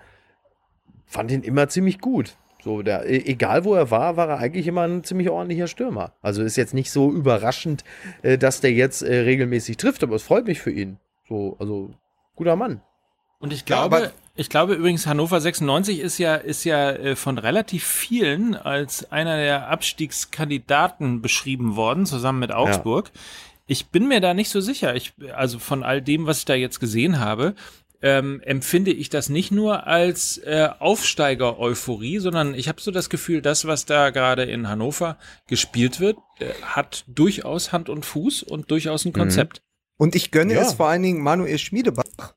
fand 1.06 1.30
ihn 1.32 1.42
immer 1.42 1.68
ziemlich 1.68 2.00
gut. 2.00 2.36
So, 2.64 2.80
der, 2.82 3.04
e- 3.06 3.24
egal 3.26 3.64
wo 3.64 3.74
er 3.74 3.90
war, 3.90 4.16
war 4.16 4.28
er 4.30 4.38
eigentlich 4.38 4.66
immer 4.66 4.82
ein 4.88 5.04
ziemlich 5.04 5.28
ordentlicher 5.28 5.66
Stürmer. 5.68 6.12
Also 6.22 6.42
ist 6.42 6.56
jetzt 6.56 6.72
nicht 6.72 6.90
so 6.90 7.12
überraschend, 7.12 7.84
äh, 8.22 8.38
dass 8.38 8.62
der 8.62 8.72
jetzt 8.72 9.02
äh, 9.02 9.14
regelmäßig 9.20 9.76
trifft, 9.76 10.02
aber 10.02 10.16
es 10.16 10.22
freut 10.22 10.46
mich 10.46 10.60
für 10.62 10.70
ihn. 10.70 10.96
So, 11.28 11.56
also 11.58 11.90
guter 12.36 12.56
Mann. 12.56 12.80
Und 13.38 13.52
ich 13.52 13.60
Ja, 13.60 13.66
glaube, 13.66 13.96
aber- 13.96 14.10
ich 14.36 14.48
glaube 14.48 14.74
übrigens, 14.74 15.06
Hannover 15.06 15.40
96 15.40 16.00
ist 16.00 16.16
ja, 16.18 16.36
ist 16.36 16.64
ja 16.64 16.90
äh, 16.92 17.16
von 17.16 17.36
relativ 17.38 17.84
vielen 17.84 18.54
als 18.56 19.12
einer 19.12 19.36
der 19.36 19.68
Abstiegskandidaten 19.68 21.20
beschrieben 21.22 21.76
worden, 21.76 22.06
zusammen 22.06 22.38
mit 22.40 22.50
Augsburg. 22.52 23.10
Ich 23.66 23.86
bin 23.86 24.08
mir 24.08 24.20
da 24.20 24.34
nicht 24.34 24.50
so 24.50 24.60
sicher. 24.60 24.94
Ich, 24.94 25.12
also 25.34 25.58
von 25.58 25.82
all 25.82 26.02
dem, 26.02 26.26
was 26.26 26.38
ich 26.40 26.44
da 26.44 26.54
jetzt 26.54 26.80
gesehen 26.80 27.20
habe, 27.20 27.54
ähm, 28.04 28.42
empfinde 28.44 28.90
ich 28.92 29.08
das 29.08 29.30
nicht 29.30 29.50
nur 29.50 29.86
als 29.86 30.36
äh, 30.36 30.68
Aufsteiger-Euphorie, 30.78 32.18
sondern 32.18 32.54
ich 32.54 32.68
habe 32.68 32.78
so 32.80 32.90
das 32.90 33.08
Gefühl, 33.08 33.40
das, 33.40 33.66
was 33.66 33.86
da 33.86 34.10
gerade 34.10 34.42
in 34.44 34.68
Hannover 34.68 35.16
gespielt 35.46 36.00
wird, 36.00 36.18
äh, 36.38 36.50
hat 36.62 37.04
durchaus 37.08 37.72
Hand 37.72 37.88
und 37.88 38.04
Fuß 38.04 38.42
und 38.42 38.70
durchaus 38.70 39.06
ein 39.06 39.14
Konzept. 39.14 39.62
und 39.96 40.14
ich 40.14 40.30
gönne 40.30 40.52
Ja. 40.54 40.60
es 40.60 40.74
vor 40.74 40.88
allen 40.88 41.02
Dingen 41.02 41.22
Manuel 41.22 41.56
Schmiedebach, 41.58 42.34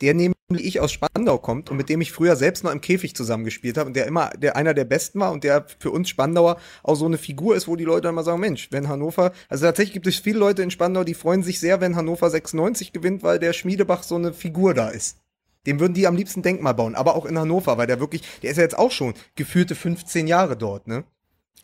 der 0.00 0.14
nämlich 0.14 0.37
ich 0.56 0.80
aus 0.80 0.92
Spandau 0.92 1.38
kommt 1.38 1.70
und 1.70 1.76
mit 1.76 1.90
dem 1.90 2.00
ich 2.00 2.10
früher 2.10 2.34
selbst 2.34 2.64
noch 2.64 2.72
im 2.72 2.80
Käfig 2.80 3.14
zusammengespielt 3.14 3.76
habe 3.76 3.88
und 3.88 3.94
der 3.94 4.06
immer 4.06 4.30
der 4.30 4.56
einer 4.56 4.72
der 4.72 4.84
besten 4.84 5.20
war 5.20 5.30
und 5.30 5.44
der 5.44 5.66
für 5.78 5.90
uns 5.90 6.08
Spandauer 6.08 6.58
auch 6.82 6.94
so 6.94 7.04
eine 7.04 7.18
Figur 7.18 7.54
ist, 7.54 7.68
wo 7.68 7.76
die 7.76 7.84
Leute 7.84 8.08
immer 8.08 8.22
sagen, 8.22 8.40
Mensch, 8.40 8.68
wenn 8.70 8.88
Hannover, 8.88 9.32
also 9.50 9.66
tatsächlich 9.66 9.92
gibt 9.92 10.06
es 10.06 10.16
viele 10.16 10.38
Leute 10.38 10.62
in 10.62 10.70
Spandau, 10.70 11.04
die 11.04 11.12
freuen 11.12 11.42
sich 11.42 11.60
sehr, 11.60 11.82
wenn 11.82 11.96
Hannover 11.96 12.30
96 12.30 12.92
gewinnt, 12.92 13.22
weil 13.22 13.38
der 13.38 13.52
Schmiedebach 13.52 14.02
so 14.02 14.14
eine 14.14 14.32
Figur 14.32 14.72
da 14.72 14.88
ist. 14.88 15.18
Dem 15.66 15.80
würden 15.80 15.92
die 15.92 16.06
am 16.06 16.16
liebsten 16.16 16.40
Denkmal 16.40 16.74
bauen, 16.74 16.94
aber 16.94 17.14
auch 17.14 17.26
in 17.26 17.38
Hannover, 17.38 17.76
weil 17.76 17.86
der 17.86 18.00
wirklich, 18.00 18.22
der 18.42 18.50
ist 18.50 18.56
ja 18.56 18.62
jetzt 18.62 18.78
auch 18.78 18.90
schon 18.90 19.12
gefühlte 19.34 19.74
15 19.74 20.26
Jahre 20.26 20.56
dort, 20.56 20.86
ne? 20.86 21.04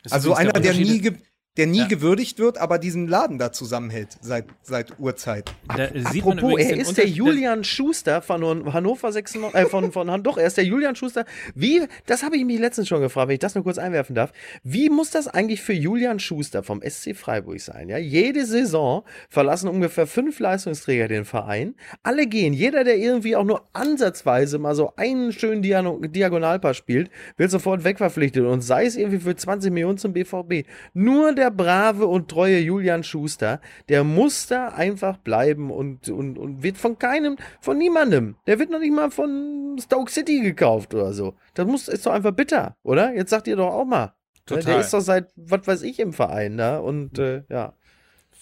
Das 0.03 0.13
Also 0.13 0.35
einer, 0.35 0.53
der 0.53 0.75
nie, 0.75 1.01
ge 1.01 1.15
der 1.57 1.69
nie 1.69 1.79
Ja. 1.79 1.87
gewürdigt 1.87 2.41
wird, 2.41 2.59
aber 2.59 2.79
diesen 2.79 3.07
Laden 3.07 3.39
da 3.39 3.53
zusammenhält 3.53 4.17
seit, 4.21 4.47
seit 4.63 4.99
Urzeit. 4.99 5.53
Da 5.77 5.85
Apropos, 5.85 6.59
er 6.59 6.77
ist 6.77 6.99
der 6.99 7.07
Julian 7.07 7.63
Schuster 7.63 8.23
von 8.23 8.73
Hannover 8.73 9.13
96, 9.13 9.61
äh, 9.61 9.67
von, 9.67 9.93
von 9.93 10.23
doch, 10.25 10.37
er 10.37 10.47
ist 10.47 10.57
der 10.57 10.65
Julian 10.65 10.97
Schuster. 10.97 11.25
Wie, 11.55 11.83
das 12.07 12.25
habe 12.25 12.37
ich 12.37 12.45
mich 12.45 12.59
letztens 12.59 12.89
schon 12.89 13.01
gefragt, 13.01 13.29
wenn 13.29 13.35
ich 13.35 13.41
das 13.41 13.55
nur 13.55 13.63
kurz 13.63 13.79
einwerfen 13.79 14.17
darf. 14.17 14.33
Wie 14.65 14.91
muss 14.91 15.11
das 15.11 15.29
eigentlich 15.29 15.63
für 15.63 15.73
Julian 15.73 16.19
Schuster 16.19 16.65
vom 16.65 16.83
SC 16.83 17.15
Freiburg 17.15 17.61
sein? 17.61 17.89
Ja, 17.89 17.99
jede 17.99 18.47
Saison 18.47 19.05
verlassen 19.29 19.69
ungefähr 19.69 20.09
fünf 20.09 20.41
Leistungsträger 20.41 21.07
den 21.07 21.25
Verein. 21.25 21.77
Alle 22.03 22.27
gehen. 22.27 22.53
Jeder, 22.53 22.83
der 22.83 22.97
irgendwie 22.97 23.37
auch 23.37 23.45
nur 23.45 23.69
ansatzweise 23.73 24.59
mal 24.59 24.75
so 24.75 24.93
einen 24.97 25.33
schönen 25.33 25.63
Diagonalpass 25.63 26.77
spielt, 26.77 27.11
wird 27.37 27.51
sofort 27.53 27.85
wegverpflichtet 27.85 28.45
und 28.45 28.63
sei 28.63 28.87
es 28.87 28.97
irgendwie 28.97 29.19
für 29.21 29.37
20 29.37 29.73
Millionen 29.73 29.99
zum 29.99 30.13
BVB. 30.13 30.67
Nur 30.95 31.33
der 31.33 31.44
brave 31.51 32.07
und 32.07 32.29
treue 32.31 32.59
Julian 32.59 33.03
Schuster, 33.05 33.61
der 33.89 34.05
muss 34.05 34.47
da 34.47 34.69
einfach 34.69 35.17
bleiben 35.19 35.71
und, 35.71 36.09
und, 36.09 36.39
und 36.39 36.63
wird 36.63 36.77
von 36.77 36.99
keinem, 36.99 37.37
von 37.61 37.79
niemandem, 37.79 38.37
der 38.47 38.59
wird 38.59 38.71
noch 38.71 38.81
nicht 38.81 38.93
mal 38.95 39.11
von 39.11 39.77
Stoke 39.83 40.11
City 40.11 40.41
gekauft 40.41 40.95
oder 40.95 41.13
so. 41.13 41.35
Das 41.55 41.67
muss, 41.67 41.89
ist 41.89 42.07
doch 42.07 42.13
einfach 42.13 42.33
bitter, 42.33 42.77
oder? 42.83 43.15
Jetzt 43.15 43.31
sagt 43.31 43.47
ihr 43.49 43.57
doch 43.57 43.73
auch 43.73 43.85
mal. 43.85 44.15
Der 44.49 44.61
Total. 44.61 44.81
ist 44.81 44.93
doch 44.93 45.01
seit, 45.01 45.31
was 45.37 45.67
weiß 45.67 45.83
ich, 45.83 45.99
im 46.01 46.13
Verein 46.13 46.59
da 46.59 46.79
und 46.79 47.19
äh, 47.19 47.43
ja. 47.49 47.73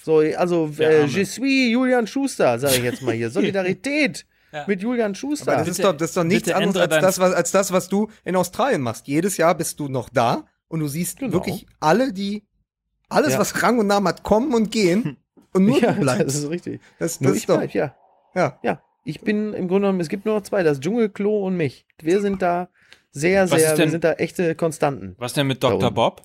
So, 0.05 0.19
also, 0.19 0.67
Der 0.67 1.03
äh, 1.03 1.05
je 1.05 1.23
suis 1.25 1.71
Julian 1.71 2.09
Schuster, 2.09 2.59
sage 2.59 2.75
ich 2.77 2.83
jetzt 2.83 3.03
mal 3.03 3.15
hier. 3.15 3.31
Solidarität 3.63 4.27
Ja. 4.53 4.65
mit 4.67 4.83
Julian 4.83 5.15
Schuster. 5.15 5.53
Aber 5.53 5.61
das 5.61 5.69
ist 5.79 5.85
doch, 5.85 5.97
das 5.97 6.09
ist 6.11 6.17
doch 6.17 6.25
nichts 6.25 6.51
anderes 6.51 6.77
als 6.77 7.01
das, 7.01 7.19
was, 7.21 7.33
als 7.33 7.53
das, 7.53 7.73
was 7.73 7.89
du 7.89 8.09
in 8.25 8.35
Australien 8.35 8.81
machst. 8.81 9.07
Jedes 9.07 9.37
Jahr 9.37 9.55
bist 9.55 9.79
du 9.79 9.87
noch 9.89 10.09
da 10.09 10.45
und 10.67 10.81
du 10.81 10.89
siehst 10.89 11.21
Genau. 11.21 11.35
wirklich 11.35 11.67
alle, 11.79 12.13
die, 12.13 12.43
alles, 13.13 13.35
Ja. 13.35 13.39
was 13.39 13.63
Rang 13.63 13.79
und 13.79 13.87
Namen 13.87 14.09
hat, 14.09 14.23
kommen 14.23 14.55
und 14.55 14.71
gehen. 14.71 15.17
Und 15.55 15.67
nur 15.67 15.79
ja, 15.79 15.93
du 15.93 16.01
bleibst. 16.01 16.27
das 16.29 16.35
ist 16.37 16.49
richtig. 16.49 16.81
Das, 16.99 17.21
Nur 17.21 17.29
das 17.33 17.37
ich 17.37 17.43
ist 17.43 17.49
doch, 17.51 17.59
bleib, 17.59 17.75
ja. 17.75 17.95
ja. 18.35 18.59
Ja, 18.63 18.81
ich 19.05 19.21
bin 19.21 19.53
im 19.53 19.69
Grunde 19.69 19.83
genommen, 19.83 20.01
es 20.01 20.09
gibt 20.09 20.25
nur 20.25 20.37
noch 20.37 20.43
zwei, 20.45 20.63
das 20.63 20.81
Dschungelklo 20.81 21.47
und 21.47 21.59
mich. 21.59 21.85
Wir 22.01 22.23
sind 22.23 22.41
da 22.41 22.69
sehr, 23.11 23.51
Was 23.51 23.61
sehr, 23.61 23.75
denn- 23.77 23.85
wir 23.85 23.91
sind 23.91 24.03
da 24.05 24.13
echte 24.15 24.55
Konstanten. 24.55 25.15
Was 25.19 25.35
denn 25.35 25.47
mit 25.47 25.63
Dr. 25.63 25.91
Bob? 25.91 26.23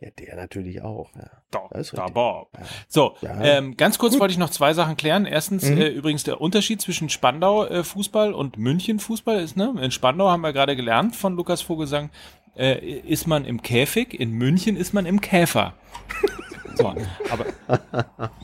Ja, 0.00 0.08
der 0.18 0.36
natürlich 0.36 0.80
auch. 0.80 1.10
Ja. 1.14 1.28
Dr. 1.50 2.10
Bob. 2.10 2.50
So, 2.88 3.16
Ja. 3.20 3.38
ähm, 3.42 3.76
ganz 3.76 3.98
kurz 3.98 4.18
wollte 4.18 4.32
ich 4.32 4.38
noch 4.38 4.48
zwei 4.50 4.72
Sachen 4.72 4.96
klären. 4.96 5.26
Erstens, 5.26 5.68
Mhm. 5.68 5.76
äh, 5.78 5.88
übrigens 5.88 6.22
der 6.24 6.40
Unterschied 6.40 6.80
zwischen 6.80 7.08
Spandau 7.10 7.66
äh, 7.66 7.82
Fußball 7.84 8.32
und 8.32 8.56
München 8.56 8.98
Fußball 9.00 9.40
ist, 9.40 9.56
ne? 9.56 9.74
In 9.82 9.90
Spandau 9.90 10.30
haben 10.30 10.40
wir 10.42 10.52
gerade 10.54 10.76
gelernt 10.76 11.16
von 11.16 11.34
Lukas 11.34 11.60
Vogelsang, 11.62 12.10
äh, 12.58 12.78
ist 13.00 13.26
man 13.26 13.44
im 13.44 13.62
Käfig, 13.62 14.18
in 14.18 14.32
München 14.32 14.76
ist 14.76 14.92
man 14.92 15.06
im 15.06 15.20
Käfer. 15.20 15.74
So, 16.74 16.94
aber 17.30 17.46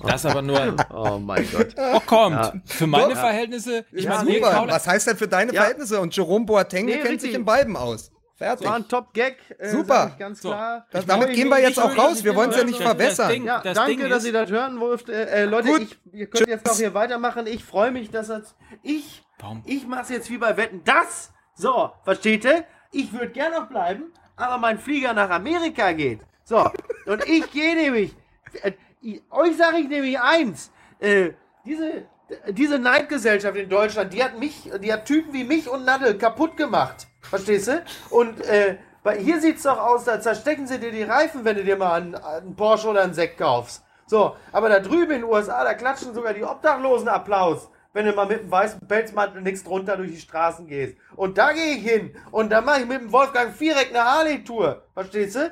das 0.07 0.27
aber 0.27 0.43
nur, 0.43 0.77
Oh 0.93 1.19
mein 1.19 1.47
Gott. 1.53 1.69
oh 1.79 2.01
kommt, 2.01 2.35
Ja. 2.37 2.53
für 2.65 2.87
meine. 2.87 3.15
Verhältnisse, 3.15 3.85
ich 3.93 4.05
Ja, 4.05 4.17
meine, 4.23 4.33
super. 4.35 4.65
Was 4.69 4.87
heißt 4.89 5.07
denn 5.07 5.17
für 5.17 5.29
deine 5.29 5.53
Ja. 5.53 5.61
Verhältnisse? 5.63 6.01
Und 6.01 6.15
Jerome 6.17 6.45
Boateng 6.45 6.87
Nee, 6.87 6.93
kennt 6.95 7.05
richtig. 7.05 7.21
sich 7.23 7.35
in 7.35 7.45
beiden 7.45 7.77
aus. 7.77 8.11
Fertig. 8.37 8.67
War 8.67 8.75
ein 8.75 8.89
Top-Gag. 8.89 9.37
Äh, 9.59 9.69
Super. 9.71 10.17
Ganz 10.19 10.43
So. 10.43 10.49
klar. 10.49 10.87
Das- 10.91 11.03
Ich 11.03 11.07
damit 11.07 11.33
gehen 11.35 11.49
wir 11.49 11.61
jetzt 11.61 11.79
auch 11.79 11.97
raus. 11.97 12.25
Wir 12.25 12.33
den 12.33 12.37
wollen's 12.37 12.57
ja 12.57 12.65
nicht 12.65 12.83
verwässern. 12.83 13.27
Das 13.29 13.33
Ding, 13.35 13.45
Ja, 13.47 13.61
das 13.63 13.75
danke, 13.77 13.97
Ding 14.01 14.11
dass 14.11 14.25
ihr 14.25 14.33
das 14.33 14.51
hören 14.51 14.75
durft. 14.81 15.09
Äh, 15.09 15.27
äh, 15.27 15.45
Leute, 15.45 15.69
ich, 15.83 15.97
ihr 16.13 16.27
könnt 16.27 16.49
jetzt 16.49 16.67
noch 16.67 16.75
hier 16.77 16.93
weitermachen. 16.95 17.47
Ich 17.47 17.63
freue 17.65 17.93
mich, 17.93 18.11
dass 18.11 18.27
das. 18.27 18.57
Ich, 18.83 19.23
Warum? 19.39 19.63
ich 19.67 19.87
mach's 19.87 20.09
jetzt 20.11 20.29
wie 20.31 20.39
bei 20.39 20.57
Wetten. 20.57 20.83
Das! 20.85 21.33
So, 21.55 21.93
versteht 22.03 22.45
ihr? 22.45 22.65
Ich 22.95 23.13
würde 23.13 23.29
gern 23.31 23.53
noch 23.53 23.67
bleiben, 23.67 24.13
aber 24.37 24.59
mein 24.59 24.79
Flieger 24.79 25.13
nach 25.13 25.31
Amerika 25.31 25.93
geht. 25.93 26.21
So, 26.45 26.71
und 27.07 27.25
ich 27.29 27.51
gehe 27.51 27.75
nämlich. 27.75 28.15
Äh, 28.63 28.73
ich- 29.01 29.23
euch 29.31 29.57
sage 29.57 29.79
ich 29.79 29.89
nämlich 29.89 30.19
eins. 30.21 30.71
Äh, 31.01 31.31
diese, 31.65 32.05
diese 32.49 32.79
Neidgesellschaft 32.79 33.57
in 33.57 33.69
Deutschland, 33.69 34.13
die 34.13 34.23
hat 34.23 34.39
mich, 34.39 34.71
die 34.81 34.93
hat 34.93 35.07
Typen 35.07 35.33
wie 35.33 35.45
mich 35.45 35.69
und 35.69 35.85
Nadel 35.85 36.17
kaputt 36.17 36.57
gemacht. 36.57 37.07
Verstehst 37.23 37.69
du? 37.69 37.83
Und 38.11 38.41
äh, 38.43 38.77
bei, 39.03 39.19
hier 39.19 39.41
sieht's 39.41 39.65
doch 39.65 39.79
aus, 39.79 40.05
da 40.05 40.21
zerstecken 40.21 40.67
sie 40.67 40.79
dir 40.79 40.93
die 40.93 41.03
Reifen, 41.03 41.45
wenn 41.45 41.57
du 41.57 41.65
dir 41.65 41.77
mal 41.77 41.95
einen, 42.01 42.15
einen 42.15 42.55
Porsche 42.55 42.89
oder 42.89 43.03
einen 43.03 43.15
Sekt 43.15 43.39
kaufst. 43.39 43.83
So, 44.07 44.37
aber 44.53 44.69
da 44.69 44.81
drüben 44.81 45.13
in 45.13 45.21
den 45.23 45.25
USA, 45.25 45.65
da 45.65 45.75
klatschen 45.75 46.15
sogar 46.15 46.33
die 46.35 46.45
Obdachlosen 46.45 47.09
Applaus, 47.09 47.69
wenn 47.95 48.05
du 48.05 48.13
mal 48.13 48.27
mit 48.27 48.41
dem 48.41 48.51
weißen 48.51 48.87
Pelzmantel 48.87 49.41
nichts 49.41 49.65
drunter 49.65 49.97
durch 49.97 50.11
die 50.11 50.21
Straßen 50.21 50.67
gehst. 50.67 50.97
Und 51.17 51.39
da 51.39 51.53
gehe 51.53 51.77
ich 51.77 51.83
hin 51.83 52.15
und 52.31 52.51
da 52.51 52.61
mache 52.61 52.81
ich 52.83 52.87
mit 52.87 53.01
dem 53.01 53.11
Wolfgang 53.13 53.55
Viereck 53.57 53.89
eine 53.91 54.05
Harley-Tour. 54.05 54.83
Verstehst 54.93 55.37
du? 55.37 55.51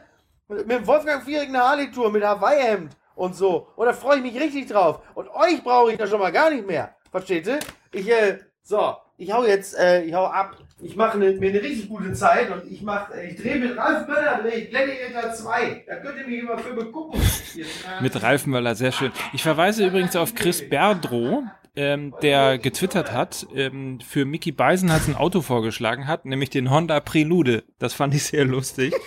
Mit 0.48 0.70
dem 0.70 0.86
Wolfgang 0.86 1.24
Viereck 1.24 1.48
eine 1.48 1.60
Harley-Tour 1.60 2.10
mit 2.12 2.22
Hawaii-Hemd 2.22 2.94
und 3.14 3.34
so. 3.34 3.68
Und 3.76 3.86
da 3.86 3.92
freue 3.94 4.16
ich 4.18 4.22
mich 4.22 4.38
richtig 4.38 4.66
drauf. 4.68 5.00
Und 5.14 5.28
euch 5.30 5.62
brauche 5.64 5.92
ich 5.92 5.96
da 5.98 6.06
schon 6.06 6.20
mal 6.20 6.32
gar 6.32 6.50
nicht 6.50 6.66
mehr. 6.66 6.94
Versteht 7.10 7.46
ihr? 7.46 7.58
Ich, 7.92 8.10
äh, 8.10 8.38
so, 8.62 8.96
ich 9.16 9.32
hau 9.32 9.44
jetzt, 9.44 9.78
äh, 9.78 10.02
ich 10.02 10.12
hau 10.14 10.26
ab. 10.26 10.56
Ich 10.80 10.96
mache 10.96 11.16
ne, 11.18 11.30
mir 11.32 11.50
eine 11.50 11.62
richtig 11.62 11.88
gute 11.88 12.12
Zeit 12.12 12.50
und 12.50 12.64
ich 12.70 12.82
mach, 12.82 13.10
äh, 13.14 13.28
ich 13.28 13.40
drehe 13.40 13.56
mit 13.56 13.76
Ralf 13.78 14.08
Möller, 14.08 14.40
dreh 14.42 14.48
ich 14.62 14.70
Gladiator 14.70 15.32
2. 15.32 15.84
Da 15.86 15.96
könnt 15.96 16.18
ihr 16.18 16.26
mich 16.26 16.40
immer 16.40 16.58
für 16.58 16.74
begucken. 16.74 17.20
Ihr- 17.54 17.66
Mit 18.00 18.20
Reifenmöller, 18.20 18.74
sehr 18.74 18.90
schön. 18.90 19.12
Ich 19.32 19.42
verweise 19.44 19.86
übrigens 19.86 20.16
auf 20.16 20.34
Chris 20.34 20.68
Berdrow, 20.68 21.44
ähm, 21.74 22.14
der 22.22 22.58
getwittert 22.58 23.12
hat, 23.12 23.46
ähm, 23.54 23.98
für 24.06 24.24
Mickey 24.24 24.52
Beisenherz 24.52 25.08
ein 25.08 25.16
Auto 25.16 25.40
vorgeschlagen 25.40 26.06
hat, 26.06 26.24
nämlich 26.26 26.50
den 26.50 26.70
Honda 26.70 27.00
Prelude. 27.00 27.64
Das 27.78 27.94
fand 27.94 28.14
ich 28.14 28.24
sehr 28.24 28.44
lustig. 28.44 28.94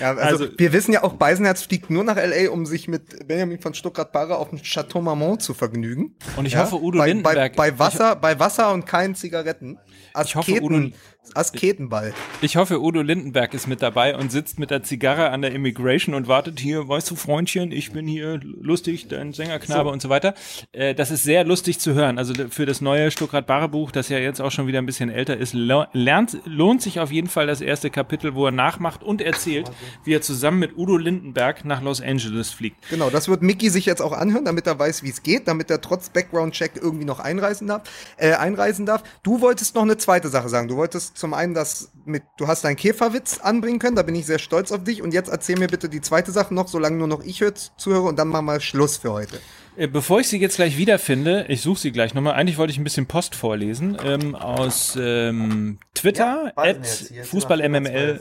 Ja, 0.00 0.14
also, 0.14 0.44
Also- 0.44 0.58
wir 0.58 0.72
wissen 0.72 0.92
ja 0.92 1.02
auch, 1.04 1.14
Beisenherz 1.14 1.62
fliegt 1.62 1.88
nur 1.88 2.04
nach 2.04 2.16
L.A., 2.16 2.50
um 2.50 2.66
sich 2.66 2.88
mit 2.88 3.26
Benjamin 3.28 3.60
von 3.60 3.74
Stuttgart-Barre 3.74 4.36
auf 4.36 4.50
dem 4.50 4.60
Chateau 4.62 5.00
Marmont 5.00 5.40
zu 5.40 5.54
vergnügen. 5.54 6.16
Und 6.36 6.46
ich 6.46 6.54
Ja? 6.54 6.62
hoffe, 6.64 6.82
Udo 6.82 6.98
bei, 6.98 7.06
Lindenberg. 7.08 7.56
Bei, 7.56 7.70
bei, 7.70 7.78
Wasser, 7.78 8.16
bei 8.16 8.38
Wasser 8.38 8.72
und 8.72 8.84
keinen 8.86 9.14
Zigaretten. 9.14 9.78
Ich 10.24 10.34
hoffe, 10.34 10.52
Asketen, 10.52 10.64
Udo- 10.88 10.96
Asketenball. 11.34 12.12
Ich 12.40 12.56
hoffe, 12.56 12.80
Udo 12.80 13.00
Lindenberg 13.00 13.54
ist 13.54 13.66
mit 13.66 13.80
dabei 13.80 14.16
und 14.16 14.32
sitzt 14.32 14.58
mit 14.58 14.70
der 14.70 14.82
Zigarre 14.82 15.30
an 15.30 15.42
der 15.42 15.52
Immigration 15.52 16.14
und 16.14 16.28
wartet 16.28 16.60
hier, 16.60 16.88
weißt 16.88 17.10
du, 17.10 17.16
Freundchen, 17.16 17.72
ich 17.72 17.92
bin 17.92 18.06
hier 18.06 18.40
lustig, 18.42 19.08
dein 19.08 19.32
Sängerknabe 19.32 19.88
und 19.88 20.02
so 20.02 20.08
weiter. 20.08 20.34
Äh, 20.72 20.94
das 20.94 21.10
ist 21.10 21.22
sehr 21.22 21.44
lustig 21.44 21.78
zu 21.78 21.94
hören. 21.94 22.18
Also 22.18 22.34
für 22.50 22.66
das 22.66 22.80
neue 22.80 23.10
Stuckrad-Barre-Buch, 23.10 23.92
das 23.92 24.08
ja 24.08 24.18
jetzt 24.18 24.40
auch 24.40 24.50
schon 24.50 24.66
wieder 24.66 24.78
ein 24.78 24.86
bisschen 24.86 25.10
älter 25.10 25.36
ist, 25.36 25.54
lernt, 25.54 26.38
lohnt 26.44 26.82
sich 26.82 27.00
auf 27.00 27.12
jeden 27.12 27.28
Fall 27.28 27.46
das 27.46 27.60
erste 27.60 27.90
Kapitel, 27.90 28.34
wo 28.34 28.46
er 28.46 28.52
nachmacht 28.52 29.02
und 29.02 29.20
erzählt, 29.20 29.70
wie 30.04 30.14
er 30.14 30.22
zusammen 30.22 30.58
mit 30.58 30.76
Udo 30.76 30.96
Lindenberg 30.96 31.64
nach 31.64 31.82
Los 31.82 32.00
Angeles 32.00 32.50
fliegt. 32.50 32.76
Genau, 32.90 33.10
das 33.10 33.28
wird 33.28 33.42
Mickey 33.42 33.70
sich 33.70 33.86
jetzt 33.86 34.02
auch 34.02 34.12
anhören, 34.12 34.44
damit 34.44 34.66
er 34.66 34.78
weiß, 34.78 35.02
wie 35.02 35.10
es 35.10 35.22
geht, 35.22 35.48
damit 35.48 35.70
er 35.70 35.80
trotz 35.80 36.10
Background-Check 36.10 36.72
irgendwie 36.76 37.04
noch 37.04 37.20
einreisen 37.20 37.68
darf, 37.68 37.82
äh, 38.16 38.32
einreisen 38.34 38.86
darf. 38.86 39.02
Du 39.22 39.40
wolltest 39.40 39.74
noch 39.74 39.82
eine 39.82 39.96
zweite 39.96 40.28
Sache 40.28 40.48
sagen. 40.48 40.68
Du 40.68 40.76
wolltest 40.76 41.11
zum 41.14 41.34
einen 41.34 41.54
das 41.54 41.90
mit, 42.04 42.22
du 42.36 42.46
hast 42.46 42.64
deinen 42.64 42.76
Käferwitz 42.76 43.38
anbringen 43.38 43.78
können, 43.78 43.96
da 43.96 44.02
bin 44.02 44.14
ich 44.14 44.26
sehr 44.26 44.38
stolz 44.38 44.72
auf 44.72 44.84
dich. 44.84 45.02
Und 45.02 45.14
jetzt 45.14 45.28
erzähl 45.28 45.58
mir 45.58 45.68
bitte 45.68 45.88
die 45.88 46.00
zweite 46.00 46.32
Sache 46.32 46.54
noch, 46.54 46.68
solange 46.68 46.96
nur 46.96 47.06
noch 47.06 47.22
ich 47.22 47.40
hör, 47.40 47.54
zuhöre 47.54 48.02
und 48.02 48.18
dann 48.18 48.28
machen 48.28 48.46
wir 48.46 48.60
Schluss 48.60 48.96
für 48.96 49.12
heute. 49.12 49.40
Äh, 49.76 49.86
Bevor 49.88 50.20
ich 50.20 50.28
sie 50.28 50.38
jetzt 50.38 50.56
gleich 50.56 50.76
wiederfinde, 50.76 51.46
ich 51.48 51.62
suche 51.62 51.80
sie 51.80 51.92
gleich 51.92 52.14
nochmal. 52.14 52.34
Eigentlich 52.34 52.58
wollte 52.58 52.72
ich 52.72 52.78
ein 52.78 52.84
bisschen 52.84 53.06
Post 53.06 53.34
vorlesen 53.34 53.96
ähm, 54.02 54.34
aus 54.34 54.96
ähm, 55.00 55.78
Twitter, 55.94 56.52
wir 56.56 57.24
FußballMML. 57.24 58.20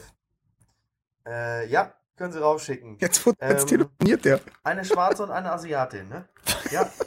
Äh, 1.28 1.70
ja, 1.70 1.94
können 2.18 2.34
Sie 2.34 2.40
raufschicken. 2.40 2.98
Jetzt, 3.00 3.26
jetzt 3.26 3.40
Ähm, 3.42 3.68
telefoniert 3.68 4.26
der. 4.26 4.40
Eine 4.64 4.86
Schwarze 4.86 5.24
und 5.24 5.32
eine 5.32 5.52
Asiatin, 5.52 6.08
ne? 6.10 6.26
Ja. 6.72 6.90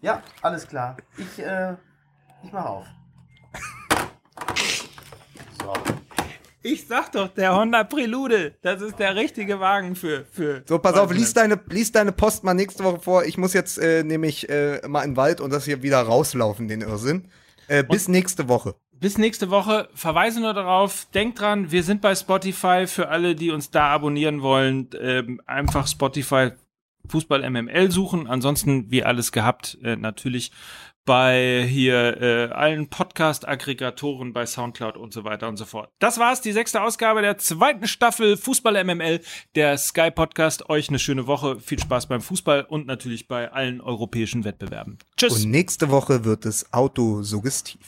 Ja, 0.00 0.22
alles 0.42 0.68
klar. 0.68 0.96
Ich, 1.16 1.44
äh, 1.44 1.74
ich 2.44 2.52
mach 2.52 2.66
auf. 2.66 2.86
So. 5.60 5.72
Ich 6.62 6.86
sag 6.86 7.12
doch, 7.12 7.28
der 7.28 7.54
Honda 7.54 7.84
Prelude, 7.84 8.54
das 8.62 8.82
ist 8.82 8.98
der 8.98 9.14
richtige 9.16 9.60
Wagen 9.60 9.94
für. 9.96 10.24
für 10.30 10.62
So, 10.66 10.78
pass 10.78 10.94
auf, 10.94 11.12
lies 11.12 11.32
deine, 11.32 11.58
lies 11.70 11.92
deine 11.92 12.12
Post 12.12 12.44
mal 12.44 12.54
nächste 12.54 12.84
Woche 12.84 13.00
vor. 13.00 13.24
Ich 13.24 13.38
muss 13.38 13.52
jetzt 13.52 13.78
äh, 13.78 14.02
nämlich 14.02 14.48
äh, 14.48 14.80
mal 14.86 15.02
in 15.02 15.12
den 15.12 15.16
Wald 15.16 15.40
und 15.40 15.52
das 15.52 15.64
hier 15.64 15.82
wieder 15.82 16.00
rauslaufen, 16.00 16.68
den 16.68 16.82
Irrsinn. 16.82 17.28
Äh, 17.68 17.84
bis 17.84 18.08
nächste 18.08 18.48
Woche. 18.48 18.74
Bis 18.92 19.16
nächste 19.16 19.50
Woche. 19.50 19.88
Verweise 19.94 20.40
nur 20.40 20.54
darauf. 20.54 21.06
Denkt 21.14 21.40
dran, 21.40 21.70
wir 21.70 21.84
sind 21.84 22.00
bei 22.00 22.14
Spotify. 22.14 22.86
Für 22.86 23.08
alle, 23.08 23.36
die 23.36 23.50
uns 23.50 23.70
da 23.70 23.88
abonnieren 23.90 24.42
wollen, 24.42 24.88
ähm, 25.00 25.40
einfach 25.46 25.86
Spotify 25.86 26.50
Fußball 27.06 27.48
MML 27.48 27.92
suchen. 27.92 28.26
Ansonsten, 28.26 28.90
wie 28.90 29.04
alles 29.04 29.30
gehabt, 29.30 29.78
äh, 29.82 29.96
natürlich 29.96 30.50
bei 31.08 31.66
hier 31.66 32.20
äh, 32.20 32.52
allen 32.52 32.90
Podcast-Aggregatoren, 32.90 34.34
bei 34.34 34.44
Soundcloud 34.44 34.98
und 34.98 35.14
so 35.14 35.24
weiter 35.24 35.48
und 35.48 35.56
so 35.56 35.64
fort. 35.64 35.90
Das 36.00 36.18
war's, 36.18 36.42
die 36.42 36.52
sechste 36.52 36.82
Ausgabe 36.82 37.22
der 37.22 37.38
zweiten 37.38 37.88
Staffel 37.88 38.36
Fußball 38.36 38.84
MML, 38.84 39.22
der 39.54 39.78
Sky 39.78 40.10
Podcast. 40.10 40.68
Euch 40.68 40.90
eine 40.90 40.98
schöne 40.98 41.26
Woche, 41.26 41.60
viel 41.60 41.78
Spaß 41.78 42.08
beim 42.08 42.20
Fußball 42.20 42.60
und 42.64 42.86
natürlich 42.86 43.26
bei 43.26 43.50
allen 43.50 43.80
europäischen 43.80 44.44
Wettbewerben. 44.44 44.98
Tschüss. 45.16 45.44
Und 45.44 45.50
nächste 45.50 45.88
Woche 45.88 46.26
wird 46.26 46.44
es 46.44 46.74
autosuggestiv. 46.74 47.78